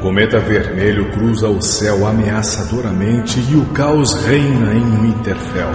cometa 0.00 0.38
vermelho 0.38 1.10
cruza 1.10 1.48
o 1.48 1.60
céu 1.60 2.06
ameaçadoramente 2.06 3.40
e 3.50 3.56
o 3.56 3.64
caos 3.66 4.14
reina 4.24 4.74
em 4.74 5.00
Winterfell. 5.00 5.70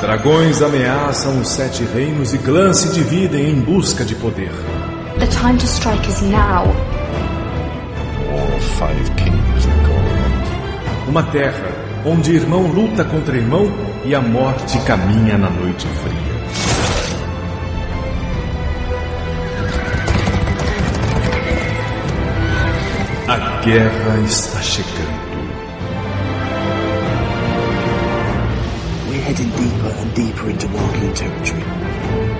Dragões 0.00 0.60
ameaçam 0.60 1.40
os 1.40 1.48
sete 1.48 1.82
reinos 1.84 2.34
e 2.34 2.38
clãs 2.38 2.76
se 2.78 2.92
dividem 2.92 3.50
em 3.50 3.60
busca 3.60 4.04
de 4.04 4.14
poder. 4.14 4.52
The 5.18 5.26
time 5.26 5.56
to 5.58 5.66
strike 5.66 6.06
is 6.08 6.20
now. 6.22 6.66
All 8.30 8.60
five 8.78 9.10
are. 9.10 9.34
Uma 11.08 11.22
terra 11.22 11.68
onde 12.04 12.34
irmão 12.34 12.66
luta 12.66 13.04
contra 13.04 13.36
irmão 13.36 13.66
e 14.04 14.14
a 14.14 14.20
morte 14.20 14.78
caminha 14.80 15.38
na 15.38 15.48
noite 15.48 15.86
fria. 15.86 16.33
Guerra 23.64 24.20
está 24.26 24.60
chegando. 24.60 25.24
We're 29.08 29.22
heading 29.22 29.48
deeper 29.56 29.88
and 30.00 30.14
deeper 30.14 30.50
into 30.50 30.68
Walking 30.68 31.14
territory. 31.14 32.33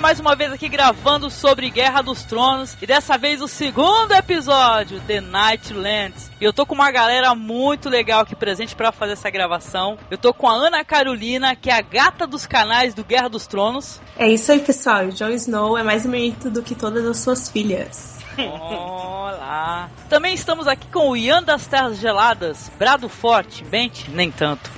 Mais 0.00 0.20
uma 0.20 0.36
vez 0.36 0.52
aqui 0.52 0.68
gravando 0.68 1.28
sobre 1.28 1.68
Guerra 1.70 2.02
dos 2.02 2.22
Tronos 2.22 2.76
e 2.80 2.86
dessa 2.86 3.18
vez 3.18 3.42
o 3.42 3.48
segundo 3.48 4.12
episódio, 4.12 5.00
The 5.00 5.20
Nightlands. 5.20 6.30
E 6.40 6.44
eu 6.44 6.52
tô 6.52 6.64
com 6.64 6.74
uma 6.74 6.90
galera 6.90 7.34
muito 7.34 7.88
legal 7.88 8.20
aqui 8.20 8.36
presente 8.36 8.76
para 8.76 8.92
fazer 8.92 9.14
essa 9.14 9.28
gravação. 9.28 9.98
Eu 10.08 10.16
tô 10.16 10.32
com 10.32 10.48
a 10.48 10.52
Ana 10.52 10.84
Carolina, 10.84 11.56
que 11.56 11.68
é 11.68 11.74
a 11.74 11.80
gata 11.80 12.28
dos 12.28 12.46
canais 12.46 12.94
do 12.94 13.04
Guerra 13.04 13.28
dos 13.28 13.46
Tronos. 13.48 14.00
É 14.16 14.28
isso 14.28 14.52
aí, 14.52 14.60
pessoal. 14.60 15.06
O 15.06 15.12
Jon 15.12 15.30
Snow 15.30 15.76
é 15.76 15.82
mais 15.82 16.06
bonito 16.06 16.48
do 16.48 16.62
que 16.62 16.76
todas 16.76 17.04
as 17.04 17.18
suas 17.18 17.48
filhas. 17.48 18.18
Olá! 18.38 19.90
Também 20.08 20.32
estamos 20.32 20.68
aqui 20.68 20.86
com 20.88 21.10
o 21.10 21.16
Ian 21.16 21.42
das 21.42 21.66
Terras 21.66 21.98
Geladas, 21.98 22.70
Brado 22.78 23.08
Forte, 23.08 23.64
Bente, 23.64 24.08
nem 24.10 24.30
tanto. 24.30 24.70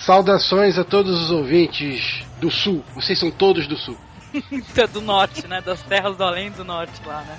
Saudações 0.04 0.78
a 0.78 0.84
todos 0.84 1.20
os 1.20 1.30
ouvintes 1.30 2.24
do 2.40 2.50
Sul. 2.50 2.82
Vocês 2.94 3.18
são 3.18 3.30
todos 3.30 3.66
do 3.66 3.76
Sul. 3.76 3.96
é 4.76 4.86
do 4.86 5.00
norte, 5.00 5.46
né? 5.46 5.60
Das 5.60 5.82
terras 5.82 6.16
do 6.16 6.24
além 6.24 6.50
do 6.50 6.64
norte 6.64 7.00
lá, 7.04 7.22
né? 7.22 7.38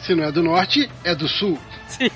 Se 0.00 0.14
não 0.14 0.24
é 0.24 0.32
do 0.32 0.42
Norte, 0.42 0.90
é 1.04 1.14
do 1.14 1.28
Sul. 1.28 1.58
Sim. 1.86 2.10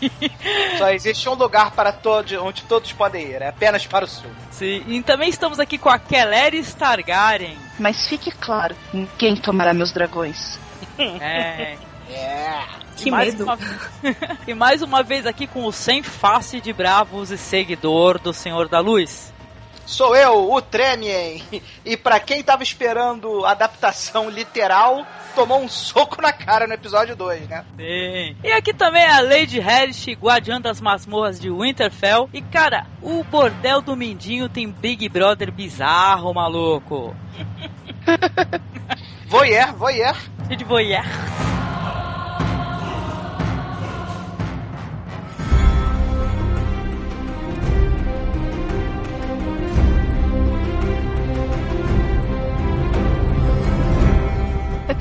Só 0.79 0.91
existe 0.91 1.29
um 1.29 1.35
lugar 1.35 1.71
para 1.73 1.93
todos, 1.93 2.33
onde 2.33 2.63
todos 2.63 2.93
podem 2.93 3.27
ir, 3.27 3.43
é 3.43 3.49
apenas 3.49 3.87
para 3.87 4.07
o 4.07 4.09
sul. 4.09 4.31
Sim. 4.51 4.83
E 4.87 5.03
também 5.03 5.29
estamos 5.29 5.61
aqui 5.61 5.77
com 5.77 5.91
a 5.91 5.99
Kelleris 5.99 6.73
Targaryen. 6.73 7.59
Mas 7.79 8.09
fique 8.09 8.31
claro, 8.31 8.75
quem 9.19 9.37
tomará 9.37 9.75
meus 9.75 9.93
dragões? 9.93 10.59
É. 10.99 11.77
É. 12.09 12.63
Que 12.97 13.09
e 13.09 13.11
mais 13.11 13.35
medo. 13.35 13.45
Uma... 13.45 13.59
e 14.47 14.55
mais 14.55 14.81
uma 14.81 15.03
vez 15.03 15.27
aqui 15.27 15.47
com 15.47 15.67
o 15.67 15.73
sem 15.73 16.03
face 16.03 16.61
de 16.61 16.73
bravos 16.73 17.31
e 17.31 17.37
seguidor 17.37 18.19
do 18.19 18.33
Senhor 18.33 18.69
da 18.69 18.81
Luz. 18.81 19.35
Sou 19.87 20.17
eu, 20.17 20.53
o 20.53 20.61
Tremien. 20.61 21.41
E 21.85 21.97
pra 21.97 22.19
quem 22.19 22.43
tava 22.43 22.65
esperando 22.65 23.47
adaptação 23.47 24.29
literal, 24.29 25.07
tomou 25.35 25.63
um 25.63 25.69
soco 25.69 26.21
na 26.21 26.33
cara 26.33 26.67
no 26.67 26.75
episódio 26.75 27.15
2, 27.15 27.49
né? 27.49 27.65
Sim. 27.77 28.37
E 28.43 28.51
aqui 28.51 28.75
também 28.75 29.03
é 29.03 29.11
a 29.11 29.21
Lady 29.21 29.61
Harris, 29.61 30.05
guardiã 30.21 30.61
das 30.61 30.81
masmorras 30.81 31.39
de 31.39 31.49
Winterfell. 31.49 32.29
E 32.33 32.43
cara, 32.43 32.87
o 33.01 33.23
bordel 33.23 33.81
do 33.81 33.97
Mindinho 33.97 34.49
tem 34.49 34.69
Big 34.69 35.09
Brother 35.09 35.53
bizarro, 35.53 36.35
maluco. 36.35 37.15
Voyeur, 39.29 39.75
voyeur. 39.75 40.17
De 40.49 40.65
voyeur. 40.65 41.05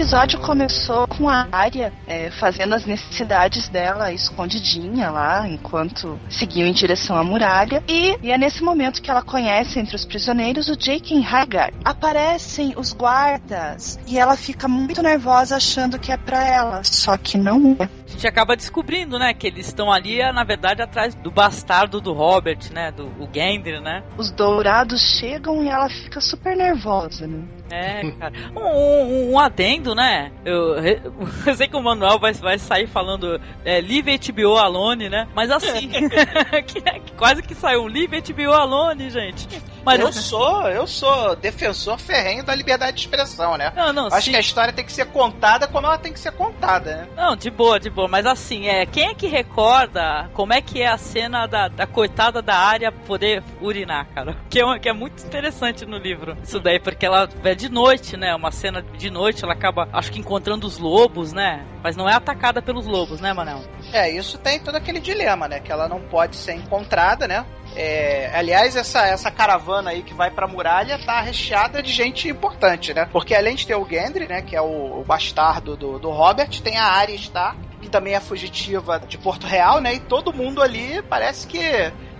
Episódio 0.06 0.40
começou 0.40 1.08
com 1.08 1.28
a 1.28 1.48
Arya 1.52 1.92
é, 2.06 2.30
fazendo 2.30 2.76
as 2.76 2.86
necessidades 2.86 3.68
dela 3.70 4.14
escondidinha 4.14 5.10
lá, 5.10 5.50
enquanto 5.50 6.20
seguiam 6.30 6.68
em 6.68 6.72
direção 6.72 7.18
à 7.18 7.24
muralha. 7.24 7.84
E, 7.88 8.16
e 8.22 8.32
é 8.32 8.38
nesse 8.38 8.62
momento 8.62 9.02
que 9.02 9.10
ela 9.10 9.24
conhece 9.24 9.80
entre 9.80 9.96
os 9.96 10.06
prisioneiros 10.06 10.68
o 10.68 10.78
Jake 10.78 11.26
Hagar. 11.26 11.74
Aparecem 11.84 12.76
os 12.78 12.94
guardas 12.94 13.98
e 14.06 14.20
ela 14.20 14.38
fica 14.38 14.68
muito 14.68 15.02
nervosa 15.02 15.56
achando 15.56 15.98
que 15.98 16.12
é 16.12 16.18
pra 16.18 16.48
ela, 16.48 16.84
só 16.84 17.18
que 17.18 17.36
não 17.36 17.76
é. 17.80 18.05
A 18.08 18.12
gente 18.12 18.28
acaba 18.28 18.56
descobrindo, 18.56 19.18
né, 19.18 19.34
que 19.34 19.48
eles 19.48 19.68
estão 19.68 19.92
ali, 19.92 20.20
na 20.32 20.44
verdade, 20.44 20.82
atrás 20.82 21.16
do 21.16 21.32
bastardo 21.32 22.00
do 22.00 22.14
Robert, 22.14 22.60
né, 22.72 22.92
do 22.92 23.06
o 23.20 23.28
Gendry, 23.34 23.80
né? 23.82 24.04
Os 24.18 24.32
dourados 24.32 25.02
chegam 25.02 25.64
e 25.64 25.70
ela 25.70 25.90
fica 25.90 26.22
super 26.22 26.56
nervosa, 26.56 27.26
né? 27.26 27.44
É, 27.70 28.12
cara. 28.12 28.34
Um, 28.56 28.62
um, 28.62 29.32
um 29.34 29.40
adendo, 29.40 29.96
né? 29.96 30.32
Eu, 30.46 30.76
eu 31.46 31.56
sei 31.56 31.68
que 31.68 31.76
o 31.76 31.82
Manuel 31.82 32.20
vai, 32.20 32.34
vai 32.34 32.58
sair 32.58 32.88
falando 32.88 33.40
é, 33.64 33.82
Live 33.82 34.18
HBO 34.18 34.56
Alone, 34.56 35.10
né? 35.10 35.28
Mas 35.36 35.50
assim, 35.50 35.90
que, 36.68 37.12
quase 37.18 37.42
que 37.42 37.56
saiu 37.56 37.84
um 37.84 37.88
Live 37.88 38.22
HBO 38.22 38.52
Alone, 38.54 39.10
gente. 39.10 39.48
Mas 39.86 40.00
eu 40.00 40.12
sou, 40.12 40.68
eu 40.68 40.88
sou 40.88 41.36
defensor 41.36 41.98
ferrenho 42.00 42.44
da 42.44 42.56
liberdade 42.56 42.98
de 42.98 43.02
expressão, 43.02 43.56
né? 43.58 43.72
Não, 43.76 43.94
não, 43.94 44.08
Acho 44.08 44.22
sim. 44.26 44.32
que 44.32 44.38
a 44.38 44.40
história 44.40 44.74
tem 44.74 44.84
que 44.86 44.92
ser 44.92 45.06
contada 45.06 45.68
como 45.68 45.86
ela 45.88 45.98
tem 45.98 46.12
que 46.12 46.20
ser 46.20 46.32
contada, 46.32 46.96
né? 46.96 47.08
Não, 47.16 47.36
de 47.36 47.50
boa, 47.52 47.80
de 47.80 47.90
boa. 47.90 48.08
Mas 48.08 48.26
assim, 48.26 48.68
é, 48.68 48.86
quem 48.86 49.08
é 49.10 49.14
que 49.14 49.28
recorda 49.28 50.30
como 50.34 50.54
é 50.54 50.62
que 50.62 50.82
é 50.82 50.88
a 50.88 50.98
cena 50.98 51.46
da, 51.48 51.68
da 51.68 51.86
coitada 51.88 52.42
da 52.42 52.56
área 52.56 52.92
poder 52.92 53.44
urinar, 53.62 54.08
cara? 54.14 54.36
Que 54.50 54.62
é, 54.62 54.66
uma- 54.66 54.80
que 54.80 54.88
é 54.88 54.94
muito 54.94 55.24
interessante 55.26 55.86
no 55.86 55.98
livro. 55.98 56.38
Isso 56.42 56.60
daí, 56.60 56.80
porque 56.80 57.06
ela 57.06 57.28
é 57.44 57.54
de 57.54 57.68
noite, 57.70 58.16
né? 58.16 58.34
Uma 58.34 58.52
cena 58.52 58.82
de 58.82 59.10
noite, 59.10 59.44
ela 59.44 59.54
acaba, 59.54 59.88
acho 59.92 60.12
que 60.12 60.20
encontrando 60.20 60.66
os 60.66 60.78
lobos, 60.78 61.34
né? 61.34 61.66
Mas 61.84 61.96
não 61.98 62.08
é 62.10 62.14
atacada 62.14 62.62
pelos 62.62 62.86
lobos, 62.86 63.20
né, 63.20 63.34
Manel? 63.34 63.62
É, 63.92 64.10
isso 64.10 64.38
tem 64.38 64.60
todo 64.60 64.76
aquele 64.76 65.00
dilema, 65.00 65.48
né? 65.48 65.60
Que 65.60 65.72
ela 65.72 65.90
não 65.90 66.00
pode 66.02 66.36
ser 66.38 66.54
encontrada, 66.54 67.28
né? 67.28 67.46
É, 67.76 68.32
aliás, 68.34 68.76
essa, 68.76 69.06
essa 69.06 69.30
caravana 69.30 69.90
aí 69.90 70.02
que 70.02 70.14
vai 70.14 70.32
pra 70.32 70.48
muralha 70.48 70.98
tá 70.98 71.20
recheada 71.20 71.84
de 71.84 71.92
gente 71.92 72.30
importante, 72.30 72.94
né? 72.94 73.06
Porque 73.12 73.36
além 73.36 73.56
de 73.56 73.68
ter 73.68 73.76
o 73.76 73.86
Gendry, 73.86 74.28
né? 74.28 74.42
Que 74.42 74.56
é 74.56 74.62
o, 74.62 75.00
o 75.00 75.04
bastardo 75.04 75.76
do, 75.76 76.00
do 76.00 76.10
Robert, 76.10 76.62
tem 76.62 76.78
a 76.78 76.86
Arya 76.86 77.16
Stark, 77.16 77.60
que 77.82 77.90
também 77.90 78.16
é 78.16 78.20
fugitiva 78.22 79.00
de 79.06 79.18
Porto 79.18 79.46
Real, 79.46 79.82
né? 79.82 79.94
E 79.94 80.00
todo 80.00 80.34
mundo 80.34 80.62
ali 80.62 81.02
parece 81.04 81.46
que 81.46 81.60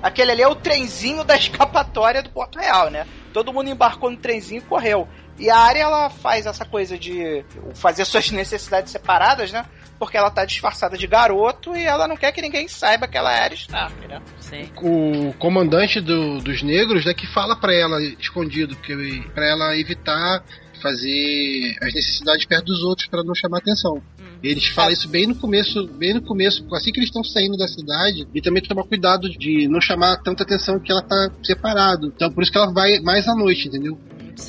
aquele 0.02 0.32
ali 0.32 0.42
é 0.42 0.48
o 0.48 0.56
trenzinho 0.56 1.24
da 1.24 1.36
escapatória 1.38 2.22
do 2.22 2.30
Porto 2.30 2.60
Real, 2.60 2.90
né? 2.90 3.08
Todo 3.32 3.54
mundo 3.54 3.70
embarcou 3.70 4.12
no 4.12 4.18
trenzinho 4.18 4.60
e 4.60 4.66
correu. 4.66 5.08
E 5.38 5.50
a 5.50 5.58
área 5.58 5.82
ela 5.82 6.10
faz 6.10 6.46
essa 6.46 6.66
coisa 6.66 6.98
de 6.98 7.46
fazer 7.74 8.04
suas 8.06 8.30
necessidades 8.32 8.92
separadas, 8.92 9.52
né? 9.52 9.66
Porque 9.98 10.18
ela 10.18 10.30
tá 10.30 10.44
disfarçada 10.44 10.98
de 10.98 11.08
garoto 11.08 11.76
e 11.76 11.84
ela 11.84 12.08
não 12.08 12.18
quer 12.18 12.32
que 12.32 12.42
ninguém 12.42 12.68
saiba 12.68 13.08
que 13.08 13.18
ela 13.18 13.34
é 13.34 13.44
Arya 13.44 13.56
Stark, 13.56 14.08
né? 14.08 14.22
Sim. 14.40 14.70
O 14.82 15.34
comandante 15.40 16.02
do- 16.02 16.40
dos 16.40 16.62
negros, 16.62 17.06
né, 17.06 17.14
que 17.14 17.26
fala 17.28 17.56
pra 17.56 17.74
ela 17.74 18.02
escondido, 18.20 18.76
que 18.76 19.22
para 19.34 19.46
ela 19.50 19.78
evitar 19.78 20.44
fazer 20.82 21.76
as 21.82 21.94
necessidades 21.94 22.46
perto 22.46 22.66
dos 22.66 22.84
outros 22.84 23.08
pra 23.08 23.24
não 23.24 23.34
chamar 23.34 23.58
atenção. 23.60 24.02
Eles 24.44 24.68
falam 24.68 24.92
isso 24.92 25.08
bem 25.10 25.26
no 25.26 25.36
começo, 25.36 25.88
bem 25.88 26.14
no 26.14 26.22
começo, 26.22 26.64
assim 26.76 26.92
que 26.92 27.00
eles 27.00 27.10
estão 27.10 27.24
saindo 27.24 27.58
da 27.58 27.68
cidade, 27.68 28.28
e 28.34 28.42
também 28.42 28.62
tomar 28.62 28.84
cuidado 28.84 29.28
de 29.30 29.68
não 29.68 29.82
chamar 29.82 30.18
tanta 30.18 30.44
atenção 30.44 30.80
que 30.80 30.92
ela 30.92 31.02
tá 31.02 31.32
separado. 31.44 32.12
Então 32.16 32.32
por 32.32 32.44
isso 32.44 32.52
que 32.52 32.58
ela 32.58 32.72
vai 32.72 33.00
mais 33.00 33.28
à 33.28 33.34
noite, 33.34 33.68
entendeu? 33.68 33.98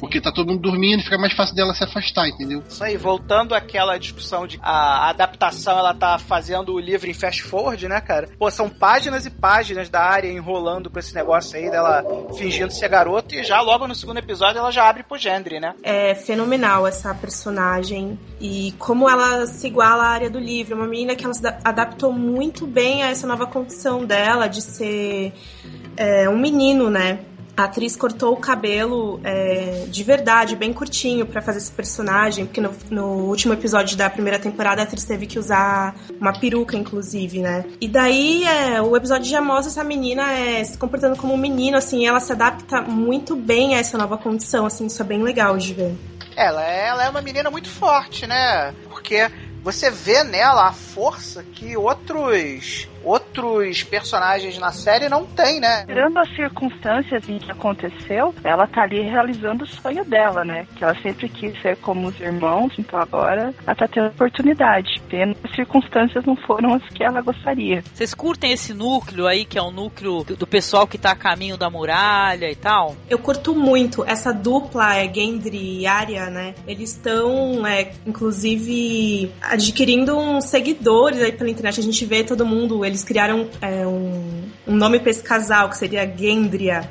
Porque 0.00 0.20
tá 0.20 0.32
todo 0.32 0.48
mundo 0.48 0.60
dormindo, 0.60 1.02
fica 1.02 1.18
mais 1.18 1.32
fácil 1.32 1.54
dela 1.54 1.74
se 1.74 1.84
afastar, 1.84 2.28
entendeu? 2.28 2.62
Isso 2.68 2.82
aí, 2.82 2.96
voltando 2.96 3.54
àquela 3.54 3.96
discussão 3.98 4.46
de 4.46 4.58
a 4.62 5.08
adaptação, 5.10 5.78
ela 5.78 5.94
tá 5.94 6.18
fazendo 6.18 6.74
o 6.74 6.78
livro 6.80 7.08
em 7.08 7.14
fast 7.14 7.42
forward, 7.42 7.88
né, 7.88 8.00
cara? 8.00 8.28
Pô, 8.38 8.50
são 8.50 8.68
páginas 8.68 9.26
e 9.26 9.30
páginas 9.30 9.88
da 9.88 10.00
área 10.02 10.28
enrolando 10.30 10.90
com 10.90 10.98
esse 10.98 11.14
negócio 11.14 11.56
aí 11.58 11.70
dela 11.70 12.04
fingindo 12.36 12.72
ser 12.72 12.88
garoto 12.88 13.34
e 13.34 13.44
já 13.44 13.60
logo 13.60 13.86
no 13.86 13.94
segundo 13.94 14.18
episódio 14.18 14.58
ela 14.58 14.70
já 14.70 14.88
abre 14.88 15.02
pro 15.02 15.18
Gendry, 15.18 15.60
né? 15.60 15.74
É 15.82 16.14
fenomenal 16.14 16.86
essa 16.86 17.14
personagem 17.14 18.18
e 18.40 18.74
como 18.78 19.08
ela 19.08 19.46
se 19.46 19.66
iguala 19.66 20.04
à 20.04 20.08
área 20.08 20.30
do 20.30 20.38
livro. 20.38 20.76
Uma 20.76 20.86
menina 20.86 21.14
que 21.14 21.24
ela 21.24 21.34
se 21.34 21.42
da- 21.42 21.58
adaptou 21.64 22.12
muito 22.12 22.66
bem 22.66 23.02
a 23.02 23.08
essa 23.10 23.26
nova 23.26 23.46
condição 23.46 24.04
dela 24.04 24.46
de 24.48 24.60
ser 24.62 25.32
é, 25.96 26.28
um 26.28 26.38
menino, 26.38 26.90
né? 26.90 27.20
A 27.56 27.64
atriz 27.64 27.96
cortou 27.96 28.34
o 28.34 28.36
cabelo 28.36 29.20
é, 29.24 29.86
de 29.88 30.04
verdade, 30.04 30.54
bem 30.54 30.72
curtinho, 30.72 31.24
para 31.24 31.40
fazer 31.40 31.58
esse 31.58 31.70
personagem, 31.70 32.44
porque 32.44 32.60
no, 32.60 32.74
no, 32.90 33.06
último 33.26 33.54
episódio 33.54 33.96
da 33.96 34.10
primeira 34.10 34.38
temporada 34.38 34.82
a 34.82 34.84
atriz 34.84 35.04
teve 35.04 35.26
que 35.26 35.38
usar 35.38 35.96
uma 36.20 36.38
peruca, 36.38 36.76
inclusive, 36.76 37.40
né? 37.40 37.64
E 37.80 37.88
daí 37.88 38.44
é, 38.44 38.82
o 38.82 38.94
episódio 38.96 39.30
já 39.30 39.40
mostra 39.40 39.70
essa 39.70 39.84
menina 39.84 40.32
é, 40.32 40.62
se 40.62 40.76
comportando 40.76 41.16
como 41.16 41.32
um 41.32 41.38
menino, 41.38 41.78
assim, 41.78 42.06
ela 42.06 42.20
se 42.20 42.32
adapta 42.32 42.82
muito 42.82 43.34
bem 43.34 43.74
a 43.74 43.78
essa 43.78 43.96
nova 43.96 44.18
condição, 44.18 44.66
assim, 44.66 44.86
isso 44.86 45.00
é 45.00 45.04
bem 45.04 45.22
legal 45.22 45.56
de 45.56 45.72
ver. 45.72 45.96
Ela, 46.36 46.62
ela 46.62 47.04
é 47.04 47.08
uma 47.08 47.22
menina 47.22 47.50
muito 47.50 47.70
forte, 47.70 48.26
né? 48.26 48.74
Porque 48.90 49.30
você 49.66 49.90
vê 49.90 50.22
nela 50.22 50.68
a 50.68 50.72
força 50.72 51.42
que 51.42 51.76
outros 51.76 52.88
outros 53.06 53.84
personagens 53.84 54.58
na 54.58 54.72
série 54.72 55.08
não 55.08 55.24
têm, 55.24 55.60
né? 55.60 55.84
Tirando 55.86 56.18
as 56.18 56.28
circunstâncias 56.34 57.28
em 57.28 57.38
que 57.38 57.50
aconteceu, 57.52 58.34
ela 58.42 58.66
tá 58.66 58.82
ali 58.82 59.02
realizando 59.02 59.62
o 59.62 59.66
sonho 59.66 60.04
dela, 60.04 60.44
né? 60.44 60.66
Que 60.74 60.82
ela 60.82 60.94
sempre 61.00 61.28
quis 61.28 61.60
ser 61.62 61.76
como 61.76 62.08
os 62.08 62.20
irmãos, 62.20 62.72
então 62.76 62.98
agora 62.98 63.54
ela 63.64 63.76
tá 63.76 63.86
tendo 63.86 64.08
oportunidade. 64.08 65.00
Pena 65.08 65.36
as 65.44 65.54
circunstâncias 65.54 66.24
não 66.24 66.34
foram 66.36 66.74
as 66.74 66.82
que 66.88 67.04
ela 67.04 67.20
gostaria. 67.20 67.82
Vocês 67.94 68.12
curtem 68.12 68.50
esse 68.50 68.74
núcleo 68.74 69.26
aí, 69.26 69.44
que 69.44 69.56
é 69.56 69.62
o 69.62 69.70
núcleo 69.70 70.24
do, 70.24 70.36
do 70.36 70.46
pessoal 70.46 70.86
que 70.86 70.98
tá 70.98 71.12
a 71.12 71.16
caminho 71.16 71.56
da 71.56 71.70
muralha 71.70 72.50
e 72.50 72.56
tal? 72.56 72.96
Eu 73.08 73.18
curto 73.18 73.54
muito 73.54 74.04
essa 74.04 74.32
dupla, 74.32 74.96
é 74.96 75.12
Gendry 75.12 75.80
e 75.80 75.86
Arya, 75.86 76.26
né? 76.26 76.54
Eles 76.66 76.90
estão, 76.90 77.64
é, 77.64 77.92
inclusive, 78.04 79.30
adquirindo 79.56 80.16
uns 80.16 80.44
seguidores 80.44 81.20
aí 81.20 81.32
pela 81.32 81.50
internet. 81.50 81.80
A 81.80 81.82
gente 81.82 82.04
vê 82.04 82.22
todo 82.22 82.46
mundo, 82.46 82.84
eles 82.84 83.02
criaram 83.02 83.48
é, 83.60 83.86
um, 83.86 84.42
um 84.66 84.74
nome 84.74 85.00
para 85.00 85.10
esse 85.10 85.22
casal, 85.22 85.68
que 85.68 85.76
seria 85.76 86.06
Gendria. 86.06 86.88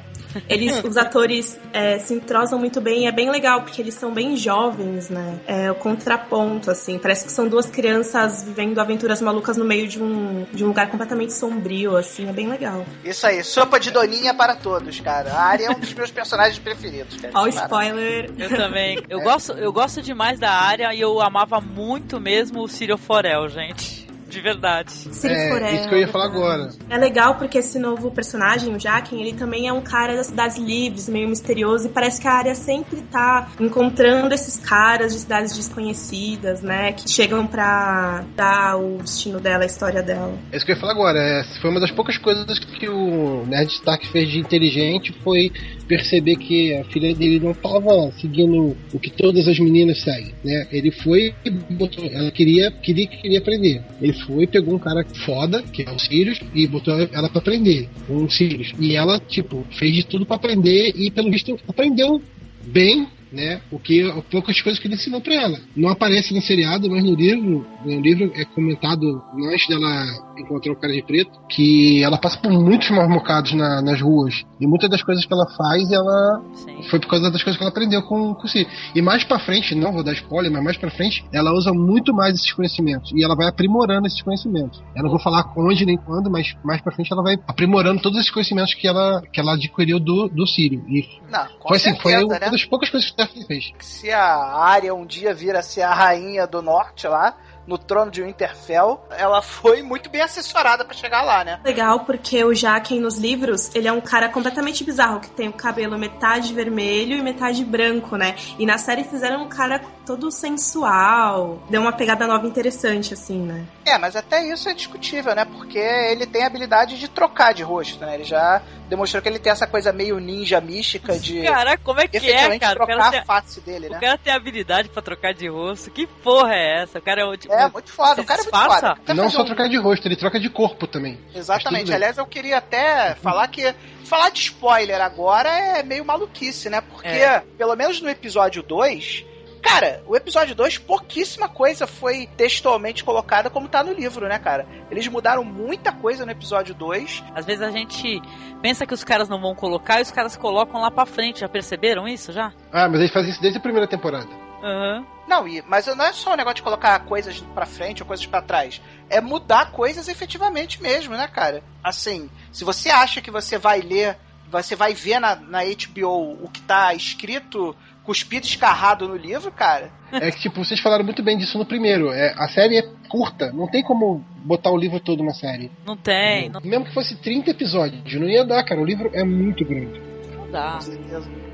Eles, 0.49 0.83
os 0.83 0.97
atores 0.97 1.59
é, 1.73 1.99
se 1.99 2.13
entrosam 2.13 2.59
muito 2.59 2.81
bem 2.81 3.03
e 3.03 3.07
é 3.07 3.11
bem 3.11 3.29
legal, 3.29 3.61
porque 3.61 3.81
eles 3.81 3.93
são 3.93 4.13
bem 4.13 4.35
jovens, 4.35 5.09
né? 5.09 5.39
É 5.47 5.71
o 5.71 5.75
contraponto, 5.75 6.71
assim. 6.71 6.97
Parece 6.97 7.25
que 7.25 7.31
são 7.31 7.47
duas 7.47 7.65
crianças 7.65 8.43
vivendo 8.43 8.79
aventuras 8.79 9.21
malucas 9.21 9.57
no 9.57 9.65
meio 9.65 9.87
de 9.87 10.01
um, 10.01 10.45
de 10.51 10.63
um 10.63 10.67
lugar 10.67 10.89
completamente 10.89 11.33
sombrio, 11.33 11.95
assim. 11.95 12.27
É 12.27 12.33
bem 12.33 12.47
legal. 12.47 12.85
Isso 13.03 13.25
aí, 13.25 13.43
sopa 13.43 13.79
de 13.79 13.91
doninha 13.91 14.33
para 14.33 14.55
todos, 14.55 14.99
cara. 14.99 15.31
A 15.31 15.43
Arya 15.45 15.67
é 15.67 15.71
um 15.71 15.79
dos 15.79 15.93
meus 15.93 16.11
personagens 16.11 16.59
preferidos, 16.59 17.15
cara. 17.17 17.33
Ó, 17.35 17.47
spoiler. 17.47 18.31
Eu 18.37 18.49
também. 18.49 19.03
Eu, 19.09 19.19
é. 19.19 19.23
gosto, 19.23 19.53
eu 19.53 19.71
gosto 19.71 20.01
demais 20.01 20.39
da 20.39 20.51
Arya 20.51 20.93
e 20.93 21.01
eu 21.01 21.21
amava 21.21 21.59
muito 21.61 22.19
mesmo 22.19 22.61
o 22.61 22.67
Círio 22.67 22.97
Forel, 22.97 23.49
gente 23.49 24.04
de 24.35 24.41
verdade. 24.41 24.89
é, 25.23 25.75
isso 25.75 25.87
que 25.87 25.95
eu 25.95 25.99
ia 25.99 26.07
falar 26.07 26.25
agora. 26.25 26.69
É 26.89 26.97
legal 26.97 27.35
porque 27.35 27.57
esse 27.57 27.79
novo 27.79 28.11
personagem, 28.11 28.75
o 28.75 28.79
Jaquen, 28.79 29.21
ele 29.21 29.33
também 29.33 29.67
é 29.67 29.73
um 29.73 29.81
cara 29.81 30.15
das 30.15 30.27
cidades 30.27 30.57
livres, 30.57 31.07
meio 31.07 31.29
misterioso, 31.29 31.87
e 31.87 31.89
parece 31.89 32.19
que 32.19 32.27
a 32.27 32.33
área 32.33 32.53
sempre 32.55 33.01
tá 33.03 33.49
encontrando 33.59 34.33
esses 34.33 34.57
caras 34.57 35.13
de 35.13 35.19
cidades 35.19 35.55
desconhecidas, 35.55 36.61
né, 36.61 36.91
que 36.91 37.09
chegam 37.09 37.47
pra 37.47 38.25
dar 38.35 38.77
o 38.77 38.97
destino 38.97 39.39
dela, 39.39 39.63
a 39.63 39.65
história 39.65 40.03
dela. 40.03 40.37
É 40.51 40.57
isso 40.57 40.65
que 40.65 40.71
eu 40.71 40.75
ia 40.75 40.81
falar 40.81 40.93
agora. 40.93 41.17
É, 41.19 41.43
foi 41.61 41.69
uma 41.71 41.79
das 41.79 41.91
poucas 41.91 42.17
coisas 42.17 42.59
que 42.59 42.89
o 42.89 43.45
Ned 43.45 43.71
Stark 43.71 44.07
fez 44.07 44.29
de 44.29 44.39
inteligente 44.39 45.15
foi 45.23 45.51
perceber 45.87 46.35
que 46.35 46.73
a 46.73 46.83
filha 46.85 47.13
dele 47.13 47.39
não 47.39 47.51
estava 47.51 48.11
seguindo 48.19 48.75
o 48.93 48.99
que 48.99 49.09
todas 49.09 49.47
as 49.47 49.59
meninas 49.59 50.01
seguem, 50.01 50.33
né? 50.43 50.67
Ele 50.71 50.91
foi 50.91 51.33
e 51.43 51.49
botou, 51.49 52.05
ela 52.05 52.31
queria, 52.31 52.71
queria, 52.71 53.07
queria 53.07 53.39
aprender. 53.39 53.81
Ele 54.01 54.13
foi, 54.13 54.47
pegou 54.47 54.75
um 54.75 54.79
cara 54.79 55.05
foda, 55.25 55.61
que 55.63 55.83
é 55.83 55.91
o 55.91 55.99
Sirius, 55.99 56.39
e 56.53 56.67
botou 56.67 56.93
ela 56.93 57.29
para 57.29 57.39
aprender, 57.39 57.87
um 58.09 58.29
Sirius. 58.29 58.71
E 58.79 58.95
ela, 58.95 59.19
tipo, 59.19 59.65
fez 59.71 59.93
de 59.93 60.05
tudo 60.05 60.25
para 60.25 60.35
aprender 60.35 60.93
e 60.95 61.11
pelo 61.11 61.31
visto 61.31 61.57
aprendeu 61.67 62.21
bem 62.65 63.07
né? 63.35 63.61
O 63.71 63.77
que 63.77 64.09
poucas 64.31 64.59
coisas 64.61 64.79
que 64.79 64.87
ele 64.87 64.95
ensinou 64.95 65.21
para 65.21 65.35
ela. 65.35 65.59
Não 65.75 65.89
aparece 65.89 66.33
no 66.33 66.41
seriado, 66.41 66.89
mas 66.89 67.03
no 67.03 67.13
livro, 67.13 67.65
no 67.83 67.99
livro 67.99 68.31
é 68.33 68.45
comentado 68.45 69.21
antes 69.51 69.67
dela 69.67 70.05
encontrar 70.37 70.73
o 70.73 70.75
cara 70.75 70.93
de 70.93 71.01
preto 71.01 71.31
que 71.49 72.03
ela 72.03 72.17
passa 72.17 72.37
por 72.37 72.51
muitos 72.51 72.89
maus 72.89 73.09
bocados 73.09 73.53
na, 73.53 73.81
nas 73.81 74.01
ruas 74.01 74.43
e 74.59 74.67
muitas 74.67 74.89
das 74.89 75.01
coisas 75.01 75.25
que 75.25 75.33
ela 75.33 75.47
faz, 75.55 75.91
ela 75.91 76.41
Sim. 76.53 76.83
foi 76.89 76.99
por 76.99 77.07
causa 77.07 77.31
das 77.31 77.43
coisas 77.43 77.57
que 77.57 77.63
ela 77.63 77.71
aprendeu 77.71 78.01
com 78.03 78.33
com 78.33 78.47
si. 78.47 78.67
E 78.93 79.01
mais 79.01 79.23
para 79.23 79.39
frente, 79.39 79.75
não 79.75 79.91
vou 79.91 80.03
dar 80.03 80.13
spoiler, 80.13 80.51
mas 80.51 80.63
mais 80.63 80.77
para 80.77 80.91
frente, 80.91 81.23
ela 81.31 81.53
usa 81.53 81.73
muito 81.73 82.13
mais 82.13 82.35
esses 82.35 82.51
conhecimentos 82.51 83.11
e 83.13 83.23
ela 83.23 83.35
vai 83.35 83.47
aprimorando 83.47 84.07
esses 84.07 84.21
conhecimentos. 84.21 84.81
Eu 84.95 85.03
não 85.03 85.09
vou 85.09 85.19
falar 85.19 85.51
onde 85.57 85.85
nem 85.85 85.97
quando, 85.97 86.29
mas 86.29 86.55
mais 86.63 86.81
para 86.81 86.93
frente 86.93 87.11
ela 87.11 87.23
vai 87.23 87.37
aprimorando 87.47 88.01
todos 88.01 88.19
esses 88.19 88.31
conhecimentos 88.31 88.73
que 88.73 88.87
ela 88.87 89.21
que 89.31 89.39
ela 89.39 89.53
adquiriu 89.53 89.99
do 89.99 90.27
do 90.29 90.47
Sírio. 90.47 90.83
E 90.87 91.05
não, 91.31 91.45
foi 91.67 91.77
assim, 91.77 91.91
certeza, 91.91 92.01
foi 92.01 92.23
uma 92.23 92.39
né? 92.39 92.49
das 92.49 92.65
poucas 92.65 92.89
coisas 92.89 93.09
que 93.09 93.17
fez. 93.25 93.71
Se 93.79 94.11
a 94.11 94.57
área 94.57 94.93
um 94.93 95.05
dia 95.05 95.33
vira 95.33 95.61
ser 95.61 95.81
a 95.81 95.93
rainha 95.93 96.47
do 96.47 96.61
norte 96.61 97.07
lá, 97.07 97.37
no 97.67 97.77
trono 97.77 98.11
de 98.11 98.21
Winterfell, 98.21 99.01
ela 99.09 99.41
foi 99.41 99.81
muito 99.81 100.09
bem 100.09 100.21
assessorada 100.21 100.85
para 100.85 100.95
chegar 100.95 101.23
lá, 101.23 101.43
né? 101.43 101.59
Legal, 101.63 102.01
porque 102.01 102.43
o 102.43 102.53
Jaquen 102.53 102.99
nos 102.99 103.17
livros, 103.17 103.73
ele 103.73 103.87
é 103.87 103.91
um 103.91 104.01
cara 104.01 104.29
completamente 104.29 104.83
bizarro, 104.83 105.19
que 105.19 105.29
tem 105.29 105.49
o 105.49 105.53
cabelo 105.53 105.97
metade 105.97 106.53
vermelho 106.53 107.17
e 107.17 107.21
metade 107.21 107.63
branco, 107.65 108.15
né? 108.15 108.35
E 108.59 108.65
na 108.65 108.77
série 108.77 109.03
fizeram 109.03 109.43
um 109.43 109.49
cara 109.49 109.79
todo 110.05 110.31
sensual, 110.31 111.63
deu 111.69 111.81
uma 111.81 111.91
pegada 111.91 112.27
nova 112.27 112.45
interessante, 112.47 113.13
assim, 113.13 113.39
né? 113.39 113.65
É, 113.85 113.97
mas 113.97 114.15
até 114.15 114.43
isso 114.47 114.69
é 114.69 114.73
discutível, 114.73 115.35
né? 115.35 115.45
Porque 115.45 115.79
ele 115.79 116.25
tem 116.25 116.43
a 116.43 116.47
habilidade 116.47 116.99
de 116.99 117.07
trocar 117.07 117.53
de 117.53 117.63
rosto, 117.63 118.05
né? 118.05 118.13
Ele 118.13 118.23
já 118.23 118.61
demonstrou 118.87 119.21
que 119.21 119.27
ele 119.27 119.39
tem 119.39 119.51
essa 119.51 119.65
coisa 119.65 119.91
meio 119.91 120.19
ninja 120.19 120.61
mística 120.61 121.17
de. 121.17 121.43
Caraca, 121.43 121.81
como 121.83 121.99
é 121.99 122.07
que 122.07 122.17
é, 122.31 122.59
cara? 122.59 122.75
trocar 122.75 123.15
a 123.15 123.25
face 123.25 123.61
dele, 123.61 123.89
né? 123.89 123.97
O 123.97 123.99
cara 123.99 124.17
tem 124.17 124.33
habilidade 124.33 124.89
pra 124.89 125.01
trocar 125.01 125.33
de 125.33 125.47
rosto. 125.47 125.89
Que 125.91 126.05
porra 126.05 126.53
é 126.53 126.83
essa? 126.83 126.99
O 126.99 127.01
cara 127.01 127.21
é 127.21 127.37
tipo. 127.37 127.53
É, 127.53 127.69
muito 127.69 127.91
foda. 127.91 128.21
O 128.21 128.25
cara 128.25 128.41
é 128.41 128.43
muito 128.43 128.57
foda. 128.57 129.13
Não 129.13 129.29
só 129.29 129.41
um... 129.41 129.45
trocar 129.45 129.67
de 129.67 129.77
rosto, 129.77 130.07
ele 130.07 130.15
troca 130.15 130.39
de 130.39 130.49
corpo 130.49 130.87
também. 130.87 131.19
Exatamente. 131.33 131.91
Aliás, 131.93 132.17
eu 132.17 132.25
queria 132.25 132.57
até 132.57 133.15
falar 133.15 133.47
que. 133.47 133.73
Falar 134.03 134.29
de 134.29 134.39
spoiler 134.39 135.01
agora 135.01 135.49
é 135.49 135.81
meio 135.81 136.05
maluquice, 136.05 136.69
né? 136.69 136.79
Porque, 136.79 137.07
é. 137.07 137.43
pelo 137.57 137.75
menos 137.75 137.99
no 138.01 138.09
episódio 138.09 138.61
2 138.61 139.25
Cara, 139.65 140.03
o 140.05 140.15
episódio 140.15 140.53
2, 140.53 140.77
pouquíssima 140.77 141.49
coisa 141.49 141.87
foi 141.87 142.27
textualmente 142.37 143.03
colocada 143.03 143.49
como 143.49 143.67
tá 143.67 143.83
no 143.83 143.93
livro, 143.93 144.27
né, 144.27 144.37
cara? 144.37 144.67
Eles 144.91 145.07
mudaram 145.07 145.43
muita 145.43 145.91
coisa 145.91 146.23
no 146.23 146.31
episódio 146.31 146.75
2. 146.75 147.23
Às 147.33 147.47
vezes 147.47 147.63
a 147.63 147.71
gente 147.71 148.21
pensa 148.61 148.85
que 148.85 148.93
os 148.93 149.03
caras 149.03 149.27
não 149.27 149.41
vão 149.41 149.55
colocar 149.55 149.97
e 149.97 150.03
os 150.03 150.11
caras 150.11 150.37
colocam 150.37 150.79
lá 150.79 150.91
pra 150.91 151.07
frente. 151.07 151.39
Já 151.39 151.49
perceberam 151.49 152.07
isso 152.07 152.31
já? 152.31 152.53
Ah, 152.71 152.87
mas 152.87 152.99
eles 152.99 153.11
fazem 153.11 153.31
isso 153.31 153.41
desde 153.41 153.57
a 153.57 153.61
primeira 153.61 153.87
temporada. 153.87 154.29
Uhum. 154.61 155.03
Não, 155.27 155.43
mas 155.67 155.87
não 155.87 156.05
é 156.05 156.13
só 156.13 156.33
o 156.33 156.37
negócio 156.37 156.57
de 156.57 156.63
colocar 156.63 156.99
coisas 156.99 157.39
para 157.55 157.65
frente 157.65 158.03
ou 158.03 158.07
coisas 158.07 158.27
para 158.27 158.43
trás. 158.43 158.79
É 159.09 159.19
mudar 159.19 159.71
coisas 159.71 160.07
efetivamente 160.07 160.79
mesmo, 160.79 161.17
né, 161.17 161.27
cara? 161.27 161.63
Assim, 161.83 162.29
se 162.51 162.63
você 162.63 162.91
acha 162.91 163.19
que 163.19 163.31
você 163.31 163.57
vai 163.57 163.81
ler, 163.81 164.15
você 164.47 164.75
vai 164.75 164.93
ver 164.93 165.19
na, 165.19 165.35
na 165.35 165.61
HBO 165.63 166.37
o 166.43 166.49
que 166.53 166.61
tá 166.61 166.93
escrito 166.93 167.75
cuspido 168.05 168.45
escarrado 168.45 169.07
no 169.07 169.15
livro, 169.15 169.51
cara. 169.51 169.91
É 170.11 170.31
que, 170.31 170.39
tipo, 170.39 170.63
vocês 170.63 170.79
falaram 170.79 171.03
muito 171.03 171.23
bem 171.23 171.37
disso 171.37 171.57
no 171.57 171.65
primeiro. 171.65 172.11
É, 172.11 172.33
a 172.37 172.47
série 172.47 172.77
é 172.77 172.83
curta, 173.09 173.51
não 173.51 173.67
tem 173.67 173.83
como 173.83 174.23
botar 174.45 174.71
o 174.71 174.77
livro 174.77 174.99
todo 174.99 175.23
na 175.23 175.33
série. 175.33 175.71
Não 175.85 175.97
tem. 175.97 176.49
Não... 176.49 176.61
Mesmo 176.61 176.85
que 176.85 176.93
fosse 176.93 177.15
30 177.15 177.51
episódios, 177.51 178.13
não 178.13 178.29
ia 178.29 178.45
dar, 178.45 178.63
cara. 178.63 178.79
O 178.79 178.85
livro 178.85 179.09
é 179.13 179.23
muito 179.23 179.65
grande. 179.65 179.99
Não 180.37 180.49
dá. 180.51 180.73
Com 180.73 180.81
certeza. 180.81 181.45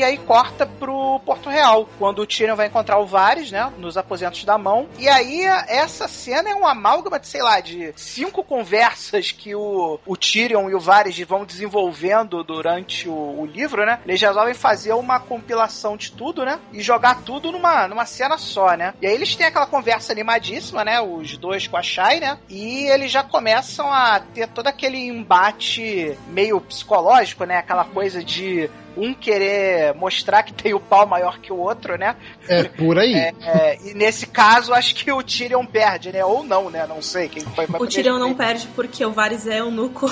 E 0.00 0.02
aí 0.02 0.16
corta 0.16 0.64
pro 0.64 1.20
Porto 1.26 1.50
Real, 1.50 1.86
quando 1.98 2.22
o 2.22 2.26
Tyrion 2.26 2.56
vai 2.56 2.68
encontrar 2.68 2.98
o 2.98 3.04
Varys, 3.04 3.52
né? 3.52 3.70
Nos 3.76 3.98
aposentos 3.98 4.42
da 4.44 4.56
mão. 4.56 4.88
E 4.98 5.06
aí 5.10 5.42
essa 5.68 6.08
cena 6.08 6.48
é 6.48 6.54
um 6.54 6.66
amálgama 6.66 7.20
de, 7.20 7.28
sei 7.28 7.42
lá, 7.42 7.60
de 7.60 7.92
cinco 7.96 8.42
conversas 8.42 9.30
que 9.30 9.54
o, 9.54 10.00
o 10.06 10.16
Tyrion 10.16 10.70
e 10.70 10.74
o 10.74 10.80
Varys 10.80 11.18
vão 11.20 11.44
desenvolvendo 11.44 12.42
durante 12.42 13.10
o, 13.10 13.12
o 13.12 13.44
livro, 13.44 13.84
né? 13.84 14.00
Eles 14.06 14.22
resolvem 14.22 14.54
fazer 14.54 14.94
uma 14.94 15.20
compilação 15.20 15.98
de 15.98 16.12
tudo, 16.12 16.46
né? 16.46 16.58
E 16.72 16.80
jogar 16.80 17.20
tudo 17.20 17.52
numa, 17.52 17.86
numa 17.86 18.06
cena 18.06 18.38
só, 18.38 18.74
né? 18.78 18.94
E 19.02 19.06
aí 19.06 19.12
eles 19.12 19.36
têm 19.36 19.48
aquela 19.48 19.66
conversa 19.66 20.12
animadíssima, 20.12 20.82
né? 20.82 20.98
Os 21.02 21.36
dois 21.36 21.68
com 21.68 21.76
a 21.76 21.82
Shai, 21.82 22.20
né? 22.20 22.38
E 22.48 22.86
eles 22.86 23.12
já 23.12 23.22
começam 23.22 23.92
a 23.92 24.18
ter 24.18 24.48
todo 24.48 24.66
aquele 24.66 24.96
embate 24.96 26.16
meio 26.28 26.58
psicológico, 26.58 27.44
né? 27.44 27.58
Aquela 27.58 27.84
coisa 27.84 28.24
de 28.24 28.70
um 28.96 29.14
querer 29.14 29.94
mostrar 29.94 30.42
que 30.42 30.52
tem 30.52 30.74
o 30.74 30.80
pau 30.80 31.06
maior 31.06 31.38
que 31.38 31.52
o 31.52 31.56
outro, 31.56 31.96
né? 31.96 32.16
É, 32.48 32.64
por 32.64 32.98
aí. 32.98 33.14
É, 33.14 33.32
é, 33.42 33.78
e 33.84 33.94
nesse 33.94 34.26
caso, 34.26 34.74
acho 34.74 34.94
que 34.94 35.10
o 35.10 35.22
Tyrion 35.22 35.64
perde, 35.64 36.12
né? 36.12 36.24
Ou 36.24 36.42
não, 36.42 36.70
né? 36.70 36.86
Não 36.86 37.00
sei 37.00 37.28
quem 37.28 37.42
foi. 37.42 37.66
O 37.78 37.86
Tyrion 37.86 38.18
não 38.18 38.34
perde 38.34 38.68
porque 38.74 39.04
o 39.04 39.12
Varys 39.12 39.46
é 39.46 39.60
eunuco. 39.60 40.06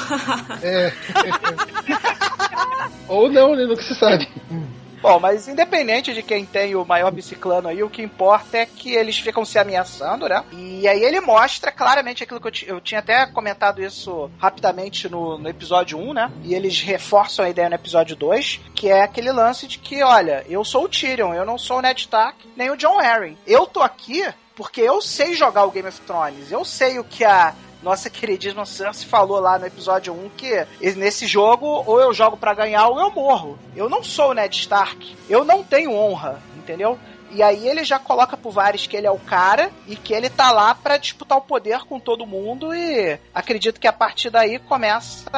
é. 0.62 0.92
Ou 3.08 3.30
não, 3.30 3.56
né? 3.56 3.64
Nunca 3.64 3.82
se 3.82 3.94
sabe. 3.94 4.28
Bom, 5.00 5.20
mas 5.20 5.46
independente 5.46 6.12
de 6.12 6.22
quem 6.22 6.44
tem 6.44 6.74
o 6.74 6.84
maior 6.84 7.10
biciclano 7.10 7.68
aí, 7.68 7.82
o 7.82 7.90
que 7.90 8.02
importa 8.02 8.58
é 8.58 8.66
que 8.66 8.94
eles 8.94 9.18
ficam 9.18 9.44
se 9.44 9.58
ameaçando, 9.58 10.28
né? 10.28 10.44
E 10.52 10.88
aí 10.88 11.02
ele 11.02 11.20
mostra 11.20 11.70
claramente 11.70 12.22
aquilo 12.22 12.40
que 12.40 12.64
eu, 12.66 12.76
eu 12.76 12.80
tinha 12.80 13.00
até 13.00 13.26
comentado 13.26 13.82
isso 13.82 14.30
rapidamente 14.38 15.08
no, 15.08 15.38
no 15.38 15.48
episódio 15.48 15.98
1, 15.98 16.12
né? 16.12 16.32
E 16.42 16.54
eles 16.54 16.80
reforçam 16.80 17.44
a 17.44 17.50
ideia 17.50 17.68
no 17.68 17.74
episódio 17.76 18.16
2, 18.16 18.60
que 18.74 18.88
é 18.88 19.02
aquele 19.02 19.30
lance 19.30 19.66
de 19.66 19.78
que, 19.78 20.02
olha, 20.02 20.44
eu 20.48 20.64
sou 20.64 20.84
o 20.84 20.88
Tyrion, 20.88 21.32
eu 21.32 21.46
não 21.46 21.58
sou 21.58 21.78
o 21.78 21.82
Ned 21.82 22.00
Stark, 22.00 22.36
nem 22.56 22.70
o 22.70 22.76
John 22.76 22.98
Arryn. 22.98 23.36
Eu 23.46 23.66
tô 23.66 23.80
aqui 23.82 24.24
porque 24.58 24.80
eu 24.80 25.00
sei 25.00 25.34
jogar 25.34 25.64
o 25.66 25.70
Game 25.70 25.88
of 25.88 26.00
Thrones, 26.00 26.50
eu 26.50 26.64
sei 26.64 26.98
o 26.98 27.04
que 27.04 27.24
a 27.24 27.54
nossa 27.82 28.10
queridíssima 28.10 28.66
Cersei 28.66 29.06
falou 29.06 29.40
lá 29.40 29.58
no 29.58 29.66
episódio 29.66 30.12
1 30.12 30.30
que 30.30 30.66
nesse 30.96 31.26
jogo 31.26 31.84
ou 31.86 32.00
eu 32.00 32.12
jogo 32.12 32.36
para 32.36 32.54
ganhar 32.54 32.88
ou 32.88 32.98
eu 32.98 33.10
morro. 33.10 33.58
Eu 33.76 33.88
não 33.88 34.02
sou 34.02 34.30
o 34.30 34.34
Ned 34.34 34.56
Stark. 34.56 35.16
Eu 35.28 35.44
não 35.44 35.62
tenho 35.62 35.92
honra, 35.92 36.42
entendeu? 36.56 36.98
E 37.30 37.42
aí 37.42 37.68
ele 37.68 37.84
já 37.84 37.98
coloca 37.98 38.36
pro 38.36 38.50
Varys 38.50 38.86
que 38.86 38.96
ele 38.96 39.06
é 39.06 39.10
o 39.10 39.18
cara 39.18 39.70
e 39.86 39.96
que 39.96 40.12
ele 40.12 40.30
tá 40.30 40.50
lá 40.50 40.74
para 40.74 40.96
disputar 40.96 41.38
o 41.38 41.42
poder 41.42 41.80
com 41.80 42.00
todo 42.00 42.26
mundo 42.26 42.74
e 42.74 43.18
acredito 43.34 43.80
que 43.80 43.86
a 43.86 43.92
partir 43.92 44.30
daí 44.30 44.58
começa 44.58 45.30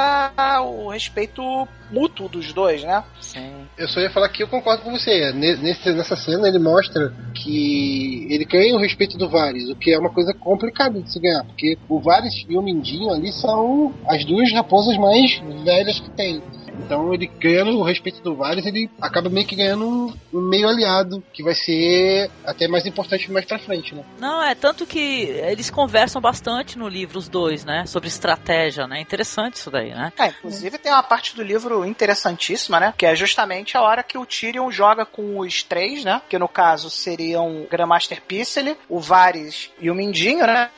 o 0.63 0.89
respeito 0.89 1.43
mútuo 1.91 2.29
dos 2.29 2.53
dois, 2.53 2.83
né? 2.85 3.03
Sim. 3.21 3.67
Eu 3.77 3.89
só 3.89 4.01
ia 4.01 4.11
falar 4.11 4.29
que 4.29 4.43
eu 4.43 4.49
concordo 4.49 4.83
com 4.83 4.93
você. 4.93 5.33
Nesse, 5.33 5.93
nessa 5.93 6.17
cena 6.17 6.47
ele 6.47 6.59
mostra 6.59 7.13
que 7.35 8.27
ele 8.31 8.45
ganha 8.45 8.75
o 8.75 8.81
respeito 8.81 9.19
do 9.19 9.29
Varys, 9.29 9.69
o 9.69 9.77
que 9.77 9.93
é 9.93 9.99
uma 9.99 10.11
coisa 10.11 10.33
complicada 10.33 11.01
de 11.01 11.13
se 11.13 11.19
ganhar, 11.19 11.45
porque 11.45 11.77
o 11.89 12.01
Varys 12.01 12.45
e 12.49 12.57
o 12.57 12.63
Mindinho 12.63 13.11
ali 13.13 13.33
são 13.33 13.93
as 14.07 14.25
duas 14.25 14.53
raposas 14.53 14.97
mais 14.97 15.41
velhas 15.65 15.99
que 15.99 16.11
tem. 16.11 16.43
Então 16.79 17.13
ele 17.13 17.27
ganhando 17.27 17.79
o 17.79 17.83
respeito 17.83 18.23
do 18.23 18.35
Varys, 18.35 18.67
ele 18.67 18.91
acaba 19.01 19.29
meio 19.29 19.47
que 19.47 19.57
ganhando 19.57 20.15
um 20.33 20.41
meio 20.41 20.69
aliado, 20.69 21.23
que 21.33 21.43
vai 21.43 21.55
ser 21.55 22.31
até 22.45 22.69
mais 22.69 22.87
importante 22.87 23.31
mais 23.31 23.45
pra 23.45 23.59
frente, 23.59 23.95
né? 23.95 24.05
Não, 24.19 24.43
é 24.43 24.55
tanto 24.55 24.87
que 24.87 24.99
eles 24.99 25.71
conversam 25.71 26.21
bastante 26.21 26.79
no 26.79 26.89
livro, 26.89 27.19
os 27.19 27.29
dois, 27.29 27.65
né? 27.65 27.85
Sobre 27.87 28.09
estratégia, 28.09 28.87
né? 28.87 29.01
Interessante 29.01 29.55
isso 29.55 29.71
daí, 29.71 29.91
né? 29.91 30.13
É, 30.19 30.29
inclusive 30.29 30.79
tem 30.79 30.93
uma 30.93 31.03
parte 31.03 31.35
do 31.35 31.43
livro 31.43 31.85
interessantíssima, 31.85 32.81
né? 32.81 32.95
Que 32.97 33.07
é 33.07 33.15
justamente 33.15 33.77
a 33.77 33.83
hora 33.83 34.03
que 34.03 34.19
o 34.19 34.27
Tyrion 34.27 34.71
joga 34.71 35.05
com 35.05 35.39
os 35.39 35.63
três, 35.63 36.05
né? 36.05 36.21
Que 36.29 36.39
no 36.39 36.49
caso 36.49 36.91
seriam 36.91 37.63
o 37.63 37.67
Grandmaster 37.69 38.23
Pycelle, 38.23 38.77
o 38.89 39.01
Varys 39.01 39.71
e 39.81 39.91
o 39.91 39.95
Mindinho, 39.95 40.47
né? 40.47 40.71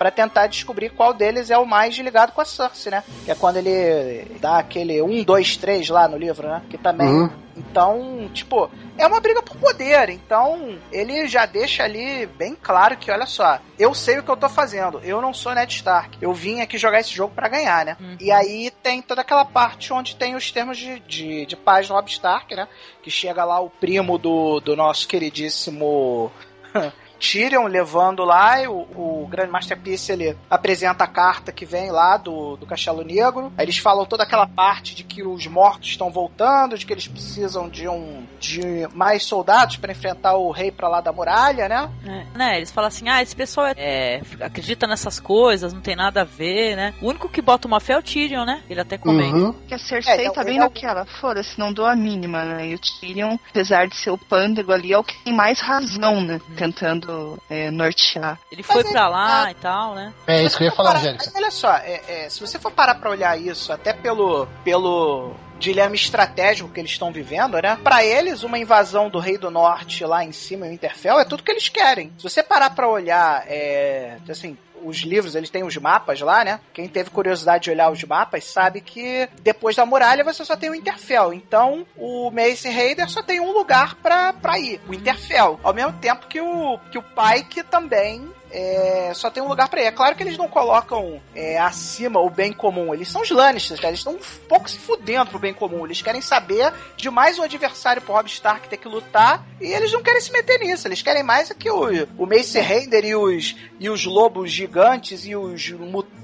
Para 0.00 0.10
tentar 0.10 0.46
descobrir 0.46 0.88
qual 0.88 1.12
deles 1.12 1.50
é 1.50 1.58
o 1.58 1.66
mais 1.66 1.94
ligado 1.96 2.32
com 2.32 2.40
a 2.40 2.44
Cersei, 2.46 2.90
né? 2.90 3.04
Que 3.22 3.32
é 3.32 3.34
quando 3.34 3.58
ele 3.58 4.34
dá 4.40 4.56
aquele 4.56 5.02
1, 5.02 5.24
2, 5.24 5.58
3 5.58 5.90
lá 5.90 6.08
no 6.08 6.16
livro, 6.16 6.48
né? 6.48 6.62
Que 6.70 6.78
também. 6.78 7.06
Uhum. 7.06 7.30
Então, 7.54 8.30
tipo, 8.32 8.70
é 8.96 9.06
uma 9.06 9.20
briga 9.20 9.42
por 9.42 9.58
poder. 9.58 10.08
Então, 10.08 10.78
ele 10.90 11.28
já 11.28 11.44
deixa 11.44 11.84
ali 11.84 12.24
bem 12.24 12.56
claro 12.58 12.96
que, 12.96 13.10
olha 13.10 13.26
só, 13.26 13.58
eu 13.78 13.92
sei 13.92 14.18
o 14.18 14.22
que 14.22 14.30
eu 14.30 14.38
tô 14.38 14.48
fazendo. 14.48 15.00
Eu 15.00 15.20
não 15.20 15.34
sou 15.34 15.54
Ned 15.54 15.70
Stark. 15.70 16.16
Eu 16.18 16.32
vim 16.32 16.62
aqui 16.62 16.78
jogar 16.78 17.00
esse 17.00 17.12
jogo 17.12 17.34
para 17.34 17.50
ganhar, 17.50 17.84
né? 17.84 17.98
Uhum. 18.00 18.16
E 18.18 18.32
aí 18.32 18.70
tem 18.82 19.02
toda 19.02 19.20
aquela 19.20 19.44
parte 19.44 19.92
onde 19.92 20.16
tem 20.16 20.34
os 20.34 20.50
termos 20.50 20.78
de, 20.78 20.98
de, 21.00 21.44
de 21.44 21.56
paz 21.56 21.88
do 21.88 21.92
Rob 21.92 22.08
Stark, 22.08 22.56
né? 22.56 22.66
Que 23.02 23.10
chega 23.10 23.44
lá 23.44 23.60
o 23.60 23.68
primo 23.68 24.16
do, 24.16 24.60
do 24.60 24.74
nosso 24.74 25.06
queridíssimo. 25.06 26.32
Tyrion 27.20 27.66
levando 27.66 28.24
lá, 28.24 28.56
o, 28.68 29.22
o 29.22 29.26
Grandmaster 29.28 29.78
Peace 29.78 30.10
ele 30.10 30.36
apresenta 30.48 31.04
a 31.04 31.06
carta 31.06 31.52
que 31.52 31.66
vem 31.66 31.90
lá 31.90 32.16
do, 32.16 32.56
do 32.56 32.66
Castelo 32.66 33.04
Negro. 33.04 33.52
Aí 33.58 33.66
eles 33.66 33.76
falam 33.76 34.06
toda 34.06 34.22
aquela 34.22 34.46
parte 34.46 34.94
de 34.94 35.04
que 35.04 35.22
os 35.22 35.46
mortos 35.46 35.90
estão 35.90 36.10
voltando, 36.10 36.78
de 36.78 36.86
que 36.86 36.92
eles 36.92 37.06
precisam 37.06 37.68
de 37.68 37.86
um 37.86 38.26
de 38.40 38.88
mais 38.94 39.24
soldados 39.24 39.76
para 39.76 39.92
enfrentar 39.92 40.36
o 40.36 40.50
rei 40.50 40.72
para 40.72 40.88
lá 40.88 41.00
da 41.02 41.12
muralha, 41.12 41.68
né? 41.68 41.90
É, 42.06 42.38
né? 42.38 42.56
Eles 42.56 42.70
falam 42.70 42.88
assim: 42.88 43.08
ah, 43.08 43.22
esse 43.22 43.36
pessoal 43.36 43.66
é, 43.66 43.74
é, 43.76 44.22
acredita 44.40 44.86
nessas 44.86 45.20
coisas, 45.20 45.74
não 45.74 45.82
tem 45.82 45.94
nada 45.94 46.22
a 46.22 46.24
ver, 46.24 46.74
né? 46.74 46.94
O 47.02 47.08
único 47.08 47.28
que 47.28 47.42
bota 47.42 47.68
uma 47.68 47.80
fé 47.80 47.92
é 47.92 47.98
o 47.98 48.02
Tyrion, 48.02 48.44
né? 48.44 48.62
Ele 48.68 48.80
até 48.80 48.96
comenta. 48.96 49.36
Uhum. 49.36 49.52
Que 49.68 49.74
a 49.74 49.78
Cersei 49.78 50.14
é, 50.14 50.22
então, 50.22 50.34
tá 50.34 50.44
bem 50.44 50.56
é 50.56 50.60
naquela, 50.60 51.04
foda-se, 51.04 51.58
não 51.58 51.72
dou 51.72 51.84
a 51.84 51.94
mínima, 51.94 52.44
né? 52.44 52.68
E 52.68 52.74
o 52.74 52.78
Tyrion, 52.78 53.36
apesar 53.50 53.86
de 53.86 53.96
ser 53.96 54.10
o 54.10 54.18
pândego 54.18 54.72
ali, 54.72 54.92
é 54.92 54.98
o 54.98 55.04
que 55.04 55.22
tem 55.22 55.34
mais 55.34 55.60
razão, 55.60 56.20
né? 56.20 56.40
Uhum. 56.48 56.56
Tentando 56.56 57.09
é, 57.48 57.70
nortear. 57.70 58.38
Ele 58.50 58.62
foi 58.62 58.84
para 58.84 59.08
lá 59.08 59.48
é, 59.48 59.50
e 59.52 59.54
tal, 59.54 59.94
né? 59.94 60.12
É 60.26 60.42
isso 60.42 60.56
que 60.56 60.64
eu 60.64 60.66
ia 60.68 60.72
falar, 60.72 60.96
Angélica. 60.96 61.30
Olha 61.34 61.50
só, 61.50 61.74
é, 61.76 62.02
é, 62.08 62.28
se 62.28 62.40
você 62.40 62.58
for 62.58 62.70
parar 62.72 62.96
pra 62.96 63.10
olhar 63.10 63.38
isso, 63.40 63.72
até 63.72 63.92
pelo, 63.92 64.46
pelo 64.64 65.34
dilema 65.58 65.94
estratégico 65.94 66.70
que 66.70 66.80
eles 66.80 66.90
estão 66.90 67.12
vivendo, 67.12 67.60
né? 67.60 67.78
Para 67.82 68.04
eles, 68.04 68.42
uma 68.42 68.58
invasão 68.58 69.08
do 69.08 69.18
Rei 69.18 69.36
do 69.36 69.50
Norte 69.50 70.04
lá 70.04 70.24
em 70.24 70.32
cima, 70.32 70.66
o 70.66 70.72
Interfell, 70.72 71.20
é 71.20 71.24
tudo 71.24 71.42
que 71.42 71.50
eles 71.52 71.68
querem. 71.68 72.10
Se 72.16 72.22
você 72.24 72.42
parar 72.42 72.70
para 72.70 72.88
olhar, 72.88 73.44
é, 73.46 74.16
assim, 74.28 74.56
os 74.84 74.98
livros, 74.98 75.34
eles 75.34 75.50
têm 75.50 75.64
os 75.64 75.76
mapas 75.76 76.20
lá, 76.20 76.44
né? 76.44 76.60
Quem 76.72 76.88
teve 76.88 77.10
curiosidade 77.10 77.64
de 77.64 77.70
olhar 77.70 77.90
os 77.90 78.02
mapas 78.04 78.44
sabe 78.44 78.80
que 78.80 79.28
depois 79.42 79.76
da 79.76 79.86
muralha 79.86 80.24
você 80.24 80.44
só 80.44 80.56
tem 80.56 80.70
o 80.70 80.74
Interfell. 80.74 81.32
Então, 81.32 81.86
o 81.96 82.30
Mace 82.30 82.68
Raider 82.68 83.08
só 83.08 83.22
tem 83.22 83.40
um 83.40 83.52
lugar 83.52 83.94
pra, 83.96 84.32
pra 84.32 84.58
ir, 84.58 84.80
o 84.88 84.94
Interfell. 84.94 85.58
Ao 85.62 85.74
mesmo 85.74 85.92
tempo 85.94 86.26
que 86.26 86.40
o, 86.40 86.78
que 86.90 86.98
o 86.98 87.02
Pike 87.02 87.62
também 87.62 88.30
é, 88.50 89.12
só 89.14 89.30
tem 89.30 89.42
um 89.42 89.48
lugar 89.48 89.68
para 89.68 89.82
ir. 89.82 89.86
É 89.86 89.92
claro 89.92 90.16
que 90.16 90.22
eles 90.22 90.36
não 90.36 90.48
colocam 90.48 91.20
é, 91.34 91.58
acima 91.58 92.20
o 92.20 92.28
bem 92.28 92.52
comum. 92.52 92.92
Eles 92.92 93.08
são 93.08 93.22
os 93.22 93.30
Lannisters. 93.30 93.82
Eles 93.82 94.00
estão 94.00 94.14
um 94.14 94.46
pouco 94.48 94.68
se 94.68 94.78
fudendo 94.78 95.30
pro 95.30 95.38
bem 95.38 95.54
comum. 95.54 95.84
Eles 95.84 96.02
querem 96.02 96.20
saber 96.20 96.72
de 96.96 97.08
mais 97.10 97.38
um 97.38 97.42
adversário 97.42 98.02
pro 98.02 98.12
Rob 98.12 98.26
Stark 98.28 98.68
ter 98.68 98.76
que 98.76 98.88
lutar 98.88 99.46
e 99.60 99.66
eles 99.66 99.92
não 99.92 100.02
querem 100.02 100.20
se 100.20 100.32
meter 100.32 100.58
nisso. 100.58 100.88
Eles 100.88 101.02
querem 101.02 101.22
mais 101.22 101.50
é 101.50 101.54
que 101.54 101.70
o, 101.70 101.86
o 102.18 102.26
Mace 102.26 102.60
Raider 102.60 103.04
e 103.04 103.14
os, 103.14 103.56
e 103.78 103.88
os 103.88 104.04
lobos 104.04 104.50
gigantes 104.50 105.24
e 105.24 105.36
os, 105.36 105.72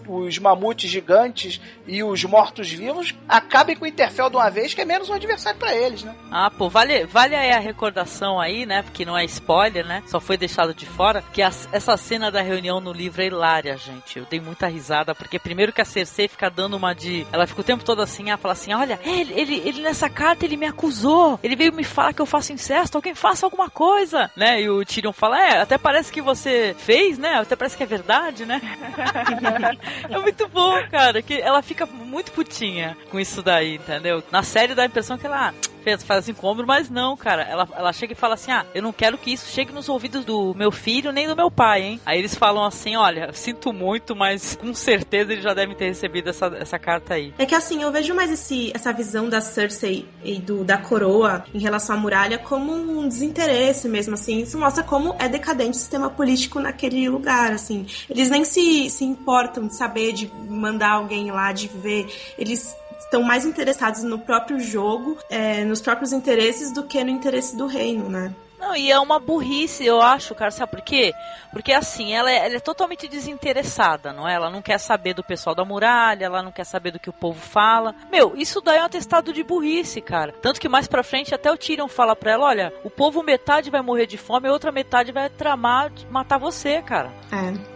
os 0.09 0.39
mamutes 0.39 0.91
gigantes 0.91 1.61
e 1.87 2.03
os 2.03 2.25
mortos-vivos 2.25 3.15
acabem 3.29 3.77
com 3.77 3.85
o 3.85 3.89
Interfell 3.89 4.31
de 4.31 4.37
uma 4.37 4.51
vez, 4.51 4.75
que 4.75 4.81
é 4.81 4.85
menos 4.85 5.09
um 5.09 5.15
adversário 5.15 5.59
para 5.59 5.75
eles, 5.75 6.03
né? 6.03 6.15
Ah, 6.31 6.51
pô, 6.51 6.69
vale, 6.69 7.05
vale 7.07 7.35
aí 7.35 7.53
a 7.53 7.59
recordação 7.59 8.41
aí, 8.41 8.67
né? 8.67 8.83
Porque 8.83 9.05
não 9.05 9.17
é 9.17 9.25
spoiler, 9.25 9.87
né? 9.87 10.03
Só 10.07 10.21
foi 10.21 10.37
deixado 10.37 10.75
de 10.75 10.87
fora, 10.87 11.23
que 11.33 11.43
a, 11.43 11.51
essa 11.73 11.97
cena 11.97 12.31
da 12.31 12.43
reunião 12.43 12.81
no 12.81 12.93
livro 12.93 13.23
é 13.23 13.27
hilária, 13.27 13.77
gente. 13.77 14.19
Eu 14.19 14.27
dei 14.29 14.41
muita 14.41 14.67
risada, 14.67 15.15
porque 15.15 15.39
primeiro 15.39 15.73
que 15.73 15.81
a 15.81 15.85
Cersei 15.85 16.29
fica 16.29 16.51
dando 16.51 16.77
uma 16.77 16.95
de. 16.95 17.27
Ela 17.33 17.47
fica 17.47 17.61
o 17.61 17.65
tempo 17.65 17.85
todo 17.85 18.03
assim, 18.03 18.29
ela 18.29 18.39
fala 18.39 18.53
assim: 18.53 18.73
olha, 18.73 18.99
ele, 19.05 19.33
ele, 19.35 19.63
ele 19.65 19.83
nessa 19.83 20.09
carta 20.09 20.45
ele 20.45 20.57
me 20.57 20.67
acusou. 20.67 21.39
Ele 21.43 21.57
veio 21.57 21.73
me 21.73 21.85
falar 21.85 22.13
que 22.13 22.23
eu 22.23 22.27
faço 22.27 22.53
incesto, 22.53 22.97
alguém 22.97 23.15
faça 23.15 23.47
alguma 23.47 23.71
coisa, 23.71 24.31
né? 24.37 24.61
E 24.61 24.69
o 24.69 24.85
Tyrion 24.85 25.13
fala: 25.13 25.41
é, 25.41 25.61
até 25.61 25.79
parece 25.79 26.13
que 26.13 26.23
você 26.23 26.75
fez, 26.79 27.19
né? 27.19 27.35
Até 27.35 27.57
parece 27.57 27.77
que 27.77 27.83
é 27.83 27.87
verdade, 27.87 28.45
né? 28.45 28.61
é 30.09 30.19
muito 30.19 30.49
bom, 30.49 30.75
cara. 30.91 31.23
Que 31.23 31.35
ela 31.41 31.63
fica 31.63 31.87
muito 31.87 32.33
putinha 32.33 32.97
com 33.11 33.19
isso 33.19 33.43
daí, 33.43 33.77
entendeu? 33.77 34.23
Na 34.31 34.43
série 34.43 34.75
dá 34.75 34.83
a 34.83 34.87
impressão 34.87 35.19
que 35.19 35.27
ela 35.27 35.55
fez, 35.87 36.03
faz 36.03 36.29
com 36.33 36.49
ombro, 36.49 36.67
mas 36.67 36.91
não, 36.91 37.17
cara. 37.17 37.43
Ela, 37.43 37.69
ela 37.77 37.93
chega 37.93 38.13
e 38.13 38.17
fala 38.17 38.35
assim: 38.35 38.51
ah, 38.51 38.67
eu 38.75 38.83
não 38.83 38.93
quero 38.93 39.17
que 39.17 39.33
isso 39.33 39.49
chegue 39.53 39.73
nos 39.73 39.89
ouvidos 39.89 40.25
do 40.25 40.53
meu 40.55 40.73
filho 40.73 41.13
nem 41.13 41.29
do 41.29 41.37
meu 41.37 41.49
pai, 41.49 41.83
hein? 41.83 42.01
Aí 42.05 42.19
eles 42.19 42.35
falam 42.35 42.65
assim: 42.65 42.97
olha, 42.97 43.33
sinto 43.33 43.73
muito, 43.73 44.17
mas 44.17 44.57
com 44.57 44.75
certeza 44.75 45.33
eles 45.33 45.45
já 45.45 45.55
devem 45.55 45.77
ter 45.77 45.87
recebido 45.87 46.29
essa, 46.31 46.47
essa 46.59 46.79
carta 46.79 47.15
aí. 47.15 47.33
É 47.39 47.47
que 47.47 47.55
assim, 47.55 47.83
eu 47.83 47.93
vejo 47.93 48.13
mais 48.15 48.33
esse, 48.33 48.73
essa 48.75 48.93
visão 48.93 49.29
da 49.29 49.41
Cersei 49.41 50.09
e 50.25 50.41
do, 50.41 50.65
da 50.65 50.77
coroa 50.77 51.45
em 51.55 51.61
relação 51.61 51.95
à 51.95 51.99
muralha 51.99 52.39
como 52.39 52.73
um 52.73 53.07
desinteresse 53.07 53.89
mesmo, 53.89 54.15
assim. 54.15 54.41
Isso 54.41 54.59
mostra 54.59 54.83
como 54.83 55.15
é 55.21 55.29
decadente 55.29 55.77
o 55.77 55.81
sistema 55.81 56.11
político 56.11 56.59
naquele 56.59 57.09
lugar, 57.09 57.53
assim. 57.53 57.87
Eles 58.11 58.29
nem 58.29 58.45
se, 58.45 58.91
se 58.91 59.05
importam 59.05 59.69
de 59.69 59.77
saber, 59.77 60.13
de 60.13 60.29
mandar 60.49 60.93
alguém 60.93 61.31
lá, 61.31 61.53
de 61.53 61.69
ver. 61.69 62.09
Eles 62.37 62.75
estão 63.07 63.23
mais 63.23 63.47
interessados 63.47 64.03
no 64.03 64.19
próprio 64.19 64.61
jogo, 64.61 65.17
é, 65.31 65.65
nos 65.65 65.81
próprios 65.81 66.13
interesses, 66.13 66.73
do 66.73 66.83
que 66.83 67.03
no 67.03 67.11
interesse 67.11 67.57
do 67.57 67.67
reino, 67.67 68.09
né? 68.09 68.35
Não, 68.59 68.75
e 68.75 68.91
é 68.91 68.99
uma 68.99 69.19
burrice, 69.19 69.85
eu 69.85 70.01
acho, 70.01 70.35
cara. 70.35 70.51
Sabe 70.51 70.73
por 70.73 70.81
quê? 70.81 71.13
Porque 71.53 71.73
assim, 71.73 72.13
ela 72.13 72.31
é, 72.31 72.45
ela 72.47 72.57
é, 72.57 72.61
totalmente 72.61 73.09
desinteressada, 73.09 74.13
não 74.13 74.29
é? 74.29 74.35
Ela 74.35 74.51
não 74.51 74.61
quer 74.61 74.79
saber 74.79 75.15
do 75.15 75.25
pessoal 75.25 75.55
da 75.55 75.65
muralha, 75.65 76.27
ela 76.27 76.43
não 76.43 76.53
quer 76.53 76.65
saber 76.65 76.91
do 76.91 76.99
que 76.99 77.09
o 77.09 77.15
povo 77.15 77.41
fala. 77.41 77.95
Meu, 78.11 78.37
isso 78.37 78.61
daí 78.61 78.79
é 78.79 78.83
um 78.83 78.87
atestado 78.87 79.33
de 79.33 79.43
burrice, 79.43 80.01
cara. 80.01 80.33
Tanto 80.43 80.61
que 80.61 80.69
mais 80.69 80.87
pra 80.87 81.03
frente 81.03 81.35
até 81.35 81.51
o 81.51 81.57
Tyrion 81.57 81.89
fala 81.89 82.15
pra 82.15 82.33
ela: 82.33 82.47
olha, 82.47 82.73
o 82.85 82.91
povo 82.91 83.23
metade 83.23 83.71
vai 83.71 83.81
morrer 83.81 84.07
de 84.07 84.19
fome, 84.19 84.49
a 84.49 84.53
outra 84.53 84.71
metade 84.71 85.13
vai 85.13 85.31
tramar 85.31 85.91
matar 86.11 86.39
você, 86.39 86.83
cara. 86.83 87.13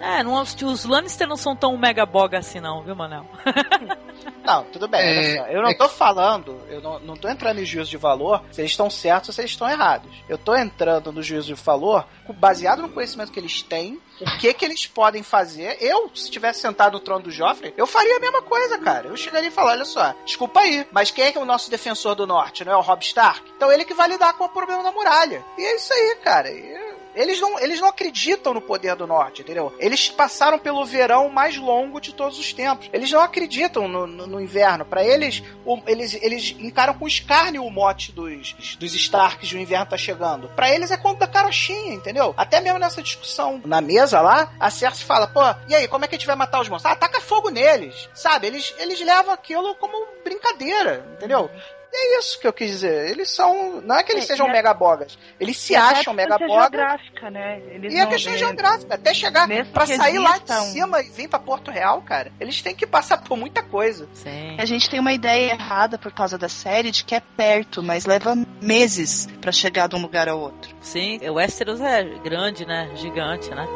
É. 0.00 0.18
É, 0.18 0.22
não, 0.22 0.40
os 0.42 0.84
Lannister 0.84 1.26
não 1.26 1.36
são 1.36 1.56
tão 1.56 1.76
mega 1.76 2.04
boga 2.04 2.38
assim, 2.38 2.60
não, 2.60 2.82
viu, 2.82 2.94
Manel? 2.94 3.24
Não, 4.44 4.64
tudo 4.64 4.88
bem. 4.88 5.36
Eu 5.50 5.62
não 5.62 5.70
é... 5.70 5.74
tô 5.74 5.88
falando, 5.88 6.60
eu 6.68 6.80
não, 6.80 6.98
não 6.98 7.14
tô 7.14 7.28
entrando 7.28 7.60
em 7.60 7.64
juízo 7.64 7.90
de 7.90 7.96
valor 7.96 8.42
se 8.50 8.60
eles 8.60 8.70
estão 8.70 8.90
certos 8.90 9.28
ou 9.28 9.34
se 9.34 9.40
eles 9.42 9.50
estão 9.52 9.68
errados. 9.68 10.10
Eu 10.28 10.36
tô 10.36 10.54
entrando 10.54 10.69
entrando 10.70 11.12
no 11.12 11.22
juízo 11.22 11.54
de 11.54 11.54
valor, 11.54 12.06
baseado 12.38 12.82
no 12.82 12.88
conhecimento 12.88 13.32
que 13.32 13.38
eles 13.38 13.62
têm, 13.62 14.00
o 14.20 14.38
que 14.38 14.54
que 14.54 14.64
eles 14.64 14.86
podem 14.86 15.22
fazer. 15.22 15.76
Eu, 15.80 16.10
se 16.14 16.30
tivesse 16.30 16.60
sentado 16.60 16.94
no 16.94 17.00
trono 17.00 17.24
do 17.24 17.30
Joffrey, 17.30 17.74
eu 17.76 17.86
faria 17.86 18.16
a 18.16 18.20
mesma 18.20 18.42
coisa, 18.42 18.78
cara. 18.78 19.08
Eu 19.08 19.16
chegaria 19.16 19.48
e 19.48 19.52
falaria, 19.52 19.78
olha 19.78 19.84
só, 19.84 20.14
desculpa 20.24 20.60
aí, 20.60 20.86
mas 20.92 21.10
quem 21.10 21.24
é 21.24 21.32
que 21.32 21.38
é 21.38 21.40
o 21.40 21.46
nosso 21.46 21.70
defensor 21.70 22.14
do 22.14 22.26
norte, 22.26 22.64
não 22.64 22.72
é 22.72 22.76
o 22.76 22.80
Rob 22.80 23.02
Stark? 23.02 23.42
Então 23.56 23.70
ele 23.70 23.84
que 23.84 23.94
vai 23.94 24.08
lidar 24.08 24.32
com 24.34 24.44
o 24.44 24.48
problema 24.48 24.82
da 24.82 24.92
muralha. 24.92 25.44
E 25.58 25.62
é 25.62 25.76
isso 25.76 25.92
aí, 25.92 26.16
cara. 26.22 26.50
E 26.50 26.99
eles 27.14 27.40
não, 27.40 27.58
eles 27.58 27.80
não 27.80 27.88
acreditam 27.88 28.54
no 28.54 28.60
poder 28.60 28.94
do 28.96 29.06
norte, 29.06 29.42
entendeu? 29.42 29.74
Eles 29.78 30.08
passaram 30.08 30.58
pelo 30.58 30.84
verão 30.84 31.28
mais 31.28 31.56
longo 31.56 32.00
de 32.00 32.14
todos 32.14 32.38
os 32.38 32.52
tempos. 32.52 32.88
Eles 32.92 33.10
não 33.10 33.20
acreditam 33.20 33.88
no, 33.88 34.06
no, 34.06 34.26
no 34.26 34.40
inverno. 34.40 34.84
Para 34.84 35.04
eles, 35.04 35.42
eles, 35.86 36.14
eles 36.14 36.56
encaram 36.58 36.94
com 36.94 37.06
escárnio 37.06 37.64
o 37.64 37.70
mote 37.70 38.12
dos, 38.12 38.76
dos 38.76 38.94
Starks 38.94 39.48
de 39.48 39.56
o 39.56 39.60
inverno 39.60 39.86
tá 39.86 39.96
chegando. 39.96 40.48
Para 40.50 40.72
eles 40.72 40.90
é 40.90 40.96
conta 40.96 41.20
da 41.20 41.26
carochinha, 41.26 41.94
entendeu? 41.94 42.34
Até 42.36 42.60
mesmo 42.60 42.78
nessa 42.78 43.02
discussão 43.02 43.60
na 43.64 43.80
mesa 43.80 44.20
lá, 44.20 44.52
a 44.58 44.70
Cersei 44.70 45.06
fala, 45.06 45.26
pô, 45.26 45.40
e 45.68 45.74
aí, 45.74 45.88
como 45.88 46.04
é 46.04 46.08
que 46.08 46.14
a 46.14 46.18
gente 46.18 46.26
vai 46.26 46.36
matar 46.36 46.60
os 46.60 46.68
monstros? 46.68 46.92
Ah, 46.92 46.96
taca 46.96 47.20
fogo 47.20 47.50
neles, 47.50 48.08
sabe? 48.14 48.46
Eles, 48.46 48.74
eles 48.78 49.00
levam 49.00 49.32
aquilo 49.32 49.74
como 49.76 50.06
brincadeira, 50.24 51.06
entendeu? 51.16 51.50
É 51.92 52.18
isso 52.18 52.40
que 52.40 52.46
eu 52.46 52.52
quis 52.52 52.70
dizer. 52.70 53.10
Eles 53.10 53.30
são. 53.30 53.80
Não 53.80 53.96
é 53.96 54.02
que 54.02 54.12
eles 54.12 54.24
é, 54.24 54.26
sejam 54.28 54.48
é, 54.48 54.52
megabogas. 54.52 55.18
Eles 55.38 55.56
se 55.56 55.74
acham 55.74 56.14
megabogas. 56.14 56.70
geográfica, 56.70 57.30
né? 57.30 57.60
Eles 57.70 57.92
e 57.92 58.00
a 58.00 58.06
questão 58.06 58.32
é 58.32 58.38
geográfica. 58.38 58.94
Até 58.94 59.12
chegar 59.12 59.48
para 59.72 59.86
sair 59.86 60.18
lá 60.18 60.38
de 60.38 60.54
cima 60.72 61.00
e 61.00 61.10
vir 61.10 61.28
para 61.28 61.38
Porto 61.38 61.70
Real, 61.70 62.00
cara, 62.02 62.32
eles 62.38 62.62
têm 62.62 62.74
que 62.74 62.86
passar 62.86 63.18
por 63.18 63.36
muita 63.36 63.62
coisa. 63.62 64.08
Sim. 64.14 64.56
A 64.58 64.64
gente 64.64 64.88
tem 64.88 65.00
uma 65.00 65.12
ideia 65.12 65.52
errada 65.52 65.98
por 65.98 66.12
causa 66.12 66.38
da 66.38 66.48
série 66.48 66.90
de 66.90 67.04
que 67.04 67.14
é 67.14 67.20
perto, 67.20 67.82
mas 67.82 68.06
leva 68.06 68.36
meses 68.60 69.26
para 69.40 69.52
chegar 69.52 69.88
de 69.88 69.96
um 69.96 70.02
lugar 70.02 70.28
ao 70.28 70.38
outro. 70.38 70.74
Sim, 70.80 71.18
o 71.28 71.34
Westeros 71.34 71.80
é 71.80 72.04
grande, 72.22 72.64
né? 72.64 72.90
Gigante, 72.96 73.50
né? 73.50 73.66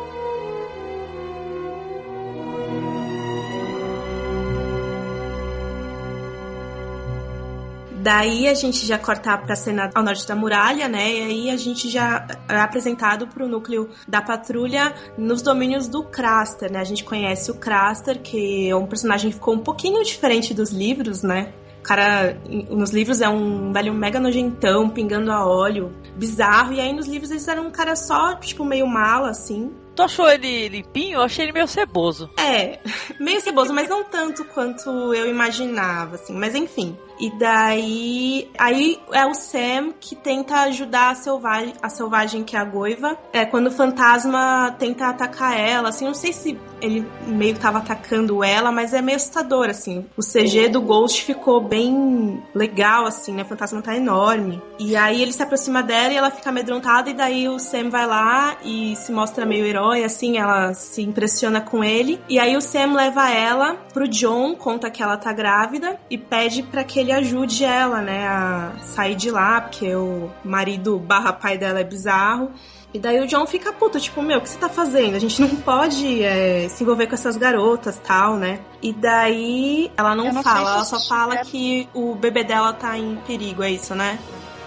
Daí 8.04 8.46
a 8.48 8.52
gente 8.52 8.84
já 8.84 8.98
corta 8.98 9.38
pra 9.38 9.56
cena 9.56 9.88
ao 9.94 10.02
norte 10.02 10.28
da 10.28 10.36
muralha, 10.36 10.86
né? 10.88 11.10
E 11.10 11.22
aí 11.22 11.50
a 11.50 11.56
gente 11.56 11.88
já 11.88 12.26
é 12.46 12.60
apresentado 12.60 13.26
pro 13.26 13.48
núcleo 13.48 13.88
da 14.06 14.20
patrulha 14.20 14.94
nos 15.16 15.40
domínios 15.40 15.88
do 15.88 16.04
Craster, 16.04 16.70
né? 16.70 16.80
A 16.80 16.84
gente 16.84 17.02
conhece 17.02 17.50
o 17.50 17.54
Craster, 17.54 18.20
que 18.20 18.68
é 18.68 18.76
um 18.76 18.86
personagem 18.86 19.30
que 19.30 19.36
ficou 19.36 19.54
um 19.54 19.60
pouquinho 19.60 20.04
diferente 20.04 20.52
dos 20.52 20.70
livros, 20.70 21.22
né? 21.22 21.54
O 21.80 21.82
cara, 21.82 22.38
nos 22.68 22.90
livros 22.90 23.22
é 23.22 23.28
um 23.28 23.72
velho 23.72 23.94
mega 23.94 24.20
nojentão, 24.20 24.90
pingando 24.90 25.32
a 25.32 25.46
óleo, 25.46 25.90
bizarro. 26.14 26.74
E 26.74 26.80
aí 26.80 26.92
nos 26.92 27.06
livros 27.06 27.30
eles 27.30 27.48
eram 27.48 27.68
um 27.68 27.70
cara 27.70 27.96
só, 27.96 28.34
tipo, 28.34 28.66
meio 28.66 28.86
mala, 28.86 29.30
assim. 29.30 29.72
Tu 29.94 30.02
achou 30.02 30.28
ele 30.28 30.68
limpinho? 30.68 31.18
Eu 31.18 31.22
achei 31.22 31.44
ele 31.44 31.52
meio 31.52 31.68
ceboso. 31.68 32.28
É, 32.36 32.80
meio 33.20 33.40
ceboso, 33.40 33.72
mas 33.72 33.88
não 33.88 34.04
tanto 34.04 34.44
quanto 34.44 34.90
eu 35.14 35.26
imaginava, 35.26 36.16
assim. 36.16 36.34
Mas 36.34 36.54
enfim. 36.54 36.96
E 37.18 37.30
daí. 37.38 38.50
Aí 38.58 39.00
é 39.12 39.24
o 39.26 39.34
Sam 39.34 39.92
que 39.98 40.14
tenta 40.16 40.62
ajudar 40.62 41.10
a 41.10 41.14
selvagem, 41.14 41.74
a 41.82 41.88
selvagem 41.88 42.44
que 42.44 42.56
é 42.56 42.58
a 42.58 42.64
Goiva. 42.64 43.18
É 43.32 43.44
quando 43.44 43.68
o 43.68 43.70
fantasma 43.70 44.74
tenta 44.78 45.06
atacar 45.06 45.58
ela, 45.58 45.90
assim, 45.90 46.06
não 46.06 46.14
sei 46.14 46.32
se 46.32 46.58
ele 46.80 47.06
meio 47.26 47.54
que 47.54 47.60
tava 47.60 47.78
atacando 47.78 48.44
ela, 48.44 48.70
mas 48.70 48.92
é 48.92 49.00
meio 49.00 49.16
assustador, 49.16 49.70
assim. 49.70 50.04
O 50.16 50.20
CG 50.20 50.68
do 50.68 50.80
Ghost 50.80 51.22
ficou 51.22 51.60
bem 51.60 52.42
legal, 52.54 53.06
assim, 53.06 53.32
né? 53.32 53.42
O 53.42 53.46
fantasma 53.46 53.80
tá 53.80 53.96
enorme. 53.96 54.60
E 54.78 54.96
aí 54.96 55.22
ele 55.22 55.32
se 55.32 55.42
aproxima 55.42 55.82
dela 55.82 56.12
e 56.12 56.16
ela 56.16 56.30
fica 56.30 56.50
amedrontada, 56.50 57.08
e 57.10 57.14
daí 57.14 57.48
o 57.48 57.58
Sam 57.58 57.88
vai 57.90 58.06
lá 58.06 58.56
e 58.62 58.94
se 58.96 59.12
mostra 59.12 59.46
meio 59.46 59.64
herói, 59.64 60.04
assim, 60.04 60.36
ela 60.36 60.74
se 60.74 61.02
impressiona 61.02 61.60
com 61.60 61.82
ele. 61.82 62.20
E 62.28 62.38
aí 62.38 62.56
o 62.56 62.60
Sam 62.60 62.92
leva 62.94 63.30
ela 63.30 63.76
pro 63.92 64.08
John, 64.08 64.54
conta 64.54 64.90
que 64.90 65.02
ela 65.02 65.16
tá 65.16 65.32
grávida 65.32 65.98
e 66.10 66.18
pede 66.18 66.62
para 66.62 66.84
que 66.84 67.03
ele 67.04 67.12
ajude 67.12 67.64
ela, 67.64 68.00
né, 68.00 68.26
a 68.26 68.72
sair 68.80 69.14
de 69.14 69.30
lá, 69.30 69.60
porque 69.60 69.94
o 69.94 70.30
marido 70.42 70.98
barra 70.98 71.32
pai 71.32 71.58
dela 71.58 71.80
é 71.80 71.84
bizarro. 71.84 72.50
E 72.92 72.98
daí 72.98 73.20
o 73.20 73.26
John 73.26 73.44
fica 73.46 73.72
puto, 73.72 74.00
tipo, 74.00 74.22
meu, 74.22 74.38
o 74.38 74.40
que 74.40 74.48
você 74.48 74.58
tá 74.58 74.68
fazendo? 74.68 75.16
A 75.16 75.18
gente 75.18 75.40
não 75.40 75.48
pode 75.56 76.22
é, 76.22 76.68
se 76.68 76.82
envolver 76.82 77.08
com 77.08 77.14
essas 77.14 77.36
garotas 77.36 77.98
tal, 77.98 78.36
né? 78.36 78.60
E 78.80 78.92
daí 78.92 79.90
ela 79.96 80.14
não, 80.14 80.32
não 80.32 80.42
fala, 80.42 80.74
ela 80.74 80.84
só 80.84 81.00
fala 81.00 81.38
que 81.38 81.88
o 81.92 82.14
bebê 82.14 82.44
dela 82.44 82.72
tá 82.72 82.96
em 82.96 83.16
perigo, 83.26 83.62
é 83.62 83.70
isso, 83.70 83.94
né? 83.94 84.18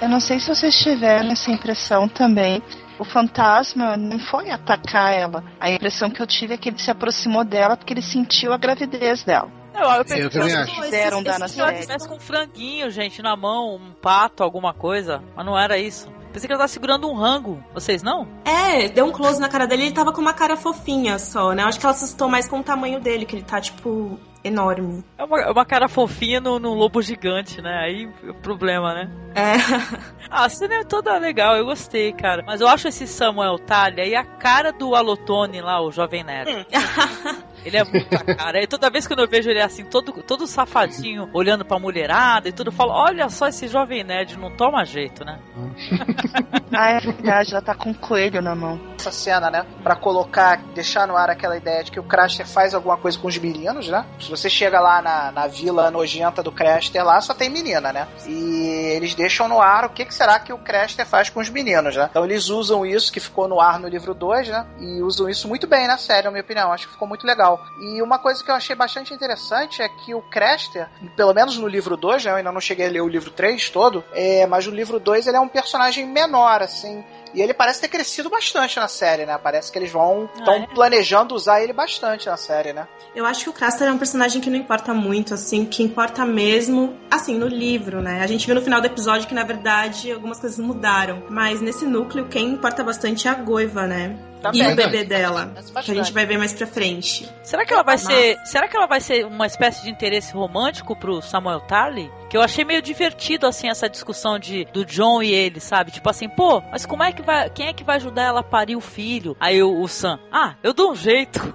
Eu 0.02 0.10
não 0.10 0.20
sei 0.20 0.40
se 0.40 0.54
vocês 0.54 0.76
tiveram 0.76 1.32
essa 1.32 1.50
impressão 1.50 2.08
também. 2.08 2.62
O 3.00 3.06
fantasma 3.06 3.96
não 3.96 4.20
foi 4.20 4.52
atacar 4.52 5.14
ela. 5.14 5.44
A 5.60 5.72
impressão 5.72 6.10
que 6.10 6.22
eu 6.22 6.28
tive 6.28 6.54
é 6.54 6.58
que 6.58 6.70
ele 6.70 6.80
se 6.80 6.92
aproximou 6.92 7.46
dela 7.46 7.78
porque 7.78 7.94
ele 7.94 8.02
sentiu 8.02 8.52
a 8.52 8.58
gravidez 8.58 9.24
dela. 9.24 9.57
Eu, 9.78 9.90
eu, 9.90 10.06
pensei, 10.06 10.24
eu 10.24 10.30
também 10.30 10.56
acho. 10.56 10.82
Fizeram 10.82 11.24
dar 11.24 11.40
na 11.40 11.48
série. 11.48 11.82
Tivesse 11.82 12.08
com 12.08 12.16
um 12.16 12.20
franguinho, 12.20 12.90
gente, 12.90 13.22
na 13.22 13.36
mão, 13.36 13.76
um 13.76 13.92
pato, 13.92 14.44
alguma 14.44 14.74
coisa, 14.74 15.22
mas 15.36 15.46
não 15.46 15.58
era 15.58 15.78
isso. 15.78 16.12
Pensei 16.32 16.48
que 16.48 16.54
ela 16.54 16.60
tava 16.60 16.68
segurando 16.68 17.10
um 17.10 17.16
rango. 17.16 17.64
Vocês 17.74 18.04
não? 18.04 18.28
É, 18.44 18.90
deu 18.90 19.06
um 19.06 19.12
close 19.12 19.40
na 19.40 19.50
cara 19.50 19.66
dele 19.66 19.84
e 19.84 19.86
ele 19.88 19.96
tava 19.96 20.12
com 20.12 20.22
uma 20.22 20.34
cara 20.34 20.58
fofinha 20.58 21.18
só, 21.18 21.54
né? 21.54 21.64
Eu 21.64 21.68
acho 21.68 21.80
que 21.80 21.86
ela 21.86 21.96
assustou 21.96 22.28
mais 22.28 22.48
com 22.48 22.60
o 22.60 22.64
tamanho 22.64 23.00
dele, 23.00 23.26
que 23.26 23.36
ele 23.36 23.44
tá, 23.44 23.60
tipo, 23.62 24.20
enorme. 24.44 25.04
É 25.18 25.24
uma, 25.24 25.40
é 25.42 25.52
uma 25.52 25.66
cara 25.66 25.88
fofinha 25.88 26.40
no, 26.40 26.60
no, 26.60 26.74
lobo 26.74 27.02
gigante, 27.02 27.62
né? 27.62 27.80
Aí 27.84 28.06
o 28.30 28.34
problema, 28.36 28.94
né? 28.94 29.10
É. 29.36 29.56
ah, 30.30 30.46
a 30.46 30.50
cena 30.50 30.76
é 30.76 30.84
toda 30.84 31.18
legal, 31.18 31.56
eu 31.56 31.66
gostei, 31.66 32.14
cara. 32.14 32.44
Mas 32.46 32.62
eu 32.62 32.68
acho 32.68 32.88
esse 32.88 33.08
Samuel 33.08 33.58
Talha 33.60 34.06
e 34.06 34.16
a 34.16 34.24
cara 34.24 34.72
do 34.72 34.96
Alotone 34.96 35.62
lá, 35.62 35.82
o 35.82 35.92
jovem 35.92 36.24
nerd. 36.24 36.52
Hum. 36.52 36.66
Ele 37.66 37.78
é 37.78 37.84
muito 37.84 38.14
a 38.14 38.36
cara. 38.36 38.62
E 38.62 38.68
toda 38.68 38.90
vez 38.90 39.08
que 39.08 39.14
eu 39.14 39.28
vejo 39.28 39.50
ele 39.50 39.62
assim, 39.62 39.84
todo, 39.86 40.12
todo 40.24 40.48
safadinho, 40.48 41.30
olhando 41.34 41.66
pra 41.66 41.80
mulherada 41.80 42.48
e 42.50 42.52
tudo, 42.52 42.68
eu 42.70 42.74
falo: 42.74 42.92
olha 42.92 43.30
só 43.30 43.48
esse 43.48 43.68
jovem 43.68 44.04
nerd, 44.04 44.38
não 44.38 44.56
toma 44.56 44.86
jeito, 44.86 45.26
né? 45.26 45.40
ah, 46.72 46.90
é 46.92 47.00
verdade, 47.00 47.52
ela 47.52 47.62
tá 47.62 47.76
com 47.76 47.90
um 47.90 47.94
coelho 47.94 48.42
na 48.42 48.56
mão. 48.56 48.80
Essa 49.00 49.12
cena, 49.12 49.50
né? 49.50 49.66
Pra 49.84 49.96
colocar, 49.96 50.62
deixar 50.74 51.08
no 51.08 51.16
ar 51.16 51.30
aquela 51.30 51.58
ideia 51.58 51.84
de 51.84 51.92
que 51.92 52.00
o 52.00 52.04
Craster 52.04 52.48
faz 52.48 52.74
alguma 52.74 52.98
coisa 52.98 53.18
com 53.18 53.28
os 53.28 53.38
meninos, 53.38 53.88
né? 53.88 54.06
Se 54.20 54.30
você 54.30 54.50
chega 54.50 54.80
lá 54.80 55.02
na, 55.02 55.32
na 55.32 55.48
vila 55.48 55.92
nojenta 55.92 56.42
do 56.42 56.52
Craster 56.52 57.04
lá, 57.04 57.20
só 57.22 57.34
tem 57.34 57.50
menina, 57.50 57.94
né? 57.94 58.08
E 58.28 58.94
eles 58.96 59.14
deixam 59.14 59.48
no 59.48 59.62
ar 59.62 59.86
o 59.86 59.90
que, 59.90 60.06
que 60.06 60.14
será 60.14 60.40
que 60.40 60.52
o 60.52 60.58
Craster 60.58 61.06
faz 61.06 61.30
com 61.30 61.40
os 61.40 61.50
meninos, 61.50 61.96
né? 61.96 62.08
Então 62.10 62.26
eles 62.26 62.50
usam 62.50 62.86
isso 62.86 63.12
que 63.12 63.20
ficou 63.20 63.48
no 63.48 63.60
ar 63.60 63.80
no 63.80 63.88
livro 63.88 64.14
2, 64.14 64.50
né? 64.50 64.66
E 64.80 65.02
usam 65.02 65.30
isso 65.30 65.48
muito 65.48 65.68
bem 65.68 65.88
na 65.88 65.98
série, 65.98 66.24
na 66.24 66.32
minha 66.32 66.44
opinião. 66.44 66.72
Acho 66.72 66.88
que 66.88 66.94
ficou 66.94 67.08
muito 67.08 67.26
legal. 67.26 67.47
E 67.80 68.02
uma 68.02 68.20
coisa 68.20 68.44
que 68.44 68.50
eu 68.50 68.56
achei 68.56 68.76
bastante 68.76 69.14
interessante 69.14 69.82
é 69.82 69.90
que 69.90 70.14
o 70.14 70.22
Craster, 70.22 70.88
pelo 71.16 71.34
menos 71.34 71.58
no 71.58 71.68
livro 71.68 71.96
2, 71.96 72.26
né, 72.26 72.32
eu 72.32 72.36
ainda 72.36 72.52
não 72.52 72.62
cheguei 72.62 72.88
a 72.88 72.90
ler 72.90 73.02
o 73.02 73.08
livro 73.08 73.32
3 73.32 73.70
todo, 73.70 74.04
é, 74.14 74.46
mas 74.46 74.66
no 74.68 74.74
livro 74.74 75.00
2 75.00 75.28
ele 75.28 75.38
é 75.38 75.40
um 75.40 75.48
personagem 75.48 76.06
menor, 76.06 76.62
assim. 76.62 77.04
E 77.34 77.42
ele 77.42 77.54
parece 77.54 77.82
ter 77.82 77.88
crescido 77.88 78.30
bastante 78.30 78.78
na 78.78 78.88
série, 78.88 79.26
né? 79.26 79.38
Parece 79.38 79.72
que 79.72 79.78
eles 79.78 79.92
vão. 79.92 80.30
estão 80.34 80.56
ah, 80.56 80.58
é? 80.60 80.68
planejando 80.74 81.36
usar 81.36 81.62
ele 81.62 81.74
bastante 81.74 82.28
na 82.28 82.38
série, 82.38 82.74
né? 82.74 82.88
Eu 83.16 83.26
acho 83.26 83.44
que 83.44 83.50
o 83.50 83.54
Craster 83.54 83.88
é 83.88 83.92
um 83.92 83.98
personagem 83.98 84.42
que 84.42 84.50
não 84.50 84.58
importa 84.58 84.94
muito, 84.94 85.34
assim, 85.34 85.66
que 85.66 85.84
importa 85.84 86.26
mesmo, 86.26 86.98
assim, 87.12 87.38
no 87.38 87.48
livro, 87.48 88.02
né? 88.02 88.22
A 88.22 88.28
gente 88.28 88.46
viu 88.46 88.56
no 88.56 88.62
final 88.62 88.82
do 88.82 88.88
episódio 88.88 89.28
que, 89.28 89.34
na 89.34 89.44
verdade, 89.44 90.12
algumas 90.12 90.40
coisas 90.40 90.58
mudaram. 90.58 91.24
Mas 91.30 91.62
nesse 91.62 91.86
núcleo, 91.86 92.28
quem 92.28 92.50
importa 92.50 92.84
bastante 92.84 93.28
é 93.28 93.32
a 93.32 93.36
Goiva, 93.36 93.86
né? 93.86 94.18
Também. 94.42 94.62
E 94.62 94.74
o 94.74 94.76
bebê 94.76 95.04
dela, 95.04 95.54
que 95.84 95.92
a 95.92 95.96
gente 95.96 96.14
vai 96.14 96.26
ver 96.26 96.38
mais 96.38 96.54
pra 96.54 96.68
frente. 96.68 97.28
Será 97.44 97.66
que 97.66 97.74
ela 97.74 97.84
vai 97.84 97.98
ser, 97.98 98.38
será 98.46 98.68
que 98.68 98.78
ela 98.78 98.88
vai 98.88 99.02
ser 99.02 99.26
uma 99.26 99.46
espécie 99.46 99.84
de 99.84 99.90
interesse 99.90 100.34
romântico 100.34 100.96
pro 100.96 101.22
Samuel 101.22 101.62
Tarly? 101.62 102.12
Que 102.30 102.38
eu 102.38 102.42
achei 102.42 102.64
meio 102.64 102.82
divertido 102.82 103.48
assim 103.48 103.70
essa 103.70 103.90
discussão 103.90 104.38
de 104.38 104.66
do 104.66 104.86
John 104.86 105.24
e 105.24 105.32
ele, 105.32 105.60
sabe? 105.60 105.92
Tipo 105.92 106.10
assim, 106.10 106.30
pô, 106.30 106.62
mas 106.72 106.86
como 106.86 107.04
é 107.04 107.12
que 107.12 107.22
vai, 107.22 107.50
quem 107.50 107.68
é 107.68 107.74
que 107.74 107.84
vai 107.84 107.96
ajudar 107.98 108.24
ela 108.24 108.40
a 108.42 108.44
parir 108.44 108.76
o 108.76 108.82
filho? 108.82 109.36
Aí 109.40 109.62
o, 109.64 109.82
o 109.82 109.88
Sam, 109.88 110.20
ah, 110.32 110.56
eu 110.62 110.74
dou 110.74 110.92
um 110.92 110.96
jeito. 110.96 111.54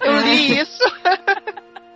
eu 0.00 0.20
li 0.20 0.60
isso. 0.60 0.84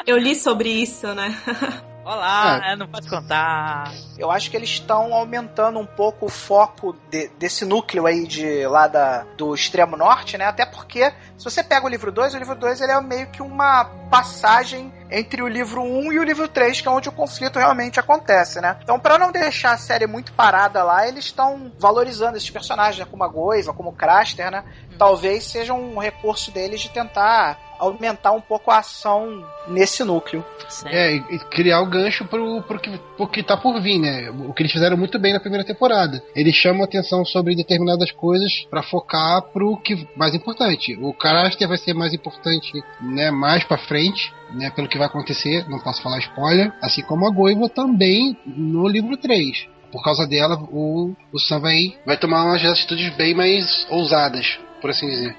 eu 0.07 0.19
li 0.19 0.35
sobre 0.35 0.71
isso, 0.71 1.07
né? 1.15 1.37
Olá, 2.05 2.73
é. 2.73 2.77
não 2.77 2.89
pode 2.89 3.09
contar. 3.09 3.93
Eu 4.19 4.31
acho 4.31 4.51
que 4.51 4.57
eles 4.57 4.71
estão 4.71 5.15
aumentando 5.15 5.79
um 5.79 5.87
pouco 5.87 6.27
o 6.27 6.29
foco 6.29 6.97
de, 7.09 7.29
desse 7.39 7.65
núcleo 7.65 8.07
aí 8.07 8.27
de 8.27 8.67
lá 8.67 8.89
da, 8.89 9.25
do 9.37 9.55
extremo 9.55 9.97
norte, 9.97 10.37
né? 10.37 10.45
Até 10.47 10.67
porque, 10.67 11.13
se 11.43 11.51
você 11.51 11.65
pega 11.65 11.85
o 11.85 11.89
livro 11.89 12.13
2, 12.13 12.35
o 12.35 12.39
livro 12.39 12.55
2 12.55 12.83
ele 12.83 12.93
é 12.93 13.01
meio 13.01 13.27
que 13.27 13.43
uma 13.43 13.85
passagem 14.09 14.95
entre 15.11 15.43
o 15.43 15.49
livro 15.49 15.83
1 15.83 16.13
e 16.13 16.19
o 16.21 16.23
livro 16.23 16.47
3, 16.47 16.81
que 16.81 16.87
é 16.87 16.91
onde 16.91 17.09
o 17.09 17.13
conflito 17.13 17.59
realmente 17.59 17.99
acontece, 17.99 18.61
né? 18.61 18.77
Então, 18.81 18.97
para 18.97 19.19
não 19.19 19.33
deixar 19.33 19.73
a 19.73 19.77
série 19.77 20.07
muito 20.07 20.33
parada 20.35 20.85
lá, 20.85 21.09
eles 21.09 21.25
estão 21.25 21.73
valorizando 21.81 22.37
esses 22.37 22.49
personagens, 22.49 23.01
né? 23.01 23.07
como 23.11 23.25
a 23.25 23.29
Goiva, 23.29 23.75
como 23.75 23.91
o 23.91 23.93
Craster, 23.93 24.53
né? 24.53 24.63
Talvez 24.97 25.43
seja 25.43 25.75
um 25.75 25.99
recurso 25.99 26.53
deles 26.53 26.81
de 26.81 26.91
tentar 26.91 27.59
aumentar 27.83 28.31
um 28.31 28.41
pouco 28.41 28.71
a 28.71 28.79
ação 28.79 29.45
nesse 29.67 30.05
núcleo. 30.05 30.45
É, 30.87 31.17
e 31.17 31.39
criar 31.51 31.81
o 31.81 31.91
gancho 31.91 32.25
pro, 32.25 32.63
pro, 32.63 32.79
que, 32.79 32.99
pro 33.17 33.29
que 33.29 33.43
tá 33.43 33.57
por 33.57 33.81
vir, 33.83 33.99
né? 33.99 34.31
O 34.31 34.55
que 34.55 34.63
eles 34.63 34.73
fizeram 34.73 34.97
muito 34.97 35.19
bem 35.19 35.33
na 35.33 35.41
primeira 35.41 35.67
temporada. 35.67 36.23
Eles 36.35 36.55
chamam 36.55 36.85
atenção 36.85 37.25
sobre 37.25 37.57
determinadas 37.57 38.13
coisas 38.13 38.65
para 38.71 38.83
focar 38.83 39.43
pro 39.53 39.77
que 39.77 40.09
mais 40.17 40.35
importante. 40.35 40.97
O 41.03 41.13
caráter 41.33 41.67
vai 41.67 41.79
ser 41.79 41.95
mais 41.95 42.13
importante, 42.13 42.73
né, 43.01 43.31
mais 43.31 43.65
para 43.65 43.79
frente, 43.79 44.33
né, 44.53 44.71
pelo 44.71 44.89
que 44.89 44.99
vai 44.99 45.07
acontecer, 45.07 45.69
não 45.69 45.79
posso 45.79 46.03
falar 46.03 46.19
spoiler, 46.19 46.73
assim 46.83 47.03
como 47.03 47.27
a 47.27 47.31
Goiva 47.31 47.69
também 47.69 48.37
no 48.47 48.87
livro 48.87 49.17
3 49.17 49.73
por 49.93 50.03
causa 50.03 50.27
dela, 50.27 50.57
o, 50.73 51.15
o 51.31 51.39
Sam 51.39 51.61
vai, 51.61 51.95
vai 52.07 52.17
tomar 52.17 52.45
umas 52.45 52.65
atitudes 52.65 53.15
bem 53.15 53.35
mais 53.35 53.87
ousadas, 53.91 54.59
por 54.81 54.89
assim 54.89 55.07
dizer. 55.07 55.37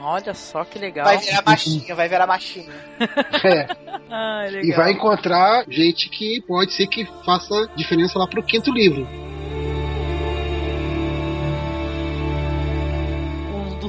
Olha 0.00 0.32
só 0.32 0.64
que 0.64 0.78
legal. 0.78 1.04
Vai 1.04 1.18
virar 1.18 1.42
machinha, 1.44 1.94
vai 1.94 2.08
virar 2.08 2.26
machinha. 2.26 2.72
É. 3.44 3.66
Ah, 4.12 4.42
legal. 4.50 4.64
E 4.64 4.72
vai 4.72 4.90
encontrar 4.90 5.64
gente 5.68 6.08
que 6.08 6.40
pode 6.40 6.72
ser 6.72 6.88
que 6.88 7.06
faça 7.24 7.68
diferença 7.76 8.18
lá 8.18 8.26
pro 8.26 8.42
quinto 8.42 8.72
livro. 8.72 9.06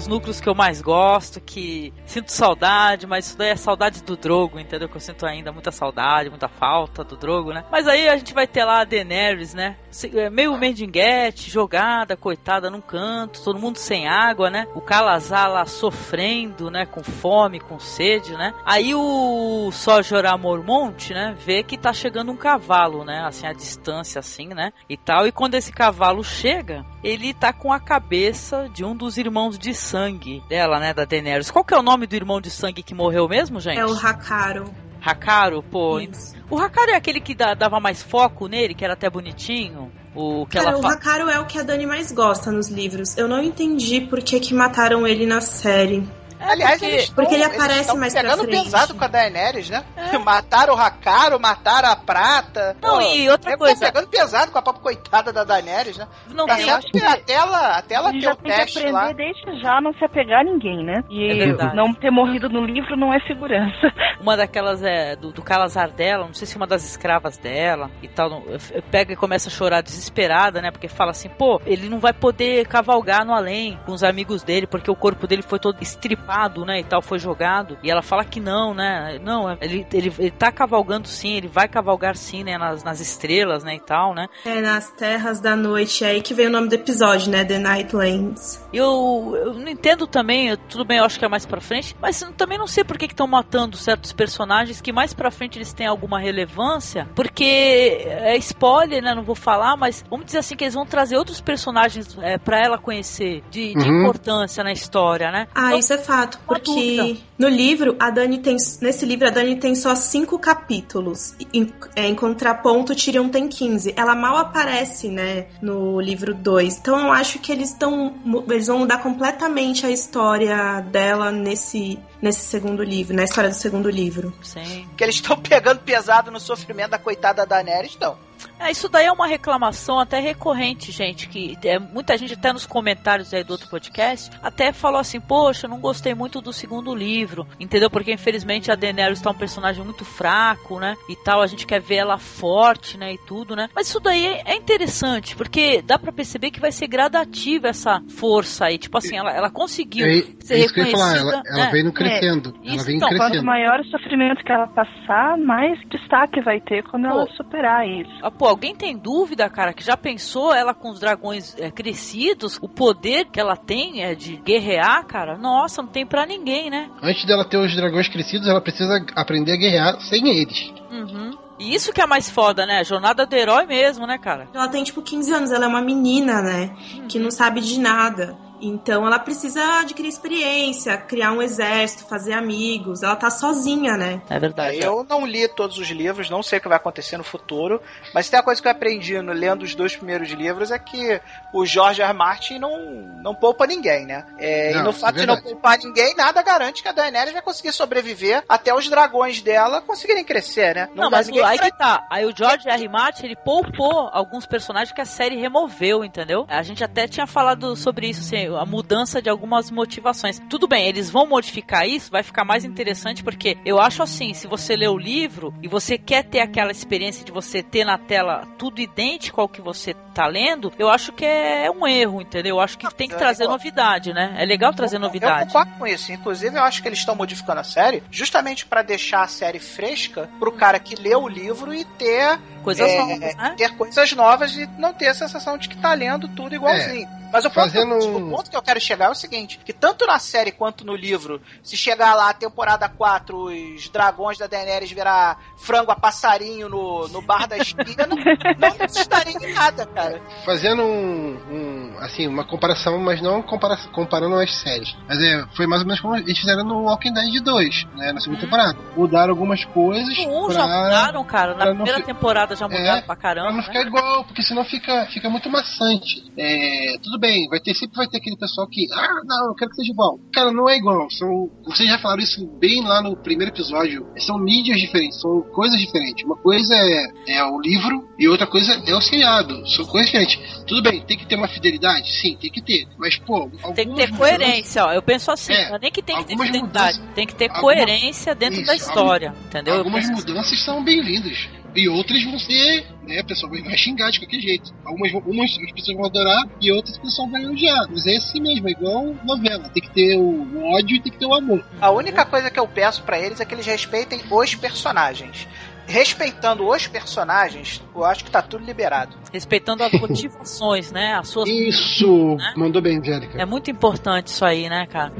Dos 0.01 0.07
núcleos 0.07 0.41
que 0.41 0.49
eu 0.49 0.55
mais 0.55 0.81
gosto, 0.81 1.39
que 1.39 1.93
sinto 2.11 2.31
saudade, 2.31 3.07
mas 3.07 3.27
isso 3.27 3.37
daí 3.37 3.49
é 3.49 3.55
saudade 3.55 4.03
do 4.03 4.17
Drogo, 4.17 4.59
entendeu? 4.59 4.89
Que 4.89 4.97
eu 4.97 5.01
sinto 5.01 5.25
ainda 5.25 5.51
muita 5.51 5.71
saudade, 5.71 6.29
muita 6.29 6.49
falta 6.49 7.03
do 7.03 7.15
Drogo, 7.15 7.53
né? 7.53 7.63
Mas 7.71 7.87
aí 7.87 8.09
a 8.09 8.17
gente 8.17 8.33
vai 8.33 8.45
ter 8.45 8.65
lá 8.65 8.81
a 8.81 8.83
Daenerys, 8.83 9.53
né? 9.53 9.77
É, 10.13 10.29
Meio 10.29 10.57
mendinguete, 10.57 11.49
jogada, 11.49 12.17
coitada 12.17 12.69
num 12.69 12.81
canto, 12.81 13.43
todo 13.43 13.59
mundo 13.59 13.77
sem 13.77 14.07
água, 14.07 14.49
né? 14.49 14.67
O 14.75 14.81
Calazar 14.81 15.49
lá 15.49 15.65
sofrendo, 15.65 16.69
né? 16.69 16.85
Com 16.85 17.03
fome, 17.03 17.59
com 17.59 17.79
sede, 17.79 18.33
né? 18.33 18.53
Aí 18.65 18.93
o 18.93 19.69
Só 19.71 20.01
Jorah 20.01 20.37
Mormont, 20.37 21.13
né? 21.13 21.35
Vê 21.39 21.63
que 21.63 21.77
tá 21.77 21.93
chegando 21.93 22.31
um 22.31 22.37
cavalo, 22.37 23.05
né? 23.05 23.23
Assim, 23.25 23.47
a 23.47 23.53
distância, 23.53 24.19
assim, 24.19 24.47
né? 24.49 24.73
E 24.89 24.97
tal. 24.97 25.27
E 25.27 25.31
quando 25.31 25.55
esse 25.55 25.71
cavalo 25.71 26.23
chega, 26.23 26.85
ele 27.03 27.33
tá 27.33 27.53
com 27.53 27.71
a 27.71 27.79
cabeça 27.79 28.69
de 28.73 28.83
um 28.83 28.95
dos 28.95 29.17
irmãos 29.17 29.57
de 29.57 29.73
sangue 29.73 30.43
dela, 30.49 30.79
né? 30.79 30.93
Da 30.93 31.05
Daenerys. 31.05 31.49
Qual 31.49 31.63
que 31.63 31.73
é 31.73 31.77
o 31.77 31.83
nome 31.83 32.00
do 32.07 32.15
irmão 32.15 32.41
de 32.41 32.49
sangue 32.49 32.83
que 32.83 32.93
morreu 32.93 33.27
mesmo, 33.27 33.59
gente? 33.59 33.79
É 33.79 33.85
o 33.85 33.93
Hakaro. 33.93 34.73
Hakaro, 35.03 35.63
pô. 35.63 35.99
Isso. 35.99 36.35
O 36.49 36.57
Hakaro 36.59 36.91
é 36.91 36.95
aquele 36.95 37.19
que 37.19 37.33
dava 37.33 37.79
mais 37.79 38.03
foco 38.03 38.47
nele, 38.47 38.75
que 38.75 38.83
era 38.83 38.93
até 38.93 39.09
bonitinho. 39.09 39.91
O 40.13 40.45
que 40.45 40.57
Cara, 40.57 40.71
ela 40.71 40.79
o. 40.79 40.85
Hakaro 40.85 41.29
é 41.29 41.39
o 41.39 41.45
que 41.45 41.57
a 41.57 41.63
Dani 41.63 41.85
mais 41.85 42.11
gosta 42.11 42.51
nos 42.51 42.69
livros. 42.69 43.17
Eu 43.17 43.27
não 43.27 43.41
entendi 43.41 44.01
por 44.01 44.21
que, 44.21 44.39
que 44.39 44.53
mataram 44.53 45.07
ele 45.07 45.25
na 45.25 45.41
série. 45.41 46.07
É 46.41 46.51
Aliás, 46.51 46.79
porque- 46.79 46.85
eles 46.93 47.05
tão- 47.09 47.15
porque 47.15 47.35
ele 47.35 47.43
eles 47.43 47.55
aparece 47.55 47.97
mais 47.97 48.13
pra 48.13 48.21
pegando 48.23 48.43
frente. 48.43 48.63
pesado 48.63 48.95
com 48.95 49.03
a 49.03 49.07
Daenerys, 49.07 49.69
né? 49.69 49.83
Mataram 50.25 50.73
o 50.73 50.77
Hakaro, 50.77 51.39
mataram 51.39 51.89
a 51.89 51.95
Prata. 51.95 52.75
Não, 52.81 52.95
Pô, 52.95 53.01
e 53.01 53.29
outra 53.29 53.57
coisa- 53.57 53.79
Tá 53.79 53.91
pegando 53.91 54.07
pesado 54.09 54.51
com 54.51 54.57
a 54.57 54.61
própria 54.61 54.83
coitada 54.83 55.31
da 55.31 55.43
Daenerys, 55.43 55.97
né? 55.97 56.07
Não 56.33 56.45
Tá 56.45 56.55
tem. 56.55 56.65
certo 56.65 56.91
que 56.91 57.03
até 57.03 57.33
ela, 57.33 57.77
até 57.77 57.95
ela 57.95 58.11
ter 58.11 58.21
já 58.21 58.31
o 58.33 58.35
tem 58.35 58.51
que 58.51 58.57
teste 58.57 58.77
aprender 58.79 58.93
lá. 58.97 59.11
desde 59.13 59.61
já 59.61 59.77
a 59.77 59.81
não 59.81 59.93
se 59.93 60.03
apegar 60.03 60.41
a 60.41 60.43
ninguém, 60.43 60.83
né? 60.83 61.03
É 61.09 61.13
E 61.13 61.37
verdade. 61.37 61.75
não 61.75 61.93
ter 61.93 62.11
morrido 62.11 62.49
no 62.49 62.65
livro 62.65 62.95
não 62.97 63.13
é 63.13 63.19
segurança. 63.21 63.71
Uma 64.21 64.35
daquelas 64.37 64.83
é 64.83 65.15
do, 65.15 65.31
do 65.31 65.41
Calazar 65.41 65.89
dela, 65.91 66.25
não 66.25 66.33
sei 66.33 66.45
se 66.47 66.55
uma 66.55 66.67
das 66.67 66.83
escravas 66.83 67.37
dela 67.37 67.89
e 68.03 68.07
tal, 68.07 68.29
não- 68.29 68.43
pega 68.91 69.13
e 69.13 69.15
começa 69.15 69.49
a 69.49 69.51
chorar 69.51 69.81
desesperada, 69.81 70.61
né? 70.61 70.69
Porque 70.71 70.87
fala 70.87 71.11
assim, 71.11 71.29
pô, 71.29 71.59
ele 71.65 71.89
não 71.89 71.99
vai 71.99 72.13
poder 72.13 72.67
cavalgar 72.67 73.25
no 73.25 73.33
além 73.33 73.79
com 73.85 73.91
os 73.93 74.03
amigos 74.03 74.43
dele, 74.43 74.67
porque 74.67 74.91
o 74.91 74.95
corpo 74.95 75.25
dele 75.27 75.41
foi 75.41 75.57
todo 75.59 75.81
estripado, 75.81 76.30
né? 76.65 76.79
E 76.79 76.83
tal, 76.83 77.01
foi 77.01 77.19
jogado. 77.19 77.77
E 77.83 77.91
ela 77.91 78.01
fala 78.01 78.23
que 78.23 78.39
não, 78.39 78.73
né? 78.73 79.19
Não, 79.21 79.51
ele, 79.61 79.85
ele, 79.91 80.13
ele 80.17 80.31
tá 80.31 80.51
cavalgando 80.51 81.07
sim, 81.07 81.35
ele 81.35 81.47
vai 81.47 81.67
cavalgar 81.67 82.15
sim, 82.15 82.43
né? 82.43 82.57
Nas, 82.57 82.83
nas 82.83 82.99
estrelas, 82.99 83.63
né? 83.63 83.75
E 83.75 83.79
tal, 83.79 84.13
né? 84.13 84.27
É 84.45 84.61
nas 84.61 84.89
Terras 84.91 85.39
da 85.39 85.55
Noite, 85.55 86.03
é 86.03 86.09
aí 86.09 86.21
que 86.21 86.33
veio 86.33 86.49
o 86.49 86.51
nome 86.51 86.69
do 86.69 86.75
episódio, 86.75 87.31
né? 87.31 87.43
The 87.43 87.59
Nightlands. 87.59 88.60
Eu, 88.73 89.33
eu 89.35 89.53
não 89.53 89.67
entendo 89.67 90.07
também, 90.07 90.49
eu- 90.49 90.57
tudo 90.57 90.85
bem, 90.85 90.97
eu 90.99 91.03
acho 91.05 91.19
que 91.19 91.25
é 91.25 91.27
mais 91.27 91.45
pra 91.45 91.59
frente, 91.61 91.95
mas 92.01 92.21
eu 92.21 92.31
também 92.33 92.57
não 92.57 92.67
sei 92.67 92.83
por 92.83 92.97
que 92.97 93.05
estão 93.05 93.27
matando 93.27 93.75
certos 93.77 94.13
personagens 94.13 94.79
que 94.81 94.91
mais 94.93 95.13
pra 95.13 95.29
frente 95.31 95.57
eles 95.57 95.73
têm 95.73 95.87
alguma 95.87 96.19
relevância, 96.19 97.07
porque 97.15 97.43
é 97.43 98.35
spoiler, 98.37 99.03
né? 99.03 99.13
Não 99.13 99.23
vou 99.23 99.35
falar, 99.35 99.75
mas 99.75 100.03
vamos 100.09 100.25
dizer 100.25 100.39
assim 100.39 100.55
que 100.55 100.63
eles 100.63 100.73
vão 100.73 100.85
trazer 100.85 101.17
outros 101.17 101.41
personagens 101.41 102.17
é, 102.21 102.37
para 102.37 102.59
ela 102.59 102.77
conhecer 102.77 103.43
de, 103.51 103.73
de 103.73 103.89
Uhum. 103.89 104.03
importância 104.03 104.63
na 104.63 104.71
história, 104.71 105.31
né? 105.31 105.47
Ah, 105.53 105.67
Então, 105.67 105.79
isso 105.79 105.93
é 105.93 105.97
fato, 105.97 106.39
porque 106.47 106.71
dúvida. 106.97 107.19
no 107.37 107.47
livro, 107.49 107.95
a 107.99 108.09
Dani 108.09 108.39
tem. 108.39 108.55
Nesse 108.81 109.05
livro, 109.05 109.27
a 109.27 109.31
Dani 109.31 109.55
tem 109.57 109.75
só 109.75 109.95
cinco 109.95 110.39
capítulos. 110.39 111.35
Em, 111.53 111.71
é, 111.95 112.07
em 112.07 112.15
contraponto, 112.15 112.93
o 112.93 112.95
Tyrion 112.95 113.29
tem 113.29 113.47
15. 113.47 113.93
Ela 113.97 114.15
mal 114.15 114.37
aparece, 114.37 115.09
né, 115.09 115.47
no 115.61 115.99
livro 115.99 116.33
2. 116.33 116.77
Então 116.77 116.97
eu 117.07 117.11
acho 117.11 117.39
que 117.39 117.51
eles 117.51 117.69
estão. 117.71 118.15
Eles 118.61 118.67
vão 118.67 118.77
mudar 118.77 118.99
completamente 118.99 119.87
a 119.87 119.89
história 119.89 120.81
dela 120.81 121.31
nesse, 121.31 121.97
nesse 122.21 122.41
segundo 122.41 122.83
livro, 122.83 123.15
na 123.15 123.23
história 123.23 123.49
do 123.49 123.55
segundo 123.55 123.89
livro. 123.89 124.31
Sim. 124.43 124.87
Que 124.95 125.03
eles 125.03 125.15
estão 125.15 125.35
pegando 125.41 125.79
pesado 125.79 126.29
no 126.29 126.39
sofrimento 126.39 126.91
da 126.91 126.99
coitada 126.99 127.43
da 127.43 127.55
Daenerys, 127.55 127.97
não. 127.99 128.15
É, 128.61 128.71
isso 128.71 128.87
daí 128.87 129.05
é 129.05 129.11
uma 129.11 129.27
reclamação 129.27 129.99
até 129.99 130.19
recorrente, 130.19 130.91
gente, 130.91 131.27
que 131.27 131.57
é, 131.63 131.79
muita 131.79 132.17
gente 132.17 132.33
até 132.33 132.53
nos 132.53 132.65
comentários 132.65 133.33
aí 133.33 133.43
do 133.43 133.51
outro 133.51 133.67
podcast 133.69 134.29
até 134.41 134.71
falou 134.71 134.99
assim, 134.99 135.19
poxa, 135.19 135.65
eu 135.65 135.69
não 135.69 135.79
gostei 135.79 136.13
muito 136.13 136.39
do 136.41 136.53
segundo 136.53 136.93
livro, 136.93 137.47
entendeu? 137.59 137.89
Porque 137.89 138.13
infelizmente 138.13 138.71
a 138.71 138.75
Daenerys 138.75 139.21
tá 139.21 139.31
um 139.31 139.35
personagem 139.35 139.83
muito 139.83 140.05
fraco, 140.05 140.79
né, 140.79 140.95
e 141.09 141.15
tal, 141.15 141.41
a 141.41 141.47
gente 141.47 141.65
quer 141.65 141.81
ver 141.81 141.95
ela 141.95 142.17
forte, 142.17 142.97
né, 142.97 143.13
e 143.13 143.17
tudo, 143.17 143.55
né? 143.55 143.67
Mas 143.75 143.87
isso 143.87 143.99
daí 143.99 144.25
é, 144.25 144.41
é 144.45 144.55
interessante, 144.55 145.35
porque 145.35 145.81
dá 145.81 145.97
pra 145.97 146.11
perceber 146.11 146.51
que 146.51 146.59
vai 146.59 146.71
ser 146.71 146.87
gradativa 146.87 147.67
essa 147.69 148.01
força 148.09 148.65
aí, 148.65 148.77
tipo 148.77 148.97
assim, 148.97 149.17
ela, 149.17 149.31
ela 149.31 149.49
conseguiu 149.49 150.05
É, 150.05 150.21
ser 150.45 150.55
é 150.55 150.59
isso 150.59 150.73
que 150.73 150.81
eu 150.81 150.85
ia 150.85 150.91
falar, 150.91 151.17
ela, 151.17 151.31
reconhecida, 151.31 151.49
ela 151.55 151.65
né? 151.65 151.71
vem 151.71 151.83
no 151.83 151.91
crescendo. 151.93 152.55
ela 152.63 152.75
Isso, 152.75 152.85
vem 152.85 152.95
então, 152.97 153.09
Quanto 153.09 153.19
crescendo. 153.23 153.45
maior 153.45 153.79
o 153.79 153.85
sofrimento 153.85 154.43
que 154.43 154.51
ela 154.51 154.67
passar, 154.67 155.37
mais 155.37 155.79
destaque 155.89 156.41
vai 156.41 156.59
ter 156.61 156.83
quando 156.83 157.05
ela 157.07 157.25
superar 157.35 157.87
isso. 157.87 158.11
Ah, 158.21 158.29
pô, 158.31 158.50
alguém 158.51 158.75
tem 158.75 158.97
dúvida, 158.97 159.49
cara, 159.49 159.73
que 159.73 159.83
já 159.83 159.97
pensou 159.97 160.53
ela 160.53 160.73
com 160.73 160.91
os 160.91 160.99
dragões 160.99 161.55
é, 161.57 161.71
crescidos, 161.71 162.57
o 162.61 162.67
poder 162.67 163.25
que 163.25 163.39
ela 163.39 163.55
tem 163.55 164.03
é 164.03 164.13
de 164.13 164.37
guerrear, 164.37 165.05
cara? 165.05 165.37
Nossa, 165.37 165.81
não 165.81 165.89
tem 165.89 166.05
pra 166.05 166.25
ninguém, 166.25 166.69
né? 166.69 166.89
Antes 167.01 167.25
dela 167.25 167.45
ter 167.45 167.57
os 167.57 167.75
dragões 167.75 168.07
crescidos, 168.07 168.47
ela 168.47 168.61
precisa 168.61 169.03
aprender 169.15 169.53
a 169.53 169.57
guerrear 169.57 169.99
sem 170.01 170.27
eles. 170.27 170.71
Uhum. 170.91 171.31
E 171.59 171.75
isso 171.75 171.93
que 171.93 172.01
é 172.01 172.07
mais 172.07 172.29
foda, 172.29 172.65
né? 172.65 172.83
Jornada 172.83 173.25
do 173.25 173.35
herói 173.35 173.65
mesmo, 173.65 174.07
né, 174.07 174.17
cara? 174.17 174.47
Ela 174.53 174.67
tem, 174.67 174.83
tipo, 174.83 175.01
15 175.01 175.33
anos, 175.33 175.51
ela 175.51 175.65
é 175.65 175.67
uma 175.67 175.81
menina, 175.81 176.41
né? 176.41 176.75
Que 177.07 177.19
não 177.19 177.29
sabe 177.29 177.61
de 177.61 177.79
nada. 177.79 178.35
Então 178.61 179.05
ela 179.05 179.19
precisa 179.19 179.81
adquirir 179.81 180.09
experiência, 180.09 180.97
criar 180.97 181.31
um 181.31 181.41
exército, 181.41 182.05
fazer 182.05 182.33
amigos. 182.33 183.03
Ela 183.03 183.15
tá 183.15 183.29
sozinha, 183.29 183.97
né? 183.97 184.21
É 184.29 184.39
verdade. 184.39 184.79
Eu 184.79 185.05
não 185.09 185.25
li 185.25 185.47
todos 185.47 185.77
os 185.77 185.89
livros, 185.89 186.29
não 186.29 186.43
sei 186.43 186.59
o 186.59 186.61
que 186.61 186.67
vai 186.67 186.77
acontecer 186.77 187.17
no 187.17 187.23
futuro, 187.23 187.81
mas 188.13 188.29
tem 188.29 188.37
uma 188.39 188.43
coisa 188.45 188.61
que 188.61 188.67
eu 188.67 188.71
aprendi 188.71 189.19
no, 189.21 189.33
lendo 189.33 189.63
os 189.63 189.75
dois 189.75 189.95
primeiros 189.95 190.29
livros 190.29 190.71
é 190.71 190.77
que 190.79 191.19
o 191.53 191.65
George 191.65 192.01
R. 192.01 192.13
Martin 192.13 192.59
não, 192.59 192.77
não 193.23 193.33
poupa 193.33 193.65
ninguém, 193.65 194.05
né? 194.05 194.25
É, 194.37 194.71
e 194.71 194.75
Não, 194.75 194.83
no 194.83 194.89
é 194.91 194.93
fato 194.93 195.15
de 195.15 195.25
não 195.25 195.41
poupar 195.41 195.77
ninguém, 195.77 196.15
nada 196.15 196.41
garante 196.41 196.81
que 196.81 196.87
a 196.87 196.91
Daenerys 196.91 197.33
vai 197.33 197.41
conseguir 197.41 197.71
sobreviver 197.71 198.43
até 198.47 198.73
os 198.73 198.87
dragões 198.87 199.41
dela 199.41 199.81
conseguirem 199.81 200.23
crescer, 200.23 200.75
né? 200.75 200.89
Não, 200.95 201.09
dá 201.09 201.17
mas 201.17 201.27
ninguém 201.27 201.43
o, 201.43 201.45
aí 201.45 201.57
pra- 201.57 201.71
que 201.71 201.77
tá. 201.77 202.07
Aí 202.09 202.25
o 202.25 202.35
George 202.35 202.67
R. 202.67 202.81
R. 202.81 202.89
Martin, 202.89 203.25
ele 203.25 203.35
poupou 203.35 204.09
alguns 204.11 204.45
personagens 204.45 204.93
que 204.93 205.01
a 205.01 205.05
série 205.05 205.37
removeu, 205.37 206.03
entendeu? 206.03 206.45
A 206.47 206.63
gente 206.63 206.83
até 206.83 207.07
tinha 207.07 207.25
falado 207.25 207.75
sobre 207.75 208.07
isso, 208.09 208.21
assim, 208.21 208.50
a 208.57 208.65
mudança 208.65 209.21
de 209.21 209.29
algumas 209.29 209.69
motivações. 209.71 210.39
Tudo 210.49 210.67
bem, 210.67 210.87
eles 210.87 211.09
vão 211.09 211.25
modificar 211.27 211.87
isso, 211.87 212.11
vai 212.11 212.23
ficar 212.23 212.43
mais 212.45 212.63
interessante, 212.65 213.23
porque 213.23 213.57
eu 213.65 213.79
acho 213.79 214.01
assim, 214.03 214.33
se 214.33 214.47
você 214.47 214.75
lê 214.75 214.87
o 214.87 214.97
livro 214.97 215.53
e 215.61 215.67
você 215.67 215.97
quer 215.97 216.23
ter 216.23 216.39
aquela 216.39 216.71
experiência 216.71 217.23
de 217.25 217.31
você 217.31 217.61
ter 217.63 217.85
na 217.85 217.97
tela 217.97 218.47
tudo 218.57 218.81
idêntico 218.81 219.41
ao 219.41 219.47
que 219.49 219.61
você 219.61 219.93
tá 220.13 220.27
lendo, 220.27 220.71
eu 220.77 220.89
acho 220.89 221.11
que 221.13 221.25
é 221.25 221.69
um 221.71 221.87
erro, 221.87 222.21
entendeu? 222.21 222.57
Eu 222.57 222.59
acho 222.61 222.77
que 222.77 222.93
tem 222.95 223.07
que 223.07 223.15
é 223.15 223.17
trazer 223.17 223.47
novidade, 223.47 224.13
né? 224.13 224.35
É 224.37 224.45
legal 224.45 224.73
trazer 224.73 224.97
Eu 224.97 225.01
novidade. 225.01 225.45
concordo 225.47 225.71
com 225.77 225.87
isso. 225.87 226.11
Inclusive, 226.11 226.57
eu 226.57 226.63
acho 226.63 226.81
que 226.81 226.87
eles 226.87 226.99
estão 226.99 227.15
modificando 227.15 227.59
a 227.61 227.63
série 227.63 228.03
justamente 228.11 228.65
pra 228.65 228.81
deixar 228.81 229.21
a 229.23 229.27
série 229.27 229.59
fresca 229.59 230.29
pro 230.39 230.51
cara 230.51 230.79
que 230.79 230.95
lê 230.95 231.15
o 231.15 231.27
livro 231.27 231.73
e 231.73 231.85
ter 231.85 232.39
Coisas 232.63 232.87
é, 232.89 232.97
novas, 232.99 233.35
né? 233.35 233.53
ter 233.57 233.75
coisas 233.75 234.11
novas 234.13 234.55
e 234.55 234.67
não 234.77 234.93
ter 234.93 235.07
a 235.07 235.13
sensação 235.13 235.57
de 235.57 235.67
que 235.67 235.77
tá 235.77 235.93
lendo 235.93 236.27
tudo 236.27 236.53
igualzinho. 236.53 237.07
Mas 237.31 237.45
o 237.45 237.49
ponto, 237.49 237.71
Fazendo 237.71 237.95
um- 237.95 238.29
ponto 238.41 238.49
que 238.49 238.57
eu 238.57 238.61
quero 238.61 238.81
chegar 238.81 239.05
é 239.05 239.09
o 239.09 239.15
seguinte: 239.15 239.59
que 239.63 239.71
tanto 239.71 240.05
na 240.05 240.17
série 240.17 240.51
quanto 240.51 240.85
no 240.85 240.95
livro, 240.95 241.39
se 241.63 241.77
chegar 241.77 242.15
lá, 242.15 242.33
temporada 242.33 242.89
4, 242.89 243.45
os 243.75 243.89
dragões 243.89 244.37
da 244.37 244.47
Daenerys 244.47 244.91
virar 244.91 245.39
frango 245.57 245.91
a 245.91 245.95
passarinho 245.95 246.67
no, 246.67 247.07
no 247.07 247.21
bar 247.21 247.47
da 247.47 247.57
esquina, 247.57 248.07
não, 248.07 248.17
não 248.17 248.77
necessitaria 248.77 249.33
em 249.33 249.53
nada, 249.53 249.85
cara. 249.85 250.21
Fazendo 250.43 250.81
um, 250.81 251.37
um, 251.51 251.70
assim, 251.99 252.27
uma 252.27 252.43
comparação, 252.43 252.99
mas 252.99 253.21
não 253.21 253.41
compara 253.41 253.77
comparando 253.91 254.35
as 254.35 254.53
séries. 254.55 254.95
Mas 255.07 255.21
é, 255.21 255.45
foi 255.55 255.67
mais 255.67 255.81
ou 255.81 255.87
menos 255.87 256.01
como 256.01 256.15
eles 256.15 256.37
fizeram 256.37 256.63
no 256.63 256.83
Walking 256.83 257.13
Dead 257.13 257.41
2, 257.41 257.87
né, 257.95 258.11
na 258.11 258.19
segunda 258.19 258.41
temporada. 258.41 258.77
Mudaram 258.95 259.31
algumas 259.31 259.63
coisas 259.65 260.17
1 260.17 260.45
pra, 260.45 260.53
já 260.53 260.61
mudaram, 260.67 261.23
cara. 261.23 261.51
Na 261.53 261.65
pra 261.65 261.75
primeira 261.75 261.99
fi- 261.99 262.05
temporada 262.05 262.55
já 262.55 262.67
mudaram 262.67 262.85
É, 262.87 263.01
pra 263.01 263.07
pra 263.11 263.15
caramba. 263.15 263.49
não 263.49 263.57
né? 263.57 263.63
ficar 263.63 263.81
igual, 263.81 264.23
porque 264.25 264.41
senão 264.43 264.63
fica, 264.63 265.05
fica 265.07 265.29
muito 265.29 265.49
maçante. 265.49 266.23
É, 266.37 266.97
tudo 267.03 267.19
bem, 267.19 267.47
vai 267.49 267.59
ter, 267.59 267.73
sempre 267.75 267.97
vai 267.97 268.07
ter 268.07 268.17
aquele 268.17 268.37
pessoal 268.37 268.67
que, 268.67 268.87
ah, 268.93 269.21
não, 269.25 269.47
eu 269.47 269.55
quero 269.55 269.69
que 269.71 269.77
seja 269.77 269.91
igual. 269.91 270.19
Cara, 270.33 270.51
não 270.51 270.69
é 270.69 270.77
igual. 270.77 271.09
São, 271.11 271.49
vocês 271.65 271.89
já 271.89 271.97
falaram 271.99 272.21
isso 272.21 272.45
bem 272.59 272.83
lá 272.83 273.01
no 273.01 273.15
primeiro 273.17 273.51
episódio. 273.53 274.07
São 274.17 274.37
mídias 274.37 274.79
diferentes, 274.79 275.19
são 275.19 275.41
coisas 275.53 275.79
diferentes. 275.79 276.23
Uma 276.25 276.37
coisa 276.37 276.73
é, 276.75 277.37
é 277.37 277.43
o 277.45 277.59
livro 277.59 278.07
e 278.17 278.27
outra 278.27 278.47
coisa 278.47 278.81
é 278.85 278.95
o 278.95 279.01
seriado. 279.01 279.67
São 279.67 279.85
coisas 279.85 280.09
diferentes. 280.11 280.39
Tudo 280.65 280.81
bem, 280.81 281.01
tem 281.01 281.17
que 281.17 281.25
ter 281.25 281.35
uma 281.35 281.47
fidelidade? 281.47 281.80
Sim, 282.03 282.35
tem 282.37 282.49
que 282.51 282.61
ter. 282.61 282.87
Mas, 282.97 283.17
pô, 283.17 283.49
Tem 283.49 283.59
que 283.73 283.81
algumas 283.81 284.09
ter 284.09 284.17
coerência, 284.17 284.85
ó. 284.85 284.93
Eu 284.93 285.01
penso 285.01 285.31
assim, 285.31 285.53
É, 285.53 285.69
não 285.69 285.75
é 285.75 285.79
nem 285.79 285.91
que 285.91 286.01
tem 286.01 286.15
que 286.17 286.25
ter 286.25 286.33
algumas 286.33 286.61
mudanças- 286.61 287.01
tem 287.15 287.27
que 287.27 287.35
ter 287.35 287.49
coerência 287.49 288.35
dentro 288.35 288.57
Isso, 288.59 288.67
da 288.67 288.75
história, 288.75 289.33
entendeu? 289.45 289.73
Eu 289.73 289.79
Algumas 289.79 290.05
assim. 290.05 290.13
mudanças 290.13 290.59
são 290.63 290.83
bem-vindas. 290.83 291.49
E 291.73 291.87
outras 291.87 292.21
vão 292.25 292.37
ser, 292.37 292.85
né, 293.07 293.19
a 293.19 293.23
pessoa 293.23 293.49
vai 293.49 293.77
xingar 293.77 294.11
de 294.11 294.19
qualquer 294.19 294.41
jeito. 294.41 294.73
Algumas 294.85 295.11
vão- 295.13 295.21
umas 295.25 295.49
as 295.51 295.71
pessoas 295.71 295.95
vão 295.97 296.05
adorar 296.05 296.43
e 296.61 296.69
outras 296.71 296.95
as 296.95 297.01
pessoas 297.01 297.31
vão 297.31 297.51
odiar. 297.51 297.87
Mas 297.89 298.05
é 298.05 298.17
assim 298.17 298.41
mesmo, 298.41 298.67
é 298.67 298.71
igual 298.71 299.15
novela. 299.23 299.69
Tem 299.69 299.81
que 299.81 299.89
ter 299.91 300.17
o, 300.17 300.21
o 300.21 300.73
ódio 300.75 300.97
e 300.97 301.01
tem 301.01 301.11
que 301.11 301.17
ter 301.17 301.25
o 301.25 301.33
amor. 301.33 301.63
A 301.79 301.89
única 301.91 302.25
coisa 302.25 302.51
que 302.51 302.59
eu 302.59 302.67
peço 302.67 303.03
pra 303.03 303.17
eles 303.17 303.39
é 303.39 303.45
que 303.45 303.55
eles 303.55 303.65
respeitem 303.65 304.21
os 304.29 304.55
personagens. 304.55 305.47
Respeitando 305.91 306.67
os 306.67 306.87
personagens, 306.87 307.83
eu 307.93 308.05
acho 308.05 308.23
que 308.23 308.31
tá 308.31 308.41
tudo 308.41 308.63
liberado. 308.63 309.17
respeitando 309.33 309.83
as 309.83 309.91
motivações, 309.91 310.91
né? 310.91 311.13
As 311.15 311.27
suas 311.27 311.49
Isso! 311.49 312.35
Né? 312.35 312.53
Mandou 312.55 312.81
bem, 312.81 312.97
Angélica. 312.99 313.41
É 313.41 313.45
muito 313.45 313.69
importante 313.69 314.27
isso 314.27 314.45
aí, 314.45 314.69
né, 314.69 314.85
cara? 314.87 315.11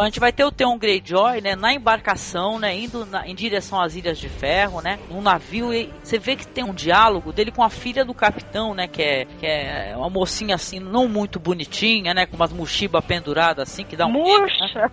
Então 0.00 0.06
a 0.06 0.08
gente 0.08 0.18
vai 0.20 0.32
ter 0.32 0.44
o 0.46 0.50
Theon 0.50 0.78
Greyjoy, 0.78 1.42
né, 1.42 1.54
na 1.54 1.74
embarcação, 1.74 2.58
né, 2.58 2.74
indo 2.74 3.04
na- 3.04 3.28
em 3.28 3.34
direção 3.34 3.78
às 3.78 3.94
Ilhas 3.94 4.18
de 4.18 4.30
Ferro, 4.30 4.80
né, 4.80 4.98
num 5.10 5.20
navio 5.20 5.74
e 5.74 5.90
você 6.02 6.18
vê 6.18 6.36
que 6.36 6.46
tem 6.48 6.64
um 6.64 6.72
diálogo 6.72 7.34
dele 7.34 7.52
com 7.52 7.62
a 7.62 7.68
filha 7.68 8.02
do 8.02 8.14
capitão, 8.14 8.72
né, 8.72 8.88
que 8.88 9.02
é, 9.02 9.26
que 9.26 9.44
é 9.44 9.92
uma 9.94 10.08
mocinha 10.08 10.54
assim, 10.54 10.80
não 10.80 11.06
muito 11.06 11.38
bonitinha, 11.38 12.14
né, 12.14 12.24
com 12.24 12.34
umas 12.36 12.50
mochibas 12.50 13.04
penduradas 13.04 13.68
assim, 13.70 13.84
que 13.84 13.94
dá 13.94 14.06
um 14.06 14.12
medo, 14.14 14.26
né? 14.26 14.38
Murcha! 14.38 14.90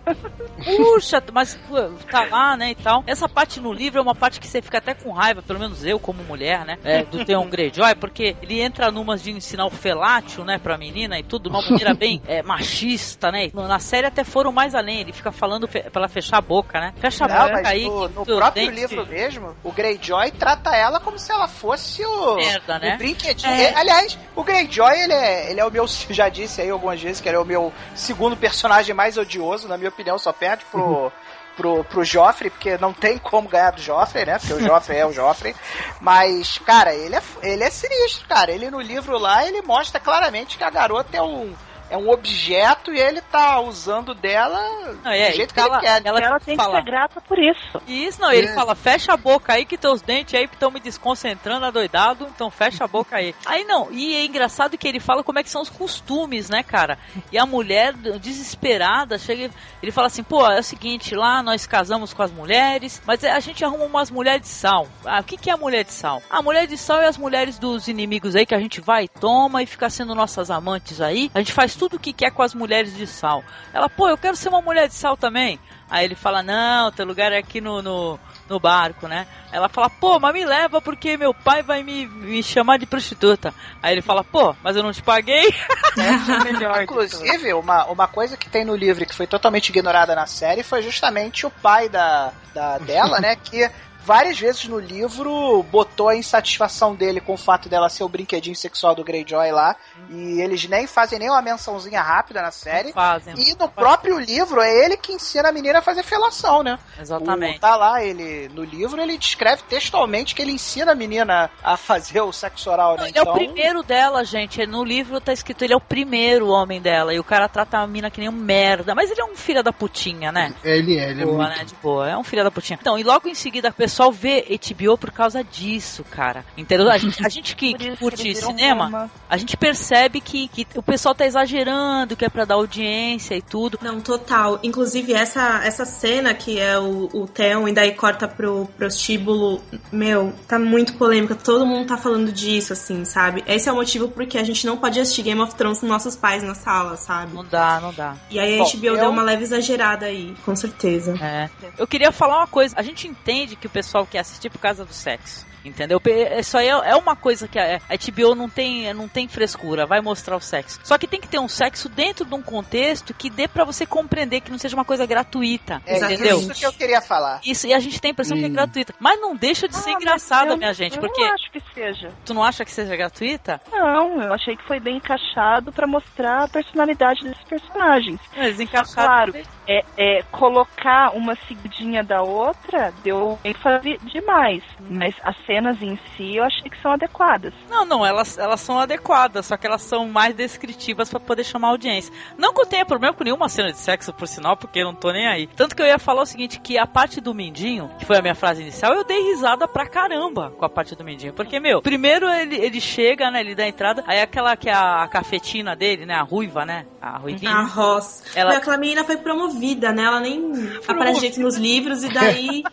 Puxa, 0.65 1.23
mas 1.31 1.55
pô, 1.55 1.77
tá 2.11 2.25
lá, 2.25 2.57
né, 2.57 2.71
e 2.71 2.75
tal. 2.75 3.01
Essa 3.07 3.29
parte 3.29 3.61
no 3.61 3.71
livro 3.71 3.99
é 3.99 4.01
uma 4.01 4.15
parte 4.15 4.41
que 4.41 4.47
você 4.47 4.61
fica 4.61 4.79
até 4.79 4.93
com 4.93 5.13
raiva, 5.13 5.41
pelo 5.41 5.59
menos 5.59 5.85
eu 5.85 6.01
como 6.01 6.21
mulher, 6.25 6.65
né, 6.65 6.77
é, 6.83 7.05
do 7.05 7.23
Theon 7.23 7.47
Greyjoy, 7.47 7.95
porque 7.95 8.35
ele 8.41 8.59
entra 8.59 8.91
numas 8.91 9.23
de 9.23 9.31
ensinar 9.31 9.67
o 9.67 9.71
felátil, 9.71 10.43
né, 10.43 10.57
pra 10.57 10.77
menina 10.77 11.17
e 11.17 11.23
tudo, 11.23 11.43
de 11.43 11.55
uma 11.55 11.61
maneira 11.61 11.93
bem 11.93 12.21
é, 12.27 12.43
machista, 12.43 13.31
né. 13.31 13.49
Na 13.53 13.79
série 13.79 14.07
até 14.07 14.25
foram 14.25 14.51
mais 14.51 14.75
além, 14.75 14.96
ele 14.99 15.13
fica 15.13 15.31
falando 15.31 15.67
fe- 15.67 15.81
pra 15.83 16.01
ela 16.01 16.07
fechar 16.07 16.37
a 16.37 16.41
boca, 16.41 16.79
né. 16.79 16.93
Fecha 16.99 17.25
a 17.25 17.27
Não, 17.27 17.37
boca 17.41 17.51
mas 17.53 17.65
aí. 17.67 17.85
no, 17.85 18.07
no 18.09 18.25
próprio 18.25 18.69
livro 18.69 19.05
mesmo, 19.05 19.55
o 19.63 19.71
Greyjoy 19.71 20.31
trata 20.31 20.75
ela 20.75 20.99
como 20.99 21.17
se 21.19 21.31
ela 21.31 21.47
fosse 21.47 22.03
o, 22.05 22.35
Merda, 22.35 22.79
né? 22.79 22.95
o 22.95 22.97
brinquedinho. 22.97 23.51
É, 23.53 23.73
Aliás, 23.75 24.17
o 24.35 24.43
Greyjoy, 24.43 24.99
ele 24.99 25.13
é, 25.13 25.51
ele 25.51 25.59
é 25.59 25.65
o 25.65 25.71
meu, 25.71 25.85
já 26.09 26.29
disse 26.29 26.61
aí 26.61 26.69
algumas 26.69 27.01
vezes 27.01 27.21
que 27.21 27.27
ele 27.29 27.37
é 27.37 27.39
o 27.39 27.45
meu 27.45 27.71
segundo 27.95 28.35
personagem 28.37 28.95
mais 28.95 29.17
odioso, 29.17 29.67
na 29.67 29.77
minha 29.77 29.89
opinião, 29.89 30.17
só 30.17 30.31
perde 30.33 30.65
pro... 30.71 31.11
Pro, 31.57 31.83
pro 31.85 32.03
Joffrey, 32.05 32.51
porque 32.51 32.77
não 32.77 32.93
tem 32.93 33.17
como 33.17 33.49
ganhar 33.49 33.71
do 33.71 33.81
Joffrey, 33.81 34.27
né? 34.27 34.37
Porque 34.37 34.53
o 34.53 34.59
Joffrey 34.63 34.99
é 34.99 35.07
o 35.07 35.11
Joffrey. 35.11 35.55
Mas, 35.99 36.59
cara, 36.59 36.93
ele 36.93 37.15
é, 37.15 37.21
ele 37.41 37.63
é 37.63 37.69
sinistro, 37.71 38.27
cara. 38.27 38.51
Ele 38.51 38.69
no 38.69 38.79
livro 38.79 39.17
lá, 39.17 39.43
ele 39.43 39.63
mostra 39.63 39.99
claramente 39.99 40.55
que 40.55 40.63
a 40.63 40.69
garota 40.69 41.17
é 41.17 41.21
um, 41.23 41.51
é 41.89 41.97
um 41.97 42.09
objeto 42.09 42.93
e 42.93 42.99
ele 42.99 43.21
tá 43.21 43.59
usando 43.59 44.13
dela 44.13 44.59
Não, 45.03 45.11
é, 45.11 45.29
do 45.31 45.35
jeito 45.35 45.51
e 45.51 45.53
que 45.53 45.59
ela- 45.59 45.77
ele 45.77 45.81
quer. 45.85 46.01
ela 46.05 46.19
Ela 46.19 46.39
tem 46.39 46.57
que 46.57 46.63
fala- 46.63 46.77
ser 46.77 46.83
grata 46.85 47.21
por 47.21 47.37
isso. 47.39 47.81
Isso, 47.87 48.21
não, 48.21 48.31
ele 48.31 48.47
É. 48.47 48.53
fala, 48.53 48.75
fecha 48.75 49.13
a 49.13 49.17
boca 49.17 49.53
aí 49.53 49.65
que 49.65 49.77
teus 49.77 50.01
dentes 50.01 50.33
aí 50.33 50.45
estão 50.45 50.69
me 50.71 50.79
desconcentrando, 50.79 51.65
adoidado, 51.65 52.27
então 52.33 52.49
fecha 52.51 52.83
a 52.83 52.87
boca 52.87 53.15
aí. 53.17 53.33
Aí 53.45 53.63
não, 53.63 53.91
e 53.91 54.15
é 54.15 54.25
engraçado 54.25 54.77
que 54.77 54.87
ele 54.87 54.99
fala 54.99 55.23
como 55.23 55.39
é 55.39 55.43
que 55.43 55.49
são 55.49 55.61
os 55.61 55.69
costumes, 55.69 56.49
né, 56.49 56.63
cara? 56.63 56.97
E 57.31 57.37
a 57.37 57.45
mulher, 57.45 57.93
desesperada, 57.93 59.17
chega 59.17 59.49
ele 59.81 59.91
fala 59.91 60.07
assim, 60.07 60.23
pô, 60.23 60.45
é 60.47 60.59
o 60.59 60.63
seguinte, 60.63 61.13
lá 61.15 61.41
nós 61.43 61.65
casamos 61.67 62.13
com 62.13 62.23
as 62.23 62.31
mulheres, 62.31 63.01
mas 63.05 63.23
a 63.23 63.39
gente 63.39 63.63
arruma 63.63 63.85
umas 63.85 64.09
mulheres 64.09 64.41
de 64.41 64.47
sal. 64.47 64.87
Ah, 65.05 65.19
o 65.19 65.23
que, 65.23 65.37
que 65.37 65.49
é 65.49 65.53
a 65.53 65.57
mulher 65.57 65.83
de 65.83 65.91
sal? 65.91 66.21
A 66.29 66.41
mulher 66.41 66.67
de 66.67 66.77
sal 66.77 67.01
é 67.01 67.07
as 67.07 67.17
mulheres 67.17 67.57
dos 67.59 67.87
inimigos 67.87 68.35
aí 68.35 68.45
que 68.45 68.55
a 68.55 68.59
gente 68.59 68.81
vai, 68.81 69.07
toma 69.07 69.61
e 69.61 69.65
fica 69.65 69.89
sendo 69.89 70.15
nossas 70.15 70.49
amantes 70.49 70.99
aí. 71.01 71.29
A 71.33 71.39
gente 71.39 71.53
faz 71.53 71.75
tudo 71.77 71.95
o 71.95 71.99
que 71.99 72.13
quer 72.13 72.31
com 72.31 72.41
as 72.41 72.53
mulheres 72.53 72.95
de 72.95 73.05
sal. 73.05 73.43
Ela, 73.73 73.89
pô, 73.89 74.09
eu 74.09 74.17
quero 74.17 74.35
ser 74.35 74.49
uma 74.49 74.61
mulher 74.61 74.87
de 74.87 74.93
sal 74.93 75.15
também. 75.15 75.59
Aí 75.89 76.03
ele 76.03 76.15
fala, 76.15 76.43
não, 76.43 76.91
teu 76.91 77.05
lugar 77.05 77.31
é 77.31 77.37
aqui 77.37 77.61
no, 77.61 77.81
no, 77.81 78.19
no 78.49 78.59
barco, 78.59 79.07
né? 79.07 79.25
Ela 79.53 79.69
fala, 79.69 79.89
pô, 79.89 80.19
mas 80.19 80.33
me 80.33 80.43
leva 80.43 80.81
porque 80.81 81.15
meu 81.15 81.33
pai 81.33 81.63
vai 81.63 81.81
me, 81.81 82.05
me 82.05 82.43
chamar 82.43 82.77
de 82.77 82.85
prostituta. 82.85 83.53
Aí 83.81 83.93
ele 83.93 84.01
fala, 84.01 84.21
pô, 84.21 84.53
mas 84.61 84.75
eu 84.75 84.83
não 84.83 84.91
te 84.91 85.01
paguei. 85.01 85.47
É 85.97 86.09
a 86.09 86.43
melhor. 86.43 86.85
todas. 86.85 87.13
Inclusive, 87.13 87.53
uma, 87.55 87.85
uma 87.85 88.07
coisa 88.07 88.37
que 88.37 88.47
tem 88.47 88.63
no 88.63 88.75
livro 88.75 89.01
e 89.01 89.05
que 89.07 89.15
foi 89.15 89.25
totalmente 89.25 89.69
ignorada 89.69 90.13
na 90.13 90.27
série 90.27 90.61
foi 90.61 90.83
justamente 90.83 91.43
o 91.43 91.49
pai 91.49 91.89
da, 91.89 92.31
da 92.53 92.77
dela, 92.77 93.19
né? 93.19 93.35
Que 93.35 93.67
várias 94.07 94.39
vezes 94.39 94.65
no 94.69 94.79
livro 94.79 95.61
botou 95.63 96.07
a 96.07 96.15
insatisfação 96.15 96.95
dele 96.95 97.19
com 97.19 97.33
o 97.33 97.37
fato 97.37 97.67
dela 97.67 97.89
ser 97.89 98.05
o 98.05 98.09
brinquedinho 98.09 98.55
sexual 98.55 98.95
do 98.95 99.03
Greyjoy 99.03 99.51
lá. 99.51 99.75
E 100.09 100.41
eles 100.41 100.67
nem 100.67 100.87
fazem 100.87 101.19
nem 101.19 101.29
uma 101.29 101.41
mençãozinha 101.41 102.01
rápida 102.01 102.41
na 102.41 102.51
série. 102.51 102.93
Fazem. 102.93 103.33
E 103.37 103.55
no 103.55 103.67
próprio 103.67 104.17
livro 104.17 104.61
é 104.61 104.85
ele 104.85 104.97
que 104.97 105.11
ensina 105.11 105.49
a 105.49 105.51
menina 105.51 105.79
a 105.79 105.81
fazer 105.81 106.03
felação, 106.03 106.63
né? 106.63 106.79
Exatamente. 106.99 107.57
O, 107.57 107.61
tá 107.61 107.75
lá, 107.75 108.03
ele. 108.03 108.49
No 108.53 108.63
livro 108.63 109.01
ele 109.01 109.17
descreve 109.17 109.63
textualmente 109.63 110.33
que 110.33 110.41
ele 110.41 110.51
ensina 110.51 110.93
a 110.93 110.95
menina 110.95 111.49
a 111.63 111.75
fazer 111.75 112.21
o 112.21 112.31
sexo 112.31 112.69
oral, 112.69 112.97
né? 112.97 113.09
Ele 113.09 113.19
é 113.19 113.21
o 113.21 113.33
primeiro 113.33 113.83
dela, 113.83 114.23
gente. 114.23 114.65
No 114.65 114.83
livro 114.83 115.19
tá 115.19 115.33
escrito 115.33 115.63
ele 115.63 115.73
é 115.73 115.77
o 115.77 115.81
primeiro 115.81 116.47
homem 116.47 116.81
dela. 116.81 117.13
E 117.13 117.19
o 117.19 117.23
cara 117.23 117.49
trata 117.49 117.79
a 117.79 117.87
mina 117.87 118.09
que 118.09 118.19
nem 118.19 118.29
um 118.29 118.33
merda. 118.33 118.95
Mas 118.95 119.11
ele 119.11 119.21
é 119.21 119.25
um 119.25 119.35
filho 119.35 119.61
da 119.63 119.73
putinha, 119.73 120.31
né? 120.31 120.53
É, 120.63 120.77
ele 120.77 120.97
é, 120.97 121.09
ele 121.09 121.21
é 121.21 121.25
boa, 121.25 121.37
muito. 121.37 121.57
né? 121.57 121.65
De 121.65 121.75
boa. 121.75 122.09
É 122.09 122.17
um 122.17 122.23
filho 122.23 122.43
da 122.43 122.51
putinha. 122.51 122.77
Então, 122.79 122.97
e 122.97 123.03
logo 123.03 123.27
em 123.27 123.35
seguida 123.35 123.69
o 123.69 123.73
pessoal 123.73 124.11
vê 124.11 124.45
HBO 124.57 124.97
por 124.97 125.11
causa 125.11 125.43
disso, 125.43 126.03
cara. 126.03 126.45
Entendeu? 126.57 126.89
A 126.89 126.97
gente, 126.97 127.25
a 127.25 127.29
gente 127.29 127.55
que, 127.55 127.73
que 127.75 127.97
curte 127.97 128.33
cinema, 128.35 128.85
Roma. 128.85 129.11
a 129.29 129.37
gente 129.37 129.57
percebe 129.57 129.96
que, 130.23 130.47
que 130.47 130.67
o 130.75 130.83
pessoal 130.83 131.13
tá 131.15 131.25
exagerando, 131.25 132.15
que 132.15 132.25
é 132.25 132.29
pra 132.29 132.45
dar 132.45 132.55
audiência 132.55 133.35
e 133.35 133.41
tudo. 133.41 133.79
Não, 133.81 133.99
total. 133.99 134.59
Inclusive, 134.63 135.13
essa, 135.13 135.61
essa 135.63 135.85
cena 135.85 136.33
que 136.33 136.59
é 136.59 136.77
o, 136.79 137.09
o 137.13 137.27
Theon 137.27 137.67
e 137.67 137.73
daí 137.73 137.91
corta 137.93 138.27
pro 138.27 138.67
prostíbulo, 138.77 139.61
meu, 139.91 140.33
tá 140.47 140.57
muito 140.59 140.93
polêmica. 140.95 141.35
Todo 141.35 141.65
mundo 141.65 141.87
tá 141.87 141.97
falando 141.97 142.31
disso, 142.31 142.73
assim, 142.73 143.05
sabe? 143.05 143.43
Esse 143.47 143.69
é 143.69 143.71
o 143.71 143.75
motivo 143.75 144.09
porque 144.09 144.37
a 144.37 144.43
gente 144.43 144.65
não 144.65 144.77
pode 144.77 144.99
assistir 144.99 145.23
Game 145.23 145.39
of 145.41 145.55
Thrones 145.55 145.79
com 145.79 145.87
nossos 145.87 146.15
pais 146.15 146.43
na 146.43 146.55
sala, 146.55 146.97
sabe? 146.97 147.33
Não 147.33 147.45
dá, 147.45 147.79
não 147.81 147.93
dá. 147.93 148.15
E 148.29 148.39
aí 148.39 148.55
a 148.59 148.63
Bom, 148.63 148.69
HBO 148.71 148.85
eu- 148.87 148.97
deu 148.97 149.09
uma 149.09 149.23
leve 149.23 149.43
exagerada 149.43 150.05
aí, 150.05 150.35
com 150.45 150.55
certeza. 150.55 151.15
É. 151.21 151.49
Eu 151.77 151.87
queria 151.87 152.11
falar 152.11 152.37
uma 152.37 152.47
coisa. 152.47 152.75
A 152.77 152.81
gente 152.81 153.07
entende 153.07 153.55
que 153.55 153.67
o 153.67 153.69
pessoal 153.69 154.05
quer 154.05 154.19
assistir 154.19 154.49
por 154.49 154.59
causa 154.59 154.83
do 154.85 154.93
sexo. 154.93 155.45
Entendeu? 155.67 156.01
Isso 156.39 156.57
aí 156.57 156.67
é 156.67 156.77
é 156.87 156.95
uma 156.95 157.15
coisa 157.15 157.47
que 157.47 157.59
a 157.59 157.77
a 157.89 157.95
HBO 157.97 158.35
não 158.35 158.49
tem, 158.49 158.93
não 158.93 159.07
tem 159.07 159.27
frescura, 159.27 159.85
vai 159.85 159.99
mostrar 160.01 160.35
o 160.35 160.39
sexo. 160.39 160.79
Só 160.83 160.97
que 160.97 161.07
tem 161.07 161.19
que 161.19 161.27
ter 161.27 161.39
um 161.39 161.47
sexo 161.47 161.89
dentro 161.89 162.25
de 162.25 162.33
um 162.35 162.41
contexto 162.41 163.13
que 163.13 163.29
dê 163.29 163.47
pra 163.47 163.63
você 163.65 163.85
compreender 163.85 164.41
que 164.41 164.51
não 164.51 164.57
seja 164.57 164.75
uma 164.75 164.85
coisa 164.85 165.05
gratuita. 165.05 165.81
É 165.85 165.97
entendeu? 165.97 166.39
isso 166.39 166.53
que 166.53 166.65
eu 166.65 166.73
queria 166.73 167.01
falar. 167.01 167.41
Isso, 167.45 167.67
e 167.67 167.73
a 167.73 167.79
gente 167.79 167.99
tem 167.99 168.09
a 168.09 168.11
impressão 168.13 168.37
que 168.37 168.45
é 168.45 168.47
Hum. 168.47 168.53
gratuita. 168.53 168.93
Mas 168.99 169.19
não 169.19 169.35
deixa 169.35 169.67
de 169.67 169.75
ser 169.75 169.89
Ah, 169.89 169.93
mas 169.93 170.03
engraçada, 170.03 170.51
eu- 170.53 170.57
minha 170.57 170.73
gente, 170.73 170.95
eu 170.95 171.01
porque 171.01 171.21
não 171.25 171.33
acho 171.33 171.51
que 171.51 171.61
seja. 171.73 172.11
tu 172.25 172.33
não 172.33 172.43
acha 172.43 172.63
que 172.63 172.71
seja 172.71 172.95
gratuita? 172.95 173.59
Não, 173.71 174.21
eu 174.21 174.33
achei 174.33 174.55
que 174.55 174.63
foi 174.63 174.79
bem 174.79 174.97
encaixado 174.97 175.71
pra 175.71 175.87
mostrar 175.87 176.43
a 176.43 176.47
personalidade 176.47 177.23
desses 177.23 177.43
personagens. 177.43 178.19
Eles 178.35 178.59
encaixaram. 178.59 179.31
Claro, 179.33 179.47
é, 179.67 179.83
é, 179.97 180.21
colocar 180.31 181.11
uma 181.15 181.35
seguidinha 181.47 182.03
da 182.03 182.21
outra 182.21 182.93
deu 183.03 183.37
ênfase 183.43 183.97
demais. 184.11 184.63
Mas 184.89 185.13
a 185.23 185.33
cena 185.45 185.56
cenas 185.57 185.81
em 185.81 185.97
si 186.15 186.35
eu 186.35 186.43
achei 186.43 186.69
que 186.69 186.79
são 186.81 186.91
adequadas. 186.91 187.53
Não, 187.69 187.83
não, 187.85 188.05
elas, 188.05 188.37
elas 188.37 188.61
são 188.61 188.79
adequadas, 188.79 189.45
só 189.47 189.57
que 189.57 189.65
elas 189.65 189.81
são 189.81 190.07
mais 190.07 190.35
descritivas 190.35 191.09
para 191.09 191.19
poder 191.19 191.43
chamar 191.43 191.69
audiência. 191.69 192.13
Não 192.37 192.53
que 192.53 192.61
eu 192.61 192.65
tenha 192.65 192.85
problema 192.85 193.13
com 193.13 193.23
nenhuma 193.23 193.49
cena 193.49 193.71
de 193.71 193.77
sexo, 193.77 194.13
por 194.13 194.27
sinal, 194.27 194.55
porque 194.55 194.79
eu 194.79 194.85
não 194.85 194.93
tô 194.95 195.11
nem 195.11 195.27
aí. 195.27 195.47
Tanto 195.47 195.75
que 195.75 195.81
eu 195.81 195.85
ia 195.85 195.97
falar 195.97 196.21
o 196.21 196.25
seguinte, 196.25 196.59
que 196.59 196.77
a 196.77 196.85
parte 196.85 197.19
do 197.19 197.33
Mindinho, 197.33 197.89
que 197.97 198.05
foi 198.05 198.17
a 198.17 198.21
minha 198.21 198.35
frase 198.35 198.61
inicial, 198.61 198.93
eu 198.93 199.03
dei 199.03 199.21
risada 199.31 199.67
pra 199.67 199.87
caramba 199.87 200.51
com 200.51 200.65
a 200.65 200.69
parte 200.69 200.95
do 200.95 201.03
Mindinho. 201.03 201.33
Porque, 201.33 201.59
meu, 201.59 201.81
primeiro 201.81 202.27
ele, 202.29 202.55
ele 202.55 202.79
chega, 202.79 203.31
né, 203.31 203.39
ele 203.39 203.55
dá 203.55 203.63
a 203.63 203.67
entrada, 203.67 204.03
aí 204.07 204.21
aquela 204.21 204.55
que 204.55 204.69
é 204.69 204.73
a 204.73 205.07
cafetina 205.07 205.75
dele, 205.75 206.05
né, 206.05 206.13
a 206.15 206.21
ruiva, 206.23 206.65
né, 206.65 206.85
a 207.01 207.17
ruivinha. 207.17 207.51
A 207.51 207.61
Ross. 207.63 208.23
Ela- 208.35 208.51
Ela... 208.51 208.57
Aquela 208.59 208.77
menina 208.77 209.03
foi 209.03 209.17
promovida, 209.17 209.91
né? 209.91 210.03
Ela 210.03 210.19
nem 210.19 210.51
aparece 210.87 211.39
nos 211.39 211.55
livros 211.57 212.03
e 212.03 212.09
daí 212.09 212.63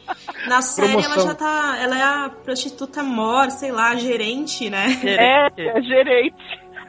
na 0.47 0.61
série 0.63 0.93
ela 0.93 1.03
Promoção. 1.03 1.27
já 1.29 1.35
tá. 1.35 1.77
Ela 1.81 1.99
é 1.99 2.03
a 2.03 2.31
prostituta 2.65 3.03
mor, 3.03 3.51
sei 3.51 3.71
lá, 3.71 3.95
gerente, 3.97 4.71
né? 4.71 4.87
É, 5.05 5.83
gerente. 5.83 6.35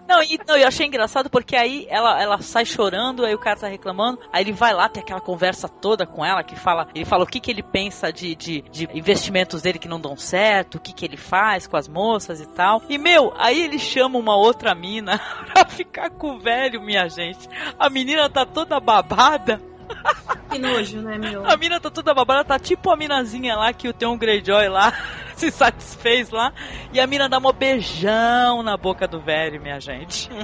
Não, 0.08 0.22
e 0.22 0.40
não, 0.48 0.56
eu 0.56 0.68
achei 0.68 0.86
engraçado 0.86 1.32
porque 1.32 1.56
aí 1.56 1.88
ela, 1.90 2.22
ela 2.22 2.40
sai 2.40 2.64
chorando, 2.64 3.26
aí 3.26 3.34
o 3.34 3.40
cara 3.40 3.60
tá 3.60 3.68
reclamando, 3.68 4.20
aí 4.32 4.44
ele 4.44 4.52
vai 4.52 4.72
lá, 4.72 4.88
tem 4.88 5.02
aquela 5.02 5.20
conversa 5.20 5.68
toda 5.68 6.06
com 6.06 6.24
ela, 6.24 6.44
que 6.44 6.56
fala, 6.56 6.88
ele 6.94 7.06
fala 7.06 7.24
o 7.24 7.28
que, 7.28 7.40
que 7.40 7.50
ele 7.50 7.64
pensa 7.64 8.14
de, 8.14 8.36
de, 8.36 8.62
de 8.72 8.88
investimentos 8.94 9.64
dele 9.64 9.80
que 9.80 9.88
não 9.88 10.00
dão 10.00 10.16
certo, 10.16 10.76
o 10.76 10.80
que, 10.80 10.94
que 10.94 11.06
ele 11.06 11.18
faz 11.18 11.66
com 11.66 11.76
as 11.76 11.88
moças 11.88 12.40
e 12.40 12.46
tal. 12.46 12.84
E, 12.88 13.00
meu, 13.00 13.34
aí 13.36 13.60
ele 13.64 13.80
chama 13.80 14.20
uma 14.20 14.36
outra 14.36 14.76
mina 14.76 15.20
pra 15.52 15.66
ficar 15.66 16.12
com 16.12 16.36
o 16.36 16.40
velho, 16.40 16.82
minha 16.82 17.10
gente. 17.10 17.50
A 17.80 17.90
menina 17.90 18.30
tá 18.30 18.46
toda 18.46 18.80
babada. 18.80 19.60
Que 20.52 20.60
nojo, 20.60 21.02
né, 21.02 21.18
meu? 21.18 21.46
A 21.46 21.58
mina 21.58 21.80
tá 21.80 21.90
toda 21.90 22.14
babada, 22.14 22.44
tá 22.44 22.60
tipo 22.60 22.92
a 22.92 22.96
minazinha 22.96 23.56
lá 23.56 23.74
que 23.74 23.88
o 23.88 23.94
Theon 23.94 24.18
Greyjoy 24.18 24.70
lá 24.70 24.94
se 25.38 25.52
satisfez 25.52 26.30
lá. 26.30 26.54
E 26.92 27.00
a 27.00 27.08
mina 27.08 27.28
dá 27.30 27.38
um 27.38 27.54
beijão 27.54 28.64
na 28.64 28.78
boca 28.78 29.08
do 29.08 29.20
velho, 29.20 29.62
minha 29.62 29.80
gente. 29.80 30.30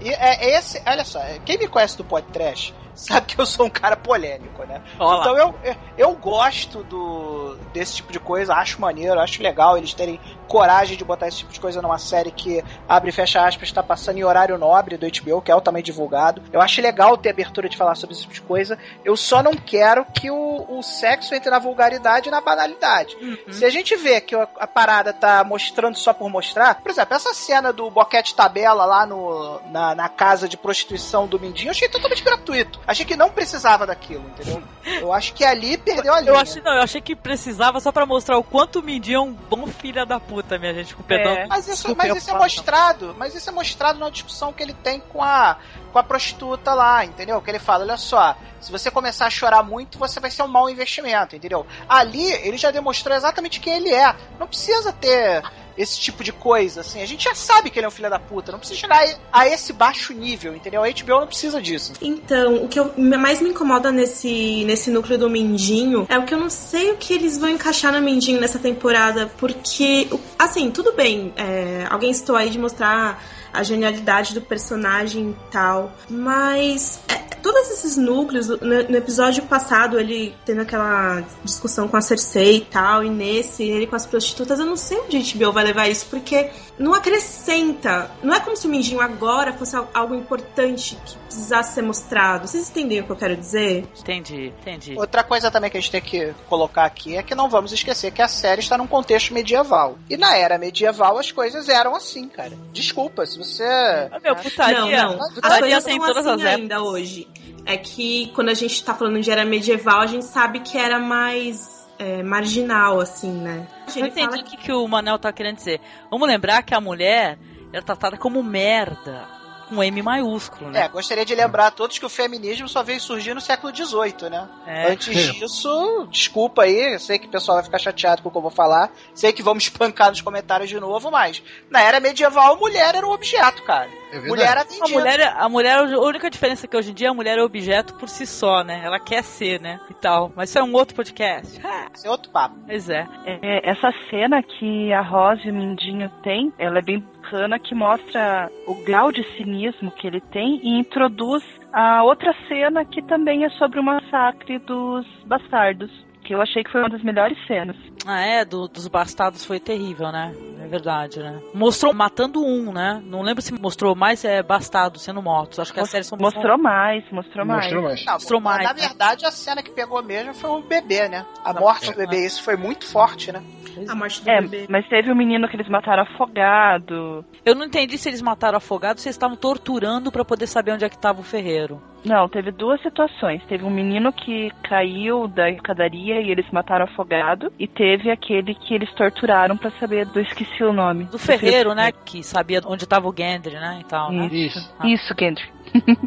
E 0.00 0.08
é 0.08 0.58
esse, 0.58 0.82
olha 0.84 1.04
só, 1.04 1.20
quem 1.44 1.56
me 1.56 1.68
conhece 1.68 1.96
do 1.96 2.02
podcast 2.02 2.74
sabe 2.94 3.26
que 3.26 3.40
eu 3.40 3.46
sou 3.46 3.66
um 3.66 3.70
cara 3.70 3.96
polêmico, 3.96 4.64
né? 4.64 4.82
Olha 4.98 5.16
lá. 5.16 5.20
Então 5.20 5.38
eu, 5.38 5.76
eu, 5.96 6.14
gosto 6.14 6.82
do, 6.84 7.56
desse 7.72 7.96
tipo 7.96 8.12
de 8.12 8.20
coisa, 8.20 8.54
acho 8.54 8.80
maneiro, 8.80 9.18
acho 9.20 9.42
legal 9.42 9.76
eles 9.76 9.94
terem 9.94 10.20
coragem 10.46 10.96
de 10.96 11.04
botar 11.04 11.28
esse 11.28 11.38
tipo 11.38 11.52
de 11.52 11.60
coisa 11.60 11.80
numa 11.80 11.98
série 11.98 12.30
que 12.30 12.62
abre 12.88 13.08
e 13.08 13.12
fecha 13.12 13.44
aspas, 13.44 13.68
está 13.68 13.82
passando 13.82 14.18
em 14.18 14.24
horário 14.24 14.58
nobre 14.58 14.96
do 14.96 15.06
HBO, 15.06 15.40
que 15.40 15.50
é 15.50 15.54
altamente 15.54 15.86
divulgado. 15.86 16.42
Eu 16.52 16.60
acho 16.60 16.80
legal 16.82 17.16
ter 17.16 17.30
abertura 17.30 17.68
de 17.68 17.76
falar 17.76 17.94
sobre 17.94 18.14
esse 18.14 18.22
tipo 18.22 18.34
de 18.34 18.42
coisa. 18.42 18.78
Eu 19.04 19.16
só 19.16 19.42
não 19.42 19.52
quero 19.52 20.04
que 20.04 20.30
o, 20.30 20.66
o 20.68 20.82
sexo 20.82 21.34
entre 21.34 21.50
na 21.50 21.58
vulgaridade 21.58 22.28
e 22.28 22.30
na 22.30 22.40
banalidade. 22.40 23.16
Se 23.50 23.64
a 23.64 23.70
gente 23.70 23.96
vê 23.96 24.20
que 24.20 24.34
a, 24.34 24.66
parada 24.66 25.12
tá 25.12 25.42
mostrando 25.44 25.96
só 25.96 26.12
por 26.12 26.28
mostrar, 26.28 26.76
por 26.76 26.90
exemplo, 26.90 27.14
essa 27.14 27.34
cena 27.34 27.72
do 27.72 27.90
boquete 27.90 28.34
tabela 28.34 28.84
lá 28.84 29.06
no, 29.06 29.60
na, 29.70 29.94
na 29.94 30.08
casa 30.08 30.48
de 30.48 30.56
prostituição 30.56 31.26
do 31.26 31.38
Mindinho, 31.38 31.68
eu 31.68 31.72
achei 31.72 31.88
totalmente 31.88 32.22
gratuito. 32.22 32.80
Achei 32.86 33.04
que 33.04 33.16
não 33.16 33.30
precisava 33.30 33.86
daquilo, 33.86 34.24
entendeu? 34.28 34.62
Eu 35.00 35.12
acho 35.12 35.32
que 35.34 35.44
ali 35.44 35.76
perdeu 35.76 36.12
a 36.14 36.20
linha. 36.20 36.32
Eu 36.32 36.36
achei, 36.36 36.62
não, 36.62 36.74
eu 36.74 36.82
achei 36.82 37.00
que 37.00 37.14
precisava 37.14 37.80
só 37.80 37.92
pra 37.92 38.06
mostrar 38.06 38.38
o 38.38 38.44
quanto 38.44 38.80
o 38.80 38.82
Mindinho 38.82 39.16
é 39.16 39.20
um 39.20 39.32
bom 39.32 39.66
filho 39.66 40.04
da 40.06 40.18
puta, 40.18 40.58
minha 40.58 40.74
gente, 40.74 40.94
com 40.94 41.02
perdão. 41.02 41.32
É. 41.32 41.46
Mas 41.46 41.66
isso, 41.66 41.82
Desculpa, 41.82 42.06
mas 42.06 42.16
isso 42.16 42.30
é 42.30 42.38
mostrado, 42.38 43.14
mas 43.18 43.34
isso 43.34 43.48
é 43.48 43.52
mostrado 43.52 43.98
na 43.98 44.10
discussão 44.10 44.52
que 44.52 44.62
ele 44.62 44.74
tem 44.74 45.00
com 45.00 45.22
a, 45.22 45.58
com 45.92 45.98
a 45.98 46.02
prostituta 46.02 46.72
lá, 46.74 47.04
entendeu? 47.04 47.40
Que 47.42 47.50
ele 47.50 47.58
fala, 47.58 47.84
olha 47.84 47.96
só, 47.96 48.36
se 48.60 48.72
você 48.72 48.90
começar 48.90 49.26
a 49.26 49.30
chorar 49.30 49.62
muito, 49.62 49.98
você 49.98 50.18
vai 50.18 50.30
ser 50.30 50.42
um 50.42 50.48
mau 50.48 50.70
investimento, 50.70 51.36
entendeu? 51.36 51.66
Ali 51.88 52.32
ele 52.32 52.56
já 52.56 52.70
demonstrou 52.70 53.14
exatamente 53.16 53.60
quem 53.60 53.74
ele 53.74 53.90
é. 53.92 54.14
Não 54.40 54.46
precisa 54.46 54.92
ter 54.92 55.42
esse 55.76 55.98
tipo 55.98 56.22
de 56.22 56.32
coisa, 56.32 56.82
assim. 56.82 57.02
A 57.02 57.06
gente 57.06 57.24
já 57.24 57.34
sabe 57.34 57.70
que 57.70 57.78
ele 57.78 57.86
é 57.86 57.88
um 57.88 57.92
filho 57.92 58.10
da 58.10 58.18
puta. 58.18 58.52
Não 58.52 58.58
precisa 58.58 58.78
chegar 58.78 59.02
a 59.32 59.48
esse 59.48 59.72
baixo 59.72 60.12
nível, 60.12 60.54
entendeu? 60.54 60.82
A 60.84 60.88
HBO 60.88 61.20
não 61.20 61.26
precisa 61.26 61.60
disso. 61.62 61.94
Então, 62.02 62.56
o 62.64 62.68
que 62.68 62.78
eu- 62.78 62.92
mais 62.98 63.40
me 63.40 63.48
incomoda 63.50 63.90
nesse, 63.90 64.64
nesse 64.66 64.90
núcleo 64.90 65.18
do 65.18 65.30
Mindinho 65.30 66.06
é 66.10 66.18
o 66.18 66.24
que 66.24 66.34
eu 66.34 66.38
não 66.38 66.50
sei 66.50 66.90
o 66.92 66.96
que 66.98 67.14
eles 67.14 67.38
vão 67.38 67.48
encaixar 67.48 67.90
no 67.92 68.00
Mindinho 68.02 68.38
nessa 68.40 68.58
temporada, 68.58 69.32
porque, 69.38 70.08
assim, 70.38 70.70
tudo 70.70 70.92
bem, 70.92 71.32
é, 71.36 71.86
alguém 71.90 72.10
estou 72.10 72.36
aí 72.36 72.50
de 72.50 72.58
mostrar 72.58 73.22
a 73.52 73.62
genialidade 73.62 74.34
do 74.34 74.40
personagem 74.40 75.30
e 75.30 75.50
tal, 75.50 75.92
mas 76.08 77.00
é, 77.08 77.14
todos 77.42 77.70
esses 77.70 77.96
núcleos, 77.96 78.48
no, 78.48 78.58
no 78.58 78.96
episódio 78.96 79.42
passado, 79.44 79.98
ele 79.98 80.34
tendo 80.44 80.62
aquela 80.62 81.22
discussão 81.44 81.88
com 81.88 81.96
a 81.96 82.00
Cersei 82.00 82.58
e 82.58 82.60
tal, 82.62 83.04
e 83.04 83.10
nesse, 83.10 83.62
ele 83.64 83.86
com 83.86 83.96
as 83.96 84.06
prostitutas, 84.06 84.58
eu 84.58 84.66
não 84.66 84.76
sei 84.76 84.98
onde 85.00 85.16
a 85.16 85.20
HBO 85.46 85.52
vai 85.52 85.64
levar 85.64 85.88
isso, 85.88 86.06
porque 86.08 86.50
não 86.78 86.94
acrescenta. 86.94 88.10
Não 88.22 88.34
é 88.34 88.40
como 88.40 88.56
se 88.56 88.66
o 88.66 88.70
Mindinho 88.70 89.00
agora 89.00 89.52
fosse 89.52 89.76
al- 89.76 89.88
algo 89.92 90.14
importante 90.14 90.96
que 91.04 91.16
precisasse 91.18 91.74
ser 91.74 91.82
mostrado. 91.82 92.46
Vocês 92.46 92.68
entendem 92.70 93.00
o 93.00 93.04
que 93.04 93.10
eu 93.12 93.16
quero 93.16 93.36
dizer? 93.36 93.86
Entendi, 93.98 94.52
entendi. 94.60 94.94
Outra 94.98 95.22
coisa 95.22 95.50
também 95.50 95.70
que 95.70 95.76
a 95.76 95.80
gente 95.80 95.90
tem 95.90 96.00
que 96.00 96.32
colocar 96.48 96.84
aqui 96.84 97.16
é 97.16 97.22
que 97.22 97.34
não 97.34 97.48
vamos 97.48 97.72
esquecer 97.72 98.10
que 98.12 98.22
a 98.22 98.28
série 98.28 98.60
está 98.60 98.76
num 98.76 98.86
contexto 98.86 99.32
medieval. 99.32 99.98
E 100.08 100.16
na 100.16 100.36
era 100.36 100.58
medieval 100.58 101.18
as 101.18 101.30
coisas 101.32 101.68
eram 101.68 101.94
assim, 101.94 102.28
cara. 102.28 102.52
Desculpa, 102.72 103.24
se 103.26 103.38
você. 103.42 103.64
Ah, 103.64 104.20
meu, 104.22 104.36
putaria, 104.36 105.02
não, 105.04 105.16
não. 105.16 105.22
As 105.22 105.34
putaria 105.34 105.60
coisas 105.60 105.84
tem 105.84 105.96
são 105.96 106.06
todas 106.06 106.26
assim 106.26 106.34
as 106.34 106.40
épocas. 106.40 106.60
ainda 106.60 106.82
hoje. 106.82 107.28
É 107.64 107.76
que 107.76 108.32
quando 108.34 108.48
a 108.48 108.54
gente 108.54 108.82
tá 108.84 108.94
falando 108.94 109.20
de 109.20 109.30
era 109.30 109.44
medieval, 109.44 110.00
a 110.00 110.06
gente 110.06 110.24
sabe 110.24 110.60
que 110.60 110.76
era 110.76 110.98
mais 110.98 111.86
é, 111.98 112.22
marginal, 112.22 113.00
assim, 113.00 113.30
né? 113.30 113.66
Eu 113.94 114.06
entendi 114.06 114.40
o 114.40 114.44
que, 114.44 114.56
que 114.56 114.72
o 114.72 114.86
Manel 114.88 115.18
tá 115.18 115.32
querendo 115.32 115.56
dizer. 115.56 115.80
Vamos 116.10 116.26
lembrar 116.26 116.62
que 116.62 116.74
a 116.74 116.80
mulher 116.80 117.38
é 117.72 117.80
tratada 117.80 118.16
como 118.16 118.42
merda. 118.42 119.41
Com 119.74 119.82
M 119.82 120.02
maiúsculo, 120.02 120.70
É, 120.70 120.72
né? 120.72 120.88
gostaria 120.88 121.24
de 121.24 121.34
lembrar 121.34 121.68
a 121.68 121.70
todos 121.70 121.98
que 121.98 122.06
o 122.06 122.08
feminismo 122.08 122.68
só 122.68 122.82
veio 122.82 123.00
surgir 123.00 123.34
no 123.34 123.40
século 123.40 123.74
XVIII, 123.74 124.28
né? 124.30 124.48
É. 124.66 124.92
Antes 124.92 125.16
disso, 125.34 126.06
desculpa 126.10 126.62
aí, 126.62 126.94
eu 126.94 126.98
sei 127.00 127.18
que 127.18 127.26
o 127.26 127.30
pessoal 127.30 127.56
vai 127.56 127.64
ficar 127.64 127.78
chateado 127.78 128.22
com 128.22 128.28
o 128.28 128.32
que 128.32 128.38
eu 128.38 128.42
vou 128.42 128.50
falar, 128.50 128.92
sei 129.14 129.32
que 129.32 129.42
vamos 129.42 129.64
espancar 129.64 130.10
nos 130.10 130.20
comentários 130.20 130.68
de 130.68 130.78
novo, 130.78 131.10
mas 131.10 131.42
na 131.70 131.80
era 131.80 132.00
medieval, 132.00 132.56
mulher 132.58 132.94
era 132.94 133.06
um 133.06 133.12
objeto, 133.12 133.62
cara. 133.64 133.88
É 134.12 134.20
mulher 134.20 134.50
era 134.50 134.60
A 134.60 134.62
atendida. 134.62 134.88
mulher, 134.88 135.20
é- 135.20 135.34
a 135.36 135.48
mulher, 135.48 135.78
a 135.78 135.98
única 136.00 136.28
diferença 136.28 136.66
é 136.66 136.68
que 136.68 136.76
hoje 136.76 136.90
em 136.90 136.94
dia 136.94 137.10
a 137.10 137.14
mulher 137.14 137.38
é 137.38 137.42
objeto 137.42 137.94
por 137.94 138.08
si 138.08 138.26
só, 138.26 138.62
né? 138.62 138.82
Ela 138.84 139.00
quer 139.00 139.22
ser, 139.24 139.60
né? 139.60 139.80
E 139.90 139.94
tal. 139.94 140.30
Mas 140.36 140.50
isso 140.50 140.58
é 140.58 140.62
um 140.62 140.72
outro 140.74 140.94
podcast. 140.94 141.58
Esse 141.94 142.06
é 142.06 142.10
outro 142.10 142.30
papo. 142.30 142.54
Pois 142.66 142.88
é. 142.90 143.06
É, 143.24 143.70
essa 143.70 143.90
cena 144.10 144.42
que 144.42 144.92
a 144.92 145.00
Rose 145.00 145.46
e 145.46 145.50
o 145.50 145.54
Mindinho 145.54 146.10
tem, 146.22 146.52
ela 146.58 146.78
é 146.78 146.82
bem 146.82 146.98
bacana, 147.22 147.58
que 147.58 147.74
mostra 147.74 148.50
o 148.66 148.74
grau 148.84 149.10
de 149.10 149.24
cinismo 149.36 149.90
que 149.92 150.06
ele 150.06 150.20
tem 150.20 150.60
e 150.62 150.78
introduz 150.78 151.42
a 151.72 152.04
outra 152.04 152.34
cena 152.48 152.84
que 152.84 153.00
também 153.02 153.44
é 153.44 153.50
sobre 153.50 153.80
o 153.80 153.82
massacre 153.82 154.58
dos 154.58 155.06
bastardos. 155.24 155.90
Que 156.24 156.34
eu 156.34 156.40
achei 156.40 156.62
que 156.62 156.70
foi 156.70 156.80
uma 156.82 156.88
das 156.90 157.02
melhores 157.02 157.36
cenas. 157.46 157.76
Ah, 158.06 158.20
é, 158.20 158.44
do- 158.44 158.68
dos 158.68 158.86
bastardos 158.86 159.44
foi 159.44 159.58
terrível, 159.58 160.12
né? 160.12 160.32
É 160.62 160.68
verdade, 160.68 161.18
né? 161.20 161.40
Mostrou 161.52 161.92
matando 161.92 162.40
um, 162.44 162.72
né? 162.72 163.02
Não 163.04 163.22
lembro 163.22 163.42
se 163.42 163.52
mostrou 163.52 163.94
mais 163.96 164.24
é, 164.24 164.40
bastardos 164.42 165.02
sendo 165.02 165.20
mortos. 165.20 165.58
Acho 165.58 165.72
que 165.74 165.80
a 165.80 165.84
série 165.84 166.04
só 166.04 166.16
Mostrou 166.16 166.56
mais, 166.56 167.04
mostrou 167.10 167.44
mais. 167.44 167.64
Mostrou 167.64 167.82
mais. 167.82 168.04
Não, 168.06 168.12
Mostrou 168.14 168.40
na- 168.40 168.50
mais, 168.50 168.62
Na 168.68 168.74
né? 168.74 168.80
verdade, 168.80 169.26
a 169.26 169.30
cena 169.32 169.62
que 169.62 169.70
pegou 169.70 170.00
mesmo 170.02 170.32
foi 170.32 170.50
o 170.50 170.62
bebê, 170.62 171.08
né? 171.08 171.26
A 171.44 171.52
morte 171.52 171.88
é. 171.90 171.92
do 171.92 171.98
bebê, 171.98 172.24
isso 172.24 172.42
foi 172.42 172.56
muito 172.56 172.86
forte, 172.86 173.32
né? 173.32 173.42
A 173.88 173.94
morte 173.94 174.22
do 174.22 174.30
É, 174.30 174.40
bebê. 174.40 174.66
mas 174.68 174.86
teve 174.88 175.10
o 175.10 175.16
menino 175.16 175.48
que 175.48 175.56
eles 175.56 175.68
mataram 175.68 176.02
afogado. 176.02 177.24
Eu 177.44 177.54
não 177.54 177.64
entendi 177.66 177.98
se 177.98 178.08
eles 178.08 178.22
mataram 178.22 178.58
afogado 178.58 178.94
ou 178.94 178.98
se 178.98 179.08
eles 179.08 179.16
estavam 179.16 179.36
torturando 179.36 180.10
pra 180.12 180.24
poder 180.24 180.46
saber 180.46 180.72
onde 180.72 180.84
é 180.84 180.88
que 180.88 180.98
tava 180.98 181.20
o 181.20 181.24
ferreiro. 181.24 181.80
Não, 182.04 182.28
teve 182.28 182.50
duas 182.50 182.80
situações. 182.82 183.42
Teve 183.46 183.64
um 183.64 183.70
menino 183.70 184.12
que 184.12 184.50
caiu 184.68 185.28
da 185.28 185.48
escadaria 185.50 186.20
e 186.20 186.30
eles 186.30 186.50
mataram 186.50 186.84
afogado. 186.86 187.52
E 187.58 187.68
teve 187.68 188.10
aquele 188.10 188.54
que 188.54 188.74
eles 188.74 188.92
torturaram 188.94 189.56
pra 189.56 189.70
saber 189.78 190.06
do 190.06 190.18
esqueci 190.20 190.64
o 190.64 190.72
nome. 190.72 191.04
Do 191.04 191.18
ferreiro, 191.18 191.74
né? 191.74 191.92
Que 192.04 192.22
sabia 192.24 192.60
onde 192.66 192.86
tava 192.88 193.08
o 193.08 193.14
Gendry, 193.16 193.54
né? 193.54 193.78
E 193.80 193.84
tal, 193.84 194.10
né? 194.10 194.26
Isso. 194.32 194.58
Isso. 194.58 194.74
Ah. 194.78 194.88
Isso, 194.88 195.14
Gendry. 195.18 195.44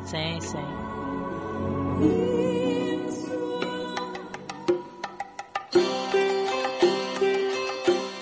Sim, 0.03 0.39
sim. 0.41 0.65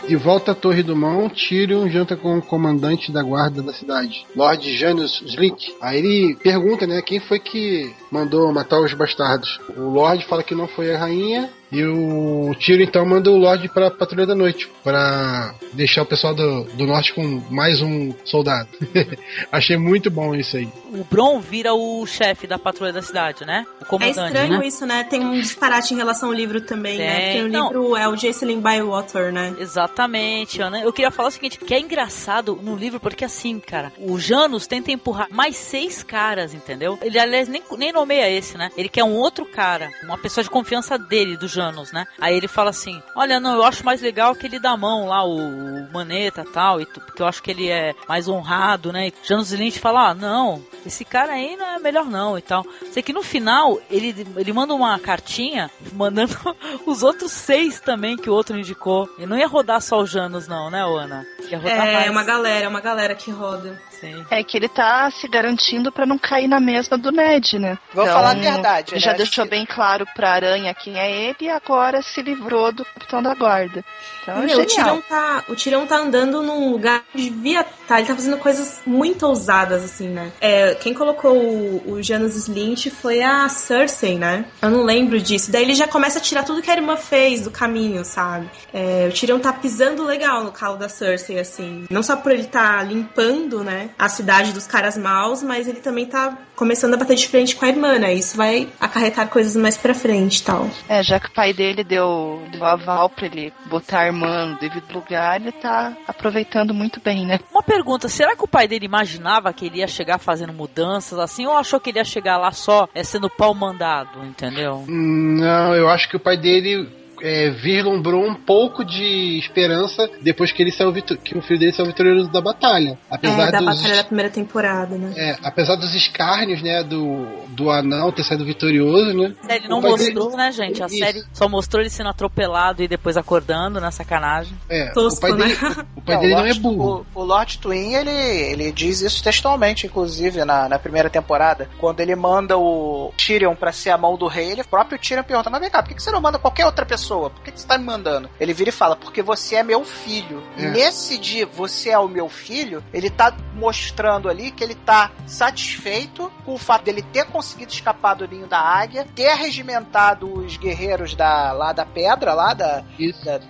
De 0.07 0.17
volta 0.17 0.51
à 0.51 0.55
Torre 0.55 0.83
do 0.83 0.95
Mão, 0.95 1.29
Tyrion 1.29 1.87
janta 1.87 2.17
com 2.17 2.37
o 2.37 2.41
comandante 2.41 3.11
da 3.11 3.23
guarda 3.23 3.61
da 3.61 3.73
cidade, 3.73 4.25
Lord 4.35 4.75
Janus 4.75 5.21
Slick. 5.25 5.73
Aí 5.81 5.99
ele 5.99 6.35
pergunta, 6.35 6.85
né, 6.85 7.01
quem 7.01 7.21
foi 7.21 7.39
que 7.39 7.93
mandou 8.13 8.53
matar 8.53 8.79
os 8.79 8.93
bastardos. 8.93 9.59
O 9.75 9.89
Lorde 9.89 10.25
fala 10.27 10.43
que 10.43 10.53
não 10.53 10.67
foi 10.67 10.93
a 10.93 10.99
rainha. 10.99 11.49
E 11.71 11.83
o 11.83 12.53
Tiro 12.59 12.83
então 12.83 13.03
manda 13.03 13.31
o 13.31 13.35
Lorde 13.37 13.67
pra 13.67 13.89
Patrulha 13.89 14.27
da 14.27 14.35
Noite. 14.35 14.69
para 14.83 15.55
deixar 15.73 16.03
o 16.03 16.05
pessoal 16.05 16.35
do, 16.35 16.65
do 16.65 16.85
norte 16.85 17.11
com 17.15 17.41
mais 17.49 17.81
um 17.81 18.13
soldado. 18.23 18.67
Achei 19.51 19.75
muito 19.75 20.11
bom 20.11 20.35
isso 20.35 20.55
aí. 20.55 20.69
O 20.93 21.03
Bron 21.03 21.39
vira 21.39 21.73
o 21.73 22.05
chefe 22.05 22.45
da 22.45 22.59
Patrulha 22.59 22.93
da 22.93 23.01
Cidade, 23.01 23.43
né? 23.43 23.65
O 23.81 23.85
comandante, 23.85 24.19
É 24.19 24.25
estranho 24.27 24.59
né? 24.59 24.67
isso, 24.67 24.85
né? 24.85 25.03
Tem 25.05 25.25
um 25.25 25.33
disparate 25.33 25.95
em 25.95 25.97
relação 25.97 26.29
ao 26.29 26.35
livro 26.35 26.61
também, 26.61 26.99
né? 26.99 27.15
Tem. 27.15 27.41
Porque 27.41 27.43
o 27.47 27.51
Não. 27.51 27.67
livro 27.69 27.97
é 27.97 28.07
o 28.07 28.15
Jacelyn 28.15 28.61
Bywater, 28.61 29.33
né? 29.33 29.55
Exatamente, 29.57 30.61
Ana. 30.61 30.79
Eu 30.79 30.93
queria 30.93 31.09
falar 31.09 31.29
o 31.29 31.31
seguinte, 31.31 31.57
que 31.57 31.73
é 31.73 31.79
engraçado 31.79 32.59
no 32.61 32.75
livro, 32.75 32.99
porque 32.99 33.25
assim, 33.25 33.59
cara, 33.59 33.91
o 33.97 34.19
Janus 34.19 34.67
tenta 34.67 34.91
empurrar 34.91 35.27
mais 35.31 35.55
seis 35.55 36.03
caras, 36.03 36.53
entendeu? 36.53 36.99
Ele, 37.01 37.17
aliás, 37.17 37.47
nem, 37.47 37.63
nem 37.79 37.91
nomeia 38.03 38.29
esse, 38.29 38.57
né? 38.57 38.69
Ele 38.77 38.89
quer 38.89 39.03
um 39.03 39.13
outro 39.15 39.45
cara, 39.45 39.89
uma 40.03 40.17
pessoa 40.17 40.43
de 40.43 40.49
confiança 40.49 40.97
dele, 40.97 41.37
do 41.37 41.47
Janus, 41.47 41.91
né? 41.91 42.05
Aí 42.19 42.35
ele 42.35 42.47
fala 42.47 42.69
assim, 42.69 43.01
olha, 43.15 43.39
não, 43.39 43.55
eu 43.55 43.63
acho 43.63 43.85
mais 43.85 44.01
legal 44.01 44.31
aquele 44.33 44.59
da 44.59 44.75
mão 44.75 45.07
lá, 45.07 45.23
o, 45.25 45.37
o 45.37 45.91
Maneta 45.93 46.43
tal, 46.53 46.81
e 46.81 46.85
tu- 46.85 46.99
porque 47.01 47.21
eu 47.21 47.25
acho 47.27 47.41
que 47.41 47.51
ele 47.51 47.69
é 47.69 47.93
mais 48.07 48.27
honrado, 48.27 48.91
né? 48.91 49.07
E 49.07 49.13
Janus 49.23 49.51
Lynch 49.51 49.79
fala, 49.79 50.09
ah, 50.09 50.13
não, 50.13 50.63
esse 50.85 51.05
cara 51.05 51.33
aí 51.33 51.55
não 51.55 51.65
é 51.65 51.79
melhor 51.79 52.05
não, 52.05 52.37
e 52.37 52.41
tal. 52.41 52.65
Sei 52.91 53.01
que 53.01 53.13
no 53.13 53.23
final, 53.23 53.79
ele, 53.89 54.27
ele 54.35 54.53
manda 54.53 54.73
uma 54.73 54.99
cartinha, 54.99 55.71
mandando 55.93 56.33
os 56.85 57.03
outros 57.03 57.31
seis 57.31 57.79
também 57.79 58.17
que 58.17 58.29
o 58.29 58.33
outro 58.33 58.57
indicou. 58.57 59.09
E 59.17 59.25
não 59.25 59.37
ia 59.37 59.47
rodar 59.47 59.81
só 59.81 59.99
o 60.01 60.05
Janus 60.05 60.47
não, 60.47 60.69
né, 60.69 60.81
Ana? 60.83 61.25
Ia 61.49 61.57
rodar 61.57 61.87
É 61.87 61.93
mais. 61.93 62.09
uma 62.09 62.23
galera, 62.23 62.67
uma 62.69 62.81
galera 62.81 63.15
que 63.15 63.31
roda. 63.31 63.81
Sim. 64.03 64.25
É 64.29 64.43
que 64.43 64.57
ele 64.57 64.67
tá 64.67 65.09
se 65.11 65.27
garantindo 65.27 65.91
pra 65.91 66.05
não 66.05 66.17
cair 66.17 66.47
na 66.47 66.59
mesma 66.59 66.97
do 66.97 67.11
Ned, 67.11 67.57
né? 67.59 67.77
Vou 67.93 68.05
falar 68.05 68.31
a 68.31 68.33
verdade, 68.33 68.91
Ele 68.93 68.99
né? 68.99 69.11
já 69.11 69.13
deixou 69.13 69.45
gente- 69.45 69.51
bem 69.51 69.65
claro 69.65 70.05
pra 70.15 70.31
Aranha 70.31 70.73
quem 70.73 70.99
é 70.99 71.09
ele 71.11 71.35
e 71.41 71.49
agora 71.49 72.01
se 72.01 72.21
livrou 72.21 72.71
do 72.71 72.83
capitão 72.83 73.21
da 73.23 73.33
guarda. 73.33 73.83
Então 74.21 74.41
é 74.41 74.45
Meu, 74.45 74.59
o. 74.59 74.65
Tirão 74.65 75.01
tá, 75.01 75.43
o 75.47 75.55
Tirão 75.55 75.85
tá 75.87 75.97
andando 75.97 76.41
num 76.41 76.71
lugar 76.71 77.03
que 77.11 77.29
devia 77.29 77.63
tá, 77.63 77.99
ele 77.99 78.07
tá 78.07 78.15
fazendo 78.15 78.37
coisas 78.37 78.81
muito 78.85 79.25
ousadas, 79.25 79.83
assim, 79.83 80.07
né? 80.09 80.31
É, 80.41 80.75
quem 80.75 80.93
colocou 80.93 81.35
o, 81.37 81.91
o 81.93 82.03
Janus 82.03 82.35
Slint 82.35 82.87
foi 82.89 83.21
a 83.21 83.47
Cersei, 83.49 84.17
né? 84.17 84.45
Eu 84.61 84.69
não 84.69 84.83
lembro 84.83 85.19
disso. 85.19 85.51
Daí 85.51 85.63
ele 85.63 85.75
já 85.75 85.87
começa 85.87 86.19
a 86.19 86.21
tirar 86.21 86.43
tudo 86.43 86.61
que 86.61 86.71
a 86.71 86.75
irmã 86.75 86.95
fez 86.97 87.41
do 87.41 87.51
caminho, 87.51 88.03
sabe? 88.05 88.49
É, 88.73 89.07
o 89.09 89.11
Tirão 89.13 89.39
tá 89.39 89.51
pisando 89.53 90.03
legal 90.03 90.43
no 90.43 90.51
calo 90.51 90.77
da 90.77 90.89
Cersei, 90.89 91.39
assim. 91.39 91.85
Não 91.89 92.01
só 92.03 92.15
por 92.15 92.31
ele 92.31 92.45
tá 92.45 92.81
limpando, 92.83 93.63
né, 93.63 93.89
a 93.97 94.09
cidade 94.09 94.53
dos 94.53 94.67
caras 94.67 94.97
maus, 94.97 95.41
mas 95.43 95.67
ele 95.67 95.79
também 95.79 96.05
tá 96.05 96.37
começando 96.55 96.93
a 96.93 96.97
bater 96.97 97.15
de 97.15 97.27
frente 97.27 97.55
com 97.55 97.65
a 97.65 97.69
irmã, 97.69 97.97
né? 97.99 98.13
Isso 98.13 98.37
vai 98.37 98.67
acarretar 98.79 99.27
coisas 99.27 99.55
mais 99.55 99.77
pra 99.77 99.93
frente 99.93 100.37
e 100.37 100.43
tal. 100.43 100.69
É, 100.87 101.01
já 101.03 101.19
que 101.19 101.27
o 101.27 101.31
pai 101.33 101.53
dele 101.53 101.83
deu, 101.83 102.41
deu 102.51 102.63
aval 102.63 103.09
pra 103.09 103.25
ele 103.25 103.51
botar 103.65 104.01
a 104.01 104.05
irmã 104.07 104.45
no 104.45 104.59
devido 104.59 104.91
lugar, 104.93 105.39
ele 105.41 105.51
tá 105.51 105.95
aproveitando 106.07 106.73
muito 106.73 106.99
bem, 107.01 107.25
né? 107.25 107.39
Uma 107.51 107.63
pergunta, 107.63 108.07
será 108.07 108.35
que 108.35 108.43
o 108.43 108.47
pai 108.47 108.67
dele 108.67 108.85
imaginava 108.85 109.51
que 109.53 109.65
ele 109.65 109.79
ia 109.79 109.87
chegar 109.87 110.17
fazendo 110.19 110.53
mudanças 110.53 111.17
assim, 111.19 111.45
ou 111.45 111.57
achou 111.57 111.79
que 111.79 111.89
ele 111.89 111.99
ia 111.99 112.05
chegar 112.05 112.37
lá 112.37 112.51
só 112.51 112.87
é, 112.93 113.03
sendo 113.03 113.29
pau 113.29 113.53
mandado, 113.53 114.23
entendeu? 114.23 114.85
Hum, 114.87 115.37
Não, 115.39 115.75
eu 115.75 115.89
acho 115.89 116.09
que 116.09 116.15
o 116.17 116.19
pai 116.19 116.37
dele 116.37 117.02
é, 117.23 117.49
vislumbrou 117.51 118.21
um 118.27 118.35
pouco 118.35 118.83
de 118.83 119.39
esperança 119.39 120.09
depois 120.21 120.51
que 120.51 120.61
ele 120.61 120.71
saiu 120.71 120.91
que 120.93 121.37
o 121.37 121.41
filho 121.41 121.59
dele 121.59 121.71
saiu 121.71 121.87
vitorioso 121.87 122.29
da 122.29 122.41
batalha. 122.41 122.97
Apesar 123.09 123.47
É, 123.47 123.51
da 123.51 123.59
dos 123.59 123.65
batalha 123.77 123.95
da 123.95 124.03
primeira 124.03 124.29
temporada, 124.29 124.95
né? 124.97 125.13
é, 125.15 125.37
apesar 125.41 125.75
dos 125.77 125.95
escárnios, 125.95 126.61
né, 126.61 126.83
do, 126.83 127.25
do 127.49 127.71
anão 127.71 128.11
ter 128.11 128.23
saído 128.23 128.43
vitorioso, 128.45 129.13
né? 129.17 129.33
A 129.41 129.45
série 129.47 129.67
não 129.69 129.79
o 129.79 129.81
pai 129.81 129.91
mostrou, 129.91 130.25
dele- 130.31 130.37
né, 130.37 130.51
gente? 130.51 130.83
A 130.83 130.87
Isso. 130.87 130.97
série 130.97 131.23
só 131.31 131.47
mostrou 131.47 131.81
ele 131.81 131.89
sendo 131.89 132.09
atropelado 132.09 132.83
e 132.83 132.87
depois 132.87 133.15
acordando 133.15 133.79
na 133.79 133.89
sacanagem. 133.89 134.53
É, 134.69 134.89
o 134.91 134.93
Tosco, 134.93 135.21
pai 135.21 135.31
né? 135.31 135.37
dele, 135.45 135.57
o 135.95 136.01
pai 136.01 136.15
Não, 136.15 136.21
dele 136.21 136.33
o 136.33 136.37
não 136.37 136.45
é 136.45 136.53
burro. 136.55 137.05
O, 137.15 137.21
o 137.21 137.23
Lord 137.23 137.57
Twin, 137.59 137.93
ele, 137.93 138.09
ele 138.11 138.71
diz 138.71 139.01
isso 139.01 139.23
textualmente, 139.23 139.87
inclusive, 139.87 140.43
na, 140.43 140.67
na 140.67 140.77
primeira 140.77 141.09
temporada. 141.09 141.69
Quando 141.79 142.01
ele 142.01 142.15
manda 142.15 142.57
o 142.57 143.13
Tyrion 143.15 143.55
pra 143.55 143.71
ser 143.71 143.91
a 143.91 143.97
mão 143.97 144.17
do 144.17 144.27
rei, 144.27 144.51
ele 144.51 144.61
o 144.61 144.67
próprio 144.67 144.99
Tyrion 144.99 145.23
pergunta, 145.23 145.49
mas 145.49 145.61
vem 145.61 145.69
cá, 145.69 145.81
por 145.81 145.93
que 145.95 146.01
você 146.01 146.11
não 146.11 146.19
manda 146.21 146.37
qualquer 146.37 146.65
outra 146.65 146.85
pessoa? 146.85 147.12
Por 147.29 147.41
que 147.43 147.51
que 147.51 147.59
você 147.59 147.67
tá 147.67 147.77
me 147.77 147.85
mandando? 147.85 148.29
Ele 148.39 148.53
vira 148.53 148.69
e 148.69 148.73
fala, 148.73 148.95
porque 148.95 149.21
você 149.21 149.55
é 149.55 149.63
meu 149.63 149.83
filho. 149.83 150.43
É. 150.57 150.69
Nesse 150.69 151.17
dia, 151.17 151.45
você 151.45 151.89
é 151.89 151.99
o 151.99 152.07
meu 152.07 152.27
filho, 152.29 152.83
ele 152.93 153.09
tá 153.09 153.35
mostrando 153.53 154.29
ali 154.29 154.51
que 154.51 154.63
ele 154.63 154.75
tá 154.75 155.11
satisfeito 155.25 156.31
com 156.45 156.53
o 156.53 156.57
fato 156.57 156.83
dele 156.85 157.01
ter 157.01 157.25
conseguido 157.25 157.71
escapar 157.71 158.15
do 158.15 158.27
ninho 158.27 158.47
da 158.47 158.59
águia, 158.59 159.05
ter 159.15 159.33
regimentado 159.35 160.31
os 160.39 160.57
guerreiros 160.57 161.13
da, 161.15 161.51
lá 161.51 161.71
da 161.73 161.85
pedra, 161.85 162.33
lá 162.33 162.53
da- 162.53 162.83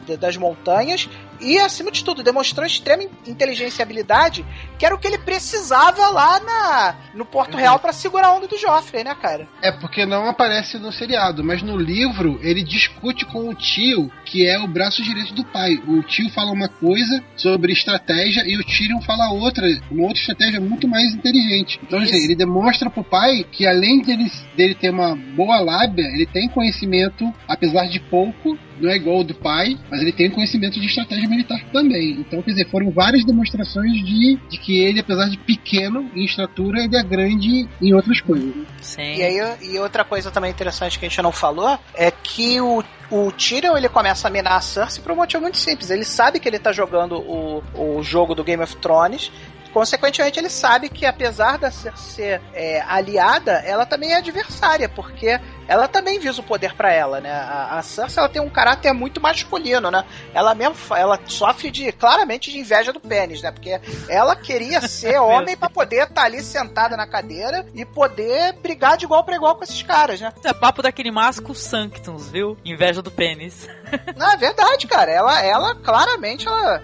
da- 0.07 0.15
das 0.15 0.35
montanhas 0.37 1.09
e, 1.39 1.57
acima 1.59 1.91
de 1.91 2.03
tudo, 2.03 2.23
demonstrou 2.23 2.65
extrema 2.65 3.03
inteligência 3.27 3.81
e 3.81 3.83
habilidade, 3.83 4.45
que 4.77 4.85
era 4.85 4.95
o 4.95 4.97
que 4.97 5.07
ele 5.07 5.17
precisava 5.17 6.07
lá 6.09 6.39
na, 6.39 6.95
no 7.13 7.25
Porto 7.25 7.53
Uhum. 7.53 7.59
Real 7.59 7.79
pra 7.79 7.93
segurar 7.93 8.27
a 8.27 8.35
onda 8.35 8.47
do 8.47 8.57
Joffrey, 8.57 9.03
né, 9.03 9.15
cara? 9.15 9.47
É 9.61 9.71
porque 9.71 10.05
não 10.05 10.27
aparece 10.27 10.77
no 10.77 10.91
seriado, 10.91 11.43
mas 11.43 11.61
no 11.61 11.77
livro 11.77 12.39
ele 12.41 12.63
discute 12.63 13.25
com 13.25 13.49
o 13.49 13.53
tio, 13.53 14.11
que 14.25 14.47
é 14.47 14.57
o 14.59 14.67
braço 14.67 15.03
direito 15.03 15.33
do 15.33 15.45
pai. 15.45 15.75
O 15.87 16.01
tio 16.03 16.29
fala 16.29 16.51
uma 16.51 16.67
coisa 16.67 17.23
sobre 17.35 17.73
estratégia 17.73 18.43
e 18.47 18.57
o 18.57 18.63
Tyrion 18.63 19.01
fala 19.01 19.31
outra, 19.31 19.67
uma 19.91 20.03
outra 20.03 20.19
estratégia 20.19 20.59
muito 20.59 20.87
mais 20.87 21.13
inteligente. 21.13 21.79
Então, 21.83 22.01
Isso. 22.01 22.13
ele 22.13 22.35
demonstra 22.35 22.89
pro 22.89 23.03
pai 23.03 23.45
que 23.51 23.67
além 23.67 24.01
dele, 24.01 24.31
dele 24.55 24.75
ter 24.75 24.89
uma 24.89 25.15
boa 25.15 25.59
lábia, 25.59 26.05
ele 26.05 26.25
tem 26.25 26.49
conhecimento, 26.49 27.31
apesar 27.47 27.85
de 27.87 27.99
pouco, 27.99 28.57
não 28.79 28.89
é 28.89 28.95
igual 28.95 29.17
ao 29.17 29.23
do 29.23 29.35
pai, 29.35 29.77
mas 29.89 30.01
ele 30.01 30.11
tem 30.11 30.29
conhecimento 30.29 30.79
de 30.79 30.87
estratégia 30.87 31.27
militar 31.27 31.59
também. 31.71 32.11
Então, 32.19 32.41
quer 32.41 32.51
dizer, 32.51 32.69
foram 32.69 32.91
várias 32.91 33.25
demonstrações 33.25 33.93
de, 34.05 34.39
de 34.49 34.57
que 34.57 34.81
ele, 34.81 34.99
apesar 34.99 35.29
de 35.29 35.37
pequeno 35.37 36.09
em 36.15 36.25
estrutura, 36.25 36.83
ele 36.83 36.95
é 36.95 37.03
grande 37.03 37.67
em 37.81 37.93
outras 37.93 38.21
coisas. 38.21 38.55
né? 38.55 38.65
Sim. 38.81 39.15
E 39.15 39.23
aí, 39.23 39.57
e 39.61 39.79
outra 39.79 40.03
coisa 40.03 40.31
também 40.31 40.51
interessante 40.51 40.99
que 40.99 41.05
a 41.05 41.09
gente 41.09 41.21
não 41.21 41.31
falou 41.31 41.77
é 41.95 42.11
que 42.11 42.59
o, 42.61 42.83
o 43.11 43.31
Tyrion 43.31 43.77
ele 43.77 43.89
começa 43.89 44.27
a 44.27 44.31
minar 44.31 44.57
a 44.57 44.61
Cersei 44.61 45.01
por 45.01 45.11
um 45.11 45.15
motivo 45.15 45.41
muito 45.41 45.57
simples. 45.57 45.89
Ele 45.89 46.03
sabe 46.03 46.39
que 46.39 46.47
ele 46.47 46.59
tá 46.59 46.71
jogando 46.71 47.17
o, 47.17 47.63
o 47.75 48.03
jogo 48.03 48.33
do 48.35 48.43
Game 48.43 48.63
of 48.63 48.75
Thrones. 48.77 49.31
Consequentemente, 49.73 50.39
ele 50.39 50.49
sabe 50.49 50.87
que 50.87 51.05
apesar 51.05 51.57
da 51.57 51.71
ser 51.71 52.39
é, 52.53 52.81
aliada, 52.81 53.53
ela 53.65 53.85
também 53.85 54.13
é 54.13 54.17
adversária, 54.17 54.87
porque 54.87 55.39
ela 55.67 55.87
também 55.87 56.19
visa 56.19 56.41
o 56.41 56.43
poder 56.43 56.75
pra 56.75 56.93
ela, 56.93 57.19
né? 57.19 57.31
A, 57.31 57.79
a 57.79 57.81
Cersei 57.81 58.19
ela 58.19 58.29
tem 58.29 58.41
um 58.41 58.49
caráter 58.49 58.93
muito 58.93 59.19
masculino, 59.19 59.89
né? 59.89 60.05
Ela 60.33 60.53
mesmo 60.53 60.75
ela 60.95 61.19
sofre 61.25 61.71
de 61.71 61.91
claramente 61.91 62.51
de 62.51 62.59
inveja 62.59 62.93
do 62.93 62.99
pênis, 62.99 63.41
né? 63.41 63.51
Porque 63.51 63.79
ela 64.07 64.35
queria 64.35 64.81
ser 64.81 65.17
homem 65.21 65.57
pra 65.57 65.69
poder 65.69 66.03
estar 66.03 66.23
ali 66.23 66.43
sentada 66.43 66.95
na 66.95 67.07
cadeira 67.07 67.65
e 67.73 67.83
poder 67.83 68.53
brigar 68.61 68.97
de 68.97 69.05
igual 69.05 69.23
pra 69.23 69.35
igual 69.35 69.55
com 69.55 69.63
esses 69.63 69.81
caras, 69.81 70.21
né? 70.21 70.31
É 70.43 70.53
papo 70.53 70.83
daquele 70.83 71.11
masco 71.11 71.55
Sanctums, 71.55 72.29
viu? 72.29 72.57
Inveja 72.63 73.01
do 73.01 73.09
pênis. 73.09 73.67
Não, 74.15 74.31
é 74.31 74.37
verdade, 74.37 74.87
cara. 74.87 75.11
Ela, 75.11 75.43
ela 75.43 75.75
claramente, 75.75 76.47
ela, 76.47 76.81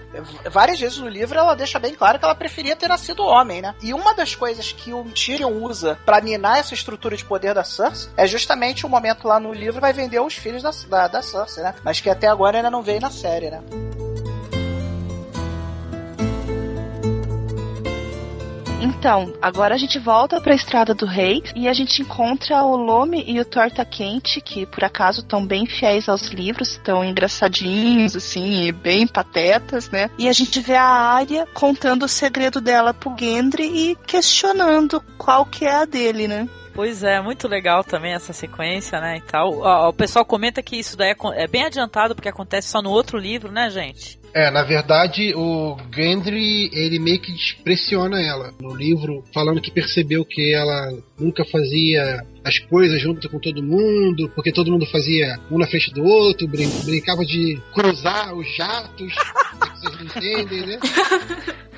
várias 0.50 0.78
vezes 0.80 0.98
no 0.98 1.08
livro, 1.08 1.38
ela 1.38 1.54
deixa 1.54 1.78
bem 1.78 1.94
claro 1.94 2.18
que 2.18 2.24
ela 2.24 2.34
preferia 2.34 2.76
ter 2.76 2.88
nascido 2.88 3.22
homem, 3.22 3.62
né? 3.62 3.74
E 3.82 3.92
uma 3.92 4.14
das 4.14 4.34
coisas 4.34 4.72
que 4.72 4.92
o 4.92 5.04
Tyrion 5.04 5.62
usa 5.62 5.98
pra 6.04 6.20
minar 6.20 6.58
essa 6.58 6.74
estrutura 6.74 7.16
de 7.16 7.24
poder 7.24 7.54
da 7.54 7.64
Cersei 7.64 8.10
é 8.16 8.26
justamente 8.26 8.86
o 8.86 8.88
momento 8.88 9.26
lá 9.26 9.40
no 9.40 9.52
livro 9.52 9.80
vai 9.80 9.92
vender 9.92 10.20
os 10.20 10.34
filhos 10.34 10.62
da, 10.62 10.70
da, 10.88 11.08
da 11.08 11.22
Cersei, 11.22 11.62
né? 11.62 11.74
Mas 11.82 12.00
que 12.00 12.10
até 12.10 12.26
agora 12.26 12.58
ainda 12.58 12.70
não 12.70 12.82
veio 12.82 13.00
na 13.00 13.10
série, 13.10 13.50
né? 13.50 13.60
Então, 18.80 19.34
agora 19.42 19.74
a 19.74 19.78
gente 19.78 19.98
volta 19.98 20.40
pra 20.40 20.54
Estrada 20.54 20.94
do 20.94 21.04
Rei 21.04 21.42
e 21.54 21.68
a 21.68 21.72
gente 21.74 22.00
encontra 22.00 22.62
o 22.64 22.76
Lome 22.76 23.22
e 23.26 23.38
o 23.38 23.44
Torta 23.44 23.84
Quente, 23.84 24.40
que 24.40 24.64
por 24.64 24.82
acaso 24.82 25.20
estão 25.20 25.46
bem 25.46 25.66
fiéis 25.66 26.08
aos 26.08 26.28
livros, 26.28 26.72
estão 26.72 27.04
engraçadinhos, 27.04 28.16
assim, 28.16 28.64
e 28.64 28.72
bem 28.72 29.06
patetas, 29.06 29.90
né? 29.90 30.10
E 30.18 30.28
a 30.28 30.32
gente 30.32 30.60
vê 30.60 30.76
a 30.76 30.84
Arya 30.84 31.46
contando 31.52 32.04
o 32.04 32.08
segredo 32.08 32.58
dela 32.58 32.94
pro 32.94 33.14
Gendry 33.18 33.64
e 33.64 33.96
questionando 34.06 35.02
qual 35.18 35.44
que 35.44 35.66
é 35.66 35.74
a 35.74 35.84
dele, 35.84 36.26
né? 36.26 36.48
Pois 36.72 37.02
é, 37.02 37.20
muito 37.20 37.48
legal 37.48 37.84
também 37.84 38.14
essa 38.14 38.32
sequência, 38.32 39.00
né, 39.00 39.18
e 39.18 39.20
tal. 39.20 39.60
O 39.88 39.92
pessoal 39.92 40.24
comenta 40.24 40.62
que 40.62 40.76
isso 40.76 40.96
daí 40.96 41.10
é 41.10 41.42
é 41.42 41.46
bem 41.46 41.64
adiantado, 41.64 42.14
porque 42.14 42.28
acontece 42.28 42.68
só 42.68 42.80
no 42.80 42.90
outro 42.90 43.18
livro, 43.18 43.52
né, 43.52 43.68
gente? 43.68 44.19
É, 44.32 44.50
na 44.50 44.62
verdade, 44.62 45.34
o 45.34 45.76
Gendry, 45.92 46.70
ele 46.72 47.00
meio 47.00 47.20
que 47.20 47.34
pressiona 47.64 48.20
ela 48.20 48.54
no 48.60 48.74
livro, 48.74 49.24
falando 49.34 49.60
que 49.60 49.72
percebeu 49.72 50.24
que 50.24 50.54
ela 50.54 50.88
nunca 51.18 51.44
fazia 51.44 52.24
as 52.44 52.58
coisas 52.60 53.00
junto 53.02 53.28
com 53.28 53.40
todo 53.40 53.62
mundo, 53.62 54.30
porque 54.34 54.52
todo 54.52 54.70
mundo 54.70 54.86
fazia 54.86 55.36
um 55.50 55.58
na 55.58 55.66
frente 55.66 55.92
do 55.92 56.04
outro, 56.04 56.46
brin 56.46 56.68
brincava 56.84 57.24
de 57.24 57.60
cruzar 57.74 58.34
os 58.34 58.46
jatos, 58.54 59.12
vocês 59.74 59.96
não 59.96 60.04
entendem, 60.04 60.66
né? 60.66 60.78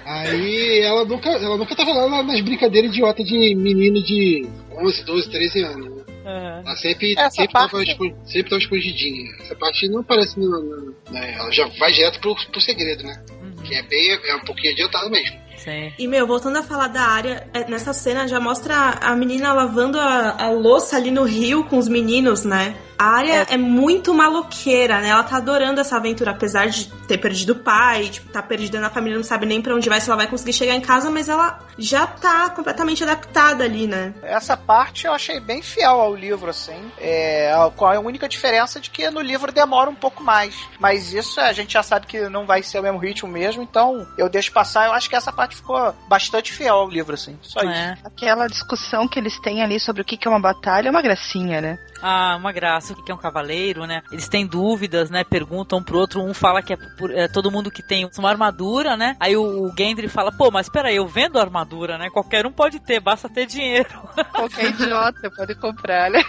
Aí 0.05 0.81
ela 0.81 1.05
nunca, 1.05 1.31
ela 1.31 1.57
nunca 1.57 1.75
tava 1.75 1.93
lá 1.93 2.23
nas 2.23 2.41
brincadeiras 2.43 2.91
idiota 2.91 3.25
de 3.25 3.55
menino 3.55 4.03
de 4.03 4.47
11, 4.77 5.05
12, 5.05 5.31
13 5.31 5.63
anos. 5.63 5.92
Uhum. 6.25 6.63
Ela 6.65 6.77
sempre, 6.77 7.13
Essa 7.19 7.31
sempre, 7.31 7.53
parte- 7.53 7.71
tava, 7.73 7.85
sempre 8.27 8.51
tava 8.51 8.63
escondidinha. 8.63 9.31
Essa 9.41 9.55
parte 9.57 9.89
não 9.89 10.01
aparece 10.01 10.39
no. 10.39 10.49
no- 10.51 10.95
né, 11.11 11.35
Ela 11.35 11.51
já 11.51 11.67
vai 11.79 11.93
direto 11.93 12.21
pro, 12.21 12.35
pro 12.51 12.61
segredo, 12.61 13.03
né? 13.05 13.23
Que 13.65 13.75
é 13.75 13.83
bem. 13.83 14.11
É 14.29 14.37
um 14.37 14.45
pouquinho 14.45 14.73
adiantado 14.73 15.11
mesmo. 15.11 15.41
Sim. 15.57 15.93
E, 15.97 16.09
meu, 16.09 16.27
voltando 16.27 16.59
a 16.59 16.63
falar 16.63 16.89
da 16.89 17.03
área, 17.03 17.47
é, 17.55 17.69
nessa 17.71 17.93
cena 17.93 18.27
já 18.27 18.41
mostra 18.41 18.75
a 19.01 19.15
menina 19.15 19.53
lavando 19.53 19.97
a, 20.01 20.37
a 20.47 20.51
louça 20.51 20.97
ali 20.97 21.11
no 21.13 21.23
rio 21.23 21.63
com 21.65 21.79
os 21.79 21.87
meninos, 21.87 22.45
né? 22.45 22.75
A 23.03 23.17
área 23.17 23.47
é. 23.51 23.57
muito 23.57 24.15
maloqueira, 24.15 25.01
né? 25.01 25.09
Ela 25.09 25.23
tá 25.25 25.37
adorando 25.39 25.81
essa 25.81 25.97
aventura, 25.97 26.31
apesar 26.31 26.69
de 26.69 26.87
ter 27.09 27.19
perdido 27.19 27.51
o 27.51 27.57
pai, 27.57 28.09
tipo, 28.09 28.29
tá 28.31 28.41
perdida 28.43 28.81
na 28.81 28.91
família, 28.91 29.17
não 29.19 29.25
sabe 29.25 29.45
nem 29.47 29.61
pra 29.61 29.75
onde 29.75 29.89
vai, 29.89 30.01
se 30.01 30.09
ela 30.09 30.17
vai 30.17 30.27
conseguir 30.27 30.53
chegar 30.53 30.75
em 30.75 30.81
casa, 30.81 31.11
mas 31.11 31.29
ela 31.29 31.59
já 31.79 32.07
tá 32.07 32.49
completamente 32.51 33.03
adaptada 33.03 33.65
ali, 33.65 33.87
né? 33.87 34.15
Essa 34.23 34.57
parte 34.57 35.07
eu 35.07 35.13
achei 35.13 35.41
bem 35.41 35.63
fiel 35.63 36.01
ao 36.01 36.15
livro, 36.15 36.49
assim. 36.51 36.91
É, 36.99 37.53
a- 37.53 37.71
com 37.71 37.87
a 37.87 37.99
única 37.99 38.29
diferença 38.29 38.79
de 38.81 38.91
que 38.91 39.11
no 39.11 39.21
livro 39.21 39.51
demora 39.53 39.91
um 39.91 39.95
pouco 39.95 40.23
mais. 40.23 40.55
Mas 40.79 41.13
isso 41.13 41.41
a 41.41 41.53
gente 41.53 41.73
já 41.73 41.83
sabe 41.83 42.07
que 42.07 42.29
não 42.29 42.47
vai 42.47 42.63
ser 42.63 42.79
o 42.79 42.83
mesmo 42.83 42.99
ritmo 42.99 43.29
mesmo, 43.29 43.63
então 43.63 44.07
eu 44.17 44.29
deixo 44.29 44.53
passar. 44.53 44.87
Eu 44.87 44.93
acho 44.93 45.09
que 45.11 45.17
essa 45.17 45.33
parte 45.33 45.57
ficou 45.57 45.93
bastante 46.09 46.53
fiel 46.53 46.77
ao 46.77 46.89
livro, 46.89 47.15
assim. 47.15 47.37
Só 47.43 47.61
isso. 47.61 47.71
É. 47.73 47.97
Aquela 48.05 48.47
discussão 48.47 49.09
que 49.09 49.19
eles 49.19 49.39
têm 49.41 49.63
ali 49.63 49.81
sobre 49.81 50.03
o 50.03 50.05
que 50.05 50.17
que 50.17 50.29
é 50.29 50.31
uma 50.31 50.41
batalha 50.41 50.89
é 50.89 50.91
uma 50.91 51.03
gracinha, 51.03 51.61
né? 51.61 51.79
Ah, 52.01 52.37
uma 52.37 52.53
graça. 52.53 52.92
O 52.93 53.05
que 53.05 53.11
é 53.11 53.15
um 53.15 53.19
cavaleiro, 53.19 53.87
né? 53.87 54.03
Eles 54.11 54.29
têm 54.29 54.47
dúvidas, 54.47 55.11
né? 55.11 55.25
Perguntam 55.25 55.79
um 55.79 55.83
pro 55.83 55.99
outro. 55.99 56.23
Um 56.23 56.35
fala 56.35 56.63
que 56.63 56.73
é, 56.73 56.77
por- 56.77 57.11
é 57.11 57.29
todo 57.29 57.51
mundo 57.51 57.71
que 57.71 57.83
tem 57.83 58.09
uma 58.19 58.29
armadura, 58.31 58.97
né? 58.97 59.17
Aí 59.21 59.37
o, 59.37 59.65
o 59.67 59.75
Gendry 59.77 60.09
fala, 60.09 60.31
pô, 60.33 60.51
mas 60.51 60.69
peraí, 60.69 60.97
eu 60.97 61.07
vendo 61.07 61.39
armadura, 61.39 61.99
né? 61.99 62.09
Qualquer 62.11 62.47
um 62.47 62.53
pode 62.53 62.81
ter, 62.81 63.01
basta 63.01 63.29
ter 63.29 63.47
dinheiro. 63.47 63.89
Qualquer 64.33 64.71
idiota 64.71 65.31
pode 65.37 65.55
comprar, 65.55 66.11
né? 66.11 66.23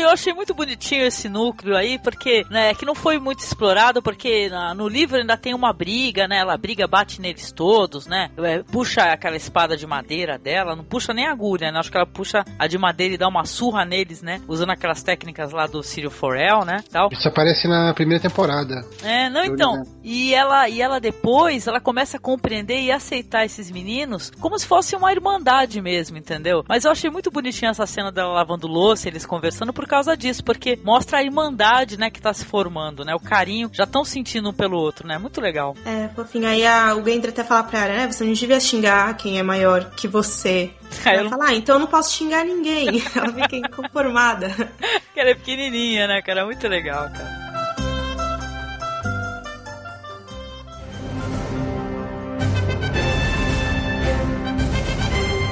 Eu 0.00 0.08
achei 0.10 0.32
muito 0.32 0.54
bonitinho 0.54 1.04
esse 1.06 1.28
núcleo 1.28 1.76
aí, 1.76 1.98
porque, 1.98 2.44
né, 2.50 2.74
que 2.74 2.84
não 2.86 2.94
foi 2.94 3.18
muito 3.18 3.40
explorado, 3.40 4.02
porque 4.02 4.48
na- 4.48 4.74
no 4.74 4.88
livro 4.88 5.16
ainda 5.18 5.36
tem 5.36 5.54
uma 5.54 5.72
briga, 5.72 6.26
né? 6.26 6.38
Ela 6.38 6.56
briga, 6.56 6.86
bate 6.86 7.20
neles 7.20 7.52
todos, 7.52 8.06
né? 8.06 8.30
É, 8.38 8.62
puxa 8.62 9.02
aquela 9.02 9.36
espada 9.36 9.76
de 9.76 9.86
madeira 9.86 10.38
dela, 10.38 10.74
não 10.76 10.84
puxa 10.84 11.12
nem 11.12 11.26
a 11.26 11.32
agulha, 11.32 11.70
né? 11.70 11.78
Acho 11.78 11.90
que 11.90 11.96
ela 11.96 12.06
puxa 12.06 12.44
a 12.58 12.66
de 12.66 12.78
madeira 12.78 13.14
e 13.14 13.18
dá 13.18 13.28
uma 13.28 13.44
surra 13.44 13.84
neles, 13.84 14.22
né? 14.22 14.40
Usando 14.48 14.70
aquelas 14.70 15.02
técnicas 15.02 15.52
lá 15.52 15.66
do 15.66 15.82
Círio 16.00 16.10
Forel, 16.10 16.64
né? 16.64 16.82
Tal. 16.90 17.10
Isso 17.12 17.28
aparece 17.28 17.68
na 17.68 17.92
primeira 17.92 18.22
temporada. 18.22 18.82
É, 19.02 19.28
não, 19.28 19.44
então. 19.44 19.72
lembro. 19.72 19.88
E 20.02 20.34
ela, 20.34 20.68
e 20.68 20.80
ela 20.80 20.98
depois, 20.98 21.66
ela 21.66 21.80
começa 21.80 22.16
a 22.16 22.20
compreender 22.20 22.80
e 22.80 22.90
aceitar 22.90 23.44
esses 23.44 23.70
meninos 23.70 24.32
como 24.40 24.58
se 24.58 24.66
fosse 24.66 24.96
uma 24.96 25.12
irmandade 25.12 25.80
mesmo, 25.82 26.16
entendeu? 26.16 26.64
Mas 26.66 26.84
eu 26.84 26.90
achei 26.90 27.10
muito 27.10 27.30
bonitinha 27.30 27.70
essa 27.70 27.86
cena 27.86 28.10
dela 28.10 28.32
lavando 28.32 28.66
louça, 28.66 29.08
eles 29.08 29.26
conversando 29.26 29.72
por 29.72 29.86
causa 29.86 30.16
disso, 30.16 30.42
porque 30.42 30.78
mostra 30.82 31.18
a 31.18 31.22
irmandade, 31.22 31.98
né, 31.98 32.08
que 32.08 32.20
tá 32.20 32.32
se 32.32 32.44
formando, 32.44 33.04
né? 33.04 33.14
O 33.14 33.20
carinho, 33.20 33.70
já 33.72 33.84
estão 33.84 34.04
sentindo 34.04 34.48
um 34.48 34.54
pelo 34.54 34.78
outro, 34.78 35.06
né? 35.06 35.18
Muito 35.18 35.40
legal. 35.40 35.76
É, 35.84 36.08
fofinho. 36.08 36.48
Aí 36.48 36.66
a, 36.66 36.94
o 36.94 37.04
Gendry 37.04 37.28
até 37.28 37.44
fala 37.44 37.64
pra 37.64 37.80
ela, 37.80 37.94
né? 37.94 38.10
Você 38.10 38.24
não 38.24 38.32
devia 38.32 38.58
xingar 38.58 39.14
quem 39.16 39.38
é 39.38 39.42
maior 39.42 39.90
que 39.90 40.08
você. 40.08 40.70
Aí 41.04 41.16
Ela 41.16 41.24
eu 41.24 41.30
fala, 41.30 41.48
ah, 41.48 41.54
então 41.54 41.76
eu 41.76 41.80
não 41.80 41.86
posso 41.86 42.12
xingar 42.12 42.44
ninguém. 42.44 42.88
ela 43.14 43.32
fica 43.32 43.56
inconformada. 43.56 44.48
que 45.12 45.20
ela 45.20 45.30
é 45.30 45.34
pequenininha, 45.34 45.79
né, 46.06 46.22
cara? 46.22 46.44
Muito 46.44 46.68
legal, 46.68 47.08
cara. 47.10 47.40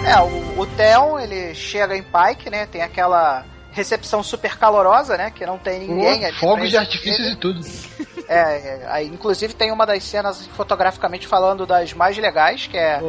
É, 0.07 0.21
o, 0.21 0.61
o 0.61 0.67
Theon, 0.67 1.19
ele 1.19 1.55
chega 1.55 1.97
em 1.97 2.03
Pike, 2.03 2.51
né? 2.51 2.67
Tem 2.67 2.83
aquela 2.83 3.45
recepção 3.73 4.23
super 4.23 4.57
calorosa, 4.57 5.17
né? 5.17 5.31
Que 5.31 5.45
não 5.45 5.59
tem 5.59 5.81
ninguém 5.81 6.25
ali. 6.25 6.37
Fogos 6.39 6.71
de 6.71 6.77
artifícios 6.77 7.33
e 7.33 7.37
tudo. 7.37 7.61
É, 8.29 8.81
é, 8.85 9.05
inclusive 9.05 9.55
tem 9.55 9.73
uma 9.73 9.87
das 9.87 10.05
cenas 10.05 10.47
fotograficamente 10.49 11.27
falando 11.27 11.65
das 11.67 11.95
mais 11.95 12.19
legais, 12.19 12.67
que 12.67 12.77
é 12.77 13.01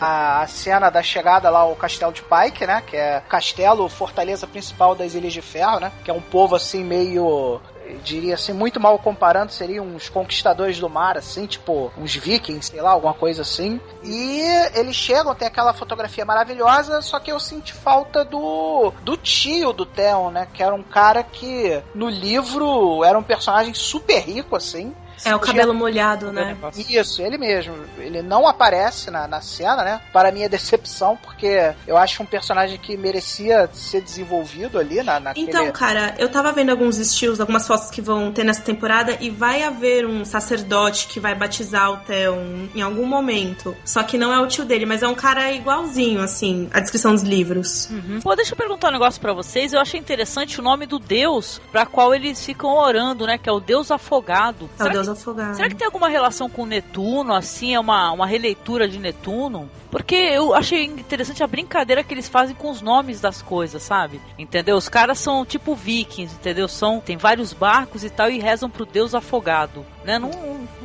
a, 0.00 0.42
a 0.42 0.46
cena 0.46 0.88
da 0.88 1.02
chegada 1.02 1.50
lá 1.50 1.60
ao 1.60 1.74
castelo 1.74 2.12
de 2.12 2.22
Pike, 2.22 2.64
né? 2.64 2.80
Que 2.86 2.96
é 2.96 3.20
castelo, 3.28 3.88
fortaleza 3.88 4.46
principal 4.46 4.94
das 4.94 5.14
Ilhas 5.14 5.32
de 5.32 5.42
Ferro, 5.42 5.80
né? 5.80 5.90
Que 6.04 6.10
é 6.10 6.14
um 6.14 6.20
povo 6.20 6.54
assim 6.54 6.84
meio. 6.84 7.60
Diria 8.02 8.34
assim, 8.34 8.52
muito 8.52 8.80
mal 8.80 8.98
comparando, 8.98 9.52
seriam 9.52 9.86
uns 9.86 10.08
conquistadores 10.08 10.78
do 10.78 10.88
mar, 10.88 11.16
assim, 11.16 11.46
tipo 11.46 11.92
uns 11.96 12.14
vikings, 12.14 12.70
sei 12.70 12.80
lá, 12.80 12.90
alguma 12.90 13.14
coisa 13.14 13.42
assim. 13.42 13.80
E 14.02 14.40
eles 14.74 14.96
chegam, 14.96 15.34
tem 15.34 15.48
aquela 15.48 15.72
fotografia 15.72 16.24
maravilhosa, 16.24 17.00
só 17.02 17.18
que 17.18 17.32
eu 17.32 17.40
senti 17.40 17.72
falta 17.72 18.24
do, 18.24 18.92
do 19.02 19.16
tio 19.16 19.72
do 19.72 19.86
Theon, 19.86 20.30
né? 20.30 20.48
Que 20.52 20.62
era 20.62 20.74
um 20.74 20.82
cara 20.82 21.22
que 21.22 21.82
no 21.94 22.08
livro 22.08 23.04
era 23.04 23.18
um 23.18 23.22
personagem 23.22 23.74
super 23.74 24.20
rico, 24.20 24.56
assim. 24.56 24.94
É 25.24 25.34
o 25.34 25.40
cabelo 25.40 25.74
molhado, 25.74 26.32
né? 26.32 26.56
Isso, 26.88 27.22
ele 27.22 27.38
mesmo. 27.38 27.74
Ele 27.98 28.22
não 28.22 28.46
aparece 28.46 29.10
na, 29.10 29.26
na 29.26 29.40
cena, 29.40 29.82
né? 29.82 30.00
Para 30.12 30.32
minha 30.32 30.48
decepção, 30.48 31.16
porque 31.16 31.72
eu 31.86 31.96
acho 31.96 32.22
um 32.22 32.26
personagem 32.26 32.78
que 32.78 32.96
merecia 32.96 33.68
ser 33.72 34.00
desenvolvido 34.00 34.78
ali 34.78 35.02
na, 35.02 35.20
naquele... 35.20 35.48
Então, 35.48 35.70
cara, 35.72 36.14
eu 36.18 36.28
tava 36.28 36.52
vendo 36.52 36.70
alguns 36.70 36.98
estilos, 36.98 37.40
algumas 37.40 37.66
fotos 37.66 37.90
que 37.90 38.00
vão 38.00 38.32
ter 38.32 38.44
nessa 38.44 38.62
temporada 38.62 39.16
e 39.20 39.30
vai 39.30 39.62
haver 39.62 40.06
um 40.06 40.24
sacerdote 40.24 41.06
que 41.08 41.20
vai 41.20 41.34
batizar 41.34 41.90
o 41.92 41.96
Theon 41.98 42.68
em 42.74 42.82
algum 42.82 43.06
momento. 43.06 43.76
Só 43.84 44.02
que 44.02 44.18
não 44.18 44.32
é 44.32 44.40
o 44.40 44.46
tio 44.46 44.64
dele, 44.64 44.86
mas 44.86 45.02
é 45.02 45.08
um 45.08 45.14
cara 45.14 45.50
igualzinho, 45.52 46.22
assim, 46.22 46.68
a 46.72 46.80
descrição 46.80 47.12
dos 47.12 47.22
livros. 47.22 47.88
Uhum. 47.90 48.20
Pô, 48.22 48.34
deixa 48.34 48.52
eu 48.52 48.56
perguntar 48.56 48.88
um 48.88 48.92
negócio 48.92 49.20
pra 49.20 49.32
vocês. 49.32 49.72
Eu 49.72 49.80
achei 49.80 49.98
interessante 49.98 50.60
o 50.60 50.62
nome 50.62 50.86
do 50.86 50.98
deus 50.98 51.60
pra 51.70 51.86
qual 51.86 52.14
eles 52.14 52.44
ficam 52.44 52.70
orando, 52.70 53.26
né? 53.26 53.38
Que 53.38 53.48
é 53.48 53.52
o 53.52 53.60
deus 53.60 53.90
afogado. 53.90 54.68
É 54.78 54.82
o 54.82 54.82
Será 54.84 54.92
Deus 54.92 55.07
afogado. 55.12 55.56
Será 55.56 55.68
que 55.68 55.74
tem 55.74 55.86
alguma 55.86 56.08
relação 56.08 56.48
com 56.48 56.66
Netuno, 56.66 57.34
assim? 57.34 57.74
É 57.74 57.80
uma, 57.80 58.12
uma 58.12 58.26
releitura 58.26 58.88
de 58.88 58.98
Netuno? 58.98 59.70
Porque 59.90 60.14
eu 60.14 60.54
achei 60.54 60.84
interessante 60.84 61.42
a 61.42 61.46
brincadeira 61.46 62.04
que 62.04 62.12
eles 62.12 62.28
fazem 62.28 62.54
com 62.54 62.70
os 62.70 62.82
nomes 62.82 63.20
das 63.20 63.40
coisas, 63.40 63.82
sabe? 63.82 64.20
Entendeu? 64.38 64.76
Os 64.76 64.88
caras 64.88 65.18
são 65.18 65.44
tipo 65.44 65.74
vikings, 65.74 66.34
entendeu? 66.34 66.68
São, 66.68 67.00
tem 67.00 67.16
vários 67.16 67.52
barcos 67.52 68.04
e 68.04 68.10
tal 68.10 68.30
e 68.30 68.38
rezam 68.38 68.68
pro 68.68 68.84
deus 68.84 69.14
afogado, 69.14 69.84
né? 70.04 70.18
Não 70.18 70.30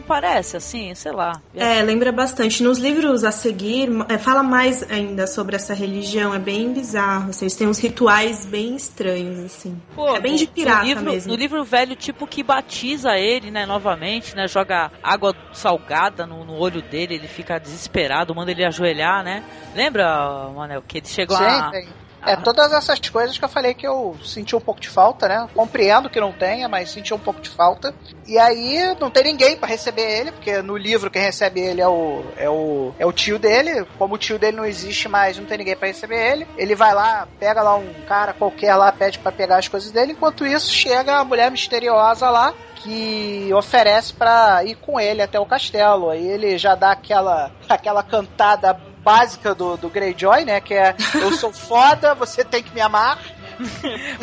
parece 0.07 0.57
assim, 0.57 0.93
sei 0.95 1.11
lá. 1.11 1.41
É, 1.55 1.81
lembra 1.81 2.11
bastante. 2.11 2.61
Nos 2.63 2.77
livros 2.77 3.23
a 3.23 3.31
seguir, 3.31 3.89
é, 4.09 4.17
fala 4.17 4.43
mais 4.43 4.89
ainda 4.91 5.27
sobre 5.27 5.55
essa 5.55 5.73
religião. 5.73 6.33
É 6.33 6.39
bem 6.39 6.73
bizarro. 6.73 7.29
Assim, 7.29 7.45
eles 7.45 7.55
têm 7.55 7.67
uns 7.67 7.79
rituais 7.79 8.45
bem 8.45 8.75
estranhos, 8.75 9.39
assim. 9.39 9.81
Pô, 9.95 10.15
é 10.15 10.19
bem 10.19 10.35
de 10.35 10.47
pirata 10.47 10.81
no 10.81 10.87
livro, 10.87 11.11
mesmo. 11.11 11.31
No 11.31 11.37
livro 11.37 11.63
velho, 11.63 11.95
tipo, 11.95 12.27
que 12.27 12.43
batiza 12.43 13.17
ele, 13.17 13.51
né, 13.51 13.65
novamente, 13.65 14.35
né? 14.35 14.47
Joga 14.47 14.91
água 15.01 15.33
salgada 15.51 16.25
no, 16.25 16.43
no 16.43 16.53
olho 16.53 16.81
dele, 16.81 17.15
ele 17.15 17.27
fica 17.27 17.59
desesperado, 17.59 18.35
manda 18.35 18.51
ele 18.51 18.65
ajoelhar, 18.65 19.23
né? 19.23 19.43
Lembra, 19.75 20.49
Manel, 20.55 20.81
que 20.81 20.99
ele 20.99 21.07
chegou 21.07 21.37
Sim, 21.37 21.43
a. 21.43 21.71
É, 22.25 22.35
todas 22.35 22.71
essas 22.71 22.99
coisas 23.09 23.37
que 23.37 23.43
eu 23.43 23.49
falei 23.49 23.73
que 23.73 23.87
eu 23.87 24.17
senti 24.23 24.55
um 24.55 24.59
pouco 24.59 24.79
de 24.79 24.89
falta, 24.89 25.27
né? 25.27 25.47
Compreendo 25.53 26.09
que 26.09 26.19
não 26.19 26.31
tenha, 26.31 26.69
mas 26.69 26.89
senti 26.89 27.13
um 27.13 27.19
pouco 27.19 27.41
de 27.41 27.49
falta. 27.49 27.93
E 28.25 28.37
aí 28.39 28.95
não 28.99 29.11
tem 29.11 29.23
ninguém 29.23 29.57
pra 29.57 29.67
receber 29.67 30.19
ele, 30.19 30.31
porque 30.31 30.61
no 30.61 30.77
livro 30.77 31.11
quem 31.11 31.21
recebe 31.21 31.59
ele 31.59 31.81
é 31.81 31.87
o, 31.87 32.23
é 32.37 32.49
o, 32.49 32.93
é 32.97 33.05
o 33.05 33.11
tio 33.11 33.37
dele. 33.37 33.85
Como 33.97 34.15
o 34.15 34.17
tio 34.17 34.39
dele 34.39 34.57
não 34.57 34.65
existe 34.65 35.09
mais, 35.09 35.37
não 35.37 35.45
tem 35.45 35.57
ninguém 35.57 35.75
pra 35.75 35.87
receber 35.87 36.31
ele. 36.31 36.47
Ele 36.57 36.75
vai 36.75 36.93
lá, 36.93 37.27
pega 37.39 37.61
lá 37.61 37.75
um 37.75 37.93
cara 38.07 38.33
qualquer 38.33 38.75
lá, 38.75 38.91
pede 38.91 39.19
pra 39.19 39.31
pegar 39.31 39.57
as 39.57 39.67
coisas 39.67 39.91
dele. 39.91 40.13
Enquanto 40.13 40.45
isso, 40.45 40.71
chega 40.71 41.17
a 41.17 41.25
mulher 41.25 41.51
misteriosa 41.51 42.29
lá 42.29 42.53
que 42.75 43.49
oferece 43.53 44.13
pra 44.13 44.63
ir 44.65 44.75
com 44.75 44.99
ele 44.99 45.21
até 45.21 45.39
o 45.39 45.45
castelo. 45.45 46.09
Aí 46.09 46.25
ele 46.25 46.57
já 46.57 46.75
dá 46.75 46.91
aquela, 46.91 47.51
aquela 47.67 48.03
cantada 48.03 48.92
básica 49.03 49.53
do, 49.53 49.77
do 49.77 49.89
Greyjoy, 49.89 50.45
né? 50.45 50.61
Que 50.61 50.73
é 50.73 50.95
eu 51.15 51.31
sou 51.33 51.51
foda, 51.53 52.15
você 52.15 52.43
tem 52.43 52.63
que 52.63 52.73
me 52.73 52.81
amar. 52.81 53.19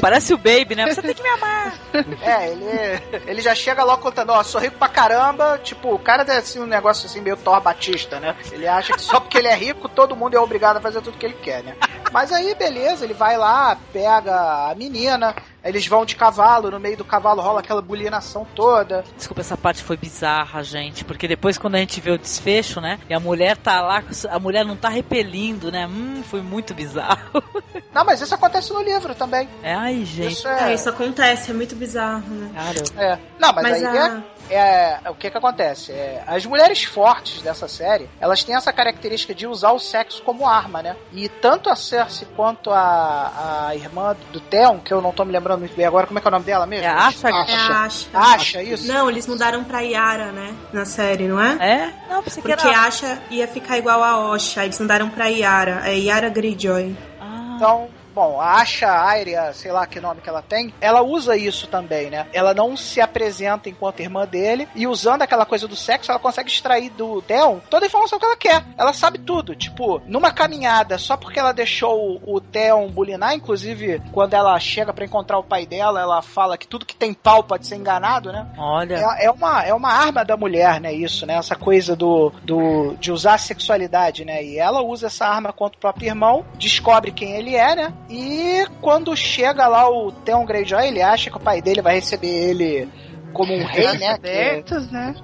Parece 0.01 0.35
o 0.35 0.39
Baby, 0.39 0.74
né? 0.74 0.93
Você 0.93 1.03
tem 1.03 1.14
que 1.14 1.22
me 1.22 1.28
amar. 1.28 1.78
É, 2.20 2.49
ele, 2.49 3.22
ele 3.26 3.41
já 3.41 3.55
chega 3.55 3.85
logo 3.85 4.03
contando, 4.03 4.31
ó, 4.31 4.43
sou 4.43 4.61
rico 4.61 4.76
pra 4.76 4.89
caramba. 4.89 5.59
Tipo, 5.62 5.95
o 5.95 5.99
cara 5.99 6.24
é 6.33 6.39
assim, 6.39 6.59
um 6.59 6.66
negócio 6.66 7.07
assim 7.07 7.20
meio 7.20 7.37
Thor 7.37 7.61
Batista, 7.61 8.18
né? 8.18 8.35
Ele 8.51 8.66
acha 8.66 8.95
que 8.95 9.01
só 9.01 9.20
porque 9.20 9.39
ele 9.39 9.49
é 9.49 9.55
rico, 9.55 9.89
todo 9.89 10.16
mundo 10.16 10.35
é 10.35 10.41
obrigado 10.41 10.78
a 10.78 10.81
fazer 10.81 11.01
tudo 11.01 11.18
que 11.18 11.26
ele 11.26 11.35
quer, 11.35 11.62
né? 11.62 11.76
Mas 12.12 12.33
aí, 12.33 12.55
beleza, 12.55 13.05
ele 13.05 13.14
vai 13.14 13.37
lá, 13.37 13.76
pega 13.93 14.70
a 14.70 14.74
menina, 14.74 15.35
Eles 15.64 15.86
vão 15.86 16.04
de 16.04 16.16
cavalo, 16.16 16.70
no 16.70 16.80
meio 16.80 16.96
do 16.96 17.04
cavalo 17.04 17.42
rola 17.42 17.61
aquela 17.61 17.82
bulinação 17.82 18.46
toda. 18.54 19.04
Desculpa, 19.16 19.40
essa 19.40 19.56
parte 19.56 19.82
foi 19.82 19.96
bizarra, 19.96 20.62
gente. 20.62 21.04
Porque 21.04 21.28
depois, 21.28 21.58
quando 21.58 21.74
a 21.74 21.78
gente 21.78 22.00
vê 22.00 22.11
o 22.11 22.18
desfecho, 22.18 22.80
né? 22.80 22.98
E 23.08 23.14
a 23.14 23.20
mulher 23.20 23.56
tá 23.56 23.80
lá, 23.82 24.02
a 24.30 24.38
mulher 24.38 24.64
não 24.64 24.76
tá 24.76 24.88
repelindo, 24.88 25.70
né? 25.70 25.86
Hum, 25.86 26.22
foi 26.24 26.40
muito 26.40 26.74
bizarro. 26.74 27.42
Não, 27.92 28.04
mas 28.04 28.20
isso 28.20 28.32
acontece 28.32 28.72
no 28.72 28.82
livro 28.82 29.16
também. 29.16 29.48
É, 29.64 29.74
ai, 29.74 30.04
gente. 30.04 30.34
Isso, 30.34 30.46
é... 30.46 30.70
é 30.70 30.74
isso 30.74 30.88
acontece, 30.88 31.50
é 31.50 31.54
muito 31.54 31.74
bizarro, 31.74 32.28
né? 32.28 32.50
Cara, 32.54 33.04
é. 33.04 33.18
Não, 33.36 33.52
mas, 33.52 33.64
mas 33.64 33.84
aí 33.84 33.98
a... 33.98 34.22
é, 34.48 35.00
é, 35.04 35.11
o 35.11 35.14
que 35.14 35.28
que 35.30 35.36
acontece? 35.36 35.92
É, 35.92 36.22
as 36.26 36.46
mulheres 36.46 36.84
fortes 36.84 37.42
dessa 37.42 37.66
série, 37.66 38.08
elas 38.20 38.44
têm 38.44 38.54
essa 38.54 38.72
característica 38.72 39.34
de 39.34 39.46
usar 39.46 39.72
o 39.72 39.78
sexo 39.80 40.22
como 40.22 40.46
arma, 40.46 40.82
né? 40.82 40.96
E 41.12 41.28
tanto 41.28 41.68
a 41.68 41.74
Cersei 41.74 42.28
quanto 42.36 42.70
a, 42.70 43.68
a 43.68 43.76
irmã 43.76 44.16
do 44.32 44.40
Theon, 44.40 44.78
que 44.78 44.92
eu 44.92 45.00
não 45.00 45.12
tô 45.12 45.24
me 45.24 45.32
lembrando 45.32 45.49
muito 45.57 45.74
bem 45.74 45.86
agora, 45.86 46.07
como 46.07 46.18
é 46.18 46.22
que 46.22 46.28
é 46.28 46.30
o 46.30 46.32
nome 46.32 46.44
dela 46.44 46.66
mesmo? 46.66 46.86
É 46.86 46.88
Asha. 46.88 47.28
Asha. 47.28 47.53
É 47.53 47.57
Asha. 47.57 48.09
Asha, 48.14 48.62
isso? 48.62 48.86
Não, 48.86 49.09
eles 49.11 49.26
mudaram 49.26 49.64
pra 49.64 49.80
Yara, 49.80 50.32
né? 50.32 50.55
Na 50.72 50.84
série, 50.84 51.26
não 51.28 51.40
é? 51.40 51.57
É? 51.61 51.92
Não, 52.09 52.22
pensei 52.22 52.42
Porque 52.42 52.57
que 52.57 52.68
era... 52.68 52.86
Asha 52.86 53.18
ia 53.30 53.46
ficar 53.48 53.78
igual 53.78 54.03
a 54.03 54.30
Osha, 54.30 54.64
eles 54.64 54.78
mudaram 54.80 55.09
pra 55.09 55.26
Yara. 55.26 55.82
É 55.84 55.96
Yara 55.96 56.28
Greyjoy. 56.28 56.96
Ah. 57.20 57.55
Então, 57.57 57.88
bom, 58.14 58.40
a 58.40 58.61
Asha 58.61 58.88
Arya, 58.88 59.52
sei 59.52 59.72
lá 59.72 59.86
que 59.86 60.00
nome 60.00 60.20
que 60.20 60.28
ela 60.28 60.42
tem, 60.42 60.72
ela 60.80 61.02
usa 61.02 61.36
isso 61.36 61.66
também, 61.66 62.11
né? 62.11 62.26
Ela 62.32 62.52
não 62.54 62.76
se 62.76 63.00
apresenta 63.00 63.68
enquanto 63.68 64.00
irmã 64.00 64.26
dele 64.26 64.68
e 64.74 64.86
usando 64.86 65.22
aquela 65.22 65.46
coisa 65.46 65.66
do 65.66 65.76
sexo, 65.76 66.11
ela 66.11 66.20
consegue 66.20 66.50
extrair 66.50 66.90
do 66.90 67.22
Theon 67.22 67.61
toda 67.70 67.86
a 67.86 67.88
informação 67.88 68.18
que 68.18 68.24
ela 68.24 68.36
quer. 68.36 68.64
Ela 68.76 68.92
sabe 68.92 69.18
tudo. 69.18 69.54
Tipo, 69.54 70.00
numa 70.06 70.32
caminhada, 70.32 70.98
só 70.98 71.16
porque 71.16 71.38
ela 71.38 71.52
deixou 71.52 72.20
o 72.24 72.40
Theon 72.40 72.88
bulinar, 72.88 73.34
inclusive 73.34 74.02
quando 74.12 74.34
ela 74.34 74.58
chega 74.58 74.92
para 74.92 75.04
encontrar 75.04 75.38
o 75.38 75.44
pai 75.44 75.66
dela, 75.66 76.00
ela 76.00 76.22
fala 76.22 76.58
que 76.58 76.66
tudo 76.66 76.86
que 76.86 76.96
tem 76.96 77.14
pau 77.14 77.42
pode 77.42 77.66
ser 77.66 77.76
enganado, 77.76 78.32
né? 78.32 78.46
Olha. 78.58 78.96
É, 78.96 79.26
é 79.26 79.30
uma, 79.30 79.62
é 79.64 79.74
uma 79.74 79.92
arma 79.92 80.24
da 80.24 80.36
mulher, 80.36 80.80
né? 80.80 80.92
Isso, 80.92 81.26
né? 81.26 81.34
Essa 81.34 81.56
coisa 81.56 81.94
do, 81.96 82.32
do 82.42 82.94
de 82.98 83.12
usar 83.12 83.34
a 83.34 83.38
sexualidade, 83.38 84.24
né? 84.24 84.42
E 84.44 84.58
ela 84.58 84.82
usa 84.82 85.06
essa 85.06 85.26
arma 85.26 85.52
contra 85.52 85.76
o 85.76 85.80
próprio 85.80 86.08
irmão, 86.08 86.44
descobre 86.58 87.12
quem 87.12 87.32
ele 87.32 87.54
é, 87.54 87.74
né? 87.74 87.94
E 88.11 88.66
quando 88.80 89.16
chega 89.16 89.68
lá 89.68 89.88
o 89.88 90.11
Theon 90.11 90.44
Greyjoy, 90.44 90.84
ele 90.88 91.00
acha 91.00 91.30
que 91.30 91.36
o 91.36 91.40
pai 91.40 91.62
dele 91.62 91.80
vai 91.80 91.94
receber 91.94 92.26
ele 92.26 92.88
como 93.33 93.55
um 93.55 93.64
rei, 93.64 93.99
né? 93.99 94.14
Abertos, 94.14 94.91
né? 94.91 95.14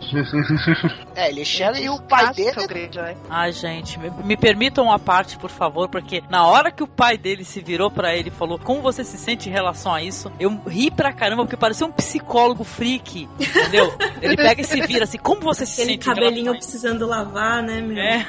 É, 1.15 1.29
ele 1.31 1.45
chega 1.45 1.79
e 1.79 1.89
o 1.89 2.01
pai 2.01 2.33
dele. 2.33 2.53
Ai, 3.29 3.53
gente, 3.53 3.99
me, 3.99 4.11
me, 4.11 4.37
permitam 4.37 4.85
uma 4.85 4.99
parte, 4.99 5.37
por 5.39 5.51
favor, 5.51 5.89
porque 5.89 6.23
na 6.29 6.47
hora 6.47 6.71
que 6.71 6.83
o 6.83 6.87
pai 6.87 7.17
dele 7.17 7.45
se 7.45 7.61
virou 7.61 7.91
para 7.91 8.15
ele 8.15 8.29
e 8.29 8.33
falou 8.33 8.59
como 8.59 8.83
você 8.83 9.05
se 9.05 9.17
sente 9.17 9.49
em 9.49 9.53
relação 9.53 9.95
a 9.95 10.03
isso, 10.03 10.31
eu 10.39 10.57
ri 10.67 10.91
pra 10.91 11.13
caramba, 11.13 11.45
porque 11.45 11.57
parecia 11.57 11.87
um 11.87 11.93
psicólogo 11.93 12.65
freak, 12.65 13.29
entendeu? 13.39 13.93
ele 14.21 14.37
pega 14.37 14.61
e 14.61 14.65
se 14.65 14.81
vira 14.83 15.05
assim, 15.05 15.19
como 15.19 15.41
você 15.41 15.65
se 15.67 15.83
Aquele 15.83 15.95
sente? 15.95 16.11
Aquele 16.11 16.27
cabelinho 16.27 16.53
precisando 16.53 17.07
lavar, 17.07 17.63
né, 17.63 17.81
meu? 17.81 17.99
É. 17.99 18.27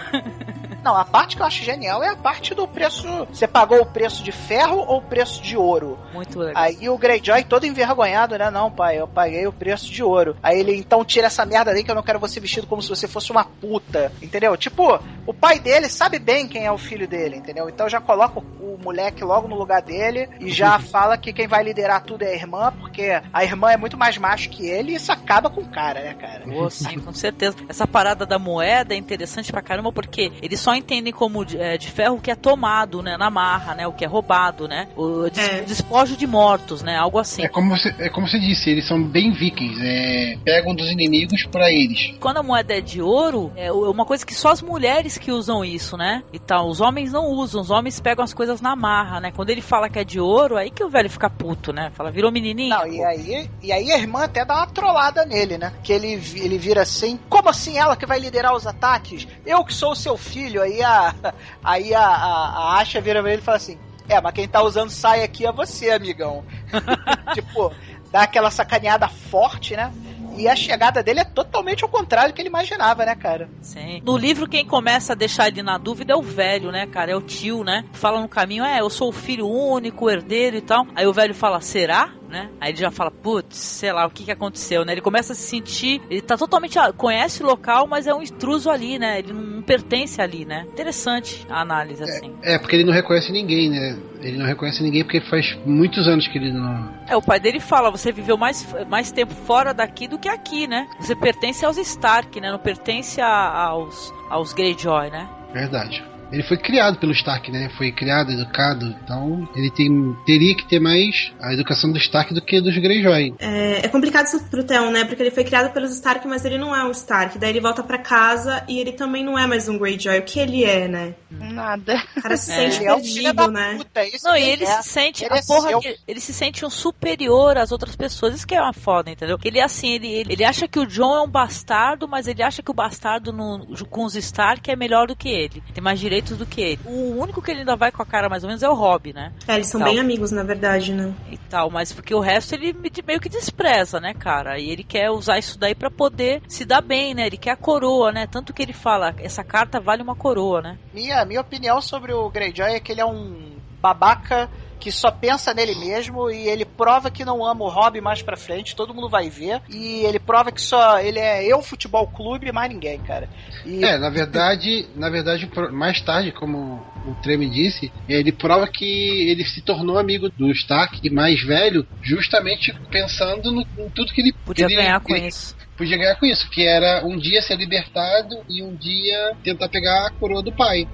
Não, 0.88 0.96
a 0.96 1.04
parte 1.04 1.36
que 1.36 1.42
eu 1.42 1.46
acho 1.46 1.66
genial 1.66 2.02
é 2.02 2.08
a 2.08 2.16
parte 2.16 2.56
do 2.56 2.66
preço. 2.66 3.06
Você 3.26 3.46
pagou 3.46 3.82
o 3.82 3.86
preço 3.86 4.24
de 4.24 4.32
ferro 4.32 4.78
ou 4.78 5.00
o 5.00 5.02
preço 5.02 5.44
de 5.44 5.58
ouro? 5.58 6.00
Muito 6.14 6.40
legal. 6.40 6.64
Aí 6.64 6.88
o 6.88 6.98
Greyjoy 6.98 7.44
todo 7.44 7.66
envergonhado, 7.66 8.38
né? 8.38 8.50
Não, 8.50 8.72
pai, 8.72 8.98
eu 8.98 9.06
paguei 9.06 9.46
o 9.46 9.52
preço 9.52 9.67
de 9.76 10.04
ouro. 10.04 10.36
Aí 10.42 10.60
ele, 10.60 10.76
então 10.76 11.04
tira 11.04 11.28
essa 11.28 11.46
merda 11.46 11.74
daí 11.74 11.84
que 11.84 11.92
eu 11.92 11.96
não 11.96 12.04
quero 12.04 12.20
você 12.20 12.40
vestido 12.40 12.68
como 12.68 12.82
se 12.82 12.90
você 12.90 13.08
fosse 13.08 13.32
uma 13.32 13.44
puta. 13.44 14.12
Entendeu? 14.22 14.56
Tipo, 14.58 15.00
o 15.26 15.34
pai 15.34 15.60
dele 15.60 15.90
sabe 15.90 16.20
bem 16.20 16.48
quem 16.48 16.66
é 16.66 16.72
o 16.72 16.78
filho 16.78 17.08
dele, 17.08 17.38
entendeu? 17.38 17.70
Então 17.70 17.90
já 17.90 18.00
coloca 18.00 18.40
o, 18.40 18.76
o 18.76 18.80
moleque 18.82 19.24
logo 19.24 19.48
no 19.48 19.56
lugar 19.56 19.82
dele 19.82 20.30
e 20.40 20.52
já 20.52 20.80
fala 20.80 21.18
que 21.18 21.34
quem 21.34 21.48
vai 21.48 21.64
liderar 21.64 22.04
tudo 22.04 22.24
é 22.24 22.28
a 22.28 22.36
irmã, 22.36 22.74
porque 22.80 23.22
a 23.34 23.44
irmã 23.44 23.72
é 23.72 23.78
muito 23.78 23.98
mais 23.98 24.18
macho 24.18 24.50
que 24.50 24.66
ele 24.66 24.92
e 24.92 24.96
isso 24.96 25.12
acaba 25.12 25.50
com 25.50 25.62
o 25.62 25.70
cara, 25.70 26.02
né, 26.02 26.14
cara? 26.14 26.44
Oh, 26.48 26.70
sim, 26.70 27.00
com 27.00 27.14
certeza. 27.14 27.58
Essa 27.68 27.88
parada 27.88 28.26
da 28.26 28.40
moeda 28.40 28.94
é 28.94 28.98
interessante 28.98 29.52
pra 29.52 29.62
caramba 29.62 29.92
porque 29.92 30.32
eles 30.42 30.60
só 30.60 30.76
entendem 30.76 31.14
como 31.14 31.46
de, 31.46 31.58
é, 31.58 31.78
de 31.78 31.90
ferro 31.90 32.16
o 32.16 32.22
que 32.22 32.32
é 32.32 32.36
tomado, 32.36 33.02
né, 33.02 33.18
na 33.18 33.30
marra, 33.30 33.76
né, 33.76 33.88
o 33.88 33.94
que 33.94 34.06
é 34.06 34.08
roubado, 34.08 34.68
né, 34.68 34.88
o 34.96 35.30
des, 35.30 35.48
é. 35.48 35.62
despojo 35.62 36.16
de 36.16 36.28
mortos, 36.28 36.82
né, 36.82 36.98
algo 36.98 37.20
assim. 37.20 37.44
É 37.44 37.48
como 37.48 37.76
você, 37.76 37.94
é 38.00 38.10
como 38.10 38.28
você 38.28 38.40
disse, 38.40 38.70
eles 38.70 38.88
são 38.88 39.04
bem 39.04 39.34
vikings, 39.58 39.82
é, 39.84 40.38
pegam 40.44 40.76
dos 40.76 40.90
inimigos 40.90 41.46
para 41.46 41.72
eles. 41.72 42.16
Quando 42.20 42.38
a 42.38 42.44
moeda 42.44 42.78
é 42.78 42.82
de 42.82 43.02
ouro, 43.02 43.52
é 43.56 43.72
uma 43.72 44.06
coisa 44.06 44.26
que 44.26 44.36
só 44.36 44.50
as 44.50 44.62
mulheres 44.62 45.18
que 45.18 45.32
usam 45.32 45.66
isso, 45.66 45.98
né, 45.98 46.24
e 46.32 46.40
tal, 46.40 46.70
os 46.70 46.80
homens 46.80 47.12
não 47.12 47.26
usam, 47.32 47.62
os 47.62 47.72
homens 47.72 48.00
pegam 48.00 48.24
as 48.24 48.34
coisas 48.34 48.62
na 48.62 48.76
marra, 48.76 49.20
né, 49.20 49.32
quando 49.32 49.50
ele 49.50 49.62
fala 49.62 49.90
que 49.90 50.00
é 50.00 50.04
de 50.04 50.20
ouro, 50.20 50.58
aí 50.58 50.70
que 50.70 50.84
o 50.84 50.90
velho 50.90 51.10
fica 51.10 51.30
puto, 51.30 51.74
né, 51.74 51.92
fala, 51.94 52.12
virou 52.12 52.32
menininho. 52.32 52.70
Não, 52.70 52.88
e 52.88 53.04
aí, 53.04 53.50
e 53.62 53.72
aí 53.72 53.92
a 53.92 53.98
irmã 53.98 54.24
até 54.24 54.46
dá 54.46 54.58
uma 54.58 54.68
trollada 54.68 55.26
nele, 55.26 55.58
né, 55.58 55.74
que 55.84 55.92
ele, 55.92 56.22
ele 56.36 56.58
vira 56.58 56.84
assim, 56.84 57.20
como 57.30 57.50
assim 57.50 57.78
ela 57.78 57.96
que 57.96 58.06
vai 58.06 58.20
liderar 58.20 58.56
os 58.56 58.68
ataques? 58.68 59.28
Eu 59.46 59.64
que 59.64 59.74
sou 59.74 59.92
o 59.92 59.96
seu 59.96 60.18
filho, 60.18 60.62
aí 60.62 60.82
a, 60.84 61.14
aí 61.64 61.94
a, 61.94 62.02
a, 62.02 62.50
a 62.50 62.80
Asha 62.80 63.02
vira 63.02 63.22
pra 63.22 63.32
ele 63.32 63.42
e 63.42 63.46
fala 63.46 63.58
assim: 63.58 63.78
É, 64.08 64.20
mas 64.22 64.34
quem 64.34 64.48
tá 64.48 64.62
usando 64.62 64.90
saia 64.90 65.26
aqui 65.26 65.46
é 65.46 65.52
você, 65.52 65.90
amigão. 65.90 66.44
tipo, 67.34 67.72
dá 68.18 68.24
aquela 68.24 68.50
sacaneada 68.50 69.08
forte, 69.08 69.76
né? 69.76 69.94
E 70.36 70.48
a 70.48 70.56
chegada 70.56 71.04
dele 71.04 71.20
é 71.20 71.24
totalmente 71.24 71.84
ao 71.84 71.90
contrário 71.90 72.32
do 72.32 72.36
que 72.36 72.42
ele 72.42 72.50
imaginava, 72.50 73.06
né, 73.06 73.16
cara? 73.16 73.50
Sim. 73.62 74.02
No 74.04 74.18
livro, 74.18 74.48
quem 74.48 74.66
começa 74.66 75.14
a 75.14 75.16
deixar 75.16 75.48
ele 75.48 75.64
na 75.64 75.78
dúvida 75.78 76.14
é 76.14 76.16
o 76.16 76.22
velho, 76.22 76.72
né, 76.72 76.86
cara? 76.88 77.12
É 77.12 77.16
o 77.16 77.22
tio, 77.22 77.64
né? 77.64 77.84
Fala 77.94 78.22
no 78.22 78.28
caminho, 78.28 78.64
é, 78.64 78.82
eu 78.82 78.90
sou 78.90 79.10
o 79.10 79.12
filho 79.12 79.48
único, 79.48 80.10
herdeiro 80.10 80.58
e 80.58 80.62
tal. 80.62 80.86
Aí 80.96 81.08
o 81.08 81.14
velho 81.14 81.34
fala, 81.34 81.62
será? 81.62 82.12
Né? 82.28 82.50
Aí 82.60 82.72
ele 82.72 82.78
já 82.78 82.92
fala, 82.92 83.10
putz, 83.10 83.58
sei 83.58 83.92
lá, 83.94 84.06
o 84.06 84.10
que 84.10 84.26
que 84.26 84.32
aconteceu, 84.32 84.84
né? 84.84 84.92
Ele 84.92 85.02
começa 85.02 85.32
a 85.32 85.36
se 85.36 85.44
sentir, 85.44 86.02
ele 86.10 86.22
tá 86.22 86.36
totalmente, 86.38 86.78
conhece 86.98 87.42
o 87.42 87.46
local, 87.46 87.88
mas 87.88 88.06
é 88.06 88.14
um 88.14 88.22
intruso 88.22 88.70
ali, 88.70 89.00
né? 89.00 89.20
Ele 89.20 89.32
não 89.32 89.62
pertence 89.62 90.22
ali, 90.22 90.44
né? 90.44 90.66
Interessante 90.68 91.46
a 91.50 91.62
análise, 91.62 92.04
assim. 92.04 92.36
É, 92.44 92.56
é 92.56 92.60
porque 92.60 92.76
ele 92.76 92.84
não 92.84 92.94
reconhece 92.94 93.32
ninguém, 93.32 93.70
né? 93.70 93.98
Ele 94.22 94.38
não 94.38 94.46
reconhece 94.46 94.84
ninguém 94.84 95.04
porque 95.04 95.22
faz 95.22 95.58
muitos 95.66 96.08
anos 96.08 96.28
que 96.28 96.38
ele 96.38 96.52
não... 96.52 96.94
É, 97.08 97.16
o 97.16 97.22
pai 97.22 97.40
dele 97.40 97.60
fala, 97.60 97.90
você 97.90 98.12
viveu 98.12 98.38
mais, 98.38 98.68
mais 98.90 99.12
tempo 99.12 99.34
fora 99.34 99.74
daqui 99.74 100.08
do 100.08 100.20
que 100.20 100.28
aqui, 100.28 100.68
né? 100.68 100.88
Você 101.00 101.16
pertence 101.16 101.66
aos 101.66 101.78
Stark, 101.78 102.42
né? 102.42 102.52
Não 102.52 102.60
pertence 102.60 103.22
a, 103.22 103.68
aos, 103.68 104.14
aos 104.30 104.54
Greyjoy, 104.54 105.10
né? 105.10 105.30
Verdade. 105.54 106.04
Ele 106.32 106.44
foi 106.44 106.58
criado 106.58 106.98
pelo 107.00 107.12
Stark, 107.12 107.52
né? 107.52 107.70
Foi 107.78 107.92
criado, 107.92 108.32
educado. 108.32 108.96
Então, 109.04 109.48
ele 109.56 109.72
tem, 109.72 110.16
teria 110.26 110.56
que 110.56 110.68
ter 110.68 110.80
mais 110.80 111.32
a 111.42 111.54
educação 111.54 111.92
do 111.92 111.98
Stark 111.98 112.34
do 112.34 112.42
que 112.42 112.62
dos 112.62 112.78
Greyjoy. 112.78 113.36
É, 113.40 113.86
é 113.86 113.88
complicado 113.88 114.26
isso 114.26 114.44
pro 114.50 114.64
Theon, 114.64 114.92
né? 114.92 115.06
Porque 115.06 115.24
ele 115.24 115.32
foi 115.32 115.44
criado 115.44 115.74
pelos 115.74 115.92
Stark, 115.92 116.28
mas 116.28 116.44
ele 116.46 116.58
não 116.58 116.76
é 116.76 116.84
um 116.84 116.92
Stark. 116.92 117.38
Daí 117.40 117.50
ele 117.50 117.62
volta 117.62 117.84
para 117.84 117.98
casa 117.98 118.64
e 118.68 118.80
ele 118.80 118.92
também 118.92 119.24
não 119.24 119.38
é 119.38 119.48
mais 119.48 119.70
um 119.70 119.78
Greyjoy. 119.78 120.20
O 120.20 120.24
que 120.24 120.40
ele 120.40 120.64
é, 120.64 120.88
né? 120.88 121.16
Nada. 121.30 121.96
O 122.18 122.22
cara 122.22 122.38
se 122.38 122.52
é. 122.52 122.56
sente 122.56 122.86
é. 122.86 122.94
perdido, 122.94 123.52
né? 123.52 123.76
Puta, 123.78 124.02
não, 124.24 124.36
e 124.36 124.44
ele 124.44 124.64
é. 124.64 124.82
se 124.82 124.90
sente 124.90 125.24
ele, 125.24 125.34
a 125.34 125.44
porra, 125.44 125.72
ele, 125.72 125.98
ele 126.08 126.20
se 126.20 126.34
sente 126.34 126.66
um 126.66 126.70
superior 126.70 127.58
às 127.58 127.72
outras 127.72 127.96
pessoas. 127.96 128.36
Isso 128.36 128.48
que 128.48 128.56
é 128.56 128.62
uma 128.62 128.74
foda, 128.74 129.10
entendeu? 129.10 129.38
Ele 129.44 129.60
é 129.60 129.64
assim, 129.64 129.94
ele, 129.94 130.08
ele, 130.08 130.34
ele 130.34 130.44
acha 130.44 130.68
que 130.68 130.80
o 130.80 130.86
John 130.86 131.16
é 131.16 131.22
um 131.22 131.30
bastardo, 131.30 132.08
mas 132.08 132.28
ele 132.28 132.44
acha 132.44 132.62
que 132.62 132.72
o 132.72 132.74
bastardo 132.74 133.32
no, 133.32 133.66
com 133.90 134.04
os 134.04 134.16
Stark 134.16 134.70
é 134.70 134.76
melhor 134.76 135.08
do 135.08 135.16
que 135.16 135.30
ele. 135.30 135.64
Tem 135.74 135.84
mais 135.84 136.00
direito 136.00 136.17
direitos 136.18 136.38
do 136.38 136.46
que 136.46 136.62
ele. 136.62 136.80
O 136.86 137.22
único 137.22 137.42
que 137.42 137.52
ele 137.52 137.60
ainda 137.62 137.76
vai 137.76 137.92
com 137.92 138.02
a 138.02 138.06
cara 138.06 138.30
mais 138.30 138.44
ou 138.44 138.48
menos 138.48 138.64
é 138.64 138.70
o 138.70 138.74
Rob, 138.74 139.14
né? 139.14 139.32
É, 139.48 139.56
eles 139.56 139.68
são 139.68 139.82
bem 139.82 140.00
amigos, 140.00 140.32
na 140.32 140.44
verdade, 140.44 140.94
né? 140.94 141.14
E 141.32 141.38
tal, 141.38 141.70
mas 141.70 141.92
porque 141.92 142.14
o 142.14 142.20
resto 142.20 142.56
ele 142.56 142.76
meio 143.06 143.20
que 143.20 143.30
despreza, 143.30 144.00
né, 144.00 144.14
cara? 144.14 144.60
E 144.60 144.70
ele 144.70 144.84
quer 144.84 145.10
usar 145.12 145.38
isso 145.38 145.58
daí 145.58 145.76
para 145.76 145.90
poder 145.90 146.42
se 146.48 146.66
dar 146.66 146.82
bem, 146.82 147.14
né? 147.14 147.28
Ele 147.28 147.38
quer 147.38 147.52
a 147.52 147.56
coroa, 147.56 148.12
né? 148.12 148.28
Tanto 148.28 148.54
que 148.54 148.62
ele 148.62 148.74
fala, 148.74 149.14
essa 149.20 149.44
carta 149.44 149.80
vale 149.80 150.02
uma 150.02 150.16
coroa, 150.16 150.62
né? 150.62 150.78
Minha, 150.94 151.24
minha 151.26 151.42
opinião 151.42 151.82
sobre 151.82 152.14
o 152.14 152.30
Greyjoy 152.30 152.74
é 152.74 152.80
que 152.80 152.92
ele 152.92 153.02
é 153.02 153.06
um 153.06 153.58
babaca 153.82 154.50
que 154.80 154.92
só 154.92 155.12
pensa 155.12 155.54
nele 155.54 155.76
mesmo 155.76 156.30
e 156.30 156.48
ele 156.48 156.66
prova 156.66 157.10
que 157.10 157.26
não 157.26 157.46
ama 157.46 157.66
o 157.66 157.70
hobby 157.70 158.02
mais 158.02 158.22
pra 158.22 158.38
frente, 158.38 158.76
todo 158.76 158.94
mundo 158.94 159.10
vai 159.10 159.30
ver. 159.30 159.62
E 159.70 160.06
ele 160.06 160.20
prova 160.20 160.52
que 160.52 160.62
só 160.62 161.00
ele 161.00 161.20
é 161.20 161.46
eu 161.46 161.62
futebol 161.62 162.08
clube 162.08 162.48
e 162.48 162.52
mais 162.52 162.72
ninguém, 162.72 163.00
cara. 163.00 163.30
E... 163.66 163.84
É, 163.84 163.98
na 163.98 164.10
verdade, 164.10 164.88
na 164.96 165.10
verdade, 165.10 165.50
mais 165.72 166.02
tarde, 166.02 166.32
como 166.32 166.82
o 167.06 167.16
Treme 167.22 167.50
disse, 167.50 167.92
ele 168.08 168.32
prova 168.32 168.68
que 168.68 169.30
ele 169.30 169.46
se 169.46 169.62
tornou 169.62 169.98
amigo 169.98 170.30
do 170.30 170.52
Stark 170.52 171.10
mais 171.10 171.42
velho, 171.42 171.88
justamente 172.02 172.74
pensando 172.92 173.52
no, 173.52 173.62
em 173.78 173.90
tudo 173.90 174.14
que 174.14 174.22
ele 174.22 174.34
podia 174.46 174.66
ele, 174.66 174.76
ganhar 174.76 175.00
com 175.00 175.16
ele, 175.16 175.28
isso. 175.28 175.56
Podia 175.78 175.98
ganhar 175.98 176.16
com 176.16 176.26
isso, 176.26 176.50
que 176.50 176.66
era 176.66 177.06
um 177.06 177.18
dia 177.18 177.42
ser 177.42 177.56
libertado 177.56 178.36
e 178.50 178.64
um 178.64 178.76
dia 178.76 179.36
tentar 179.44 179.70
pegar 179.70 180.08
a 180.08 180.12
coroa 180.12 180.42
do 180.42 180.52
pai. 180.52 180.88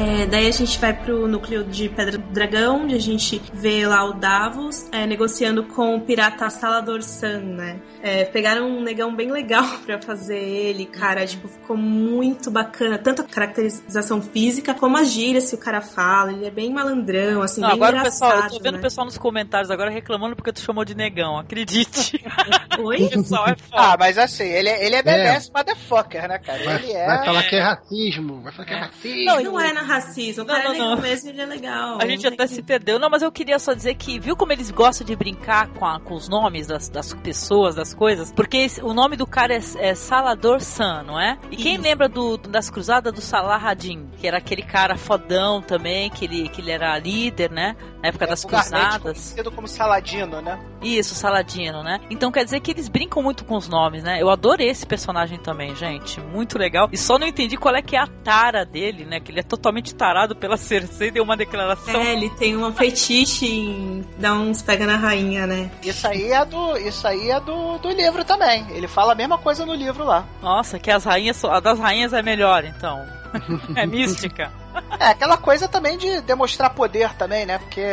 É, 0.00 0.26
daí 0.26 0.46
a 0.46 0.50
gente 0.52 0.78
vai 0.78 0.92
pro 0.92 1.26
núcleo 1.26 1.64
de 1.64 1.88
Pedra 1.88 2.18
do 2.18 2.32
Dragão, 2.32 2.82
onde 2.84 2.94
a 2.94 3.00
gente 3.00 3.42
vê 3.52 3.84
lá 3.84 4.04
o 4.04 4.12
Davos 4.12 4.86
é, 4.92 5.04
negociando 5.06 5.64
com 5.64 5.96
o 5.96 6.00
pirata 6.00 6.48
Salador 6.50 7.02
San, 7.02 7.40
né? 7.40 7.80
É, 8.00 8.24
pegaram 8.24 8.68
um 8.68 8.80
negão 8.80 9.16
bem 9.16 9.32
legal 9.32 9.64
pra 9.84 10.00
fazer 10.00 10.38
ele, 10.38 10.86
cara. 10.86 11.26
Tipo, 11.26 11.48
ficou 11.48 11.76
muito 11.76 12.48
bacana. 12.48 12.96
Tanto 12.96 13.22
a 13.22 13.24
caracterização 13.24 14.22
física 14.22 14.72
como 14.72 14.96
as 14.96 15.10
gírias 15.10 15.48
que 15.50 15.56
o 15.56 15.58
cara 15.58 15.80
fala. 15.80 16.32
Ele 16.32 16.46
é 16.46 16.50
bem 16.50 16.72
malandrão, 16.72 17.42
assim, 17.42 17.60
Não, 17.60 17.68
bem 17.70 17.76
agora 17.78 17.96
engraçado. 17.96 18.30
pessoal, 18.30 18.44
eu 18.44 18.56
tô 18.56 18.62
vendo 18.62 18.74
né? 18.74 18.78
o 18.78 18.82
pessoal 18.82 19.04
nos 19.04 19.18
comentários 19.18 19.68
agora 19.70 19.90
reclamando 19.90 20.36
porque 20.36 20.52
tu 20.52 20.60
chamou 20.60 20.84
de 20.84 20.94
negão, 20.94 21.36
acredite. 21.38 22.24
Oi? 22.78 23.02
o 23.02 23.10
pessoal 23.10 23.48
é 23.48 23.56
Ah, 23.72 23.82
foda. 23.90 23.96
mas 23.98 24.16
assim, 24.16 24.44
ele, 24.44 24.68
ele 24.68 24.94
é 24.94 25.02
BDS 25.02 25.50
motherfucker, 25.52 26.28
né, 26.28 26.38
cara? 26.38 26.62
Vai, 26.64 26.76
ele 26.84 26.92
é. 26.92 27.04
vai 27.06 27.24
falar 27.24 27.42
que 27.42 27.56
é 27.56 27.60
racismo, 27.62 28.40
vai 28.42 28.52
falar 28.52 28.68
que 28.68 28.74
é 28.74 28.78
racismo. 28.78 29.24
Não, 29.24 29.42
Não 29.42 29.60
é 29.60 29.72
na 29.72 29.87
racismo. 29.88 30.44
O 30.44 30.46
Não, 30.46 30.54
cara 30.54 30.64
não, 30.68 30.70
é 30.70 30.72
legal 30.78 30.90
não. 30.96 31.02
mesmo, 31.02 31.30
ele 31.30 31.40
é 31.40 31.46
legal. 31.46 31.98
A 32.00 32.06
gente 32.06 32.26
até 32.26 32.46
se 32.46 32.62
perdeu. 32.62 32.98
Não, 32.98 33.10
mas 33.10 33.22
eu 33.22 33.32
queria 33.32 33.58
só 33.58 33.72
dizer 33.74 33.94
que, 33.94 34.18
viu 34.20 34.36
como 34.36 34.52
eles 34.52 34.70
gostam 34.70 35.06
de 35.06 35.16
brincar 35.16 35.68
com, 35.68 35.84
a- 35.86 35.98
com 36.00 36.14
os 36.14 36.28
nomes 36.28 36.66
das, 36.66 36.88
das 36.88 37.12
pessoas, 37.14 37.74
das 37.74 37.92
coisas? 37.94 38.30
Porque 38.32 38.58
esse- 38.58 38.82
o 38.82 38.92
nome 38.92 39.16
do 39.16 39.26
cara 39.26 39.54
é, 39.54 39.60
é 39.78 39.94
Salador 39.94 40.60
San, 40.60 41.02
não 41.02 41.18
é? 41.20 41.38
E 41.50 41.56
quem 41.56 41.74
Isso. 41.74 41.82
lembra 41.82 42.08
do, 42.08 42.36
das 42.36 42.70
cruzadas 42.70 43.12
do 43.12 43.20
Salah 43.20 43.56
Hadin? 43.56 44.08
Que 44.18 44.26
era 44.28 44.38
aquele 44.38 44.62
cara 44.62 44.96
fodão 44.96 45.60
também, 45.62 46.10
que 46.10 46.24
ele, 46.24 46.48
que 46.48 46.60
ele 46.60 46.70
era 46.70 46.98
líder, 46.98 47.50
né? 47.50 47.76
Na 48.02 48.08
época 48.10 48.26
das 48.26 48.42
vulgarmente 48.42 48.70
cruzadas. 48.78 49.02
conhecido 49.02 49.50
como 49.52 49.66
Saladino, 49.66 50.40
né? 50.40 50.58
Isso, 50.82 51.14
Saladino, 51.14 51.82
né? 51.82 52.00
Então 52.10 52.30
quer 52.30 52.44
dizer 52.44 52.60
que 52.60 52.70
eles 52.70 52.88
brincam 52.88 53.22
muito 53.22 53.44
com 53.44 53.56
os 53.56 53.68
nomes, 53.68 54.02
né? 54.04 54.20
Eu 54.22 54.30
adorei 54.30 54.68
esse 54.68 54.86
personagem 54.86 55.38
também, 55.38 55.74
gente. 55.74 56.20
Muito 56.20 56.56
legal. 56.58 56.88
E 56.92 56.96
só 56.96 57.18
não 57.18 57.26
entendi 57.26 57.56
qual 57.56 57.74
é 57.74 57.82
que 57.82 57.96
é 57.96 58.00
a 58.00 58.06
tara 58.06 58.64
dele, 58.64 59.04
né? 59.04 59.18
Que 59.20 59.30
ele 59.32 59.40
é 59.40 59.42
totalmente 59.42 59.77
tarado 59.82 60.34
pela 60.36 60.56
Cersei, 60.58 61.10
deu 61.10 61.22
uma 61.22 61.36
declaração. 61.36 62.00
É, 62.00 62.12
ele 62.12 62.30
tem 62.30 62.56
uma 62.56 62.72
fetiche 62.72 63.46
em 63.46 64.04
dar 64.18 64.34
uns 64.34 64.62
pega 64.62 64.86
na 64.86 64.96
rainha, 64.96 65.46
né? 65.46 65.70
Isso 65.82 66.06
aí 66.06 66.32
é 66.32 66.44
do, 66.44 66.76
isso 66.76 67.06
aí 67.06 67.30
é 67.30 67.40
do, 67.40 67.78
do 67.78 67.88
livro 67.90 68.24
também. 68.24 68.66
Ele 68.70 68.88
fala 68.88 69.12
a 69.12 69.16
mesma 69.16 69.38
coisa 69.38 69.64
no 69.64 69.74
livro 69.74 70.04
lá. 70.04 70.24
Nossa, 70.42 70.78
que 70.78 70.90
as 70.90 71.04
rainhas, 71.04 71.44
a 71.44 71.60
das 71.60 71.78
rainhas 71.78 72.12
é 72.12 72.22
melhor, 72.22 72.64
então. 72.64 73.06
é 73.76 73.86
mística. 73.86 74.50
É 74.98 75.08
aquela 75.08 75.36
coisa 75.36 75.68
também 75.68 75.98
de 75.98 76.20
demonstrar 76.22 76.70
poder 76.70 77.12
também, 77.14 77.44
né? 77.44 77.58
Porque 77.58 77.84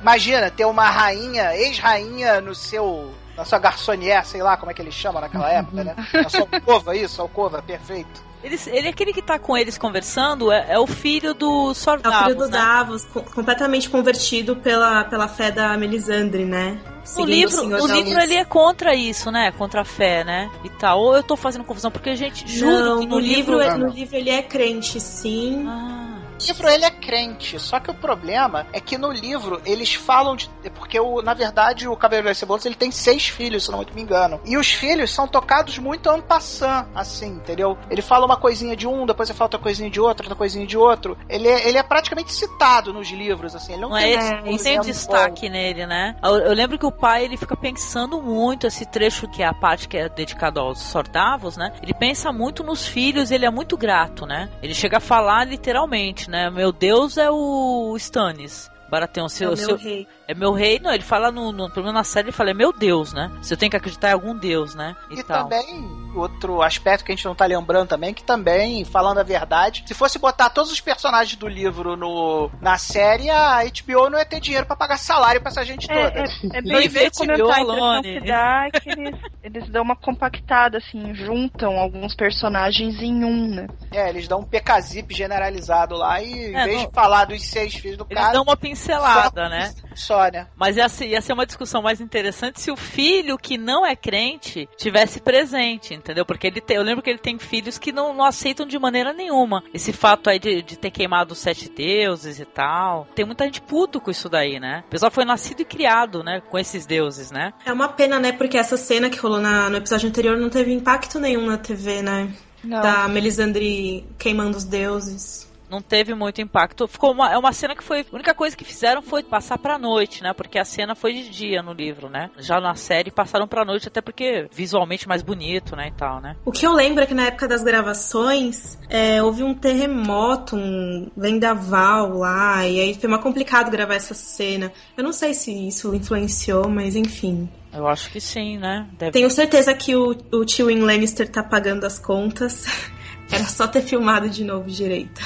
imagina 0.00 0.50
ter 0.50 0.64
uma 0.64 0.88
rainha, 0.88 1.54
ex-rainha 1.56 2.40
no 2.40 2.54
seu 2.54 3.12
na 3.36 3.44
sua 3.44 3.60
garçonier, 3.60 4.26
sei 4.26 4.42
lá 4.42 4.56
como 4.56 4.72
é 4.72 4.74
que 4.74 4.82
ele 4.82 4.90
chama 4.90 5.20
naquela 5.20 5.48
época, 5.48 5.84
né? 5.84 5.94
Na 6.12 6.28
sua 6.28 6.40
alcova, 6.40 6.96
isso, 6.96 7.22
alcova, 7.22 7.62
perfeito. 7.62 8.27
Ele, 8.42 8.56
ele 8.68 8.86
é 8.86 8.90
aquele 8.90 9.12
que 9.12 9.20
tá 9.20 9.38
com 9.38 9.56
eles 9.56 9.76
conversando, 9.76 10.52
é, 10.52 10.66
é 10.70 10.78
o 10.78 10.86
filho 10.86 11.34
do 11.34 11.72
É 12.04 12.08
o 12.08 12.24
filho 12.24 12.36
do 12.36 12.44
né? 12.46 12.50
Davos, 12.58 13.04
co- 13.06 13.22
completamente 13.22 13.90
convertido 13.90 14.54
pela, 14.56 15.04
pela 15.04 15.26
fé 15.26 15.50
da 15.50 15.76
Melisandre, 15.76 16.44
né? 16.44 16.78
No 17.00 17.06
Seguindo 17.06 17.28
livro, 17.30 17.56
Senhor 17.62 17.80
o 17.80 17.86
da 17.88 17.94
livro 17.94 18.20
ele 18.20 18.34
é 18.34 18.44
contra 18.44 18.94
isso, 18.94 19.30
né? 19.32 19.50
Contra 19.52 19.80
a 19.80 19.84
fé, 19.84 20.22
né? 20.22 20.50
E 20.62 20.68
tal. 20.68 21.00
Ou 21.00 21.16
eu 21.16 21.22
tô 21.22 21.36
fazendo 21.36 21.64
confusão, 21.64 21.90
porque, 21.90 22.14
gente, 22.14 22.46
juro 22.46 22.70
Não, 22.70 23.00
que 23.00 23.06
no, 23.06 23.18
livro, 23.18 23.52
não, 23.56 23.62
é- 23.62 23.76
no 23.76 23.88
livro 23.88 24.14
ele 24.16 24.30
é 24.30 24.42
crente, 24.42 25.00
sim. 25.00 25.64
Ah, 25.66 26.17
O 26.40 26.46
livro 26.46 26.68
ele 26.68 26.84
é 26.84 26.90
crente, 26.90 27.58
só 27.58 27.80
que 27.80 27.90
o 27.90 27.94
problema 27.94 28.66
é 28.72 28.80
que 28.80 28.96
no 28.96 29.10
livro 29.10 29.60
eles 29.64 29.94
falam 29.94 30.36
de. 30.36 30.48
Porque 30.76 30.98
o, 30.98 31.20
na 31.20 31.34
verdade 31.34 31.88
o 31.88 31.96
Cavaleiro 31.96 32.28
das 32.28 32.38
Cebolas 32.38 32.64
ele 32.64 32.74
tem 32.74 32.90
seis 32.90 33.28
filhos, 33.28 33.64
se 33.64 33.70
não 33.70 33.84
me 33.94 34.02
engano. 34.02 34.40
E 34.44 34.56
os 34.56 34.70
filhos 34.72 35.12
são 35.12 35.26
tocados 35.26 35.78
muito 35.78 36.08
en 36.10 36.20
passant, 36.20 36.86
assim, 36.94 37.28
entendeu? 37.28 37.76
Ele 37.90 38.02
fala 38.02 38.24
uma 38.24 38.36
coisinha 38.36 38.76
de 38.76 38.86
um, 38.86 39.04
depois 39.04 39.28
ele 39.28 39.36
fala 39.36 39.46
outra 39.46 39.60
coisinha 39.60 39.90
de 39.90 40.00
outro, 40.00 40.24
outra 40.24 40.36
coisinha 40.36 40.66
de 40.66 40.76
outro. 40.76 41.18
Ele 41.28 41.48
é, 41.48 41.68
ele 41.68 41.78
é 41.78 41.82
praticamente 41.82 42.32
citado 42.32 42.92
nos 42.92 43.10
livros, 43.10 43.54
assim. 43.54 43.72
Ele 43.72 43.82
não, 43.82 43.90
Não 43.90 43.98
tem, 43.98 44.14
é, 44.14 44.42
não 44.42 44.56
tem 44.56 44.80
destaque 44.80 45.48
nele, 45.48 45.86
né? 45.86 46.16
Eu, 46.22 46.38
eu 46.38 46.52
lembro 46.52 46.78
que 46.78 46.86
o 46.86 46.92
pai 46.92 47.24
ele 47.24 47.36
fica 47.36 47.56
pensando 47.56 48.22
muito 48.22 48.66
esse 48.66 48.86
trecho 48.86 49.26
que 49.28 49.42
é 49.42 49.46
a 49.46 49.54
parte 49.54 49.88
que 49.88 49.96
é 49.96 50.08
dedicado 50.08 50.60
aos 50.60 50.78
Sordavos, 50.78 51.56
né? 51.56 51.72
Ele 51.82 51.94
pensa 51.94 52.32
muito 52.32 52.62
nos 52.62 52.86
filhos, 52.86 53.30
ele 53.30 53.44
é 53.44 53.50
muito 53.50 53.76
grato, 53.76 54.24
né? 54.26 54.48
Ele 54.62 54.74
chega 54.74 54.98
a 54.98 55.00
falar 55.00 55.44
literalmente, 55.44 56.27
né? 56.28 56.50
Meu 56.50 56.70
Deus 56.70 57.16
é 57.16 57.30
o 57.30 57.96
Stannis. 57.96 58.70
Baratheon, 58.90 59.26
É 59.26 59.28
seu, 59.28 59.48
o 59.52 59.56
meu 59.56 59.64
seu, 59.66 59.76
rei. 59.76 60.06
é 60.26 60.34
meu 60.34 60.52
rei. 60.52 60.78
Não, 60.78 60.92
ele 60.92 61.02
fala 61.02 61.30
no, 61.30 61.52
no, 61.52 61.68
pelo 61.70 61.86
menos 61.86 61.94
na 61.94 62.04
série, 62.04 62.26
ele 62.28 62.32
fala, 62.36 62.50
é 62.50 62.54
meu 62.54 62.72
Deus, 62.72 63.12
né? 63.12 63.30
Você 63.42 63.56
tem 63.56 63.68
que 63.70 63.76
acreditar 63.76 64.10
em 64.10 64.12
algum 64.14 64.36
Deus, 64.36 64.74
né? 64.74 64.96
E 65.10 65.22
tal. 65.22 65.44
também, 65.44 65.66
outro 66.14 66.62
aspecto 66.62 67.04
que 67.04 67.12
a 67.12 67.14
gente 67.14 67.24
não 67.24 67.34
tá 67.34 67.44
lembrando 67.46 67.88
também, 67.88 68.14
que 68.14 68.22
também, 68.24 68.84
falando 68.84 69.18
a 69.18 69.22
verdade, 69.22 69.84
se 69.86 69.94
fosse 69.94 70.18
botar 70.18 70.50
todos 70.50 70.70
os 70.72 70.80
personagens 70.80 71.36
do 71.36 71.46
livro 71.48 71.96
no, 71.96 72.50
na 72.60 72.78
série, 72.78 73.30
a 73.30 73.60
HBO 73.64 74.10
não 74.10 74.18
ia 74.18 74.24
ter 74.24 74.40
dinheiro 74.40 74.66
pra 74.66 74.76
pagar 74.76 74.96
salário 74.98 75.40
pra 75.40 75.50
essa 75.50 75.64
gente 75.64 75.86
toda. 75.86 76.00
É, 76.00 76.22
é, 76.22 76.58
é 76.58 76.62
bem 76.62 76.86
invente 76.86 77.12
isso 77.12 77.18
comentar 77.26 77.46
a 77.58 77.60
impressão 77.60 77.64
violone. 77.74 78.20
que 78.20 78.26
dá 78.26 78.64
é 78.66 78.80
que 78.80 78.90
eles, 78.90 79.16
eles 79.42 79.68
dão 79.70 79.82
uma 79.82 79.96
compactada, 79.96 80.78
assim, 80.78 81.14
juntam 81.14 81.78
alguns 81.78 82.14
personagens 82.14 83.02
em 83.02 83.24
um, 83.24 83.48
né? 83.54 83.68
É, 83.92 84.08
eles 84.08 84.26
dão 84.28 84.40
um 84.40 84.44
PKZip 84.44 85.14
generalizado 85.14 85.96
lá 85.96 86.20
e, 86.22 86.50
em 86.52 86.54
É, 86.56 86.64
vez 86.64 86.76
não- 86.78 86.86
de 86.86 86.92
falar 86.94 87.24
dos 87.26 87.42
seis 87.42 87.74
filhos 87.74 87.96
do 87.98 88.06
Eles 88.10 88.20
cara, 88.20 88.32
dão 88.34 88.42
uma 88.42 88.56
pincelada, 88.78 89.42
só, 89.44 89.48
né? 89.48 89.74
Só, 89.94 90.28
né? 90.30 90.46
Mas 90.56 90.76
ia 90.76 90.88
ser, 90.88 91.06
ia 91.08 91.20
ser 91.20 91.32
uma 91.32 91.44
discussão 91.46 91.82
mais 91.82 92.00
interessante 92.00 92.60
se 92.60 92.70
o 92.70 92.76
filho 92.76 93.36
que 93.36 93.58
não 93.58 93.84
é 93.84 93.96
crente 93.96 94.68
tivesse 94.76 95.20
presente, 95.20 95.94
entendeu? 95.94 96.24
Porque 96.24 96.46
ele 96.46 96.60
tem, 96.60 96.76
eu 96.76 96.82
lembro 96.82 97.02
que 97.02 97.10
ele 97.10 97.18
tem 97.18 97.38
filhos 97.38 97.78
que 97.78 97.92
não, 97.92 98.14
não 98.14 98.24
aceitam 98.24 98.66
de 98.66 98.78
maneira 98.78 99.12
nenhuma 99.12 99.62
esse 99.74 99.92
fato 99.92 100.30
aí 100.30 100.38
de, 100.38 100.62
de 100.62 100.78
ter 100.78 100.90
queimado 100.90 101.32
os 101.32 101.38
sete 101.38 101.68
deuses 101.68 102.38
e 102.38 102.44
tal. 102.44 103.06
Tem 103.14 103.24
muita 103.24 103.44
gente 103.44 103.60
puto 103.60 104.00
com 104.00 104.10
isso 104.10 104.28
daí, 104.28 104.60
né? 104.60 104.84
O 104.86 104.90
pessoal 104.90 105.10
foi 105.10 105.24
nascido 105.24 105.60
e 105.60 105.64
criado, 105.64 106.22
né? 106.22 106.40
Com 106.48 106.58
esses 106.58 106.86
deuses, 106.86 107.30
né? 107.30 107.52
É 107.64 107.72
uma 107.72 107.88
pena, 107.88 108.18
né? 108.18 108.32
Porque 108.32 108.56
essa 108.56 108.76
cena 108.76 109.10
que 109.10 109.18
rolou 109.18 109.40
na- 109.40 109.68
no 109.68 109.76
episódio 109.76 110.08
anterior 110.08 110.36
não 110.36 110.48
teve 110.48 110.72
impacto 110.72 111.18
nenhum 111.18 111.46
na 111.46 111.58
TV, 111.58 112.02
né? 112.02 112.32
Não. 112.62 112.80
Da 112.80 113.06
Melisandre 113.08 114.04
queimando 114.18 114.56
os 114.56 114.64
deuses. 114.64 115.47
Não 115.70 115.82
teve 115.82 116.14
muito 116.14 116.40
impacto. 116.40 116.86
Ficou 116.88 117.12
uma, 117.12 117.32
é 117.32 117.38
uma 117.38 117.52
cena 117.52 117.74
que 117.74 117.82
foi. 117.82 118.00
A 118.00 118.14
única 118.14 118.34
coisa 118.34 118.56
que 118.56 118.64
fizeram 118.64 119.02
foi 119.02 119.22
passar 119.22 119.58
pra 119.58 119.78
noite, 119.78 120.22
né? 120.22 120.32
Porque 120.32 120.58
a 120.58 120.64
cena 120.64 120.94
foi 120.94 121.12
de 121.14 121.28
dia 121.28 121.62
no 121.62 121.72
livro, 121.72 122.08
né? 122.08 122.30
Já 122.38 122.60
na 122.60 122.74
série 122.74 123.10
passaram 123.10 123.46
pra 123.46 123.64
noite, 123.64 123.88
até 123.88 124.00
porque 124.00 124.48
visualmente 124.50 125.06
mais 125.06 125.22
bonito, 125.22 125.76
né? 125.76 125.88
E 125.88 125.92
tal, 125.92 126.20
né? 126.20 126.36
O 126.44 126.52
que 126.52 126.66
eu 126.66 126.72
lembro 126.72 127.02
é 127.02 127.06
que 127.06 127.14
na 127.14 127.26
época 127.26 127.46
das 127.46 127.62
gravações 127.62 128.78
é, 128.88 129.22
houve 129.22 129.42
um 129.42 129.54
terremoto, 129.54 130.56
um 130.56 131.10
vendaval 131.16 132.16
lá, 132.18 132.66
e 132.66 132.80
aí 132.80 132.94
foi 132.94 133.08
mais 133.08 133.22
complicado 133.22 133.70
gravar 133.70 133.94
essa 133.94 134.14
cena. 134.14 134.72
Eu 134.96 135.04
não 135.04 135.12
sei 135.12 135.34
se 135.34 135.68
isso 135.68 135.94
influenciou, 135.94 136.68
mas 136.68 136.96
enfim. 136.96 137.48
Eu 137.72 137.86
acho 137.86 138.10
que 138.10 138.20
sim, 138.20 138.56
né? 138.58 138.86
Deve 138.98 139.12
Tenho 139.12 139.30
certeza 139.30 139.74
que 139.74 139.94
o, 139.94 140.16
o 140.32 140.44
tio 140.44 140.66
Win 140.66 140.80
Lannister 140.80 141.28
tá 141.30 141.42
pagando 141.42 141.84
as 141.84 141.98
contas. 141.98 142.64
Era 143.30 143.44
só 143.44 143.66
ter 143.66 143.82
filmado 143.82 144.28
de 144.28 144.42
novo 144.44 144.68
direito. 144.68 145.20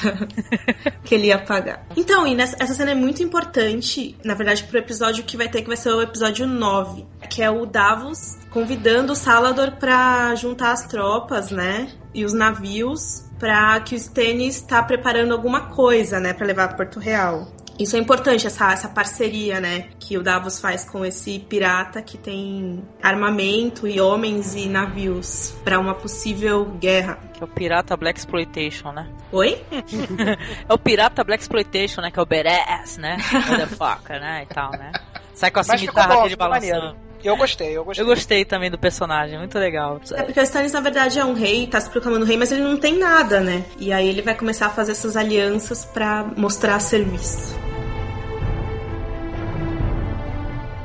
que 1.03 1.15
ele 1.15 1.27
ia 1.27 1.39
pagar. 1.39 1.85
Então, 1.95 2.25
nessa, 2.33 2.55
essa 2.59 2.73
cena 2.73 2.91
é 2.91 2.95
muito 2.95 3.23
importante, 3.23 4.17
na 4.23 4.33
verdade, 4.33 4.63
pro 4.63 4.77
episódio 4.77 5.23
que 5.23 5.37
vai 5.37 5.47
ter, 5.47 5.61
que 5.61 5.67
vai 5.67 5.77
ser 5.77 5.89
o 5.89 6.01
episódio 6.01 6.45
9. 6.45 7.05
Que 7.29 7.41
é 7.41 7.49
o 7.49 7.65
Davos 7.65 8.37
convidando 8.49 9.13
o 9.13 9.15
Salador 9.15 9.73
pra 9.73 10.35
juntar 10.35 10.71
as 10.71 10.85
tropas, 10.85 11.49
né? 11.49 11.91
E 12.13 12.23
os 12.23 12.33
navios 12.33 13.23
pra 13.39 13.79
que 13.79 13.95
o 13.95 13.97
Stannis 13.97 14.61
tá 14.61 14.81
preparando 14.83 15.33
alguma 15.33 15.69
coisa, 15.69 16.19
né? 16.19 16.33
Pra 16.33 16.45
levar 16.45 16.67
pra 16.69 16.77
Porto 16.77 16.99
Real. 16.99 17.47
Isso 17.79 17.95
é 17.95 17.99
importante, 17.99 18.45
essa, 18.45 18.71
essa 18.71 18.87
parceria, 18.87 19.59
né? 19.59 19.87
Que 19.99 20.17
o 20.17 20.23
Davos 20.23 20.59
faz 20.59 20.87
com 20.87 21.03
esse 21.03 21.39
pirata 21.39 22.01
que 22.01 22.17
tem 22.17 22.83
armamento 23.01 23.87
e 23.87 23.99
homens 23.99 24.55
e 24.55 24.67
navios 24.67 25.55
pra 25.63 25.79
uma 25.79 25.95
possível 25.95 26.65
guerra. 26.79 27.17
que 27.33 27.41
é 27.41 27.45
o 27.45 27.47
Pirata 27.47 27.97
Black 27.97 28.19
Exploitation, 28.19 28.91
né? 28.91 29.09
Oi? 29.31 29.63
É 30.69 30.73
o 30.73 30.77
Pirata 30.77 31.23
Black 31.23 31.41
Exploitation, 31.41 32.01
né? 32.01 32.11
Que 32.11 32.19
é 32.19 32.21
o 32.21 32.25
badass, 32.25 32.97
né? 32.97 33.17
Motherfucker, 33.49 34.19
né? 34.19 34.43
E 34.43 34.53
tal, 34.53 34.71
né? 34.71 34.91
Sai 35.33 35.51
com 35.51 35.59
a 35.59 35.63
cimitarra 35.63 36.23
dele 36.23 36.35
balançando. 36.35 36.95
Eu 37.23 37.37
gostei, 37.37 37.77
eu 37.77 37.85
gostei. 37.85 38.03
Eu 38.03 38.07
gostei 38.07 38.45
também 38.45 38.69
do 38.69 38.77
personagem, 38.77 39.37
muito 39.37 39.57
legal. 39.57 40.01
É 40.11 40.23
porque 40.23 40.39
o 40.39 40.43
Stannis, 40.43 40.73
na 40.73 40.81
verdade, 40.81 41.17
é 41.19 41.25
um 41.25 41.33
rei, 41.33 41.65
tá 41.67 41.79
se 41.79 41.89
proclamando 41.89 42.25
rei, 42.25 42.35
mas 42.35 42.51
ele 42.51 42.61
não 42.61 42.77
tem 42.77 42.97
nada, 42.97 43.39
né? 43.39 43.63
E 43.79 43.93
aí 43.93 44.07
ele 44.09 44.21
vai 44.21 44.35
começar 44.35 44.67
a 44.67 44.69
fazer 44.69 44.91
essas 44.91 45.15
alianças 45.15 45.85
pra 45.85 46.25
mostrar 46.35 46.79
serviço. 46.79 47.57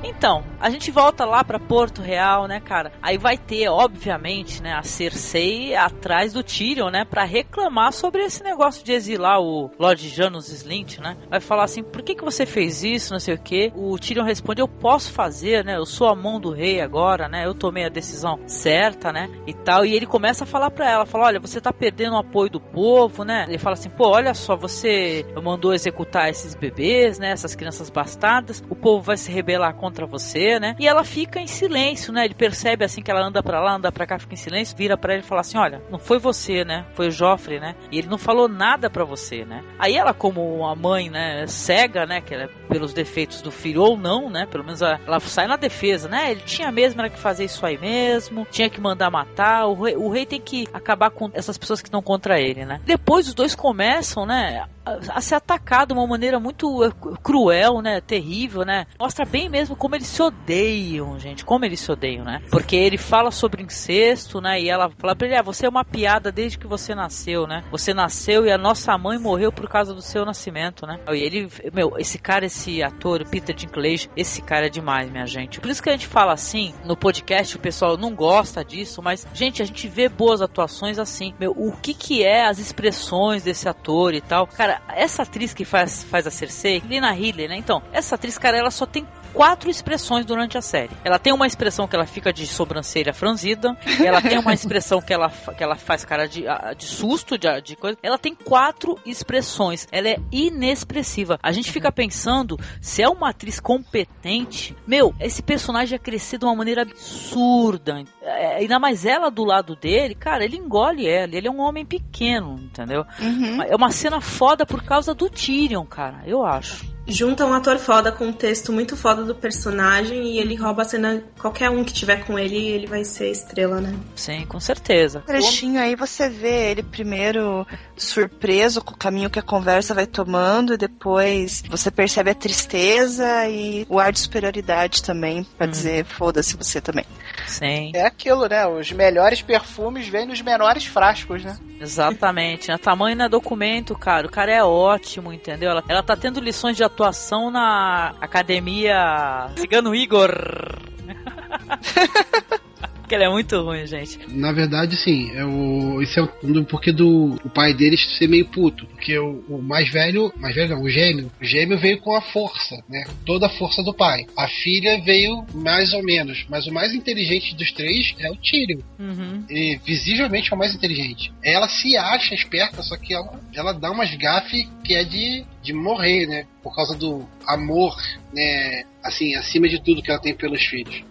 Então, 0.05 0.45
A 0.61 0.71
gente 0.71 0.91
volta 0.91 1.25
lá 1.25 1.45
pra 1.45 1.61
Porto 1.61 2.03
Real, 2.03 2.49
né, 2.49 2.59
cara? 2.59 2.93
Aí 3.01 3.17
vai 3.17 3.39
ter, 3.39 3.69
obviamente, 3.69 4.61
né, 4.61 4.73
a 4.73 4.83
Cersei 4.83 5.77
atrás 5.77 6.33
do 6.33 6.43
Tyrion, 6.43 6.91
né, 6.91 7.05
pra 7.05 7.23
reclamar 7.23 7.93
sobre 7.93 8.25
esse 8.25 8.43
negócio 8.43 8.85
de 8.85 8.93
exilar 8.93 9.41
o 9.41 9.71
Lord 9.79 10.09
Janus 10.09 10.49
Slint, 10.49 10.99
né? 10.99 11.17
Vai 11.31 11.39
falar 11.39 11.65
assim, 11.65 11.83
por 11.83 12.03
que 12.03 12.17
que 12.17 12.25
você 12.25 12.45
fez 12.45 12.83
isso, 12.83 13.13
não 13.13 13.21
sei 13.21 13.35
o 13.35 13.39
que. 13.39 13.73
O 13.77 13.97
Tyrion 13.99 14.25
responde, 14.25 14.61
eu 14.61 14.67
posso 14.67 15.13
fazer, 15.13 15.65
né? 15.65 15.77
Eu 15.77 15.87
sou 15.87 16.09
a 16.09 16.17
mão 16.17 16.41
do 16.41 16.51
rei 16.51 16.81
agora, 16.81 17.29
né? 17.29 17.47
Eu 17.47 17.55
tomei 17.55 17.85
a 17.85 17.89
decisão 17.89 18.41
certa, 18.47 19.13
né? 19.13 19.31
E 19.47 19.55
tal. 19.55 19.87
E 19.87 19.95
ele 19.95 20.07
começa 20.07 20.43
a 20.43 20.47
falar 20.47 20.73
pra 20.73 20.91
ela, 20.91 21.07
fala, 21.07 21.27
olha, 21.27 21.41
você 21.41 21.61
tá 21.61 21.73
perdendo 21.73 22.15
o 22.15 22.19
apoio 22.19 22.51
do 22.51 22.61
povo, 22.61 23.25
né? 23.25 23.45
Ele 23.49 23.59
fala 23.59 23.75
assim, 23.75 23.91
pô, 23.91 24.09
olha 24.09 24.35
só, 24.35 24.57
você 24.57 25.25
mandou 25.41 25.73
executar 25.73 26.29
esses 26.29 26.57
bebês, 26.57 27.19
né? 27.19 27.31
Essas 27.31 27.55
crianças 27.55 27.91
bastadas. 27.91 28.63
O 28.69 28.75
povo 28.75 29.03
vai 29.03 29.17
se 29.17 29.31
rebelar 29.31 29.75
contra 29.75 30.05
você, 30.05 30.48
né? 30.61 30.77
E 30.79 30.87
ela 30.87 31.05
fica 31.05 31.41
em 31.41 31.47
silêncio, 31.47 32.13
né? 32.13 32.25
Ele 32.25 32.35
percebe 32.35 32.85
assim 32.85 33.03
que 33.03 33.11
ela 33.11 33.27
anda 33.27 33.43
para 33.43 33.61
lá, 33.61 33.75
anda 33.75 33.93
para 33.93 34.07
cá, 34.07 34.19
fica 34.19 34.35
em 34.35 34.39
silêncio, 34.39 34.77
vira 34.77 34.97
para 34.97 35.15
ele 35.15 35.23
e 35.23 35.27
fala 35.27 35.41
assim, 35.41 35.59
olha, 35.59 35.83
não 35.91 35.99
foi 35.99 36.19
você, 36.19 36.65
né? 36.65 36.87
Foi 36.95 37.09
o 37.09 37.11
Joffrey, 37.11 37.61
né? 37.61 37.75
E 37.91 37.99
ele 37.99 38.09
não 38.09 38.19
falou 38.19 38.49
nada 38.49 38.89
para 38.89 39.05
você, 39.05 39.45
né? 39.45 39.65
Aí 39.79 39.97
ela, 39.97 40.15
como 40.15 40.41
uma 40.57 40.75
mãe, 40.75 41.11
né, 41.11 41.47
cega, 41.47 42.07
né, 42.07 42.21
que 42.21 42.35
é 42.35 42.49
pelos 42.69 42.93
defeitos 42.93 43.43
do 43.43 43.51
filho 43.51 43.83
ou 43.83 43.97
não, 43.97 44.31
né? 44.31 44.47
Pelo 44.47 44.65
menos 44.65 44.81
ela 44.81 45.21
sai 45.21 45.47
na 45.47 45.57
defesa, 45.57 46.09
né? 46.09 46.31
Ele 46.31 46.41
tinha 46.43 46.71
mesmo 46.71 47.01
era 47.01 47.11
que 47.11 47.19
fazer 47.19 47.45
isso 47.45 47.65
aí 47.65 47.79
mesmo, 47.79 48.47
tinha 48.51 48.71
que 48.71 48.81
mandar 48.81 49.11
matar. 49.11 49.67
O 49.67 49.83
rei, 49.83 49.97
o 49.97 50.09
rei 50.09 50.27
tem 50.27 50.41
que 50.41 50.69
acabar 50.73 51.11
com 51.11 51.31
essas 51.33 51.59
pessoas 51.59 51.81
que 51.81 51.89
estão 51.89 52.03
contra 52.03 52.41
ele, 52.41 52.65
né? 52.65 52.81
Depois 52.85 53.29
os 53.29 53.35
dois 53.35 53.55
começam, 53.55 54.27
né? 54.27 54.67
A 55.09 55.21
ser 55.21 55.35
atacado 55.35 55.89
de 55.89 55.95
uma 55.95 56.07
maneira 56.07 56.39
muito 56.39 56.85
eh, 56.85 56.91
cruel, 57.23 57.81
né? 57.81 58.01
Terrível, 58.01 58.65
né? 58.65 58.87
Mostra 58.99 59.25
bem 59.25 59.49
mesmo 59.49 59.77
como 59.77 59.95
eles 59.95 60.07
se 60.07 60.23
odeiam, 60.23 61.19
gente. 61.19 61.45
Como 61.45 61.65
eles 61.65 61.81
se 61.81 61.91
odeiam, 61.91 62.25
né? 62.25 62.43
Porque 62.51 62.77
ele 62.77 62.99
fala 62.99 63.31
sobre 63.31 63.63
incesto, 63.63 64.41
né? 64.41 64.61
E 64.61 64.69
ela 64.69 64.91
fala 64.99 65.15
pra 65.15 65.27
ele: 65.27 65.37
ah, 65.37 65.43
você 65.43 65.67
é 65.67 65.69
uma 65.69 65.85
piada 65.85 66.33
desde 66.33 66.59
que 66.59 66.67
você 66.67 66.95
nasceu, 66.95 67.47
né? 67.47 67.65
Você 67.71 67.93
nasceu 67.93 68.47
e 68.47 68.53
a 68.53 68.59
nossa 68.59 68.97
mãe 68.97 69.19
morreu 69.19 69.53
por 69.53 69.69
causa 69.69 69.95
do 69.95 70.03
seu 70.03 70.25
nascimento, 70.25 70.87
né? 70.87 70.99
E 71.13 71.23
ele, 71.23 71.49
meu, 71.73 71.95
esse 71.99 72.19
cara, 72.19 72.47
esse 72.47 72.83
ator, 72.83 73.25
Peter 73.29 73.55
Dinklage, 73.55 74.11
esse 74.17 74.43
cara 74.43 74.67
é 74.67 74.71
demais, 74.71 75.11
minha 75.11 75.27
gente. 75.27 75.61
Por 75.61 75.71
isso 75.71 75.83
que 75.83 75.89
a 75.89 75.93
gente 75.93 76.07
fala 76.07 76.33
assim 76.33 76.75
no 76.85 76.97
podcast, 76.97 77.57
o 77.57 77.61
pessoal 77.61 77.97
não 77.97 78.15
gosta 78.15 78.65
disso, 78.65 79.03
mas, 79.03 79.27
gente, 79.33 79.63
a 79.63 79.65
gente 79.65 79.89
vê 79.89 80.09
boas 80.09 80.41
atuações 80.41 80.99
assim. 80.99 81.35
Meu, 81.39 81.53
o 81.53 81.73
que 81.73 81.95
que 81.95 82.25
é 82.25 82.47
as 82.47 82.59
expressões 82.59 83.43
desse 83.43 83.69
ator 83.69 84.15
e 84.15 84.21
tal? 84.21 84.47
Cara, 84.47 84.78
essa 84.89 85.23
atriz 85.23 85.55
que 85.55 85.65
faz, 85.65 86.05
faz 86.05 86.27
a 86.27 86.31
Cersei, 86.31 86.83
Lina 86.87 87.13
Headey, 87.13 87.49
né? 87.49 87.57
Então, 87.57 87.83
essa 87.93 88.15
atriz, 88.15 88.39
cara, 88.39 88.57
ela 88.57 88.71
só 88.71 88.87
tem 88.87 89.07
quatro 89.33 89.71
expressões 89.71 90.25
durante 90.25 90.57
a 90.59 90.63
série. 90.63 90.91
Ela 91.05 91.19
tem 91.19 91.33
uma 91.33 91.47
expressão 91.47 91.87
que 91.87 91.95
ela 91.95 92.07
fica 92.07 92.33
de 92.33 92.47
sobrancelha 92.47 93.13
franzida, 93.13 93.77
ela 94.05 94.21
tem 94.21 94.39
uma 94.39 94.53
expressão 94.53 95.01
que 95.01 95.13
ela, 95.13 95.31
que 95.31 95.63
ela 95.63 95.77
faz 95.77 96.05
cara 96.05 96.27
de, 96.27 96.45
de 96.77 96.85
susto, 96.85 97.39
de, 97.39 97.49
de 97.63 97.77
coisa. 97.77 97.99
Ela 98.03 98.19
tem 98.19 98.35
quatro 98.35 98.99
expressões. 99.05 99.87
Ela 99.91 100.09
é 100.09 100.17
inexpressiva. 100.33 101.39
A 101.43 101.53
gente 101.53 101.71
fica 101.71 101.91
pensando 101.93 102.59
se 102.81 103.03
é 103.03 103.09
uma 103.09 103.31
atriz 103.31 103.61
competente. 103.61 104.77
Meu, 104.87 105.15
esse 105.21 105.43
personagem 105.43 105.95
ia 105.95 105.99
crescer 105.99 106.39
de 106.39 106.45
uma 106.45 106.55
maneira 106.55 106.83
absurda. 106.83 108.05
É, 108.23 108.57
ainda 108.57 108.79
mais 108.79 109.05
ela 109.05 109.31
do 109.31 109.45
lado 109.45 109.77
dele, 109.77 110.15
cara, 110.15 110.45
ele 110.45 110.57
engole 110.57 111.09
ela. 111.09 111.35
Ele 111.35 111.49
é 111.49 111.51
um 111.51 111.61
homem 111.61 111.85
pequeno, 111.85 112.59
entendeu? 112.61 113.05
Uhum. 113.21 113.63
É 113.63 113.75
uma 113.75 113.91
cena 113.91 114.21
foda 114.21 114.67
por 114.67 114.83
causa 114.83 115.15
do 115.15 115.29
Tyrion, 115.29 115.85
cara, 115.85 116.23
eu 116.27 116.45
acho 116.45 116.98
junta 117.09 117.47
um 117.47 117.53
ator 117.53 117.79
foda 117.79 118.13
com 118.13 118.27
um 118.27 118.33
texto 118.33 118.73
muito 118.73 118.97
foda 118.97 119.25
do 119.25 119.35
personagem 119.35 120.35
e 120.35 120.39
ele 120.39 120.55
rouba 120.55 120.83
a 120.83 120.85
cena. 120.85 121.23
Qualquer 121.39 121.71
um 121.71 121.83
que 121.83 121.93
tiver 121.93 122.25
com 122.25 122.39
ele, 122.39 122.57
ele 122.57 122.87
vai 122.87 123.05
ser 123.05 123.31
estrela, 123.31 123.81
né? 123.81 123.95
Sim, 124.15 124.45
com 124.47 124.61
certeza. 124.61 125.23
Trechinho 125.27 125.81
aí 125.81 125.97
você 125.97 126.29
vê 126.29 126.71
ele 126.71 126.83
primeiro 126.83 127.67
surpreso 127.97 128.83
com 128.83 128.95
o 128.95 128.97
caminho 128.97 129.31
que 129.31 129.39
a 129.39 129.43
conversa 129.43 129.95
vai 129.95 130.07
tomando, 130.07 130.75
e 130.75 130.77
depois 130.77 131.63
você 131.69 131.91
percebe 131.91 132.31
a 132.31 132.35
tristeza 132.35 133.49
e 133.49 133.87
o 133.89 133.99
ar 133.99 134.13
de 134.13 134.21
superioridade 134.21 135.03
também, 135.03 135.45
pra 135.57 135.67
hum. 135.67 135.71
dizer 135.71 136.05
foda-se 136.05 136.57
você 136.57 136.81
também. 136.81 137.05
Sim. 137.47 137.93
É 137.95 138.07
aquilo, 138.07 138.47
né? 138.47 138.67
Os 138.67 138.93
melhores 138.93 139.43
perfumes 139.43 140.09
vêm 140.09 140.27
nos 140.27 140.41
menores 140.41 140.85
frascos, 140.85 141.43
né? 141.43 141.59
Exatamente. 141.81 142.73
A 142.73 142.79
tamanho 142.79 143.17
não 143.17 143.25
é 143.25 143.29
documento, 143.29 143.97
cara. 143.97 144.27
O 144.27 144.31
cara 144.31 144.53
é 144.53 144.63
ótimo, 144.63 145.33
entendeu? 145.33 145.71
Ela, 145.71 145.85
ela 145.89 146.03
tá 146.03 146.17
tendo 146.17 146.41
lições 146.41 146.77
de 146.77 146.85
atuação 146.85 147.51
na 147.51 148.15
academia 148.21 149.49
Cigano 149.57 149.95
Igor. 149.95 150.29
que 153.09 153.15
ele 153.15 153.25
é 153.25 153.29
muito 153.29 153.61
ruim, 153.61 153.87
gente. 153.87 154.19
Na 154.29 154.53
verdade, 154.53 154.97
sim. 154.97 155.33
É 155.35 155.45
o, 155.45 156.01
esse 156.03 156.19
é 156.19 156.23
o 156.23 156.65
porquê 156.65 156.93
do 156.93 157.39
o 157.45 157.51
pai 157.51 157.73
deles 157.73 158.17
ser 158.19 158.29
meio 158.29 158.47
puto. 158.47 158.87
Porque 158.87 159.19
o, 159.19 159.45
o, 159.49 159.63
mais 159.63 159.91
velho, 159.91 160.33
mais 160.37 160.55
velho 160.55 160.77
não, 160.77 160.83
o 160.83 160.91
gêmeo, 160.91 161.31
o 161.41 161.45
gêmeo 161.45 161.79
veio 161.79 161.99
com 162.01 162.15
a 162.15 162.21
força, 162.21 162.77
né? 162.89 163.05
Toda 163.25 163.47
a 163.47 163.51
força 163.51 163.83
do 163.83 163.95
pai. 163.95 164.27
A 164.37 164.47
filha 164.47 165.01
veio 165.01 165.45
mais 165.55 165.93
ou 165.93 166.03
menos, 166.03 166.45
mas 166.49 166.67
o 166.67 166.73
mais 166.73 166.95
inteligente 166.95 167.55
dos 167.57 167.73
três 167.73 168.15
é 168.19 168.31
o 168.31 168.37
Tyrion. 168.37 168.81
Uhum. 168.99 169.45
E 169.49 169.81
visivelmente 169.85 170.53
é 170.53 170.55
o 170.55 170.59
mais 170.59 170.75
inteligente. 170.75 171.33
Ela 171.43 171.69
se 171.69 171.97
acha 171.97 172.35
esperta, 172.35 172.83
só 172.83 172.97
que 172.97 173.15
ela, 173.15 173.41
ela 173.55 173.73
dá 173.73 173.91
umas 173.91 174.15
gafes 174.15 174.69
que 174.85 174.95
é 174.95 175.05
de, 175.05 175.45
de 175.63 175.73
morrer, 175.73 176.27
né? 176.27 176.47
Por 176.63 176.75
causa 176.75 176.97
do 176.97 177.27
amor, 177.47 177.97
né? 178.33 178.85
Assim, 179.03 179.35
acima 179.35 179.69
de 179.69 179.83
tudo 179.83 180.03
que 180.03 180.11
ela 180.11 180.21
tem 180.21 180.35
pelos 180.35 180.63
filhos. 180.65 181.03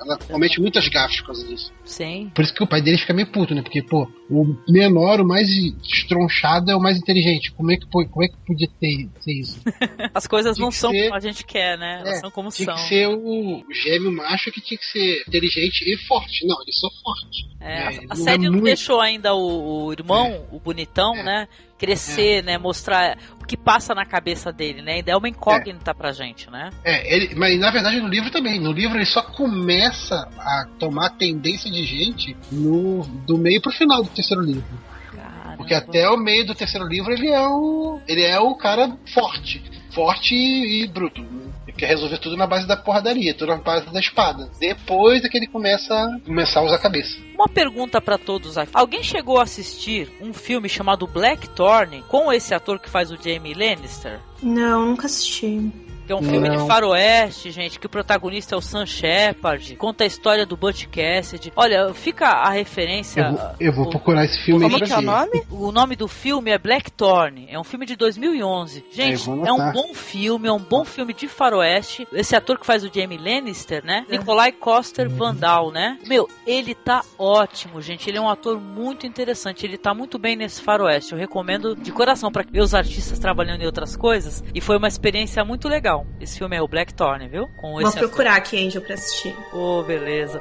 Ela 0.00 0.18
comete 0.18 0.60
muitas 0.60 0.88
gafas 0.88 1.16
por 1.20 1.26
causa 1.26 1.46
disso. 1.46 1.72
Sim. 1.84 2.30
Por 2.34 2.42
isso 2.42 2.54
que 2.54 2.62
o 2.62 2.66
pai 2.66 2.82
dele 2.82 2.98
fica 2.98 3.14
meio 3.14 3.30
puto, 3.30 3.54
né? 3.54 3.62
Porque, 3.62 3.82
pô, 3.82 4.08
o 4.30 4.56
menor, 4.68 5.20
o 5.20 5.26
mais 5.26 5.48
estronchado 5.82 6.70
é 6.70 6.76
o 6.76 6.80
mais 6.80 6.98
inteligente. 6.98 7.52
Como 7.52 7.72
é 7.72 7.76
que, 7.76 7.86
como 7.86 8.24
é 8.24 8.28
que 8.28 8.36
podia 8.46 8.68
ter, 8.80 9.08
ser 9.20 9.32
isso? 9.32 9.60
As 10.14 10.26
coisas 10.26 10.56
tinha 10.56 10.64
não 10.64 10.72
são 10.72 10.90
ser... 10.90 11.04
como 11.04 11.14
a 11.14 11.20
gente 11.20 11.44
quer, 11.44 11.78
né? 11.78 12.00
Elas 12.00 12.18
é, 12.18 12.20
são 12.20 12.30
como 12.30 12.50
tinha 12.50 12.66
são. 12.66 12.74
Tinha 12.74 12.84
que 12.84 12.88
ser 12.88 13.08
o 13.08 13.64
gêmeo 13.82 14.12
macho 14.12 14.50
que 14.50 14.60
tinha 14.60 14.78
que 14.78 14.86
ser 14.86 15.24
inteligente 15.26 15.82
e 15.86 15.96
forte. 16.06 16.46
Não, 16.46 16.60
ele 16.62 16.72
só 16.72 16.88
forte. 17.02 17.52
É, 17.60 17.72
é, 17.72 17.86
a, 18.08 18.12
a 18.12 18.16
série 18.16 18.44
não 18.44 18.52
muito... 18.52 18.64
deixou 18.64 19.00
ainda 19.00 19.34
o, 19.34 19.86
o 19.86 19.92
irmão, 19.92 20.26
é. 20.26 20.44
o 20.50 20.58
bonitão, 20.58 21.14
é. 21.14 21.22
né? 21.22 21.48
Crescer, 21.82 22.38
é. 22.38 22.42
né? 22.42 22.58
Mostrar 22.58 23.18
o 23.42 23.44
que 23.44 23.56
passa 23.56 23.92
na 23.92 24.06
cabeça 24.06 24.52
dele, 24.52 24.82
né? 24.82 24.94
Ainda 24.94 25.10
é 25.10 25.16
uma 25.16 25.28
incógnita 25.28 25.90
é. 25.90 25.94
pra 25.94 26.12
gente, 26.12 26.48
né? 26.48 26.70
É, 26.84 27.12
ele, 27.12 27.34
mas 27.34 27.58
na 27.58 27.72
verdade 27.72 28.00
no 28.00 28.06
livro 28.06 28.30
também. 28.30 28.60
No 28.60 28.70
livro 28.70 28.96
ele 28.96 29.04
só 29.04 29.20
começa 29.20 30.28
a 30.38 30.68
tomar 30.78 31.10
tendência 31.10 31.68
de 31.68 31.82
gente 31.84 32.36
no, 32.52 33.02
do 33.26 33.36
meio 33.36 33.60
pro 33.60 33.72
final 33.72 34.00
do 34.00 34.10
terceiro 34.10 34.42
livro. 34.42 34.78
Caramba. 35.10 35.56
Porque 35.56 35.74
até 35.74 36.08
o 36.08 36.16
meio 36.16 36.46
do 36.46 36.54
terceiro 36.54 36.86
livro 36.86 37.12
ele 37.12 37.28
é 37.28 37.48
o. 37.48 38.00
ele 38.06 38.22
é 38.22 38.38
o 38.38 38.54
cara 38.54 38.96
forte. 39.12 39.60
Forte 39.94 40.34
e, 40.34 40.82
e 40.82 40.86
bruto. 40.86 41.20
Ele 41.66 41.76
quer 41.76 41.86
resolver 41.86 42.18
tudo 42.18 42.36
na 42.36 42.46
base 42.46 42.66
da 42.66 42.76
porradaria, 42.76 43.34
tudo 43.34 43.48
na 43.48 43.56
base 43.56 43.92
da 43.92 44.00
espada. 44.00 44.50
Depois 44.58 45.24
é 45.24 45.28
que 45.28 45.36
ele 45.36 45.46
começa 45.46 45.94
a 45.94 46.20
começar 46.20 46.60
a 46.60 46.64
usar 46.64 46.76
a 46.76 46.80
cabeça. 46.80 47.18
Uma 47.34 47.48
pergunta 47.48 48.00
para 48.00 48.18
todos 48.18 48.56
aqui. 48.58 48.72
Alguém 48.74 49.02
chegou 49.02 49.38
a 49.38 49.42
assistir 49.42 50.10
um 50.20 50.32
filme 50.32 50.68
chamado 50.68 51.06
Blackthorn 51.06 52.02
com 52.08 52.32
esse 52.32 52.54
ator 52.54 52.78
que 52.78 52.90
faz 52.90 53.10
o 53.10 53.16
Jamie 53.16 53.54
Lannister? 53.54 54.20
Não, 54.42 54.86
nunca 54.86 55.06
assisti. 55.06 55.72
É 56.12 56.16
um 56.16 56.22
filme 56.22 56.50
de 56.50 56.66
faroeste, 56.66 57.50
gente, 57.50 57.78
que 57.78 57.86
o 57.86 57.88
protagonista 57.88 58.54
é 58.54 58.58
o 58.58 58.60
Sam 58.60 58.84
Shepard. 58.84 59.76
Conta 59.76 60.04
a 60.04 60.06
história 60.06 60.44
do 60.44 60.56
Butch 60.56 60.86
Cassidy. 60.86 61.52
Olha, 61.56 61.92
fica 61.94 62.26
a 62.26 62.50
referência... 62.50 63.22
Eu 63.22 63.32
vou, 63.32 63.50
eu 63.60 63.72
vou 63.72 63.86
o, 63.86 63.90
procurar 63.90 64.24
esse 64.24 64.44
filme. 64.44 64.64
Como 64.68 64.84
que 64.84 64.92
é 64.92 64.98
o 64.98 65.02
nome? 65.02 65.42
O 65.50 65.72
nome 65.72 65.96
do 65.96 66.06
filme 66.06 66.50
é 66.50 66.58
Blackthorn. 66.58 67.46
É 67.48 67.58
um 67.58 67.64
filme 67.64 67.86
de 67.86 67.96
2011. 67.96 68.84
Gente, 68.90 69.30
é, 69.30 69.48
é 69.48 69.52
um 69.52 69.72
bom 69.72 69.94
filme, 69.94 70.48
é 70.48 70.52
um 70.52 70.58
bom 70.58 70.84
filme 70.84 71.14
de 71.14 71.28
faroeste. 71.28 72.06
Esse 72.12 72.36
ator 72.36 72.58
que 72.58 72.66
faz 72.66 72.84
o 72.84 72.90
Jamie 72.92 73.18
Lannister, 73.18 73.84
né? 73.84 74.04
É. 74.08 74.18
Nikolai 74.18 74.52
Coster. 74.52 75.08
Vandal, 75.08 75.70
né? 75.70 75.98
Meu, 76.06 76.28
ele 76.46 76.74
tá 76.74 77.02
ótimo, 77.18 77.80
gente. 77.80 78.08
Ele 78.08 78.18
é 78.18 78.20
um 78.20 78.28
ator 78.28 78.60
muito 78.60 79.06
interessante. 79.06 79.64
Ele 79.64 79.78
tá 79.78 79.94
muito 79.94 80.18
bem 80.18 80.36
nesse 80.36 80.60
faroeste. 80.60 81.12
Eu 81.12 81.18
recomendo 81.18 81.74
de 81.74 81.92
coração 81.92 82.30
para 82.30 82.44
ver 82.48 82.60
os 82.60 82.74
artistas 82.74 83.18
trabalhando 83.18 83.62
em 83.62 83.66
outras 83.66 83.96
coisas. 83.96 84.42
E 84.54 84.60
foi 84.60 84.76
uma 84.76 84.88
experiência 84.88 85.44
muito 85.44 85.68
legal 85.68 86.01
Esse 86.20 86.38
filme 86.38 86.56
é 86.56 86.62
o 86.62 86.68
Blackthorn, 86.68 87.28
viu? 87.28 87.48
Com 87.60 87.80
Vou 87.80 87.92
procurar 87.92 88.32
ator. 88.32 88.42
aqui, 88.42 88.66
Angel, 88.66 88.82
pra 88.82 88.94
assistir. 88.94 89.34
Ô, 89.52 89.80
oh, 89.80 89.82
beleza. 89.82 90.40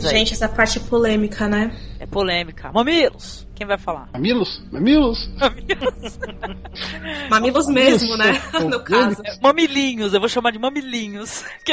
Gente, 0.00 0.34
essa 0.34 0.48
parte 0.48 0.78
é 0.78 0.80
polêmica, 0.82 1.48
né? 1.48 1.76
É 1.98 2.06
polêmica. 2.06 2.70
Mamilos! 2.72 3.46
Quem 3.54 3.66
vai 3.66 3.78
falar? 3.78 4.10
Mamilos? 4.12 4.62
Mamilos? 4.70 5.30
Mamilos, 5.38 6.18
mamilos 7.30 7.66
mesmo, 7.68 8.16
né? 8.16 8.32
no 8.70 8.80
caso. 8.80 9.22
É, 9.24 9.38
mamilinhos, 9.40 10.12
eu 10.12 10.20
vou 10.20 10.28
chamar 10.28 10.52
de 10.52 10.58
mamilinhos. 10.58 11.42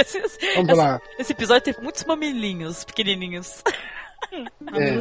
Vamos 0.56 0.70
esse, 0.70 0.78
lá. 0.78 1.02
Esse 1.20 1.34
episódio 1.34 1.64
teve 1.64 1.82
muitos 1.82 2.06
mamilinhos 2.06 2.86
pequenininhos. 2.86 3.62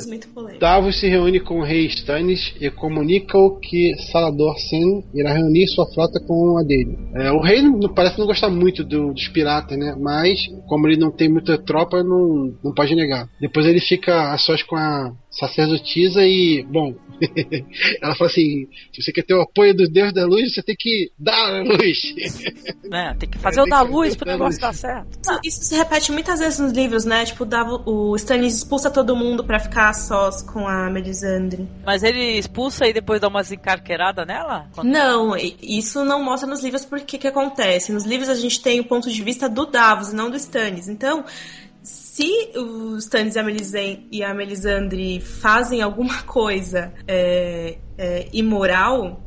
Muito 0.09 0.29
polêmicos. 0.29 0.61
Davos 0.61 1.01
se 1.01 1.09
reúne 1.09 1.41
com 1.41 1.61
o 1.61 1.65
rei 1.65 1.87
Stannis 1.87 2.55
e 2.61 2.71
comunica-o 2.71 3.59
que 3.59 3.95
Salador 4.11 4.57
Sen 4.59 5.05
irá 5.15 5.33
reunir 5.33 5.67
sua 5.69 5.87
frota 5.93 6.21
com 6.21 6.59
a 6.59 6.63
dele. 6.63 6.99
É, 7.15 7.31
o 7.33 7.41
rei 7.41 7.63
não, 7.63 7.81
parece 7.93 8.19
não 8.19 8.27
gostar 8.27 8.51
muito 8.51 8.85
do- 8.85 9.13
dos 9.13 9.29
piratas, 9.29 9.79
né? 9.79 9.97
Mas, 9.99 10.39
como 10.69 10.87
ele 10.87 10.97
não 10.99 11.11
tem 11.11 11.29
muita 11.29 11.57
tropa, 11.59 12.03
não, 12.03 12.55
não 12.63 12.75
pode 12.75 12.95
negar. 12.95 13.29
Depois 13.41 13.67
ele 13.67 13.81
fica 13.81 14.33
a 14.33 14.39
sós 14.39 14.63
com 14.63 14.77
a 14.77 15.13
sacerdotisa 15.33 16.23
e, 16.23 16.63
bom, 16.69 16.95
ela 18.03 18.15
fala 18.15 18.31
assim: 18.31 18.69
se 18.93 19.03
você 19.03 19.13
quer 19.13 19.23
ter 19.23 19.35
o 19.35 19.41
apoio 19.43 19.75
dos 19.75 19.89
deuses 19.91 20.13
da 20.13 20.27
luz, 20.27 20.53
você 20.55 20.63
tem 20.63 20.77
que 20.79 21.11
dar 21.19 21.35
a 21.35 21.63
luz. 21.63 22.15
né? 22.85 23.15
Tem 23.19 23.29
que 23.29 23.39
fazer 23.39 23.61
o 23.61 23.67
da 23.67 23.81
luz 23.83 24.15
pro 24.17 24.27
Da 24.27 24.33
negócio 24.33 24.51
luz. 24.53 24.59
dar 24.59 24.75
certo. 24.75 25.19
Isso, 25.23 25.41
isso 25.45 25.65
se 25.65 25.75
repete 25.77 26.13
muitas 26.13 26.41
vezes 26.41 26.59
nos 26.59 26.73
livros, 26.73 27.05
né? 27.05 27.25
Tipo, 27.25 27.47
o 27.87 28.17
Stannis 28.17 28.57
expulsa 28.57 28.91
todo 28.91 29.17
mundo 29.17 29.45
pra 29.45 29.59
ficar 29.59 29.89
a 29.91 29.95
sós 29.95 30.43
com 30.43 30.67
a 30.67 30.91
Melisandre. 30.91 31.67
Mas 31.85 32.03
ele 32.03 32.39
expulsa 32.39 32.87
e 32.87 32.93
depois 32.93 33.21
dá 33.21 33.29
umas 33.29 33.53
encarqueiradas 33.53 34.27
nela? 34.27 34.69
Não, 34.83 35.37
isso 35.37 36.05
não 36.05 36.23
mostra 36.23 36.49
nos 36.49 36.63
livros 36.63 36.85
porque 36.85 37.19
que 37.19 37.27
acontece. 37.27 37.93
Nos 37.93 38.05
livros 38.05 38.29
a 38.29 38.35
gente 38.35 38.61
tem 38.61 38.81
o 38.81 38.85
ponto 38.85 39.11
de 39.11 39.23
vista 39.23 39.49
do 39.49 39.67
Davos 39.67 40.11
e 40.13 40.15
não 40.15 40.31
do 40.31 40.37
Stannis. 40.37 40.89
Então, 40.89 41.25
se 42.13 42.53
o 42.59 42.99
Stannis 42.99 43.37
e 43.37 44.23
a, 44.23 44.29
e 44.31 44.35
Melisandre 44.35 45.19
fazem 45.19 45.81
alguma 45.81 46.23
coisa 46.29 46.93
é, 47.09 47.79
é, 47.97 48.29
imoral, 48.35 49.19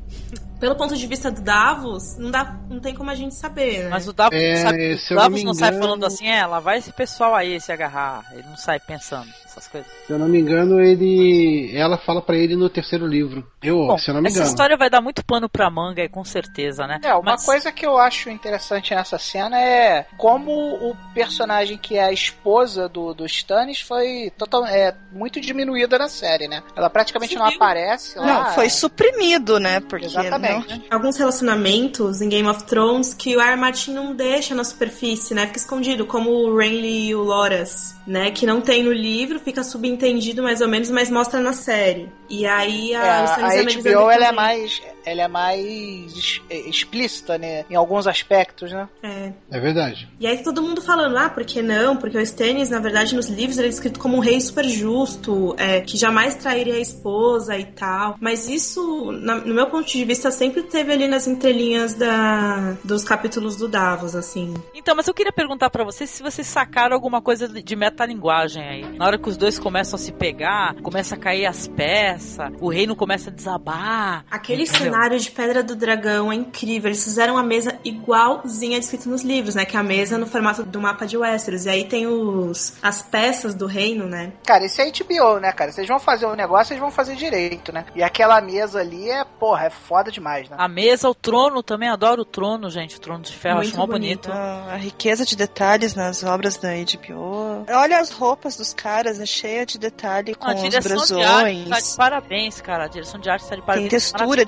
pelo 0.60 0.76
ponto 0.76 0.96
de 0.96 1.08
vista 1.08 1.32
do 1.32 1.42
Davos, 1.42 2.16
não, 2.20 2.30
dá, 2.30 2.60
não 2.70 2.80
tem 2.80 2.94
como 2.94 3.10
a 3.10 3.16
gente 3.16 3.34
saber, 3.34 3.86
né? 3.86 3.90
Mas 3.90 4.08
o 4.08 4.14
Davos, 4.14 4.38
É, 4.40 4.58
sabe, 4.58 4.98
se 5.00 5.14
o 5.14 5.16
não 5.16 5.24
Davos 5.24 5.44
não 5.44 5.54
sai 5.56 5.70
engano- 5.70 5.84
falando 5.84 6.06
assim, 6.06 6.28
é, 6.28 6.46
lá 6.46 6.60
vai 6.60 6.78
esse 6.78 6.92
pessoal 6.94 7.34
aí 7.34 7.60
se 7.60 7.72
agarrar. 7.72 8.24
Ele 8.32 8.44
não 8.48 8.56
sai 8.56 8.80
pensando 8.80 9.32
essas 9.56 9.68
coisas. 9.68 9.90
Se 10.06 10.12
eu 10.14 10.20
não 10.20 10.28
me 10.28 10.40
engano, 10.40 10.80
ele. 10.82 11.72
Ela 11.76 11.98
fala 11.98 12.22
pra 12.22 12.36
ele 12.36 12.56
no 12.56 12.70
terceiro 12.70 13.08
livro. 13.08 13.46
Eu, 13.64 13.78
Bom, 13.88 13.98
se 13.98 14.10
eu 14.10 14.14
não 14.14 14.22
me 14.22 14.28
essa 14.28 14.38
engano. 14.38 14.50
história 14.52 14.78
vai 14.78 14.90
dar 14.90 15.02
muito 15.02 15.24
pano 15.26 15.48
pra 15.50 15.70
manga, 15.70 16.04
e 16.04 16.10
com 16.10 16.24
certeza, 16.24 16.86
né? 16.86 17.00
É, 17.04 17.14
uma 17.14 17.24
Mas- 17.34 17.46
coisa 17.46 17.72
que 17.72 17.86
eu 17.86 17.98
acho 17.98 18.30
interessante 18.30 18.94
nessa 18.94 19.18
cena 19.18 19.60
é 19.60 20.06
como 20.18 20.52
o 20.52 20.96
personagem 21.14 21.78
que 21.78 21.96
é 21.98 22.04
a 22.04 22.12
esposa 22.12 22.88
do, 22.90 23.14
do 23.14 23.26
Stannis 23.26 23.82
foi 23.82 24.32
total, 24.38 24.66
é, 24.66 24.96
muito 25.12 25.40
diminuída 25.40 25.98
na 25.98 26.08
série, 26.10 26.48
né? 26.48 26.62
Ela 26.76 26.90
praticamente 26.90 27.36
não 27.36 27.46
Sumiu. 27.46 27.56
aparece 27.56 28.18
lá. 28.20 28.26
Não, 28.26 28.46
foi 28.54 28.70
suprimido, 28.70 29.60
né? 29.60 29.80
Porque 29.80 30.06
Exatamente. 30.06 30.70
não- 30.78 30.82
alguns 30.92 31.18
relacionamentos 31.18 32.22
em 32.22 32.30
Game 32.30 32.48
of 32.48 32.64
Thrones 32.66 33.14
que 33.14 33.36
o. 33.36 33.42
R. 33.42 33.56
Martin 33.56 33.94
não 33.94 34.14
deixa 34.16 34.54
na 34.56 34.64
superfície, 34.64 35.34
né? 35.34 35.46
Fica 35.48 35.60
escondido, 35.60 36.06
como 36.06 36.30
o 36.32 36.58
Renly 36.58 37.08
e 37.10 37.16
o 37.16 37.22
Loras, 37.24 37.96
né? 38.08 38.32
Que 38.32 38.46
não 38.46 38.60
tem 38.62 38.84
no 38.84 38.92
livro, 38.92 39.40
fica 39.46 39.64
subentendido 39.64 40.42
mais 40.42 40.60
ou 40.60 40.68
menos, 40.68 40.90
mas 40.90 41.10
mostra 41.10 41.40
na 41.40 41.54
série. 41.54 42.12
E 42.28 42.46
aí 42.46 42.94
É, 42.94 42.98
a, 42.98 43.36
a, 43.36 43.56
e 43.56 43.60
a 43.60 43.64
Melisandre 43.64 43.94
HBO 43.94 44.10
ela 44.10 44.26
é 44.26 44.32
mais 44.32 44.82
ela 45.06 45.22
é 45.24 45.28
mais 45.28 46.16
es- 46.16 46.42
explícita 46.50 47.38
né, 47.38 47.66
em 47.70 47.76
alguns 47.76 48.08
aspectos, 48.08 48.72
né? 48.72 48.88
É. 49.04 49.32
É 49.52 49.60
verdade. 49.60 50.10
E 50.20 50.28
aí 50.28 50.44
todo 50.44 50.62
mundo 50.62 50.82
falando, 50.82 51.18
ah, 51.18 51.30
por 51.30 51.44
que 51.46 51.62
não? 51.62 51.96
Porque 51.98 52.18
o 52.18 52.22
Stannis, 52.22 52.70
na 52.70 52.80
verdade, 52.80 53.16
nos 53.16 53.28
livros 53.28 53.58
ele 53.58 53.68
é 53.68 53.70
descrito 53.70 54.00
como 54.00 54.18
um 54.18 54.20
rei 54.20 54.40
super 54.42 54.66
justo, 54.68 55.56
é, 55.58 55.82
que 55.82 55.98
jamais 55.98 56.36
trairia 56.36 56.76
a 56.76 56.80
esposa 56.80 57.58
e 57.58 57.66
tal. 57.66 58.16
Mas 58.20 58.48
isso, 58.50 59.12
na- 59.12 59.38
no 59.38 59.54
meu 59.54 59.68
ponto 59.68 59.88
de 59.88 60.04
vista, 60.06 60.32
sempre 60.32 60.64
teve 60.64 60.92
ali 60.94 61.08
nas 61.08 61.28
entrelinhas 61.28 61.94
da, 61.94 62.76
dos 62.84 63.04
capítulos 63.04 63.56
do 63.56 63.68
Davos, 63.68 64.16
assim. 64.16 64.54
Então, 64.74 64.96
mas 64.96 65.08
eu 65.08 65.14
queria 65.14 65.32
perguntar 65.32 65.70
pra 65.70 65.84
vocês 65.84 66.10
se 66.10 66.24
vocês 66.24 66.48
sacaram 66.48 66.96
alguma 66.96 67.22
coisa 67.22 67.48
de 67.48 67.76
metalinguagem 67.76 68.64
aí. 68.64 68.98
Na 68.98 69.06
hora 69.06 69.18
que 69.18 69.30
os 69.30 69.38
dois 69.38 69.60
começam 69.60 69.96
a 69.96 70.00
se 70.00 70.12
pegar, 70.12 70.76
começa 70.82 71.16
a 71.16 71.18
cair 71.18 71.46
as 71.46 71.68
peças, 71.68 72.52
o 72.60 72.70
reino 72.70 72.96
começa 72.96 73.30
a 73.30 73.34
desabar. 73.34 74.26
Aquele 74.30 74.64
entendeu? 74.64 74.92
Cenário 74.96 75.20
de 75.20 75.30
Pedra 75.32 75.62
do 75.62 75.76
Dragão 75.76 76.32
é 76.32 76.36
incrível. 76.36 76.90
Eles 76.90 77.04
fizeram 77.04 77.38
a 77.38 77.44
mesa 77.44 77.78
igualzinha 77.84 78.80
descrita 78.80 79.10
nos 79.10 79.24
livros, 79.24 79.54
né? 79.56 79.66
Que 79.66 79.76
é 79.76 79.80
a 79.80 79.84
mesa 79.84 80.18
no 80.18 80.26
formato 80.26 80.64
do 80.64 80.80
mapa 80.80 81.06
de 81.06 81.18
Westeros. 81.18 81.66
E 81.66 81.70
aí 81.70 81.84
tem 81.86 82.08
os 82.08 82.74
as 82.82 83.02
peças 83.02 83.54
do 83.54 83.66
reino, 83.66 84.08
né? 84.08 84.32
Cara, 84.46 84.66
isso 84.66 84.82
é 84.82 84.90
HBO, 84.90 85.40
né, 85.40 85.52
cara? 85.52 85.72
Vocês 85.72 85.88
vão 85.88 86.00
fazer 86.00 86.26
o 86.26 86.36
negócio, 86.36 86.68
vocês 86.68 86.80
vão 86.80 86.90
fazer 86.92 87.16
direito, 87.16 87.72
né? 87.74 87.86
E 87.94 88.02
aquela 88.02 88.40
mesa 88.42 88.80
ali 88.80 89.10
é, 89.10 89.24
porra, 89.26 89.66
é 89.66 89.70
foda 89.70 90.12
demais, 90.12 90.50
né? 90.50 90.56
A 90.60 90.68
mesa, 90.68 91.10
o 91.10 91.16
trono 91.16 91.62
também, 91.62 91.90
adoro 91.90 92.22
o 92.22 92.26
trono, 92.26 92.70
gente. 92.70 92.96
O 92.96 93.00
trono 93.00 93.22
de 93.24 93.34
ferro, 93.34 93.58
Muito 93.58 93.70
acho 93.70 93.78
mó 93.78 93.86
bonito. 93.86 94.30
bonito. 94.30 94.32
Ah, 94.32 94.74
A 94.74 94.78
riqueza 94.78 95.26
de 95.26 95.36
detalhes 95.36 95.94
nas 95.94 96.24
obras 96.24 96.58
da 96.58 96.70
HBO. 96.70 97.66
Olha 97.70 98.00
as 98.00 98.12
roupas 98.12 98.56
dos 98.58 98.74
caras, 98.74 99.20
é 99.20 99.26
cheia 99.26 99.66
de 99.66 99.78
detalhe 99.78 100.36
com 100.36 100.48
a 100.50 100.54
os 100.56 100.62
direção 100.62 101.18
de 101.18 101.24
arte 101.24 101.64
tá 101.64 101.70
brasões. 101.70 101.92
de 101.92 101.98
parabéns, 101.98 102.62
cara. 102.62 102.86
A 102.86 102.88
direção 102.88 103.20
de 103.20 103.30
arte 103.30 103.44
tá 103.44 103.50
de 103.56 103.62
Tem 103.62 103.66
parabéns. 103.66 103.90
textura 103.90 104.46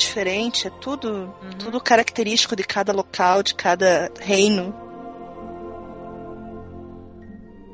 é 0.67 0.69
tudo, 0.81 1.09
Uhum. 1.09 1.49
tudo 1.57 1.81
característico 1.81 2.55
de 2.55 2.63
cada 2.63 2.93
local, 2.93 3.41
de 3.41 3.55
cada 3.55 4.11
reino. 4.19 4.73